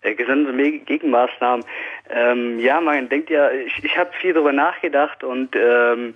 Äh, 0.00 0.14
gesonderte 0.14 0.78
Gegenmaßnahmen. 0.80 1.64
Ähm, 2.10 2.58
ja, 2.58 2.80
man 2.80 3.08
denkt 3.08 3.30
ja, 3.30 3.50
ich, 3.50 3.84
ich 3.84 3.96
habe 3.96 4.10
viel 4.20 4.32
darüber 4.32 4.52
nachgedacht 4.52 5.24
und 5.24 5.54
ähm, 5.54 6.14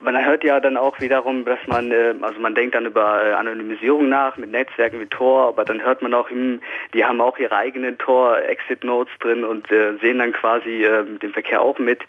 man 0.00 0.24
hört 0.24 0.44
ja 0.44 0.60
dann 0.60 0.76
auch 0.76 1.00
wiederum, 1.00 1.44
dass 1.44 1.58
man, 1.66 1.92
äh, 1.92 2.14
also 2.20 2.40
man 2.40 2.54
denkt 2.54 2.74
dann 2.74 2.86
über 2.86 3.24
äh, 3.24 3.32
Anonymisierung 3.32 4.08
nach 4.08 4.36
mit 4.36 4.50
Netzwerken 4.50 5.00
wie 5.00 5.06
Tor, 5.06 5.48
aber 5.48 5.64
dann 5.64 5.82
hört 5.82 6.02
man 6.02 6.14
auch, 6.14 6.30
hm, 6.30 6.60
die 6.94 7.04
haben 7.04 7.20
auch 7.20 7.38
ihre 7.38 7.54
eigenen 7.54 7.98
Tor-Exit-Notes 7.98 9.12
drin 9.20 9.44
und 9.44 9.70
äh, 9.70 9.96
sehen 10.00 10.18
dann 10.18 10.32
quasi 10.32 10.86
den 11.22 11.32
Verkehr 11.32 11.60
auch 11.60 11.78
mit. 11.78 12.00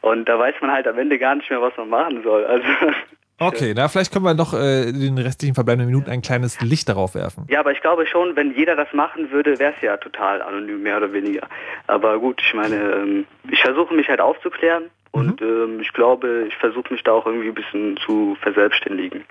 Und 0.00 0.28
da 0.28 0.38
weiß 0.38 0.56
man 0.60 0.72
halt 0.72 0.88
am 0.88 0.98
Ende 0.98 1.18
gar 1.18 1.34
nicht 1.34 1.50
mehr, 1.50 1.62
was 1.62 1.76
man 1.76 1.88
machen 1.88 2.22
soll. 2.22 2.44
Also 2.44 2.66
Okay, 3.38 3.74
na 3.76 3.88
vielleicht 3.88 4.12
können 4.12 4.24
wir 4.24 4.32
noch 4.32 4.54
äh, 4.54 4.92
den 4.92 5.18
restlichen 5.18 5.54
verbleibenden 5.54 5.90
Minuten 5.90 6.10
ein 6.10 6.22
kleines 6.22 6.60
Licht 6.62 6.88
darauf 6.88 7.14
werfen. 7.14 7.44
Ja, 7.48 7.60
aber 7.60 7.72
ich 7.72 7.82
glaube 7.82 8.06
schon, 8.06 8.34
wenn 8.34 8.56
jeder 8.56 8.76
das 8.76 8.88
machen 8.94 9.30
würde, 9.30 9.58
wäre 9.58 9.74
es 9.76 9.82
ja 9.82 9.98
total 9.98 10.40
anonym, 10.40 10.82
mehr 10.82 10.96
oder 10.96 11.12
weniger. 11.12 11.46
Aber 11.86 12.18
gut, 12.18 12.40
ich 12.42 12.54
meine, 12.54 12.76
ähm, 12.76 13.26
ich 13.50 13.60
versuche 13.60 13.92
mich 13.92 14.08
halt 14.08 14.20
aufzuklären 14.20 14.84
und 15.10 15.40
mhm. 15.42 15.46
ähm, 15.46 15.80
ich 15.80 15.92
glaube, 15.92 16.46
ich 16.48 16.56
versuche 16.56 16.92
mich 16.92 17.02
da 17.02 17.12
auch 17.12 17.26
irgendwie 17.26 17.48
ein 17.48 17.54
bisschen 17.54 17.98
zu 17.98 18.38
verselbstständigen 18.40 19.24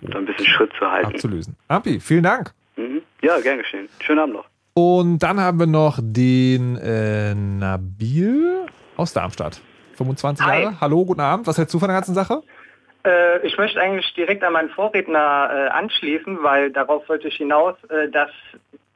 und 0.00 0.16
ein 0.16 0.24
bisschen 0.24 0.46
Schritt 0.46 0.72
zu 0.78 0.90
halten. 0.90 1.08
Abzulösen. 1.08 1.54
Ampi, 1.68 2.00
vielen 2.00 2.22
Dank. 2.22 2.52
Mhm. 2.76 3.02
Ja, 3.20 3.38
gern 3.40 3.58
geschehen. 3.58 3.90
Schönen 4.00 4.20
Abend 4.20 4.34
noch. 4.36 4.46
Und 4.72 5.18
dann 5.18 5.38
haben 5.38 5.58
wir 5.58 5.66
noch 5.66 5.98
den 6.00 6.76
äh, 6.76 7.34
Nabil 7.34 8.66
aus 8.96 9.12
Darmstadt. 9.12 9.60
25 9.96 10.46
Hi. 10.46 10.62
Jahre. 10.62 10.80
Hallo, 10.80 11.04
guten 11.04 11.20
Abend. 11.20 11.46
Was 11.46 11.58
hältst 11.58 11.74
du 11.74 11.78
von 11.78 11.88
der 11.88 11.96
ganzen 11.96 12.14
Sache? 12.14 12.42
Äh, 13.04 13.46
ich 13.46 13.56
möchte 13.56 13.80
eigentlich 13.80 14.12
direkt 14.14 14.44
an 14.44 14.52
meinen 14.52 14.70
Vorredner 14.70 15.50
äh, 15.52 15.68
anschließen, 15.70 16.42
weil 16.42 16.70
darauf 16.70 17.08
wollte 17.08 17.28
ich 17.28 17.36
hinaus, 17.36 17.76
äh, 17.84 18.08
dass 18.08 18.30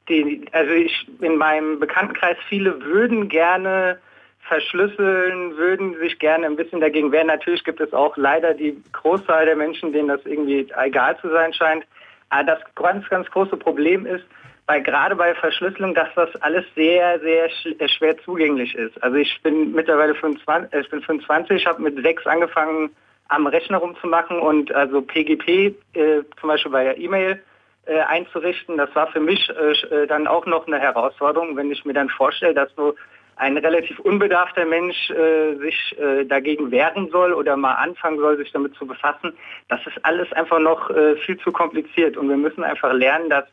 die, 0.08 0.44
also 0.52 0.72
ich 0.72 1.06
in 1.20 1.36
meinem 1.36 1.80
Bekanntenkreis 1.80 2.36
viele 2.48 2.82
würden 2.82 3.28
gerne 3.28 3.98
verschlüsseln, 4.40 5.56
würden 5.56 5.98
sich 5.98 6.18
gerne 6.18 6.46
ein 6.46 6.56
bisschen 6.56 6.80
dagegen 6.80 7.10
wehren. 7.12 7.28
Natürlich 7.28 7.64
gibt 7.64 7.80
es 7.80 7.92
auch 7.94 8.16
leider 8.16 8.52
die 8.52 8.76
Großzahl 8.92 9.46
der 9.46 9.56
Menschen, 9.56 9.92
denen 9.92 10.08
das 10.08 10.20
irgendwie 10.26 10.66
egal 10.76 11.16
zu 11.20 11.30
sein 11.30 11.54
scheint. 11.54 11.86
Aber 12.28 12.44
das 12.44 12.58
ganz, 12.74 13.08
ganz 13.08 13.30
große 13.30 13.56
Problem 13.56 14.04
ist, 14.04 14.24
weil 14.66 14.82
gerade 14.82 15.16
bei 15.16 15.34
Verschlüsselung, 15.34 15.94
dass 15.94 16.08
das 16.14 16.34
alles 16.42 16.64
sehr, 16.74 17.20
sehr 17.20 17.48
äh, 17.78 17.88
schwer 17.88 18.16
zugänglich 18.18 18.74
ist. 18.74 19.02
Also 19.02 19.16
ich 19.16 19.40
bin 19.42 19.72
mittlerweile 19.72 20.14
25, 20.14 20.72
äh, 20.72 20.80
ich 20.80 20.90
bin 20.90 21.02
25, 21.02 21.66
habe 21.66 21.82
mit 21.82 22.02
sechs 22.02 22.26
angefangen, 22.26 22.90
am 23.34 23.46
Rechner 23.46 23.78
rumzumachen 23.78 24.38
und 24.38 24.72
also 24.72 25.02
PGP 25.02 25.74
äh, 25.94 26.22
zum 26.40 26.48
Beispiel 26.48 26.72
bei 26.72 26.84
der 26.84 26.98
E-Mail 26.98 27.42
äh, 27.86 28.00
einzurichten. 28.00 28.76
Das 28.78 28.94
war 28.94 29.08
für 29.08 29.20
mich 29.20 29.50
äh, 29.50 29.72
äh, 29.72 30.06
dann 30.06 30.26
auch 30.26 30.46
noch 30.46 30.66
eine 30.66 30.78
Herausforderung, 30.78 31.56
wenn 31.56 31.70
ich 31.70 31.84
mir 31.84 31.92
dann 31.92 32.08
vorstelle, 32.08 32.54
dass 32.54 32.74
so 32.76 32.94
ein 33.36 33.58
relativ 33.58 33.98
unbedarfter 33.98 34.64
Mensch 34.64 35.10
äh, 35.10 35.56
sich 35.56 35.96
äh, 35.98 36.24
dagegen 36.24 36.70
wehren 36.70 37.10
soll 37.10 37.32
oder 37.32 37.56
mal 37.56 37.74
anfangen 37.74 38.18
soll, 38.18 38.38
sich 38.38 38.52
damit 38.52 38.74
zu 38.76 38.86
befassen. 38.86 39.34
Das 39.68 39.80
ist 39.86 40.02
alles 40.02 40.32
einfach 40.32 40.60
noch 40.60 40.90
viel 41.26 41.36
zu 41.38 41.52
kompliziert 41.52 42.16
und 42.16 42.28
wir 42.28 42.36
müssen 42.36 42.64
einfach 42.64 42.92
lernen, 42.92 43.28
dass 43.28 43.44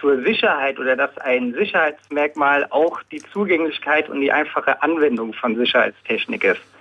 zur 0.00 0.22
Sicherheit 0.22 0.78
oder 0.78 0.96
dass 0.96 1.16
ein 1.18 1.54
Sicherheitsmerkmal 1.54 2.66
auch 2.70 3.02
die 3.12 3.18
Zugänglichkeit 3.18 4.08
und 4.08 4.20
die 4.20 4.32
einfache 4.32 4.82
Anwendung 4.82 5.34
von 5.34 5.56
Sicherheitstechnik 5.56 6.44
ist. 6.44 6.73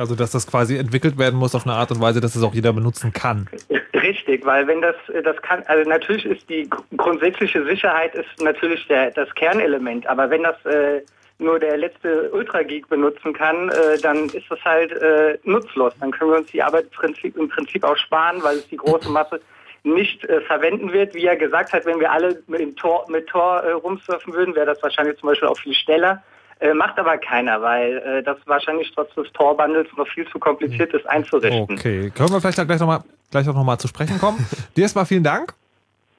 Also 0.00 0.14
dass 0.14 0.30
das 0.30 0.46
quasi 0.46 0.78
entwickelt 0.78 1.18
werden 1.18 1.38
muss 1.38 1.54
auf 1.54 1.66
eine 1.66 1.74
Art 1.74 1.90
und 1.90 2.00
Weise, 2.00 2.22
dass 2.22 2.34
es 2.34 2.42
auch 2.42 2.54
jeder 2.54 2.72
benutzen 2.72 3.12
kann. 3.12 3.48
Richtig, 3.92 4.46
weil 4.46 4.66
wenn 4.66 4.80
das 4.80 4.96
das 5.22 5.36
kann, 5.42 5.62
also 5.66 5.86
natürlich 5.86 6.24
ist 6.24 6.48
die 6.48 6.68
grundsätzliche 6.96 7.62
Sicherheit 7.66 8.14
ist 8.14 8.40
natürlich 8.40 8.86
der, 8.88 9.10
das 9.10 9.28
Kernelement, 9.34 10.06
aber 10.06 10.30
wenn 10.30 10.42
das 10.42 10.56
äh, 10.64 11.02
nur 11.38 11.58
der 11.58 11.76
letzte 11.76 12.30
Ultra-Geek 12.30 12.88
benutzen 12.88 13.34
kann, 13.34 13.68
äh, 13.68 13.98
dann 14.00 14.24
ist 14.30 14.50
das 14.50 14.64
halt 14.64 14.92
äh, 14.92 15.38
nutzlos. 15.44 15.92
Dann 16.00 16.12
können 16.12 16.30
wir 16.30 16.38
uns 16.38 16.50
die 16.50 16.62
Arbeit 16.62 16.84
im 16.84 16.90
Prinzip, 16.90 17.36
im 17.36 17.48
Prinzip 17.50 17.84
auch 17.84 17.96
sparen, 17.96 18.42
weil 18.42 18.56
es 18.56 18.68
die 18.68 18.78
große 18.78 19.10
Masse 19.10 19.40
nicht 19.82 20.24
äh, 20.24 20.40
verwenden 20.42 20.92
wird. 20.92 21.14
Wie 21.14 21.26
er 21.26 21.36
gesagt 21.36 21.74
hat, 21.74 21.84
wenn 21.84 22.00
wir 22.00 22.10
alle 22.10 22.42
mit 22.46 22.76
Tor, 22.76 23.04
mit 23.10 23.26
Tor 23.26 23.62
äh, 23.64 23.72
rumsurfen 23.72 24.32
würden, 24.32 24.54
wäre 24.54 24.66
das 24.66 24.82
wahrscheinlich 24.82 25.18
zum 25.18 25.28
Beispiel 25.28 25.48
auch 25.48 25.58
viel 25.58 25.74
schneller. 25.74 26.22
Äh, 26.60 26.74
macht 26.74 26.98
aber 26.98 27.16
keiner, 27.16 27.62
weil 27.62 27.98
äh, 27.98 28.22
das 28.22 28.36
wahrscheinlich 28.44 28.92
trotz 28.94 29.14
des 29.14 29.32
Torbundles 29.32 29.86
noch 29.96 30.06
viel 30.08 30.28
zu 30.28 30.38
kompliziert 30.38 30.92
ist 30.92 31.08
einzurichten. 31.08 31.76
Okay, 31.76 32.10
können 32.10 32.30
wir 32.30 32.40
vielleicht 32.40 32.66
gleich 32.66 32.80
nochmal 32.80 33.02
gleich 33.30 33.48
auch 33.48 33.54
nochmal 33.54 33.78
zu 33.78 33.88
sprechen 33.88 34.18
kommen. 34.18 34.46
Dir 34.76 34.82
erstmal 34.82 35.06
vielen 35.06 35.24
Dank. 35.24 35.54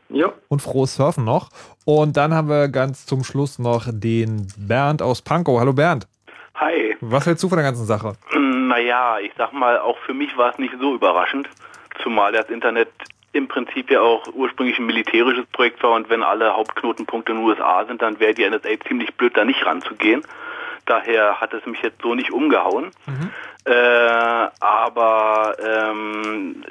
Jo. 0.09 0.33
Und 0.49 0.61
frohes 0.61 0.95
Surfen 0.95 1.23
noch. 1.23 1.49
Und 1.85 2.17
dann 2.17 2.33
haben 2.33 2.49
wir 2.49 2.67
ganz 2.69 3.05
zum 3.05 3.23
Schluss 3.23 3.59
noch 3.59 3.85
den 3.91 4.47
Bernd 4.57 5.01
aus 5.01 5.21
Pankow. 5.21 5.59
Hallo 5.59 5.73
Bernd. 5.73 6.07
Hi. 6.55 6.97
Was 7.01 7.25
hältst 7.25 7.43
du 7.43 7.49
von 7.49 7.57
der 7.57 7.65
ganzen 7.65 7.85
Sache? 7.85 8.13
Naja, 8.37 9.19
ich 9.19 9.31
sag 9.37 9.53
mal, 9.53 9.79
auch 9.79 9.97
für 9.99 10.13
mich 10.13 10.35
war 10.37 10.51
es 10.51 10.57
nicht 10.57 10.73
so 10.79 10.95
überraschend, 10.95 11.49
zumal 12.03 12.31
das 12.31 12.49
Internet 12.49 12.89
im 13.33 13.47
Prinzip 13.47 13.89
ja 13.89 14.01
auch 14.01 14.27
ursprünglich 14.33 14.77
ein 14.77 14.85
militärisches 14.85 15.45
Projekt 15.47 15.81
war 15.83 15.91
und 15.91 16.09
wenn 16.09 16.23
alle 16.23 16.55
Hauptknotenpunkte 16.55 17.31
in 17.31 17.37
den 17.37 17.47
USA 17.47 17.85
sind, 17.85 18.01
dann 18.01 18.19
wäre 18.19 18.33
die 18.33 18.47
NSA 18.47 18.69
ziemlich 18.87 19.13
blöd, 19.15 19.37
da 19.37 19.45
nicht 19.45 19.65
ranzugehen. 19.65 20.23
Daher 20.85 21.39
hat 21.39 21.53
es 21.53 21.65
mich 21.65 21.81
jetzt 21.81 22.01
so 22.01 22.15
nicht 22.15 22.31
umgehauen. 22.31 22.91
Mhm. 23.05 23.29
Äh, 23.65 24.47
aber 24.59 25.55
ähm, 25.63 26.63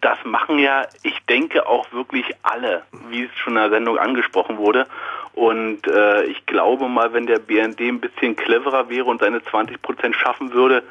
das 0.00 0.18
machen 0.24 0.58
ja, 0.58 0.86
ich 1.02 1.18
denke, 1.28 1.66
auch 1.66 1.90
wirklich 1.92 2.26
alle, 2.42 2.82
wie 3.08 3.24
es 3.24 3.30
schon 3.36 3.54
in 3.54 3.62
der 3.62 3.70
Sendung 3.70 3.98
angesprochen 3.98 4.58
wurde. 4.58 4.86
Und 5.32 5.86
äh, 5.86 6.24
ich 6.24 6.46
glaube 6.46 6.88
mal, 6.88 7.12
wenn 7.12 7.26
der 7.26 7.38
BND 7.38 7.80
ein 7.80 8.00
bisschen 8.00 8.36
cleverer 8.36 8.88
wäre 8.88 9.06
und 9.06 9.20
seine 9.20 9.42
20 9.42 9.82
Prozent 9.82 10.14
schaffen 10.14 10.52
würde, 10.52 10.82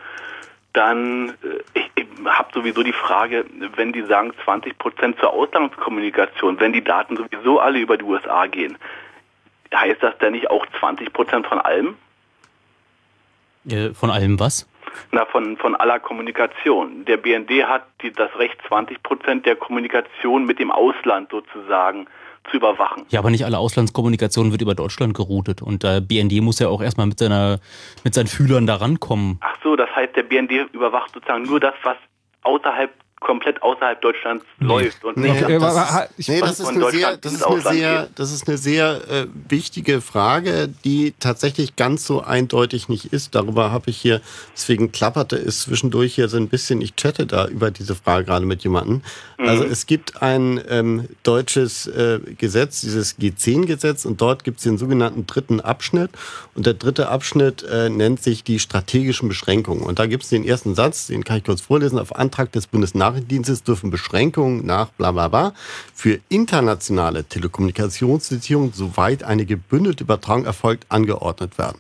dann, 0.74 1.30
äh, 1.30 1.80
ich, 1.80 1.92
habe 2.26 2.50
sowieso 2.54 2.84
die 2.84 2.94
Frage, 2.94 3.46
wenn 3.76 3.94
die 3.94 4.04
sagen 4.04 4.34
20 4.44 4.78
Prozent 4.78 5.20
zur 5.20 5.32
Auslandskommunikation, 5.32 6.60
wenn 6.60 6.74
die 6.74 6.84
Daten 6.84 7.18
sowieso 7.18 7.60
alle 7.60 7.80
über 7.80 7.98
die 7.98 8.04
USA 8.04 8.48
gehen, 8.48 8.78
heißt 9.74 10.02
das 10.02 10.18
denn 10.20 10.34
nicht 10.34 10.50
auch 10.50 10.66
20 10.80 11.12
Prozent 11.14 11.48
von 11.48 11.60
allem? 11.60 11.96
Äh, 13.70 13.90
von 13.94 14.12
allem 14.12 14.40
was? 14.40 14.68
Na, 15.12 15.26
von, 15.26 15.58
von 15.58 15.76
aller 15.76 16.00
Kommunikation. 16.00 17.06
Der 17.06 17.18
BND 17.18 17.66
hat 17.66 17.84
die, 18.02 18.12
das 18.12 18.36
Recht, 18.38 18.60
20 18.68 19.02
Prozent 19.02 19.46
der 19.46 19.56
Kommunikation 19.56 20.46
mit 20.46 20.60
dem 20.60 20.72
Ausland 20.72 21.32
sozusagen 21.32 22.08
zu 22.50 22.58
überwachen. 22.58 23.06
Ja, 23.10 23.20
aber 23.20 23.30
nicht 23.30 23.46
alle 23.46 23.58
Auslandskommunikation 23.58 24.52
wird 24.52 24.62
über 24.62 24.76
Deutschland 24.76 25.14
geroutet 25.14 25.62
und 25.62 25.84
der 25.84 26.02
BND 26.02 26.42
muss 26.42 26.60
ja 26.60 26.68
auch 26.68 26.82
erstmal 26.82 27.08
mit 27.08 27.20
seiner 27.20 27.60
mit 28.04 28.14
seinen 28.14 28.28
Fühlern 28.28 28.68
da 28.68 28.76
rankommen. 28.76 29.38
Ach 29.42 29.58
so, 29.64 29.76
das 29.76 29.90
heißt, 29.96 30.16
der 30.16 30.24
BND 30.24 30.52
überwacht 30.74 31.14
sozusagen 31.14 31.44
nur 31.44 31.60
das, 31.60 31.74
was 31.84 31.98
außerhalb 32.44 32.92
komplett 33.24 33.62
außerhalb 33.64 34.00
Deutschlands 34.02 34.46
nee. 34.60 34.68
läuft. 34.68 35.04
Und 35.04 35.18
nee, 35.18 35.32
nee, 35.32 35.58
das, 35.58 36.10
ist, 36.18 36.30
nee, 36.30 36.40
das, 36.40 36.60
ist 36.60 36.68
eine 36.68 36.92
sehr, 36.92 37.18
das, 37.18 37.34
ist 37.34 37.44
eine 37.44 37.62
sehr, 37.62 38.10
das 38.16 38.32
ist 38.32 38.48
eine 38.48 38.58
sehr 38.58 39.02
äh, 39.10 39.28
wichtige 39.50 40.02
Frage, 40.02 40.70
die 40.84 41.14
tatsächlich 41.20 41.76
ganz 41.76 42.06
so 42.06 42.22
eindeutig 42.22 42.90
nicht 42.90 43.12
ist. 43.14 43.34
Darüber 43.34 43.72
habe 43.72 43.90
ich 43.90 43.98
hier, 43.98 44.22
deswegen 44.54 44.92
klapperte 44.92 45.38
es 45.38 45.62
zwischendurch 45.62 46.16
hier 46.16 46.28
so 46.28 46.38
ein 46.38 46.50
bisschen, 46.50 46.82
ich 46.82 46.96
chatte 46.96 47.26
da 47.26 47.48
über 47.48 47.72
diese 47.72 47.96
Frage 47.96 48.26
gerade 48.26 48.46
mit 48.46 48.64
jemandem. 48.64 49.02
Mhm. 49.38 49.48
Also 49.48 49.64
es 49.64 49.86
gibt 49.88 50.22
ein 50.22 50.62
ähm, 50.70 51.08
deutsches 51.24 51.88
äh, 51.88 52.20
Gesetz, 52.38 52.82
dieses 52.82 53.18
G10-Gesetz, 53.18 54.06
und 54.06 54.22
dort 54.22 54.44
gibt 54.44 54.58
es 54.58 54.64
den 54.64 54.78
sogenannten 54.78 55.26
dritten 55.26 55.62
Abschnitt. 55.62 56.12
Und 56.56 56.66
der 56.66 56.74
dritte 56.74 57.10
Abschnitt 57.10 57.64
äh, 57.64 57.90
nennt 57.90 58.22
sich 58.22 58.44
die 58.44 58.60
strategischen 58.60 59.30
Beschränkungen. 59.30 59.84
Und 59.84 60.00
da 60.00 60.06
gibt 60.06 60.24
es 60.24 60.30
den 60.30 60.44
ersten 60.44 60.76
Satz, 60.76 61.08
den 61.08 61.24
kann 61.24 61.38
ich 61.38 61.46
kurz 61.46 61.62
vorlesen, 61.62 61.98
auf 61.98 62.16
Antrag 62.16 62.52
des 62.52 62.68
Bundesnachrichtendienstes 62.68 63.13
Nachrichtendienstes 63.14 63.62
dürfen 63.64 63.92
Beschränkungen 63.92 64.66
nach 64.66 64.90
bla 64.90 65.12
bla 65.12 65.28
bla 65.28 65.54
für 65.94 66.20
internationale 66.30 67.24
Telekommunikationsbeziehungen, 67.24 68.74
soweit 68.74 69.24
eine 69.24 69.46
gebündelte 69.46 70.04
Übertragung 70.04 70.46
erfolgt, 70.46 70.86
angeordnet 70.90 71.60
werden. 71.60 71.78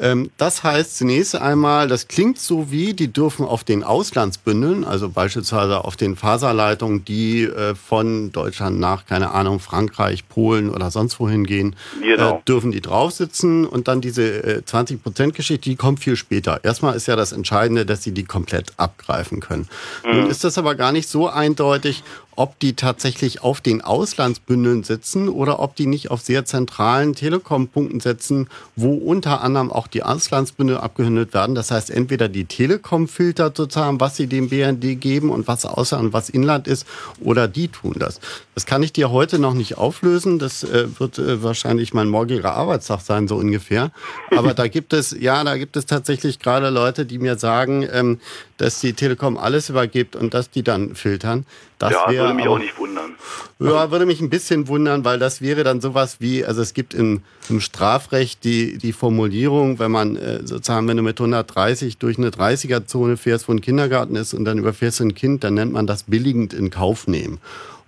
Ähm, 0.00 0.30
das 0.38 0.62
heißt 0.62 0.96
zunächst 0.96 1.34
einmal, 1.34 1.88
das 1.88 2.08
klingt 2.08 2.38
so 2.38 2.70
wie, 2.70 2.94
die 2.94 3.12
dürfen 3.12 3.44
auf 3.44 3.64
den 3.64 3.84
Auslandsbündeln, 3.84 4.84
also 4.84 5.08
beispielsweise 5.08 5.84
auf 5.84 5.96
den 5.96 6.16
Faserleitungen, 6.16 7.04
die 7.04 7.42
äh, 7.42 7.74
von 7.74 8.32
Deutschland 8.32 8.78
nach, 8.80 9.06
keine 9.06 9.32
Ahnung, 9.32 9.60
Frankreich, 9.60 10.28
Polen 10.28 10.70
oder 10.70 10.90
sonst 10.90 11.20
wohin 11.20 11.44
gehen, 11.44 11.76
genau. 12.00 12.38
äh, 12.38 12.42
dürfen 12.46 12.72
die 12.72 12.80
drauf 12.80 13.12
sitzen. 13.12 13.66
Und 13.66 13.88
dann 13.88 14.00
diese 14.00 14.22
äh, 14.22 14.62
20-Prozent-Geschichte, 14.66 15.68
die 15.68 15.76
kommt 15.76 16.00
viel 16.00 16.16
später. 16.16 16.64
Erstmal 16.64 16.96
ist 16.96 17.06
ja 17.06 17.16
das 17.16 17.32
Entscheidende, 17.32 17.84
dass 17.84 18.02
sie 18.02 18.12
die 18.12 18.24
komplett 18.24 18.72
abgreifen 18.78 19.40
können. 19.40 19.68
Mhm. 20.04 20.20
Nun 20.20 20.30
ist 20.30 20.44
das 20.44 20.58
aber 20.58 20.74
gar 20.74 20.92
nicht 20.92 21.08
so 21.08 21.28
eindeutig, 21.28 22.02
ob 22.36 22.58
die 22.60 22.74
tatsächlich 22.74 23.42
auf 23.42 23.60
den 23.60 23.82
Auslandsbündeln 23.82 24.84
sitzen 24.84 25.28
oder 25.28 25.60
ob 25.60 25.76
die 25.76 25.86
nicht 25.86 26.10
auf 26.10 26.20
sehr 26.20 26.44
zentralen 26.44 27.14
Telekom-Punkten 27.14 28.00
sitzen, 28.00 28.48
wo 28.74 28.94
unter 28.94 29.42
anderem 29.42 29.70
auch 29.70 29.86
die 29.86 30.02
Auslandsbündel 30.02 30.78
abgehündelt 30.78 31.34
werden. 31.34 31.54
Das 31.54 31.70
heißt, 31.70 31.90
entweder 31.90 32.28
die 32.28 32.46
Telekom 32.46 33.06
filtert 33.06 33.56
sozusagen, 33.56 34.00
was 34.00 34.16
sie 34.16 34.26
dem 34.26 34.48
BND 34.48 35.00
geben 35.00 35.30
und 35.30 35.46
was 35.46 35.66
Ausland 35.66 36.04
und 36.04 36.12
was 36.12 36.30
Inland 36.30 36.68
ist, 36.68 36.86
oder 37.20 37.48
die 37.48 37.68
tun 37.68 37.96
das. 37.98 38.20
Das 38.54 38.66
kann 38.66 38.82
ich 38.82 38.92
dir 38.92 39.10
heute 39.10 39.38
noch 39.38 39.54
nicht 39.54 39.76
auflösen. 39.76 40.38
Das 40.38 40.64
äh, 40.64 40.88
wird 40.98 41.18
äh, 41.18 41.42
wahrscheinlich 41.42 41.92
mein 41.92 42.08
morgiger 42.08 42.54
Arbeitstag 42.54 43.00
sein, 43.00 43.28
so 43.28 43.36
ungefähr. 43.36 43.90
Aber 44.30 44.54
da 44.54 44.68
gibt 44.68 44.92
es, 44.92 45.16
ja, 45.18 45.44
da 45.44 45.56
gibt 45.56 45.76
es 45.76 45.86
tatsächlich 45.86 46.38
gerade 46.38 46.70
Leute, 46.70 47.06
die 47.06 47.18
mir 47.18 47.36
sagen, 47.38 47.86
ähm, 47.92 48.20
dass 48.62 48.78
die 48.78 48.92
Telekom 48.92 49.36
alles 49.36 49.68
übergibt 49.68 50.14
und 50.14 50.34
dass 50.34 50.48
die 50.48 50.62
dann 50.62 50.94
filtern. 50.94 51.44
Das 51.80 51.90
ja, 51.90 52.08
würde 52.08 52.32
mich 52.32 52.44
aber, 52.44 52.54
auch 52.54 52.58
nicht 52.58 52.78
wundern. 52.78 53.16
Ja, 53.58 53.90
würde 53.90 54.06
mich 54.06 54.20
ein 54.20 54.30
bisschen 54.30 54.68
wundern, 54.68 55.04
weil 55.04 55.18
das 55.18 55.40
wäre 55.40 55.64
dann 55.64 55.80
sowas 55.80 56.18
wie, 56.20 56.44
also 56.44 56.62
es 56.62 56.72
gibt 56.72 56.94
im, 56.94 57.22
im 57.48 57.60
Strafrecht 57.60 58.44
die, 58.44 58.78
die 58.78 58.92
Formulierung, 58.92 59.80
wenn 59.80 59.90
man 59.90 60.14
äh, 60.14 60.46
sozusagen, 60.46 60.86
wenn 60.86 60.96
du 60.96 61.02
mit 61.02 61.18
130 61.18 61.98
durch 61.98 62.18
eine 62.18 62.30
30er-Zone 62.30 63.16
fährst, 63.16 63.48
wo 63.48 63.52
ein 63.52 63.60
Kindergarten 63.60 64.14
ist 64.14 64.32
und 64.32 64.44
dann 64.44 64.58
überfährst 64.58 65.00
du 65.00 65.04
ein 65.04 65.14
Kind, 65.14 65.42
dann 65.42 65.54
nennt 65.54 65.72
man 65.72 65.88
das 65.88 66.04
billigend 66.04 66.54
in 66.54 66.70
Kauf 66.70 67.08
nehmen. 67.08 67.40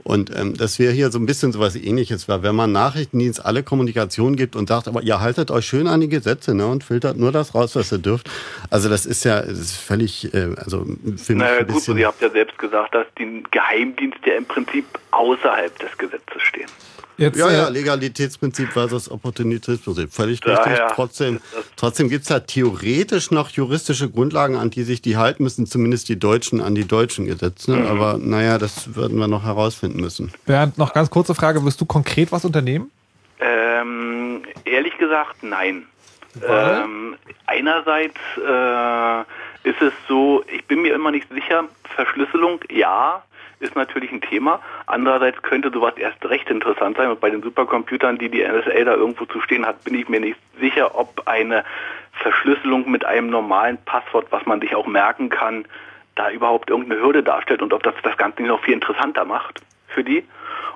Und 0.04 0.30
ähm, 0.36 0.54
das 0.54 0.78
wäre 0.78 0.92
hier 0.92 1.10
so 1.10 1.18
ein 1.18 1.24
bisschen 1.24 1.50
so 1.50 1.60
was 1.60 1.76
ähnliches, 1.76 2.28
weil 2.28 2.42
wenn 2.42 2.54
man 2.54 2.72
Nachrichtendienst 2.72 3.44
alle 3.44 3.62
Kommunikation 3.62 4.36
gibt 4.36 4.54
und 4.54 4.68
sagt, 4.68 4.86
aber 4.86 5.02
ihr 5.02 5.20
haltet 5.20 5.50
euch 5.50 5.64
schön 5.64 5.88
an 5.88 6.02
die 6.02 6.10
Gesetze 6.10 6.54
ne, 6.54 6.66
und 6.66 6.84
filtert 6.84 7.16
nur 7.16 7.32
das 7.32 7.54
raus, 7.54 7.74
was 7.74 7.90
ihr 7.90 7.98
dürft. 7.98 8.30
Also 8.70 8.90
das 8.90 9.06
ist 9.06 9.24
ja 9.24 9.40
das 9.40 9.58
ist 9.58 9.76
völlig, 9.76 10.32
äh, 10.34 10.50
also 10.56 10.86
für 11.16 11.34
naja, 11.34 11.60
ein 11.60 11.66
gut, 11.66 11.88
ihr 11.88 12.06
habt 12.06 12.20
ja 12.20 12.28
selbst 12.28 12.58
gesagt, 12.58 12.94
dass 12.94 13.06
die 13.18 13.42
Geheimdienste 13.50 14.28
ja 14.28 14.36
im 14.36 14.44
Prinzip 14.44 14.84
außerhalb 15.10 15.78
des 15.78 15.96
Gesetzes 15.96 16.42
stehen. 16.42 16.68
Jetzt, 17.16 17.36
ja, 17.36 17.50
ja, 17.50 17.66
äh, 17.68 17.70
Legalitätsprinzip 17.70 18.72
versus 18.72 19.10
Opportunitätsprinzip. 19.10 20.12
Völlig 20.12 20.40
ja, 20.44 20.54
richtig. 20.54 20.78
Ja. 20.78 20.88
Trotzdem, 20.88 21.40
trotzdem 21.76 22.08
gibt 22.08 22.22
es 22.22 22.28
da 22.28 22.40
theoretisch 22.40 23.30
noch 23.30 23.50
juristische 23.50 24.10
Grundlagen, 24.10 24.56
an 24.56 24.70
die 24.70 24.82
sich 24.82 25.00
die 25.00 25.16
halten 25.16 25.44
müssen, 25.44 25.66
zumindest 25.66 26.08
die 26.08 26.18
Deutschen 26.18 26.60
an 26.60 26.74
die 26.74 26.86
deutschen 26.86 27.26
Gesetze. 27.26 27.76
Mhm. 27.76 27.86
Aber 27.86 28.18
naja, 28.18 28.58
das 28.58 28.96
würden 28.96 29.18
wir 29.18 29.28
noch 29.28 29.44
herausfinden 29.44 30.00
müssen. 30.00 30.32
Bernd, 30.46 30.76
noch 30.76 30.92
ganz 30.92 31.10
kurze 31.10 31.34
Frage. 31.34 31.64
Wirst 31.64 31.80
du 31.80 31.84
konkret 31.84 32.32
was 32.32 32.44
unternehmen? 32.44 32.90
Ähm, 33.40 34.42
ehrlich 34.64 34.96
gesagt, 34.98 35.42
nein. 35.42 35.84
Ähm, 36.42 37.16
einerseits 37.46 38.18
äh, 38.36 39.20
ist 39.68 39.80
es 39.80 39.92
so, 40.08 40.44
ich 40.52 40.64
bin 40.64 40.82
mir 40.82 40.94
immer 40.94 41.12
nicht 41.12 41.28
sicher, 41.32 41.64
Verschlüsselung, 41.94 42.60
ja, 42.70 43.22
ist 43.60 43.76
natürlich 43.76 44.12
ein 44.12 44.20
Thema. 44.20 44.60
Andererseits 44.86 45.42
könnte 45.42 45.70
sowas 45.70 45.94
erst 45.96 46.24
recht 46.26 46.50
interessant 46.50 46.96
sein. 46.96 47.10
Und 47.10 47.20
bei 47.20 47.30
den 47.30 47.42
Supercomputern, 47.42 48.18
die 48.18 48.28
die 48.28 48.42
NSA 48.42 48.84
da 48.84 48.94
irgendwo 48.94 49.24
zu 49.24 49.40
stehen 49.40 49.66
hat, 49.66 49.84
bin 49.84 49.94
ich 49.94 50.08
mir 50.08 50.20
nicht 50.20 50.38
sicher, 50.60 50.96
ob 50.96 51.26
eine 51.26 51.64
Verschlüsselung 52.12 52.90
mit 52.90 53.04
einem 53.04 53.28
normalen 53.28 53.78
Passwort, 53.84 54.26
was 54.30 54.46
man 54.46 54.60
sich 54.60 54.74
auch 54.74 54.86
merken 54.86 55.28
kann, 55.28 55.64
da 56.14 56.30
überhaupt 56.30 56.70
irgendeine 56.70 57.00
Hürde 57.00 57.22
darstellt 57.22 57.62
und 57.62 57.72
ob 57.72 57.82
das 57.82 57.94
das 58.02 58.16
Ganze 58.16 58.42
nicht 58.42 58.50
noch 58.50 58.62
viel 58.62 58.74
interessanter 58.74 59.24
macht 59.24 59.60
für 59.88 60.04
die. 60.04 60.24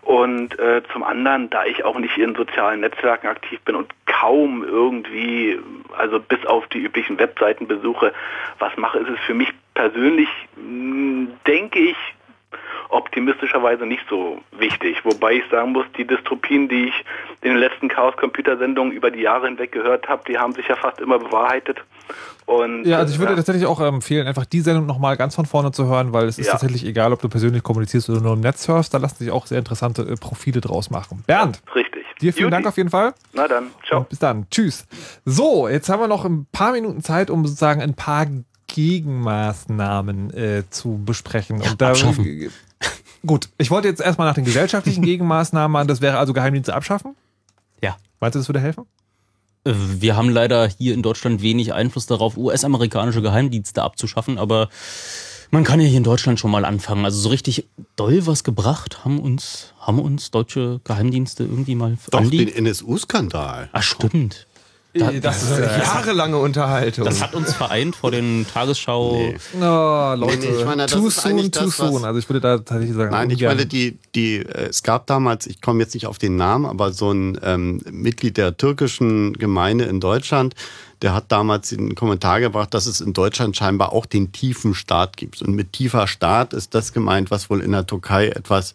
Und 0.02 0.58
äh, 0.58 0.82
zum 0.92 1.02
anderen, 1.02 1.50
da 1.50 1.64
ich 1.64 1.84
auch 1.84 1.98
nicht 1.98 2.16
in 2.16 2.34
sozialen 2.34 2.80
Netzwerken 2.80 3.26
aktiv 3.26 3.60
bin 3.60 3.76
und 3.76 3.92
kaum 4.06 4.64
irgendwie, 4.64 5.58
also 5.96 6.18
bis 6.18 6.44
auf 6.46 6.66
die 6.68 6.78
üblichen 6.78 7.18
Webseitenbesuche, 7.18 8.12
was 8.58 8.76
mache, 8.76 9.00
ist 9.00 9.10
es 9.10 9.20
für 9.26 9.34
mich 9.34 9.50
persönlich, 9.74 10.28
hm, 10.56 11.32
denke 11.46 11.78
ich, 11.78 11.96
optimistischerweise 12.90 13.86
nicht 13.86 14.04
so 14.08 14.40
wichtig. 14.52 15.04
Wobei 15.04 15.34
ich 15.34 15.44
sagen 15.50 15.72
muss, 15.72 15.86
die 15.96 16.06
Dystropien, 16.06 16.68
die 16.68 16.88
ich 16.88 17.04
in 17.42 17.50
den 17.50 17.58
letzten 17.58 17.88
Chaos-Computer-Sendungen 17.88 18.92
über 18.92 19.10
die 19.10 19.20
Jahre 19.20 19.46
hinweg 19.46 19.72
gehört 19.72 20.08
habe, 20.08 20.22
die 20.26 20.38
haben 20.38 20.52
sich 20.52 20.66
ja 20.68 20.76
fast 20.76 21.00
immer 21.00 21.18
bewahrheitet. 21.18 21.78
Und, 22.46 22.86
ja, 22.86 22.96
also 22.96 23.12
ich 23.12 23.18
würde 23.18 23.32
ja. 23.32 23.36
tatsächlich 23.36 23.66
auch 23.66 23.78
empfehlen, 23.80 24.26
einfach 24.26 24.46
die 24.46 24.60
Sendung 24.60 24.86
nochmal 24.86 25.18
ganz 25.18 25.34
von 25.34 25.44
vorne 25.44 25.70
zu 25.70 25.86
hören, 25.86 26.14
weil 26.14 26.26
es 26.26 26.38
ist 26.38 26.46
ja. 26.46 26.52
tatsächlich 26.52 26.86
egal, 26.86 27.12
ob 27.12 27.20
du 27.20 27.28
persönlich 27.28 27.62
kommunizierst 27.62 28.08
oder 28.08 28.22
nur 28.22 28.32
im 28.32 28.40
Netz 28.40 28.66
hörst, 28.68 28.94
da 28.94 28.98
lassen 28.98 29.16
sich 29.18 29.30
auch 29.30 29.46
sehr 29.46 29.58
interessante 29.58 30.02
äh, 30.02 30.14
Profile 30.14 30.62
draus 30.62 30.88
machen. 30.88 31.24
Bernd. 31.26 31.60
Richtig. 31.74 32.06
Dir 32.22 32.32
vielen 32.32 32.44
Juti. 32.44 32.50
Dank 32.52 32.66
auf 32.66 32.76
jeden 32.78 32.88
Fall. 32.88 33.12
Na 33.34 33.46
dann, 33.46 33.66
ciao. 33.86 34.00
Und 34.00 34.08
bis 34.08 34.18
dann. 34.18 34.46
Tschüss. 34.50 34.86
So, 35.26 35.68
jetzt 35.68 35.90
haben 35.90 36.00
wir 36.00 36.08
noch 36.08 36.24
ein 36.24 36.46
paar 36.50 36.72
Minuten 36.72 37.02
Zeit, 37.02 37.28
um 37.28 37.44
sozusagen 37.44 37.82
ein 37.82 37.94
paar 37.94 38.26
Gegenmaßnahmen 38.66 40.32
äh, 40.32 40.62
zu 40.70 41.02
besprechen. 41.04 41.60
Ja, 41.60 41.70
und 41.70 41.82
da, 41.82 41.94
Gut, 43.26 43.48
ich 43.58 43.70
wollte 43.70 43.88
jetzt 43.88 44.00
erstmal 44.00 44.28
nach 44.28 44.34
den 44.34 44.44
gesellschaftlichen 44.44 45.02
Gegenmaßnahmen 45.04 45.76
an. 45.76 45.88
Das 45.88 46.00
wäre 46.00 46.18
also 46.18 46.32
Geheimdienste 46.32 46.74
abschaffen? 46.74 47.16
Ja. 47.82 47.96
Meinst 48.20 48.34
du, 48.34 48.40
das 48.40 48.48
würde 48.48 48.60
helfen? 48.60 48.84
Äh, 49.64 49.72
wir 49.74 50.16
haben 50.16 50.30
leider 50.30 50.68
hier 50.68 50.94
in 50.94 51.02
Deutschland 51.02 51.42
wenig 51.42 51.72
Einfluss 51.72 52.06
darauf, 52.06 52.36
US-amerikanische 52.36 53.22
Geheimdienste 53.22 53.82
abzuschaffen, 53.82 54.38
aber 54.38 54.68
man 55.50 55.64
kann 55.64 55.80
ja 55.80 55.86
hier 55.86 55.96
in 55.96 56.04
Deutschland 56.04 56.38
schon 56.38 56.50
mal 56.50 56.64
anfangen. 56.64 57.04
Also 57.04 57.18
so 57.20 57.28
richtig 57.30 57.66
doll 57.96 58.26
was 58.26 58.44
gebracht 58.44 59.04
haben 59.04 59.18
uns, 59.18 59.72
haben 59.80 59.98
uns 59.98 60.30
deutsche 60.30 60.80
Geheimdienste 60.84 61.44
irgendwie 61.44 61.74
mal. 61.74 61.96
Doch, 62.10 62.28
den 62.28 62.48
NSU-Skandal. 62.48 63.70
Ah, 63.72 63.82
stimmt. 63.82 64.46
Da, 64.98 65.12
das 65.12 65.42
ist 65.42 65.52
eine 65.52 65.66
jahrelange 65.66 66.38
Unterhaltung. 66.38 67.04
Das 67.04 67.22
hat 67.22 67.34
uns 67.34 67.54
vereint 67.54 67.96
vor 67.96 68.10
den 68.10 68.46
Tagesschau. 68.52 69.12
Nee. 69.12 69.36
Oh, 69.56 70.14
Leute, 70.16 70.38
nee, 70.38 70.58
ich 70.58 70.64
meine, 70.64 70.86
too 70.86 71.10
soon, 71.10 71.50
too 71.50 71.70
soon. 71.70 72.04
Also 72.04 72.18
ich 72.18 72.28
würde 72.28 72.40
da 72.40 72.58
tatsächlich 72.58 72.96
sagen. 72.96 73.10
Nein, 73.10 73.30
ich 73.30 73.42
meine, 73.42 73.66
die, 73.66 73.98
die, 74.14 74.36
äh, 74.36 74.68
es 74.68 74.82
gab 74.82 75.06
damals, 75.06 75.46
ich 75.46 75.60
komme 75.60 75.80
jetzt 75.80 75.94
nicht 75.94 76.06
auf 76.06 76.18
den 76.18 76.36
Namen, 76.36 76.66
aber 76.66 76.92
so 76.92 77.10
ein 77.10 77.38
ähm, 77.42 77.80
Mitglied 77.90 78.36
der 78.36 78.56
türkischen 78.56 79.32
Gemeinde 79.34 79.84
in 79.84 80.00
Deutschland, 80.00 80.54
der 81.02 81.14
hat 81.14 81.26
damals 81.28 81.68
den 81.70 81.94
Kommentar 81.94 82.40
gebracht, 82.40 82.74
dass 82.74 82.86
es 82.86 83.00
in 83.00 83.12
Deutschland 83.12 83.56
scheinbar 83.56 83.92
auch 83.92 84.06
den 84.06 84.32
tiefen 84.32 84.74
Staat 84.74 85.16
gibt. 85.16 85.40
Und 85.42 85.54
mit 85.54 85.72
tiefer 85.72 86.06
Staat 86.06 86.52
ist 86.52 86.74
das 86.74 86.92
gemeint, 86.92 87.30
was 87.30 87.50
wohl 87.50 87.60
in 87.60 87.72
der 87.72 87.86
Türkei 87.86 88.28
etwas, 88.28 88.74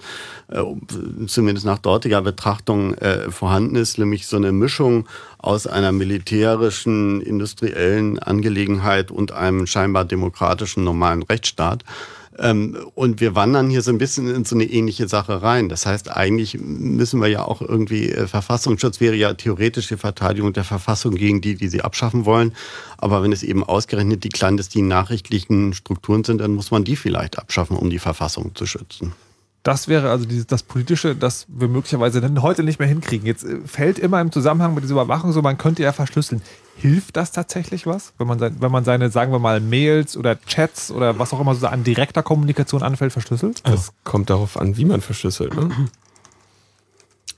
äh, 0.49 0.63
zumindest 1.27 1.65
nach 1.65 1.79
dortiger 1.79 2.21
Betrachtung, 2.21 2.93
äh, 2.95 3.29
vorhanden 3.29 3.75
ist, 3.75 3.97
nämlich 3.97 4.27
so 4.27 4.37
eine 4.37 4.51
Mischung 4.51 5.07
aus 5.37 5.67
einer 5.67 5.91
militärischen, 5.91 7.21
industriellen 7.21 8.19
Angelegenheit 8.19 9.11
und 9.11 9.33
einem 9.33 9.67
scheinbar 9.67 10.05
demokratischen, 10.05 10.83
normalen 10.83 11.23
Rechtsstaat. 11.23 11.83
Ähm, 12.39 12.77
und 12.95 13.21
wir 13.21 13.35
wandern 13.35 13.69
hier 13.69 13.81
so 13.81 13.91
ein 13.91 13.97
bisschen 13.97 14.33
in 14.33 14.45
so 14.45 14.55
eine 14.55 14.65
ähnliche 14.65 15.07
Sache 15.07 15.41
rein. 15.41 15.69
Das 15.69 15.85
heißt, 15.85 16.09
eigentlich 16.09 16.57
müssen 16.59 17.21
wir 17.21 17.27
ja 17.27 17.43
auch 17.43 17.61
irgendwie, 17.61 18.09
äh, 18.09 18.27
Verfassungsschutz 18.27 18.99
wäre 18.99 19.15
ja 19.15 19.33
theoretisch 19.33 19.87
die 19.87 19.97
Verteidigung 19.97 20.53
der 20.53 20.63
Verfassung 20.63 21.15
gegen 21.15 21.41
die, 21.41 21.55
die 21.55 21.67
sie 21.67 21.81
abschaffen 21.81 22.25
wollen. 22.25 22.53
Aber 22.97 23.21
wenn 23.23 23.31
es 23.31 23.43
eben 23.43 23.63
ausgerechnet 23.63 24.23
die 24.23 24.29
clandestinen 24.29 24.87
nachrichtlichen 24.87 25.73
Strukturen 25.73 26.23
sind, 26.23 26.39
dann 26.39 26.53
muss 26.53 26.71
man 26.71 26.83
die 26.83 26.95
vielleicht 26.95 27.37
abschaffen, 27.37 27.77
um 27.77 27.89
die 27.89 27.99
Verfassung 27.99 28.55
zu 28.55 28.65
schützen. 28.65 29.13
Das 29.63 29.87
wäre 29.87 30.11
also 30.11 30.25
dieses, 30.25 30.45
das 30.45 30.61
Politische, 30.61 31.15
das 31.15 31.45
wir 31.47 31.69
möglicherweise 31.69 32.19
dann 32.19 32.41
heute 32.41 32.63
nicht 32.63 32.79
mehr 32.79 32.87
hinkriegen. 32.87 33.25
Jetzt 33.25 33.45
äh, 33.45 33.59
fällt 33.65 33.97
immer 33.97 34.19
im 34.19 34.31
Zusammenhang 34.31 34.73
mit 34.73 34.83
dieser 34.83 34.95
Überwachung 34.95 35.31
so, 35.31 35.41
man 35.41 35.57
könnte 35.57 35.83
ja 35.83 35.93
verschlüsseln. 35.93 36.41
Hilft 36.75 37.15
das 37.15 37.31
tatsächlich 37.31 37.85
was, 37.85 38.13
wenn 38.17 38.27
man, 38.27 38.39
sein, 38.39 38.57
wenn 38.59 38.71
man 38.71 38.83
seine, 38.83 39.09
sagen 39.09 39.31
wir 39.31 39.39
mal, 39.39 39.61
Mails 39.61 40.17
oder 40.17 40.39
Chats 40.41 40.91
oder 40.91 41.17
was 41.17 41.31
auch 41.31 41.39
immer 41.39 41.55
so 41.55 41.67
an 41.67 41.83
direkter 41.83 42.23
Kommunikation 42.23 42.83
anfällt, 42.83 43.13
verschlüsselt? 43.13 43.61
Das 43.63 43.93
kommt 44.03 44.29
darauf 44.29 44.57
an, 44.57 44.75
wie 44.75 44.85
man 44.85 44.99
verschlüsselt. 44.99 45.55
Ne? 45.55 45.69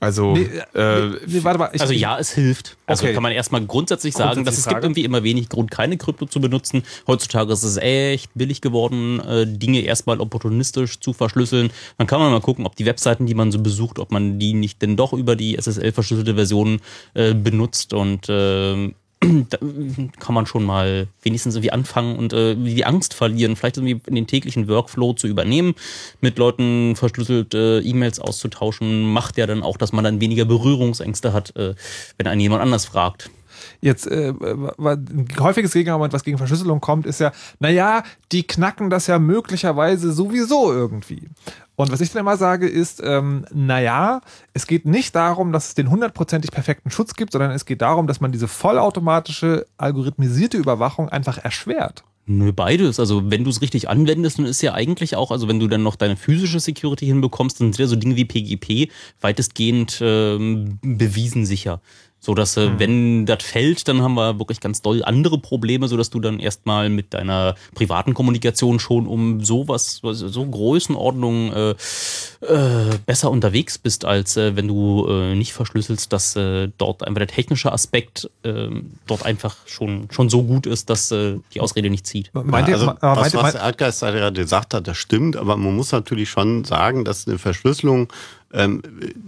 Also, 0.06 0.36
nee, 0.36 0.48
äh, 0.74 1.08
nee, 1.26 1.42
warte 1.42 1.58
mal, 1.58 1.70
ich, 1.72 1.80
also 1.80 1.92
ja, 1.92 2.16
es 2.16 2.30
hilft. 2.30 2.76
Also 2.86 3.02
okay. 3.02 3.12
kann 3.12 3.24
man 3.24 3.32
erstmal 3.32 3.66
grundsätzlich 3.66 4.14
sagen, 4.14 4.44
dass 4.44 4.56
es 4.56 4.62
Frage. 4.62 4.76
gibt 4.76 4.84
irgendwie 4.84 5.04
immer 5.04 5.24
wenig 5.24 5.48
Grund, 5.48 5.72
keine 5.72 5.96
Krypto 5.96 6.26
zu 6.26 6.40
benutzen. 6.40 6.84
Heutzutage 7.08 7.52
ist 7.52 7.64
es 7.64 7.76
echt 7.76 8.30
billig 8.34 8.60
geworden, 8.60 9.18
äh, 9.18 9.48
Dinge 9.48 9.80
erstmal 9.80 10.20
opportunistisch 10.20 11.00
zu 11.00 11.12
verschlüsseln. 11.12 11.72
Dann 11.98 12.06
kann 12.06 12.20
man 12.20 12.30
mal 12.30 12.40
gucken, 12.40 12.66
ob 12.66 12.76
die 12.76 12.86
Webseiten, 12.86 13.26
die 13.26 13.34
man 13.34 13.50
so 13.50 13.58
besucht, 13.58 13.98
ob 13.98 14.12
man 14.12 14.38
die 14.38 14.54
nicht 14.54 14.80
denn 14.80 14.96
doch 14.96 15.12
über 15.12 15.34
die 15.34 15.56
SSL 15.56 15.90
verschlüsselte 15.90 16.36
Version 16.36 16.80
äh, 17.14 17.34
benutzt 17.34 17.92
und 17.92 18.28
äh, 18.28 18.92
kann 20.20 20.34
man 20.34 20.46
schon 20.46 20.64
mal 20.64 21.08
wenigstens 21.22 21.54
irgendwie 21.54 21.72
anfangen 21.72 22.16
und 22.16 22.32
äh, 22.32 22.54
die 22.54 22.84
Angst 22.84 23.14
verlieren, 23.14 23.56
vielleicht 23.56 23.76
irgendwie 23.76 24.00
in 24.06 24.14
den 24.14 24.26
täglichen 24.26 24.68
Workflow 24.68 25.14
zu 25.14 25.26
übernehmen, 25.26 25.74
mit 26.20 26.38
Leuten 26.38 26.96
verschlüsselte 26.96 27.82
äh, 27.84 27.88
E-Mails 27.88 28.20
auszutauschen, 28.20 29.10
macht 29.12 29.36
ja 29.36 29.46
dann 29.46 29.62
auch, 29.62 29.76
dass 29.76 29.92
man 29.92 30.04
dann 30.04 30.20
weniger 30.20 30.44
Berührungsängste 30.44 31.32
hat, 31.32 31.54
äh, 31.56 31.74
wenn 32.18 32.26
einen 32.26 32.40
jemand 32.40 32.62
anders 32.62 32.86
fragt. 32.86 33.30
Jetzt, 33.80 34.06
äh, 34.06 34.32
ein 34.32 35.28
häufiges 35.38 35.72
Gegenargument, 35.72 36.12
was 36.12 36.24
gegen 36.24 36.38
Verschlüsselung 36.38 36.80
kommt, 36.80 37.06
ist 37.06 37.20
ja, 37.20 37.32
naja, 37.58 38.02
die 38.32 38.46
knacken 38.46 38.90
das 38.90 39.06
ja 39.06 39.18
möglicherweise 39.18 40.12
sowieso 40.12 40.72
irgendwie. 40.72 41.28
Und 41.76 41.92
was 41.92 42.00
ich 42.00 42.10
dann 42.10 42.20
immer 42.20 42.38
sage, 42.38 42.66
ist, 42.66 43.02
ähm, 43.04 43.44
naja, 43.52 44.22
es 44.54 44.66
geht 44.66 44.86
nicht 44.86 45.14
darum, 45.14 45.52
dass 45.52 45.68
es 45.68 45.74
den 45.74 45.90
hundertprozentig 45.90 46.50
perfekten 46.50 46.90
Schutz 46.90 47.14
gibt, 47.14 47.32
sondern 47.32 47.50
es 47.50 47.66
geht 47.66 47.82
darum, 47.82 48.06
dass 48.06 48.20
man 48.20 48.32
diese 48.32 48.48
vollautomatische, 48.48 49.66
algorithmisierte 49.76 50.56
Überwachung 50.56 51.10
einfach 51.10 51.38
erschwert. 51.38 52.02
Nö, 52.28 52.52
beides. 52.52 52.98
Also 52.98 53.30
wenn 53.30 53.44
du 53.44 53.50
es 53.50 53.62
richtig 53.62 53.88
anwendest, 53.88 54.38
dann 54.38 54.46
ist 54.46 54.60
ja 54.60 54.74
eigentlich 54.74 55.14
auch, 55.14 55.30
also 55.30 55.46
wenn 55.46 55.60
du 55.60 55.68
dann 55.68 55.84
noch 55.84 55.94
deine 55.94 56.16
physische 56.16 56.58
Security 56.58 57.06
hinbekommst, 57.06 57.60
dann 57.60 57.72
sind 57.72 57.80
ja 57.80 57.86
so 57.86 57.94
Dinge 57.94 58.16
wie 58.16 58.24
PGP 58.24 58.90
weitestgehend 59.20 59.98
ähm, 60.00 60.80
bewiesen 60.82 61.46
sicher. 61.46 61.80
So 62.26 62.34
dass, 62.34 62.56
äh, 62.56 62.68
mhm. 62.68 62.78
wenn 62.80 63.26
das 63.26 63.44
fällt, 63.44 63.86
dann 63.86 64.02
haben 64.02 64.14
wir 64.14 64.40
wirklich 64.40 64.58
ganz 64.58 64.82
doll 64.82 65.04
andere 65.04 65.38
Probleme, 65.38 65.86
so 65.86 65.96
dass 65.96 66.10
du 66.10 66.18
dann 66.18 66.40
erstmal 66.40 66.88
mit 66.88 67.14
deiner 67.14 67.54
privaten 67.76 68.14
Kommunikation 68.14 68.80
schon 68.80 69.06
um 69.06 69.44
sowas, 69.44 70.00
so 70.02 70.44
Größenordnung 70.44 71.52
äh, 71.52 71.70
äh, 71.70 72.98
besser 73.06 73.30
unterwegs 73.30 73.78
bist, 73.78 74.04
als 74.04 74.36
äh, 74.36 74.56
wenn 74.56 74.66
du 74.66 75.06
äh, 75.08 75.36
nicht 75.36 75.52
verschlüsselst, 75.52 76.12
dass 76.12 76.34
äh, 76.34 76.68
dort 76.78 77.06
einfach 77.06 77.20
der 77.20 77.28
technische 77.28 77.70
Aspekt 77.70 78.28
äh, 78.42 78.70
dort 79.06 79.24
einfach 79.24 79.54
schon, 79.66 80.08
schon 80.10 80.28
so 80.28 80.42
gut 80.42 80.66
ist, 80.66 80.90
dass 80.90 81.12
äh, 81.12 81.36
die 81.54 81.60
Ausrede 81.60 81.90
nicht 81.90 82.08
zieht. 82.08 82.32
Meint 82.34 82.68
also, 82.68 82.88
was, 82.88 83.00
meint, 83.00 83.34
was 83.34 83.52
der 83.52 83.62
Erdgeist 83.62 84.00
gerade 84.00 84.40
gesagt 84.40 84.74
hat, 84.74 84.88
das 84.88 84.96
stimmt, 84.96 85.36
aber 85.36 85.56
man 85.56 85.76
muss 85.76 85.92
natürlich 85.92 86.28
schon 86.28 86.64
sagen, 86.64 87.04
dass 87.04 87.28
eine 87.28 87.38
Verschlüsselung 87.38 88.08
ähm, 88.52 88.82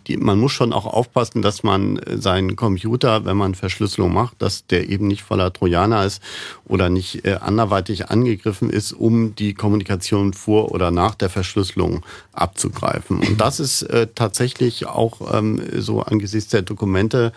die, 0.07 0.17
man 0.17 0.39
muss 0.39 0.53
schon 0.53 0.73
auch 0.73 0.87
aufpassen, 0.87 1.43
dass 1.43 1.63
man 1.63 2.01
seinen 2.17 2.57
Computer, 2.57 3.25
wenn 3.25 3.37
man 3.37 3.55
Verschlüsselung 3.55 4.13
macht, 4.13 4.41
dass 4.41 4.67
der 4.67 4.89
eben 4.89 5.07
nicht 5.07 5.23
voller 5.23 5.53
Trojaner 5.53 6.05
ist 6.05 6.23
oder 6.65 6.89
nicht 6.89 7.25
äh, 7.25 7.35
anderweitig 7.41 8.11
angegriffen 8.11 8.71
ist, 8.71 8.93
um 8.93 9.35
die 9.35 9.55
Kommunikation 9.55 10.35
vor 10.35 10.71
oder 10.73 10.91
nach 10.91 11.15
der 11.15 11.31
Verschlüsselung 11.31 12.05
abzugreifen. 12.33 13.19
Und 13.19 13.41
das 13.41 13.61
ist 13.61 13.83
äh, 13.83 14.07
tatsächlich 14.15 14.87
auch 14.87 15.35
ähm, 15.35 15.61
so 15.77 16.03
angesichts 16.03 16.51
der 16.51 16.63
Dokumente, 16.63 17.33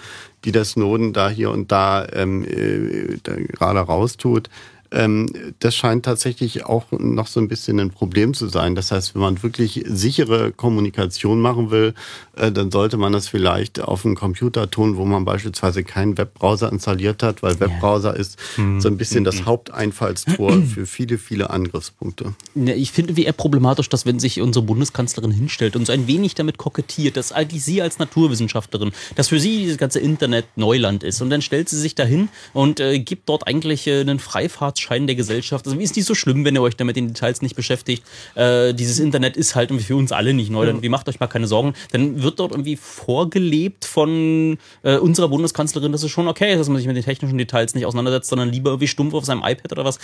die 0.45 0.51
der 0.51 0.65
Snowden 0.65 1.13
da 1.13 1.29
hier 1.29 1.51
und 1.51 1.71
da, 1.71 2.07
ähm, 2.13 2.45
äh, 2.45 3.17
da 3.23 3.35
gerade 3.35 3.79
raustut, 3.79 4.49
das 4.91 5.73
scheint 5.73 6.03
tatsächlich 6.03 6.65
auch 6.65 6.85
noch 6.91 7.27
so 7.27 7.39
ein 7.39 7.47
bisschen 7.47 7.79
ein 7.79 7.91
Problem 7.91 8.33
zu 8.33 8.49
sein. 8.49 8.75
Das 8.75 8.91
heißt, 8.91 9.15
wenn 9.15 9.21
man 9.21 9.41
wirklich 9.41 9.85
sichere 9.87 10.51
Kommunikation 10.51 11.39
machen 11.39 11.71
will, 11.71 11.93
äh, 12.35 12.51
dann 12.51 12.71
sollte 12.71 12.97
man 12.97 13.13
das 13.13 13.29
vielleicht 13.29 13.79
auf 13.79 14.05
einem 14.05 14.15
Computer 14.15 14.69
tun, 14.69 14.97
wo 14.97 15.05
man 15.05 15.23
beispielsweise 15.23 15.85
keinen 15.85 16.17
Webbrowser 16.17 16.69
installiert 16.69 17.23
hat, 17.23 17.41
weil 17.41 17.57
Webbrowser 17.61 18.17
ist 18.17 18.37
so 18.79 18.89
ein 18.89 18.97
bisschen 18.97 19.23
das 19.23 19.41
mhm. 19.41 19.45
Haupteinfallstor 19.45 20.61
für 20.73 20.85
viele, 20.85 21.17
viele 21.17 21.51
Angriffspunkte. 21.51 22.33
Ja, 22.55 22.73
ich 22.73 22.91
finde 22.91 23.15
wie 23.15 23.23
eher 23.23 23.31
problematisch, 23.31 23.87
dass 23.87 24.05
wenn 24.05 24.19
sich 24.19 24.41
unsere 24.41 24.65
Bundeskanzlerin 24.65 25.31
hinstellt 25.31 25.77
und 25.77 25.85
so 25.85 25.93
ein 25.93 26.07
wenig 26.07 26.35
damit 26.35 26.57
kokettiert, 26.57 27.15
dass 27.15 27.31
eigentlich 27.31 27.63
sie 27.63 27.81
als 27.81 27.97
Naturwissenschaftlerin, 27.97 28.91
dass 29.15 29.29
für 29.29 29.39
sie 29.39 29.59
dieses 29.59 29.77
ganze 29.77 30.01
Internet 30.01 30.45
Neuland 30.57 31.03
ist 31.03 31.21
und 31.21 31.29
dann 31.29 31.41
stellt 31.41 31.69
sie 31.69 31.79
sich 31.79 31.95
dahin 31.95 32.27
und 32.51 32.81
äh, 32.81 32.99
gibt 32.99 33.29
dort 33.29 33.47
eigentlich 33.47 33.87
äh, 33.87 34.01
einen 34.01 34.19
Freifahrts 34.19 34.80
Scheiden 34.81 35.07
der 35.07 35.15
Gesellschaft. 35.15 35.65
Also 35.65 35.79
ist 35.79 35.95
nicht 35.95 36.05
so 36.05 36.15
schlimm, 36.15 36.45
wenn 36.45 36.55
ihr 36.55 36.61
euch 36.61 36.75
damit 36.75 36.97
in 36.97 37.07
Details 37.07 37.41
nicht 37.41 37.55
beschäftigt. 37.55 38.03
Äh, 38.35 38.73
dieses 38.73 38.99
Internet 38.99 39.37
ist 39.37 39.55
halt 39.55 39.69
irgendwie 39.69 39.85
für 39.85 39.95
uns 39.95 40.11
alle 40.11 40.33
nicht 40.33 40.49
neu. 40.49 40.65
Dann, 40.65 40.81
macht 40.91 41.07
euch 41.07 41.19
mal 41.19 41.27
keine 41.27 41.47
Sorgen. 41.47 41.73
Dann 41.91 42.21
wird 42.21 42.39
dort 42.39 42.51
irgendwie 42.51 42.75
vorgelebt 42.75 43.85
von 43.85 44.57
äh, 44.83 44.97
unserer 44.97 45.29
Bundeskanzlerin, 45.29 45.91
dass 45.91 46.03
es 46.03 46.11
schon 46.11 46.27
okay 46.27 46.51
ist, 46.51 46.59
dass 46.59 46.67
man 46.67 46.77
sich 46.77 46.87
mit 46.87 46.95
den 46.97 47.03
technischen 47.03 47.37
Details 47.37 47.75
nicht 47.75 47.85
auseinandersetzt, 47.85 48.29
sondern 48.29 48.49
lieber 48.49 48.71
irgendwie 48.71 48.87
stumpf 48.87 49.13
auf 49.13 49.25
seinem 49.25 49.43
iPad 49.43 49.71
oder 49.71 49.85
was. 49.85 49.99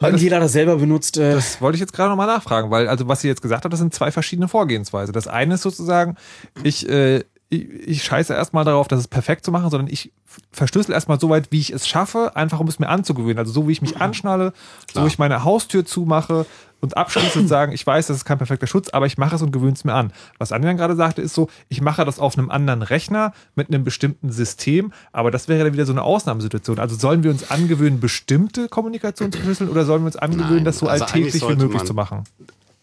Weil 0.00 0.16
jeder 0.16 0.40
das 0.40 0.52
selber 0.52 0.76
benutzt. 0.76 1.18
Äh 1.18 1.34
das 1.34 1.60
wollte 1.60 1.76
ich 1.76 1.80
jetzt 1.80 1.92
gerade 1.92 2.08
nochmal 2.08 2.26
nachfragen, 2.26 2.70
weil 2.70 2.88
also 2.88 3.06
was 3.06 3.20
sie 3.20 3.28
jetzt 3.28 3.42
gesagt 3.42 3.64
hat, 3.64 3.72
das 3.72 3.80
sind 3.80 3.94
zwei 3.94 4.10
verschiedene 4.10 4.48
Vorgehensweise. 4.48 5.12
Das 5.12 5.28
eine 5.28 5.54
ist 5.54 5.62
sozusagen, 5.62 6.16
ich 6.64 6.88
äh, 6.88 7.22
ich, 7.50 7.68
ich 7.68 8.04
scheiße 8.04 8.32
erstmal 8.32 8.64
darauf, 8.64 8.88
dass 8.88 9.00
es 9.00 9.08
perfekt 9.08 9.44
zu 9.44 9.50
machen, 9.50 9.70
sondern 9.70 9.92
ich 9.92 10.12
verschlüssel 10.52 10.94
erstmal 10.94 11.18
so 11.18 11.28
weit, 11.28 11.50
wie 11.50 11.58
ich 11.58 11.72
es 11.72 11.86
schaffe, 11.86 12.36
einfach 12.36 12.60
um 12.60 12.68
es 12.68 12.78
mir 12.78 12.88
anzugewöhnen. 12.88 13.38
Also 13.38 13.52
so 13.52 13.68
wie 13.68 13.72
ich 13.72 13.82
mich 13.82 13.96
mhm. 13.96 14.02
anschnalle, 14.02 14.52
Klar. 14.52 14.62
so 14.92 15.02
wie 15.02 15.08
ich 15.08 15.18
meine 15.18 15.42
Haustür 15.42 15.84
zumache 15.84 16.46
und 16.80 16.96
abschließend 16.96 17.48
sagen, 17.48 17.72
ich 17.72 17.84
weiß, 17.84 18.06
das 18.06 18.18
ist 18.18 18.24
kein 18.24 18.38
perfekter 18.38 18.68
Schutz, 18.68 18.90
aber 18.90 19.06
ich 19.06 19.18
mache 19.18 19.34
es 19.34 19.42
und 19.42 19.50
gewöhne 19.50 19.72
es 19.72 19.82
mir 19.82 19.94
an. 19.94 20.12
Was 20.38 20.52
Anjan 20.52 20.76
gerade 20.76 20.94
sagte, 20.94 21.22
ist 21.22 21.34
so, 21.34 21.48
ich 21.68 21.80
mache 21.80 22.04
das 22.04 22.20
auf 22.20 22.38
einem 22.38 22.50
anderen 22.50 22.82
Rechner 22.82 23.32
mit 23.56 23.68
einem 23.68 23.82
bestimmten 23.82 24.30
System, 24.30 24.92
aber 25.12 25.32
das 25.32 25.48
wäre 25.48 25.64
dann 25.64 25.72
wieder 25.72 25.86
so 25.86 25.92
eine 25.92 26.02
Ausnahmesituation. 26.02 26.78
Also 26.78 26.96
sollen 26.96 27.24
wir 27.24 27.32
uns 27.32 27.50
angewöhnen, 27.50 27.98
bestimmte 27.98 28.68
Kommunikation 28.68 29.32
zu 29.32 29.38
verschlüsseln 29.38 29.70
oder 29.70 29.84
sollen 29.84 30.02
wir 30.02 30.06
uns 30.06 30.16
angewöhnen, 30.16 30.56
Nein, 30.56 30.64
das 30.64 30.78
so 30.78 30.86
also 30.86 31.04
alltäglich 31.04 31.42
wie 31.42 31.56
möglich 31.56 31.82
zu 31.82 31.94
machen? 31.94 32.22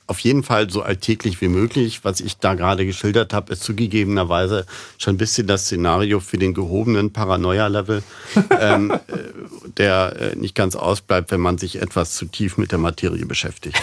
Auf 0.08 0.20
jeden 0.20 0.44
Fall 0.44 0.70
so 0.70 0.82
alltäglich 0.82 1.42
wie 1.42 1.50
möglich. 1.50 2.00
Was 2.04 2.22
ich 2.22 2.38
da 2.38 2.54
gerade 2.54 2.86
geschildert 2.86 3.34
habe, 3.34 3.54
ist 3.54 3.64
zugegebenerweise 3.64 4.66
schon 4.98 5.16
ein 5.16 5.18
bisschen 5.18 5.48
das 5.48 5.66
Szenario 5.66 6.20
für 6.20 6.38
den 6.38 6.54
gehobenen 6.54 7.12
Paranoia-Level, 7.12 8.04
ähm, 8.60 8.92
äh, 8.92 9.00
der 9.78 10.16
äh, 10.20 10.36
nicht 10.36 10.56
ganz 10.56 10.76
ausbleibt, 10.76 11.32
wenn 11.32 11.42
man 11.42 11.58
sich 11.58 11.82
etwas 11.82 12.16
zu 12.16 12.26
tief 12.26 12.58
mit 12.58 12.72
der 12.72 12.80
Materie 12.80 13.26
beschäftigt. 13.26 13.78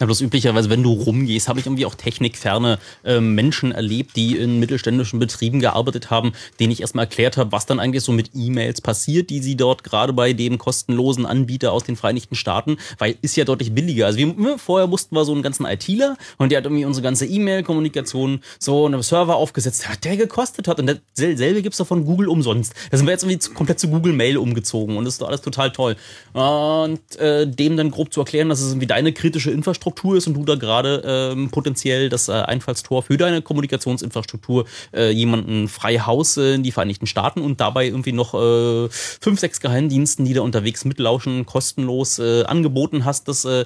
Na, 0.00 0.06
bloß 0.06 0.20
üblicherweise, 0.20 0.70
wenn 0.70 0.82
du 0.82 0.92
rumgehst, 0.92 1.48
habe 1.48 1.60
ich 1.60 1.66
irgendwie 1.66 1.86
auch 1.86 1.94
technikferne 1.94 2.78
äh, 3.04 3.20
Menschen 3.20 3.72
erlebt, 3.72 4.16
die 4.16 4.36
in 4.36 4.58
mittelständischen 4.60 5.18
Betrieben 5.18 5.60
gearbeitet 5.60 6.10
haben, 6.10 6.32
denen 6.60 6.72
ich 6.72 6.80
erstmal 6.80 7.04
erklärt 7.04 7.36
habe, 7.36 7.52
was 7.52 7.66
dann 7.66 7.80
eigentlich 7.80 8.04
so 8.04 8.12
mit 8.12 8.30
E-Mails 8.34 8.80
passiert, 8.80 9.30
die 9.30 9.40
sie 9.40 9.56
dort 9.56 9.84
gerade 9.84 10.12
bei 10.12 10.32
dem 10.32 10.58
kostenlosen 10.58 11.26
Anbieter 11.26 11.72
aus 11.72 11.84
den 11.84 11.96
Vereinigten 11.96 12.34
Staaten, 12.34 12.76
weil 12.98 13.16
ist 13.22 13.36
ja 13.36 13.44
deutlich 13.44 13.74
billiger. 13.74 14.06
Also 14.06 14.18
wir, 14.18 14.58
vorher 14.58 14.86
mussten 14.86 15.14
wir 15.14 15.24
so 15.24 15.32
einen 15.32 15.42
ganzen 15.42 15.66
ITler 15.66 16.16
und 16.38 16.50
der 16.50 16.58
hat 16.58 16.64
irgendwie 16.64 16.84
unsere 16.84 17.02
ganze 17.02 17.26
E-Mail-Kommunikation 17.26 18.40
so 18.58 18.86
einen 18.86 19.02
Server 19.02 19.36
aufgesetzt, 19.36 19.86
der 20.04 20.16
gekostet 20.16 20.68
hat. 20.68 20.78
Und 20.80 21.00
dasselbe 21.16 21.62
gibt 21.62 21.74
es 21.74 21.78
doch 21.78 21.86
von 21.86 22.04
Google 22.04 22.28
umsonst. 22.28 22.74
Da 22.90 22.96
sind 22.96 23.06
wir 23.06 23.12
jetzt 23.12 23.24
irgendwie 23.24 23.54
komplett 23.54 23.78
zu 23.78 23.88
Google 23.88 24.12
Mail 24.12 24.36
umgezogen 24.36 24.96
und 24.96 25.04
das 25.04 25.14
ist 25.14 25.22
doch 25.22 25.28
alles 25.28 25.42
total 25.42 25.70
toll. 25.72 25.96
Und 26.32 27.16
äh, 27.16 27.46
dem 27.46 27.76
dann 27.76 27.90
grob 27.90 28.12
zu 28.12 28.20
erklären, 28.20 28.48
dass 28.48 28.60
es 28.60 28.70
irgendwie 28.70 28.86
deine 28.86 29.12
kritische 29.12 29.50
Infrastruktur 29.50 29.73
ist 30.16 30.26
und 30.26 30.34
du 30.34 30.44
da 30.44 30.54
gerade 30.54 31.02
ähm, 31.04 31.50
potenziell 31.50 32.08
das 32.08 32.28
äh, 32.28 32.32
Einfallstor 32.32 33.02
für 33.02 33.16
deine 33.16 33.42
Kommunikationsinfrastruktur 33.42 34.66
äh, 34.92 35.10
jemanden 35.10 35.68
frei 35.68 35.98
Haus 35.98 36.36
in 36.36 36.62
die 36.62 36.72
Vereinigten 36.72 37.06
Staaten 37.06 37.40
und 37.40 37.60
dabei 37.60 37.86
irgendwie 37.86 38.12
noch 38.12 38.34
äh, 38.34 38.88
fünf, 38.90 39.40
sechs 39.40 39.60
Geheimdiensten, 39.60 40.24
die 40.24 40.34
da 40.34 40.42
unterwegs 40.42 40.84
mitlauschen, 40.84 41.46
kostenlos 41.46 42.18
äh, 42.18 42.44
angeboten 42.44 43.04
hast, 43.04 43.28
das 43.28 43.44
äh, 43.44 43.64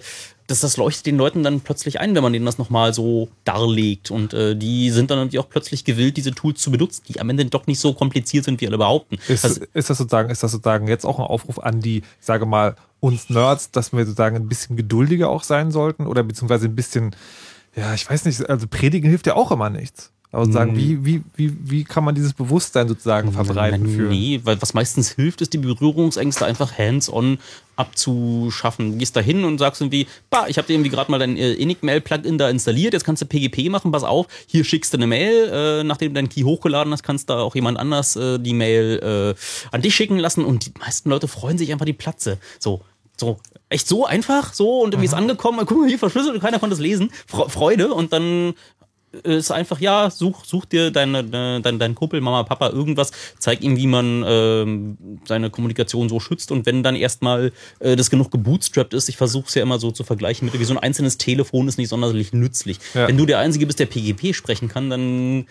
das, 0.48 0.60
das 0.60 0.78
leuchtet 0.78 1.06
den 1.06 1.18
Leuten 1.18 1.42
dann 1.42 1.60
plötzlich 1.60 2.00
ein, 2.00 2.14
wenn 2.14 2.22
man 2.22 2.32
denen 2.32 2.46
das 2.46 2.56
nochmal 2.56 2.94
so 2.94 3.28
darlegt. 3.44 4.10
Und 4.10 4.32
äh, 4.32 4.56
die 4.56 4.90
sind 4.90 5.10
dann 5.10 5.18
natürlich 5.18 5.38
auch 5.38 5.48
plötzlich 5.48 5.84
gewillt, 5.84 6.16
diese 6.16 6.32
Tools 6.32 6.60
zu 6.60 6.70
benutzen, 6.70 7.02
die 7.06 7.20
am 7.20 7.28
Ende 7.28 7.44
doch 7.44 7.66
nicht 7.66 7.78
so 7.78 7.92
kompliziert 7.92 8.46
sind, 8.46 8.60
wie 8.60 8.66
alle 8.66 8.78
behaupten. 8.78 9.18
Ist, 9.28 9.44
also, 9.44 9.60
ist, 9.74 9.90
das, 9.90 9.98
sozusagen, 9.98 10.30
ist 10.30 10.42
das 10.42 10.52
sozusagen 10.52 10.88
jetzt 10.88 11.04
auch 11.04 11.18
ein 11.18 11.26
Aufruf 11.26 11.58
an 11.58 11.80
die, 11.80 11.98
ich 11.98 12.04
sage 12.26 12.46
mal, 12.46 12.76
uns 12.98 13.28
Nerds, 13.28 13.70
dass 13.70 13.92
wir 13.92 14.04
sozusagen 14.06 14.36
ein 14.36 14.48
bisschen 14.48 14.76
geduldiger 14.76 15.28
auch 15.28 15.42
sein 15.42 15.70
sollten 15.70 16.06
oder 16.06 16.22
beziehungsweise 16.22 16.66
ein 16.66 16.74
bisschen, 16.74 17.14
ja, 17.76 17.92
ich 17.92 18.08
weiß 18.08 18.24
nicht, 18.24 18.48
also 18.48 18.66
predigen 18.68 19.08
hilft 19.10 19.26
ja 19.26 19.36
auch 19.36 19.52
immer 19.52 19.68
nichts. 19.68 20.12
Aber 20.30 20.44
sagen, 20.52 20.76
wie, 20.76 21.04
wie, 21.06 21.22
wie, 21.36 21.56
wie 21.70 21.84
kann 21.84 22.04
man 22.04 22.14
dieses 22.14 22.34
Bewusstsein 22.34 22.86
sozusagen 22.86 23.32
verbreiten? 23.32 23.88
Für? 23.88 24.02
Nee, 24.02 24.40
weil 24.44 24.60
was 24.60 24.74
meistens 24.74 25.12
hilft, 25.12 25.40
ist 25.40 25.54
die 25.54 25.58
Berührungsängste 25.58 26.44
einfach 26.44 26.76
hands-on 26.76 27.38
abzuschaffen. 27.76 28.92
Du 28.92 28.98
gehst 28.98 29.16
da 29.16 29.20
hin 29.20 29.44
und 29.44 29.56
sagst 29.56 29.80
irgendwie, 29.80 30.06
bah, 30.28 30.46
ich 30.48 30.58
habe 30.58 30.66
dir 30.66 30.74
irgendwie 30.74 30.90
gerade 30.90 31.10
mal 31.10 31.18
dein 31.18 31.38
äh, 31.38 31.54
Enigmail-Plugin 31.54 32.36
da 32.36 32.50
installiert, 32.50 32.92
jetzt 32.92 33.04
kannst 33.04 33.22
du 33.22 33.26
PGP 33.26 33.70
machen, 33.70 33.90
pass 33.90 34.04
auf, 34.04 34.26
hier 34.46 34.64
schickst 34.64 34.92
du 34.92 34.98
eine 34.98 35.06
Mail, 35.06 35.48
äh, 35.50 35.84
nachdem 35.84 36.08
du 36.08 36.14
deinen 36.14 36.28
Key 36.28 36.42
hochgeladen 36.42 36.92
hast, 36.92 37.02
kannst 37.02 37.30
da 37.30 37.38
auch 37.38 37.54
jemand 37.54 37.78
anders 37.78 38.14
äh, 38.16 38.38
die 38.38 38.52
Mail 38.52 39.34
äh, 39.34 39.70
an 39.74 39.80
dich 39.80 39.94
schicken 39.94 40.18
lassen 40.18 40.44
und 40.44 40.66
die 40.66 40.72
meisten 40.78 41.08
Leute 41.08 41.28
freuen 41.28 41.56
sich 41.56 41.72
einfach 41.72 41.86
die 41.86 41.94
Platze. 41.94 42.38
So, 42.58 42.82
so, 43.16 43.38
echt 43.70 43.88
so 43.88 44.04
einfach, 44.04 44.52
so 44.52 44.80
und 44.80 44.92
irgendwie 44.92 45.06
ist 45.06 45.14
angekommen, 45.14 45.64
guck 45.64 45.78
mal 45.78 45.88
hier 45.88 45.98
verschlüsselt 45.98 46.34
und 46.34 46.40
keiner 46.40 46.58
konnte 46.58 46.74
es 46.74 46.80
lesen. 46.80 47.10
Freude 47.26 47.94
und 47.94 48.12
dann 48.12 48.54
ist 49.22 49.50
einfach, 49.50 49.80
ja, 49.80 50.10
such, 50.10 50.44
such 50.44 50.66
dir 50.66 50.90
deine, 50.90 51.24
deine, 51.24 51.78
dein 51.78 51.94
Kumpel, 51.94 52.20
Mama, 52.20 52.42
Papa, 52.42 52.70
irgendwas, 52.70 53.10
zeig 53.38 53.62
ihm, 53.62 53.76
wie 53.76 53.86
man 53.86 54.24
ähm, 54.26 54.98
seine 55.26 55.50
Kommunikation 55.50 56.08
so 56.08 56.20
schützt 56.20 56.52
und 56.52 56.66
wenn 56.66 56.82
dann 56.82 56.94
erstmal 56.94 57.52
äh, 57.78 57.96
das 57.96 58.10
genug 58.10 58.30
gebootstrapped 58.30 58.94
ist, 58.94 59.08
ich 59.08 59.16
versuche 59.16 59.46
es 59.48 59.54
ja 59.54 59.62
immer 59.62 59.78
so 59.78 59.90
zu 59.90 60.04
vergleichen 60.04 60.46
mit, 60.46 60.58
wie 60.58 60.64
so 60.64 60.74
ein 60.74 60.78
einzelnes 60.78 61.18
Telefon 61.18 61.68
ist 61.68 61.78
nicht 61.78 61.88
sonderlich 61.88 62.32
nützlich. 62.32 62.78
Ja. 62.94 63.08
Wenn 63.08 63.16
du 63.16 63.26
der 63.26 63.38
Einzige 63.38 63.66
bist, 63.66 63.78
der 63.78 63.86
PGP 63.86 64.34
sprechen 64.34 64.68
kann, 64.68 64.90
dann 64.90 65.46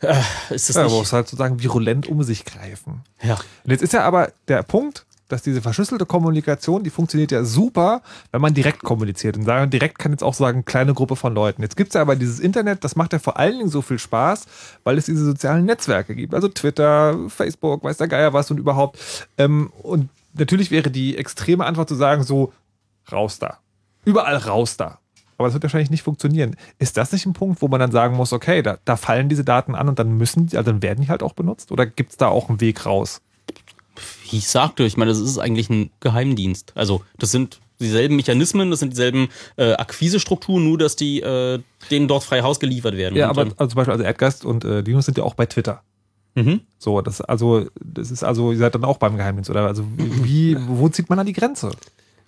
äh, 0.00 0.14
ist 0.50 0.68
das 0.68 0.76
ja, 0.76 0.84
nicht... 0.84 0.92
Ja, 0.92 1.12
halt 1.12 1.28
sozusagen 1.28 1.62
virulent 1.62 2.06
um 2.06 2.22
sich 2.22 2.44
greifen. 2.44 3.02
Ja. 3.22 3.34
Und 3.64 3.70
jetzt 3.70 3.82
ist 3.82 3.92
ja 3.92 4.02
aber 4.02 4.32
der 4.48 4.62
Punkt, 4.62 5.04
dass 5.32 5.42
diese 5.42 5.62
verschlüsselte 5.62 6.06
Kommunikation, 6.06 6.82
die 6.82 6.90
funktioniert 6.90 7.32
ja 7.32 7.44
super, 7.44 8.02
wenn 8.32 8.40
man 8.40 8.54
direkt 8.54 8.82
kommuniziert. 8.82 9.36
Und 9.36 9.44
sagen, 9.44 9.70
direkt 9.70 9.98
kann 9.98 10.12
jetzt 10.12 10.22
auch 10.22 10.34
sagen, 10.34 10.64
kleine 10.64 10.94
Gruppe 10.94 11.16
von 11.16 11.34
Leuten. 11.34 11.62
Jetzt 11.62 11.76
gibt 11.76 11.90
es 11.90 11.94
ja 11.94 12.02
aber 12.02 12.16
dieses 12.16 12.40
Internet, 12.40 12.84
das 12.84 12.96
macht 12.96 13.12
ja 13.12 13.18
vor 13.18 13.38
allen 13.38 13.58
Dingen 13.58 13.70
so 13.70 13.82
viel 13.82 13.98
Spaß, 13.98 14.46
weil 14.84 14.98
es 14.98 15.06
diese 15.06 15.24
sozialen 15.24 15.64
Netzwerke 15.64 16.14
gibt. 16.14 16.34
Also 16.34 16.48
Twitter, 16.48 17.16
Facebook, 17.28 17.84
weiß 17.84 17.96
der 17.98 18.08
Geier 18.08 18.32
was 18.32 18.50
und 18.50 18.58
überhaupt. 18.58 18.98
Ähm, 19.38 19.72
und 19.82 20.08
natürlich 20.34 20.70
wäre 20.70 20.90
die 20.90 21.16
extreme 21.16 21.64
Antwort 21.64 21.88
zu 21.88 21.94
sagen, 21.94 22.22
so, 22.22 22.52
raus 23.10 23.38
da. 23.38 23.58
Überall 24.04 24.36
raus 24.36 24.76
da. 24.76 24.98
Aber 25.40 25.48
das 25.48 25.54
wird 25.54 25.62
wahrscheinlich 25.62 25.90
nicht 25.90 26.02
funktionieren. 26.02 26.54
Ist 26.78 26.98
das 26.98 27.12
nicht 27.12 27.24
ein 27.24 27.32
Punkt, 27.32 27.62
wo 27.62 27.68
man 27.68 27.80
dann 27.80 27.92
sagen 27.92 28.14
muss, 28.14 28.32
okay, 28.34 28.60
da, 28.60 28.76
da 28.84 28.96
fallen 28.96 29.30
diese 29.30 29.42
Daten 29.42 29.74
an 29.74 29.88
und 29.88 29.98
dann 29.98 30.18
müssen, 30.18 30.42
also 30.52 30.62
dann 30.62 30.82
werden 30.82 31.02
die 31.02 31.08
halt 31.08 31.22
auch 31.22 31.32
benutzt? 31.32 31.72
Oder 31.72 31.86
gibt 31.86 32.10
es 32.10 32.16
da 32.18 32.28
auch 32.28 32.50
einen 32.50 32.60
Weg 32.60 32.84
raus? 32.84 33.22
Wie 34.30 34.38
ich 34.38 34.48
sagte, 34.48 34.84
ich 34.84 34.96
meine, 34.96 35.10
das 35.10 35.20
ist 35.20 35.38
eigentlich 35.38 35.70
ein 35.70 35.90
Geheimdienst. 36.00 36.72
Also 36.74 37.02
das 37.18 37.30
sind 37.30 37.60
dieselben 37.80 38.16
Mechanismen, 38.16 38.70
das 38.70 38.80
sind 38.80 38.90
dieselben 38.90 39.28
äh, 39.56 39.72
Akquisestrukturen, 39.72 40.64
nur 40.64 40.78
dass 40.78 40.96
die 40.96 41.20
äh, 41.20 41.60
denen 41.90 42.08
dort 42.08 42.24
frei 42.24 42.42
Haus 42.42 42.60
geliefert 42.60 42.96
werden. 42.96 43.16
Ja, 43.16 43.28
aber 43.28 43.42
also 43.42 43.66
zum 43.66 43.76
Beispiel 43.76 43.92
also 43.92 44.04
Erdgast 44.04 44.44
und 44.44 44.64
äh, 44.64 44.80
Linus 44.80 45.06
sind 45.06 45.18
ja 45.18 45.24
auch 45.24 45.34
bei 45.34 45.46
Twitter. 45.46 45.82
Mhm. 46.34 46.60
So, 46.78 47.00
das 47.00 47.20
also 47.20 47.66
das 47.82 48.10
ist 48.10 48.22
also 48.22 48.52
ihr 48.52 48.58
seid 48.58 48.74
dann 48.74 48.84
auch 48.84 48.98
beim 48.98 49.16
Geheimdienst 49.16 49.50
oder 49.50 49.66
also 49.66 49.84
wie 49.96 50.56
wo 50.68 50.88
zieht 50.88 51.08
man 51.08 51.18
da 51.18 51.24
die 51.24 51.32
Grenze? 51.32 51.72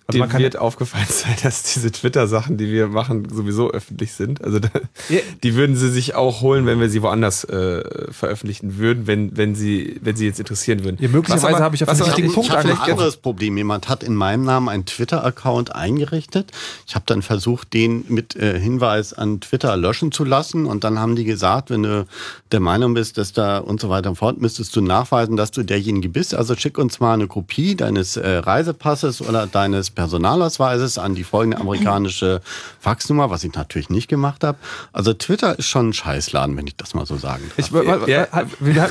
Also 0.05 0.21
Dem 0.21 0.33
wird 0.33 0.57
aufgefallen 0.57 1.05
sein, 1.09 1.35
dass 1.43 1.63
diese 1.63 1.89
Twitter-Sachen, 1.91 2.57
die 2.57 2.69
wir 2.69 2.87
machen, 2.87 3.27
sowieso 3.29 3.71
öffentlich 3.71 4.11
sind. 4.11 4.43
Also 4.43 4.59
da, 4.59 4.69
yeah. 5.09 5.21
die 5.43 5.55
würden 5.55 5.77
sie 5.77 5.89
sich 5.89 6.15
auch 6.15 6.41
holen, 6.41 6.65
wenn 6.65 6.81
wir 6.81 6.89
sie 6.89 7.01
woanders 7.01 7.45
äh, 7.45 8.11
veröffentlichen 8.11 8.77
würden, 8.77 9.07
wenn, 9.07 9.37
wenn, 9.37 9.55
sie, 9.55 9.99
wenn 10.01 10.17
sie 10.17 10.25
jetzt 10.25 10.39
interessieren 10.39 10.83
würden. 10.83 10.97
Ja, 10.99 11.07
möglicherweise 11.07 11.59
habe 11.59 11.75
ich 11.75 11.87
auf 11.87 11.97
den 11.97 12.05
richtigen 12.05 12.33
Punkt 12.33 12.49
Ich 12.49 12.55
habe 12.55 12.69
ein 12.69 12.77
anderes 12.77 13.15
Problem. 13.15 13.55
Jemand 13.55 13.87
hat 13.87 14.03
in 14.03 14.13
meinem 14.13 14.43
Namen 14.43 14.67
einen 14.67 14.85
Twitter-Account 14.85 15.73
eingerichtet. 15.73 16.51
Ich 16.85 16.95
habe 16.95 17.05
dann 17.07 17.21
versucht, 17.21 17.73
den 17.73 18.03
mit 18.09 18.35
äh, 18.35 18.59
Hinweis 18.59 19.13
an 19.13 19.39
Twitter 19.39 19.77
löschen 19.77 20.11
zu 20.11 20.25
lassen. 20.25 20.65
Und 20.65 20.83
dann 20.83 20.99
haben 20.99 21.15
die 21.15 21.23
gesagt, 21.23 21.69
wenn 21.69 21.83
du 21.83 22.05
der 22.51 22.59
Meinung 22.59 22.93
bist, 22.93 23.17
dass 23.17 23.31
da 23.31 23.59
und 23.59 23.79
so 23.79 23.89
weiter 23.89 24.09
und 24.09 24.17
fort, 24.17 24.41
müsstest 24.41 24.75
du 24.75 24.81
nachweisen, 24.81 25.37
dass 25.37 25.51
du 25.51 25.63
derjenige 25.63 26.09
bist. 26.09 26.35
Also 26.35 26.55
schick 26.55 26.77
uns 26.77 26.99
mal 26.99 27.13
eine 27.13 27.27
Kopie 27.27 27.75
deines 27.75 28.17
äh, 28.17 28.27
Reisepasses 28.37 29.21
oder 29.21 29.47
deines 29.47 29.92
Personalausweises 29.93 30.97
an 30.97 31.15
die 31.15 31.23
folgende 31.23 31.57
amerikanische 31.57 32.41
Faxnummer, 32.79 33.29
was 33.29 33.43
ich 33.43 33.53
natürlich 33.53 33.89
nicht 33.89 34.07
gemacht 34.07 34.43
habe. 34.43 34.57
Also 34.91 35.13
Twitter 35.13 35.57
ist 35.57 35.67
schon 35.67 35.89
ein 35.89 35.93
Scheißladen, 35.93 36.57
wenn 36.57 36.67
ich 36.67 36.75
das 36.75 36.93
mal 36.93 37.05
so 37.05 37.17
sagen 37.17 37.43
darf. 37.55 37.57
Ich, 37.57 38.07
ja. 38.07 38.27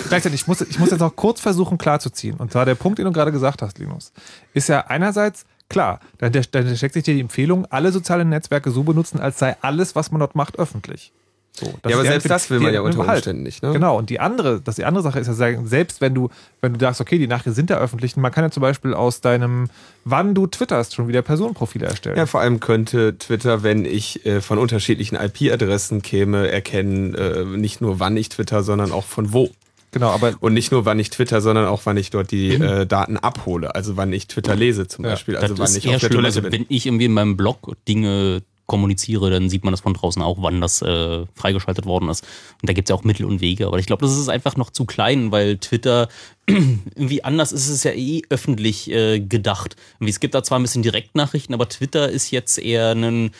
gleichzeitig, 0.09 0.41
ich 0.41 0.47
muss, 0.47 0.61
ich 0.61 0.79
muss 0.79 0.91
jetzt 0.91 1.01
noch 1.01 1.15
kurz 1.17 1.41
versuchen 1.41 1.79
klarzuziehen. 1.79 2.37
Und 2.37 2.53
zwar 2.53 2.65
der 2.65 2.75
Punkt, 2.75 2.99
den 2.99 3.07
du 3.07 3.13
gerade 3.13 3.33
gesagt 3.33 3.63
hast, 3.63 3.79
Linus, 3.79 4.13
ist 4.55 4.69
ja 4.69 4.87
einerseits 4.87 5.45
klar, 5.69 6.01
dann, 6.19 6.33
dann 6.33 6.77
steckt 6.77 6.95
sich 6.95 7.03
dir 7.03 7.15
die 7.15 7.21
Empfehlung, 7.21 7.67
alle 7.67 7.93
sozialen 7.93 8.29
Netzwerke 8.29 8.71
so 8.71 8.83
benutzen, 8.83 9.21
als 9.21 9.39
sei 9.39 9.57
alles, 9.63 9.97
was 9.97 10.11
man 10.11 10.21
dort 10.21 10.35
macht, 10.35 10.59
öffentlich. 10.59 11.13
So, 11.55 11.67
ja, 11.67 11.97
aber 11.97 12.05
selbst 12.05 12.31
das 12.31 12.49
will 12.49 12.61
man 12.61 12.73
ja 12.73 12.81
unter 12.81 13.01
Umständen 13.01 13.43
nicht. 13.43 13.63
Ne? 13.63 13.73
Genau, 13.73 13.99
und 13.99 14.09
die 14.09 14.21
andere, 14.21 14.63
das 14.63 14.77
die 14.77 14.87
andere 14.87 15.03
Sache 15.03 15.21
ist 15.21 15.27
ja, 15.27 15.35
sagen, 15.35 15.67
selbst 15.67 16.01
wenn 16.01 16.15
du, 16.15 16.31
wenn 16.63 16.73
du 16.73 16.81
sagst, 16.81 17.03
okay, 17.03 17.19
die 17.19 17.27
Nachrichten 17.27 17.53
sind 17.53 17.69
ja 17.69 17.79
öffentlich, 17.79 18.17
man 18.17 18.33
kann 18.33 18.43
ja 18.43 18.51
zum 18.51 18.63
Beispiel 18.63 18.95
aus 18.95 19.21
deinem, 19.21 19.69
wann 20.05 20.35
du 20.35 20.47
twitterst, 20.47 20.95
schon 20.95 21.09
wieder 21.09 21.21
Personenprofile 21.21 21.87
erstellen. 21.87 22.17
Ja, 22.17 22.25
vor 22.25 22.41
allem 22.41 22.59
könnte 22.61 23.19
Twitter, 23.19 23.63
wenn 23.63 23.85
ich 23.85 24.25
äh, 24.25 24.41
von 24.41 24.59
unterschiedlichen 24.59 25.17
IP-Adressen 25.17 26.01
käme, 26.01 26.51
erkennen, 26.51 27.15
äh, 27.15 27.45
nicht 27.45 27.83
nur 27.83 28.01
wann 28.01 28.17
ich 28.17 28.31
twitter, 28.31 28.63
sondern 28.63 28.91
auch 28.91 29.05
von 29.05 29.35
wo. 29.35 29.51
Genau, 29.93 30.09
aber 30.09 30.33
und 30.41 30.55
nicht 30.55 30.73
nur, 30.73 30.87
wann 30.87 30.99
ich 30.99 31.11
Twitter, 31.11 31.43
sondern 31.43 31.67
auch, 31.67 31.83
wann 31.85 31.99
ich 31.99 32.09
dort 32.09 32.31
die 32.31 32.57
mhm. 32.57 32.63
äh, 32.63 32.87
Daten 32.87 33.19
abhole. 33.19 33.75
Also 33.75 33.99
wann 33.99 34.11
ich 34.11 34.27
Twitter 34.27 34.57
lese 34.57 34.89
zum 34.89 35.03
Beispiel. 35.03 35.37
Also 35.37 35.59
wann 35.59 35.77
ich 35.77 35.87
auf 35.87 36.01
der 36.01 36.09
Toilette 36.09 36.39
also, 36.39 36.43
bin. 36.43 36.53
Wenn 36.53 36.67
ich 36.71 36.87
irgendwie 36.87 37.05
in 37.05 37.13
meinem 37.13 37.37
Blog 37.37 37.77
Dinge 37.87 38.43
kommuniziere, 38.67 39.31
dann 39.31 39.49
sieht 39.49 39.65
man 39.65 39.73
das 39.73 39.81
von 39.81 39.95
draußen 39.95 40.23
auch, 40.23 40.39
wann 40.41 40.61
das 40.61 40.83
äh, 40.83 41.27
freigeschaltet 41.35 41.85
worden 41.87 42.09
ist. 42.09 42.25
Und 42.61 42.69
da 42.69 42.73
gibt 42.73 42.89
es 42.89 42.91
ja 42.91 42.97
auch 42.97 43.05
Mittel 43.05 43.27
und 43.27 43.41
Wege. 43.41 43.67
Aber 43.67 43.79
ich 43.79 43.87
glaube, 43.87 44.05
das 44.05 44.17
ist 44.17 44.29
einfach 44.29 44.57
noch 44.57 44.71
zu 44.71 44.85
klein, 44.85 45.33
weil 45.33 45.59
Twitter 45.59 46.09
irgendwie 46.47 47.25
anders 47.25 47.53
ist 47.53 47.69
es 47.69 47.85
ja 47.85 47.93
eh 47.93 48.23
öffentlich 48.29 48.91
äh, 48.91 49.21
gedacht. 49.21 49.77
Es 50.01 50.21
gibt 50.21 50.35
da 50.35 50.43
zwar 50.43 50.59
ein 50.59 50.63
bisschen 50.63 50.83
Direktnachrichten, 50.83 51.55
aber 51.55 51.69
Twitter 51.69 52.09
ist 52.09 52.31
jetzt 52.31 52.59
eher 52.59 52.93
ein 52.93 53.31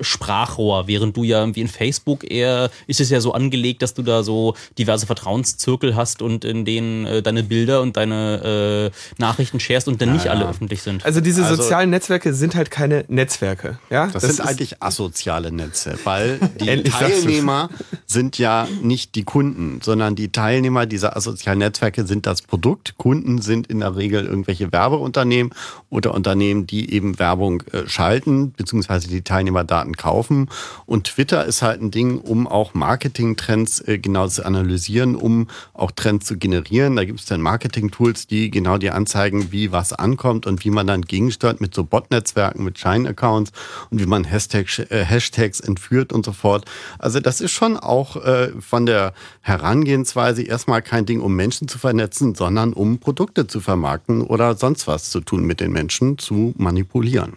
Sprachrohr, 0.00 0.86
während 0.86 1.16
du 1.16 1.24
ja 1.24 1.40
irgendwie 1.40 1.60
in 1.60 1.68
Facebook 1.68 2.30
eher 2.30 2.70
ist 2.86 3.00
es 3.00 3.10
ja 3.10 3.20
so 3.20 3.32
angelegt, 3.32 3.82
dass 3.82 3.94
du 3.94 4.02
da 4.02 4.22
so 4.22 4.54
diverse 4.78 5.06
Vertrauenszirkel 5.06 5.96
hast 5.96 6.22
und 6.22 6.44
in 6.44 6.64
denen 6.64 7.06
äh, 7.06 7.22
deine 7.22 7.42
Bilder 7.42 7.82
und 7.82 7.96
deine 7.96 8.92
äh, 8.92 9.20
Nachrichten 9.20 9.60
sharest 9.60 9.88
und 9.88 10.00
dann 10.00 10.12
nicht 10.12 10.26
ja, 10.26 10.32
alle 10.32 10.48
öffentlich 10.48 10.82
sind. 10.82 11.04
Also 11.04 11.20
diese 11.20 11.44
also, 11.44 11.62
sozialen 11.62 11.90
Netzwerke 11.90 12.34
sind 12.34 12.54
halt 12.54 12.70
keine 12.70 13.04
Netzwerke, 13.08 13.78
ja? 13.90 14.06
Das, 14.06 14.22
das 14.22 14.36
sind 14.36 14.46
eigentlich 14.46 14.82
asoziale 14.82 15.52
Netze, 15.52 15.98
weil 16.04 16.38
die 16.60 16.82
Teilnehmer 16.82 17.70
sind 18.06 18.38
ja 18.38 18.68
nicht 18.82 19.14
die 19.14 19.24
Kunden, 19.24 19.80
sondern 19.82 20.14
die 20.14 20.30
Teilnehmer 20.30 20.86
dieser 20.86 21.16
asozialen 21.16 21.58
Netzwerke 21.58 22.06
sind 22.06 22.26
das 22.26 22.42
Produkt. 22.42 22.96
Kunden 22.96 23.40
sind 23.40 23.66
in 23.66 23.80
der 23.80 23.96
Regel 23.96 24.26
irgendwelche 24.26 24.72
Werbeunternehmen 24.72 25.52
oder 25.90 26.14
Unternehmen, 26.14 26.66
die 26.66 26.92
eben 26.92 27.18
Werbung 27.18 27.62
äh, 27.72 27.86
schalten, 27.86 28.52
beziehungsweise 28.52 29.08
die 29.08 29.22
Teilnehmer 29.22 29.64
da 29.64 29.75
Daten 29.76 29.96
kaufen. 29.96 30.48
Und 30.86 31.04
Twitter 31.04 31.44
ist 31.44 31.60
halt 31.60 31.82
ein 31.82 31.90
Ding, 31.90 32.18
um 32.18 32.46
auch 32.46 32.72
Marketing-Trends 32.72 33.80
äh, 33.86 33.98
genau 33.98 34.26
zu 34.28 34.44
analysieren, 34.44 35.14
um 35.14 35.48
auch 35.74 35.90
Trends 35.90 36.26
zu 36.26 36.38
generieren. 36.38 36.96
Da 36.96 37.04
gibt 37.04 37.20
es 37.20 37.26
dann 37.26 37.42
Marketing-Tools, 37.42 38.26
die 38.26 38.50
genau 38.50 38.78
dir 38.78 38.94
anzeigen, 38.94 39.52
wie 39.52 39.72
was 39.72 39.92
ankommt 39.92 40.46
und 40.46 40.64
wie 40.64 40.70
man 40.70 40.86
dann 40.86 41.02
gegensteuert 41.02 41.60
mit 41.60 41.74
so 41.74 41.84
Bot-Netzwerken, 41.84 42.64
mit 42.64 42.78
Shine-Accounts 42.78 43.52
und 43.90 44.00
wie 44.00 44.06
man 44.06 44.24
Hashtag, 44.24 44.66
äh, 44.90 45.04
Hashtags 45.04 45.60
entführt 45.60 46.12
und 46.12 46.24
so 46.24 46.32
fort. 46.32 46.64
Also 46.98 47.20
das 47.20 47.42
ist 47.42 47.52
schon 47.52 47.76
auch 47.76 48.16
äh, 48.16 48.52
von 48.60 48.86
der 48.86 49.12
Herangehensweise 49.42 50.42
erstmal 50.42 50.80
kein 50.80 51.04
Ding, 51.04 51.20
um 51.20 51.36
Menschen 51.36 51.68
zu 51.68 51.78
vernetzen, 51.78 52.34
sondern 52.34 52.72
um 52.72 52.98
Produkte 52.98 53.46
zu 53.46 53.60
vermarkten 53.60 54.22
oder 54.22 54.56
sonst 54.56 54.86
was 54.86 55.10
zu 55.10 55.20
tun 55.20 55.44
mit 55.44 55.60
den 55.60 55.72
Menschen, 55.72 56.16
zu 56.16 56.54
manipulieren. 56.56 57.36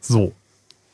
So, 0.00 0.32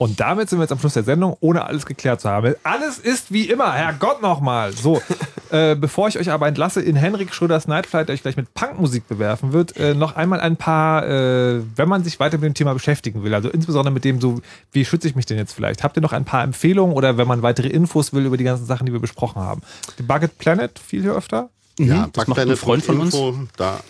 Und 0.03 0.19
damit 0.19 0.51
sind 0.51 0.59
wir 0.59 0.65
jetzt 0.65 0.73
am 0.73 0.81
Schluss 0.81 0.95
der 0.95 1.05
Sendung, 1.05 1.37
ohne 1.39 1.65
alles 1.65 1.87
geklärt 1.87 2.21
zu 2.21 2.29
haben. 2.29 2.57
Alles 2.65 2.99
ist 2.99 3.33
wie 3.33 3.49
immer, 3.49 3.73
Herrgott 3.73 4.21
nochmal. 4.21 4.73
So, 4.73 5.01
äh, 5.51 5.77
bevor 5.77 6.09
ich 6.09 6.19
euch 6.19 6.29
aber 6.29 6.49
entlasse 6.49 6.83
in 6.83 6.97
Henrik 6.97 7.33
Schröders 7.33 7.69
Nightflight, 7.69 8.09
der 8.09 8.15
euch 8.15 8.23
gleich 8.23 8.37
mit 8.37 8.53
Punkmusik 8.53 9.07
bewerfen 9.07 9.53
wird, 9.53 9.77
äh, 9.77 9.95
noch 9.95 10.17
einmal 10.17 10.41
ein 10.41 10.57
paar, 10.57 11.07
äh, 11.07 11.63
wenn 11.77 11.89
man 11.89 12.03
sich 12.03 12.19
weiter 12.19 12.39
mit 12.39 12.47
dem 12.47 12.55
Thema 12.55 12.73
beschäftigen 12.73 13.23
will, 13.23 13.33
also 13.33 13.49
insbesondere 13.49 13.95
mit 13.95 14.05
dem 14.05 14.21
so, 14.21 14.41
wie 14.73 14.85
schütze 14.85 15.07
ich 15.07 15.15
mich 15.15 15.27
denn 15.27 15.39
jetzt 15.39 15.53
vielleicht? 15.53 15.85
Habt 15.85 15.97
ihr 15.97 16.03
noch 16.03 16.13
ein 16.13 16.25
paar 16.25 16.43
Empfehlungen 16.43 16.97
oder 16.97 17.17
wenn 17.17 17.29
man 17.29 17.43
weitere 17.43 17.69
Infos 17.69 18.13
will 18.13 18.27
über 18.27 18.37
die 18.37 18.43
ganzen 18.43 18.67
Sachen, 18.67 18.87
die 18.87 18.93
wir 18.93 18.99
besprochen 18.99 19.41
haben? 19.41 19.63
Die 20.01 20.03
Bucket 20.03 20.37
Planet 20.37 20.81
viel 20.81 21.03
hier 21.03 21.15
öfter? 21.15 21.49
Ja, 21.79 22.07
Mhm, 22.07 22.13
das 22.13 22.27
macht 22.29 22.39
ein 22.39 22.57
Freund 22.57 22.85
von 22.85 23.01
uns. 23.01 23.17
Da, 23.57 23.81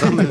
sammle, 0.00 0.24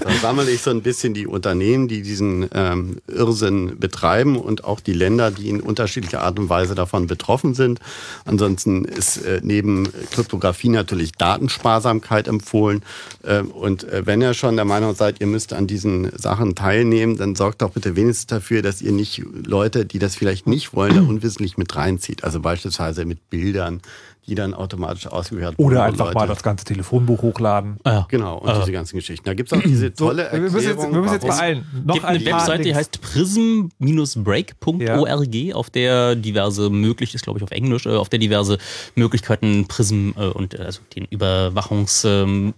da 0.00 0.10
sammle 0.20 0.50
ich 0.50 0.62
so 0.62 0.70
ein 0.70 0.82
bisschen 0.82 1.14
die 1.14 1.28
Unternehmen, 1.28 1.86
die 1.86 2.02
diesen 2.02 2.48
ähm, 2.52 2.98
Irrsinn 3.06 3.78
betreiben 3.78 4.36
und 4.36 4.64
auch 4.64 4.80
die 4.80 4.94
Länder, 4.94 5.30
die 5.30 5.48
in 5.48 5.60
unterschiedlicher 5.60 6.22
Art 6.22 6.38
und 6.38 6.48
Weise 6.48 6.74
davon 6.74 7.06
betroffen 7.06 7.54
sind. 7.54 7.78
Ansonsten 8.24 8.84
ist 8.84 9.18
äh, 9.18 9.40
neben 9.44 9.88
Kryptographie 10.10 10.70
natürlich 10.70 11.12
Datensparsamkeit 11.12 12.26
empfohlen. 12.26 12.82
Ähm, 13.24 13.52
und 13.52 13.84
äh, 13.84 14.04
wenn 14.04 14.20
ihr 14.20 14.34
schon 14.34 14.56
der 14.56 14.64
Meinung 14.64 14.94
seid, 14.96 15.20
ihr 15.20 15.28
müsst 15.28 15.52
an 15.52 15.68
diesen 15.68 16.10
Sachen 16.18 16.56
teilnehmen, 16.56 17.16
dann 17.16 17.36
sorgt 17.36 17.62
doch 17.62 17.70
bitte 17.70 17.94
wenigstens 17.94 18.26
dafür, 18.26 18.60
dass 18.60 18.82
ihr 18.82 18.92
nicht 18.92 19.22
Leute, 19.46 19.84
die 19.86 20.00
das 20.00 20.16
vielleicht 20.16 20.48
nicht 20.48 20.74
wollen, 20.74 20.96
da 20.96 21.02
unwissentlich 21.08 21.56
mit 21.56 21.76
reinzieht. 21.76 22.24
Also 22.24 22.40
beispielsweise 22.40 23.04
mit 23.04 23.30
Bildern, 23.30 23.80
die 24.26 24.34
dann 24.34 24.54
automatisch 24.54 25.06
ausgewertet 25.06 25.58
Oder 25.58 25.76
werden. 25.76 26.00
einfach 26.00 26.14
mal 26.14 26.26
das 26.26 26.42
ganze 26.42 26.64
Telefonbuch 26.64 27.20
hochladen. 27.22 27.76
Genau, 28.08 28.38
und 28.38 28.56
diese 28.58 28.72
ganzen 28.72 28.96
Geschichten. 28.96 29.24
Da 29.26 29.34
gibt 29.34 29.52
es 29.52 29.58
auch 29.58 29.62
diese 29.62 29.92
tolle 29.94 30.28
wir 30.32 30.40
müssen 30.40 30.56
jetzt- 30.56 30.66
Erklärung. 30.66 30.94
wir 30.94 31.00
müssen 31.02 31.14
jetzt 31.14 31.26
beeilen. 31.26 31.66
Noch 31.84 31.94
gibt 31.94 32.06
eine 32.06 32.18
ein 32.18 32.24
paar 32.24 32.40
Webseite, 32.40 32.62
die 32.62 32.68
Links. 32.70 32.78
heißt 32.78 33.00
prism-break.org, 33.02 35.54
auf 35.54 35.70
der 35.70 36.14
diverse 36.16 36.70
möglich 36.70 37.14
ist, 37.14 37.24
glaube 37.24 37.38
ich, 37.38 37.42
auf 37.42 37.50
Englisch, 37.50 37.86
äh, 37.86 37.90
auf 37.90 38.08
der 38.08 38.18
diverse 38.18 38.58
Möglichkeiten 38.94 39.66
Prism 39.68 40.10
äh, 40.16 40.26
und 40.28 40.54
äh, 40.54 40.58
also 40.62 40.80
den 40.94 41.04
Überwachungs 41.06 42.04
ähm, 42.04 42.54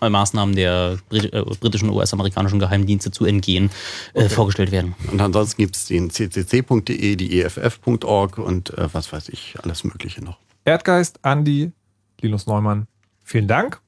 äh, 0.00 0.08
Maßnahmen 0.08 0.54
der 0.56 0.98
Brit 1.08 1.30
britischen 1.60 1.88
und 1.88 1.96
US-amerikanischen 1.96 2.58
Geheimdienste 2.58 3.10
zu 3.10 3.24
entgehen, 3.24 3.70
äh, 4.14 4.28
vorgestellt 4.28 4.70
werden. 4.72 4.94
Und 5.10 5.20
ansonsten 5.20 5.62
gibt 5.62 5.76
es 5.76 5.86
den 5.86 6.10
ccc.de, 6.10 7.16
die 7.16 7.42
eff.org 7.42 8.38
und 8.38 8.76
äh, 8.76 8.88
was 8.92 9.12
weiß 9.12 9.28
ich, 9.30 9.54
alles 9.62 9.84
Mögliche 9.84 10.22
noch. 10.24 10.38
Erdgeist, 10.64 11.18
Andi, 11.22 11.72
Linus 12.20 12.46
Neumann, 12.46 12.86
vielen 13.22 13.48
Dank. 13.48 13.80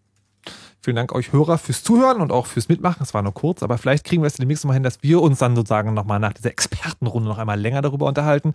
Vielen 0.81 0.97
Dank 0.97 1.15
euch 1.15 1.33
Hörer 1.33 1.57
fürs 1.57 1.83
Zuhören 1.83 2.21
und 2.21 2.31
auch 2.31 2.45
fürs 2.45 2.69
Mitmachen. 2.69 3.03
Es 3.03 3.15
war 3.15 3.23
nur 3.23 3.33
kurz, 3.33 3.63
aber 3.63 3.79
vielleicht 3.79 4.05
kriegen 4.05 4.23
wir 4.23 4.27
es 4.27 4.35
demnächst 4.35 4.67
mal 4.67 4.75
hin, 4.75 4.83
dass 4.83 5.03
wir 5.03 5.23
uns 5.23 5.39
dann 5.39 5.57
sozusagen 5.57 5.95
nochmal 5.95 6.19
nach 6.19 6.35
dieser 6.35 6.51
Expertenrunde 6.51 7.27
noch 7.27 7.39
einmal 7.39 7.59
länger 7.59 7.81
darüber 7.81 8.05
unterhalten. 8.07 8.53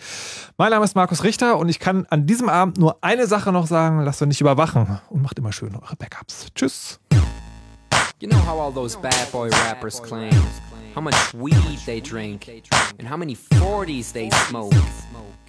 Mein 0.55 0.69
Name 0.69 0.85
ist 0.85 0.95
Markus 0.95 1.23
Richter 1.23 1.57
und 1.57 1.69
ich 1.69 1.79
kann 1.79 2.05
an 2.11 2.27
diesem 2.27 2.47
Abend 2.47 2.77
nur 2.77 3.03
eine 3.03 3.25
Sache 3.25 3.51
noch 3.51 3.65
sagen, 3.65 4.01
lasst 4.01 4.21
euch 4.21 4.27
nicht 4.27 4.41
überwachen 4.41 4.99
und 5.09 5.23
macht 5.23 5.39
immer 5.39 5.51
schön 5.51 5.75
eure 5.75 5.95
Backups. 5.95 6.47
Tschüss. 6.53 6.99
You 8.19 8.27
know 8.27 8.37
how 8.45 8.59
all 8.59 8.71
those 8.71 8.95
bad 8.99 9.31
boy 9.31 9.49
rappers 9.49 10.03
claim 10.03 10.29
how 10.93 11.01
much 11.01 11.33
weed 11.33 11.79
they 11.85 12.01
drink, 12.01 12.47
and 12.99 13.07
how 13.07 13.17
many 13.17 13.35
40s 13.35 14.11
they 14.11 14.29
smoke, 14.47 14.73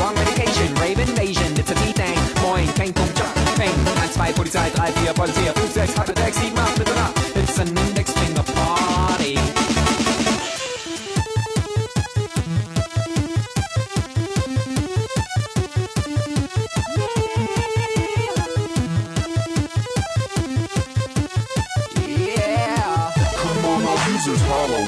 wrong 0.00 0.14
medication. 0.14 0.74
Rave 0.76 0.98
invasion, 0.98 1.52
it's 1.56 1.70
a 1.70 1.74
D-Thing. 1.74 2.18
Moin, 2.42 2.68
Peng, 2.74 2.92
Pum, 2.92 3.08
Jump, 3.14 3.34
Peng. 3.56 3.74
1, 3.84 3.96
2, 3.96 4.32
Polizei, 4.34 4.70
3, 4.70 4.92
4, 4.92 5.14
Polizei, 5.14 5.52
5, 5.52 5.68
6, 5.72 5.98
8, 5.98 6.34
6, 6.34 6.36
7, 6.36 6.54
8, 6.56 6.78
Mitternacht. 6.78 7.36
It's 7.36 7.58
an 7.58 7.68
index 7.68 8.12
finger 8.12 8.42
party. 8.42 9.38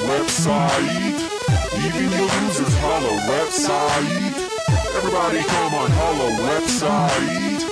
Website. 0.08 1.18
Even 1.84 2.10
your 2.10 2.28
users 2.42 2.74
holla 2.80 3.14
website. 3.28 4.27
Everybody 4.98 5.42
come 5.44 5.74
on 5.74 5.90
holla 5.92 6.28
website. 6.42 7.62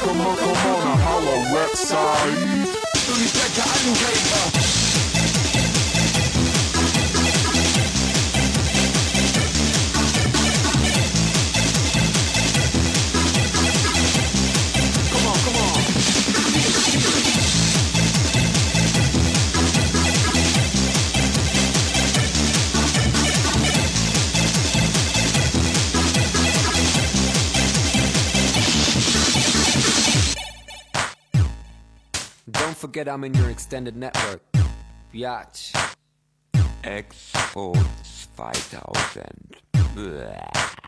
Come 0.00 0.20
on, 0.20 0.36
come 0.36 0.50
on, 0.50 0.98
holla 0.98 1.36
website. 1.56 2.74
That 3.32 3.52
guy, 3.56 4.63
forget 32.84 33.08
I'm 33.08 33.24
in 33.24 33.32
your 33.32 33.48
extended 33.48 33.96
network. 33.96 34.42
Biatch. 35.10 35.72
Exports 36.84 38.28
5000. 38.36 39.56
Blah. 39.94 40.83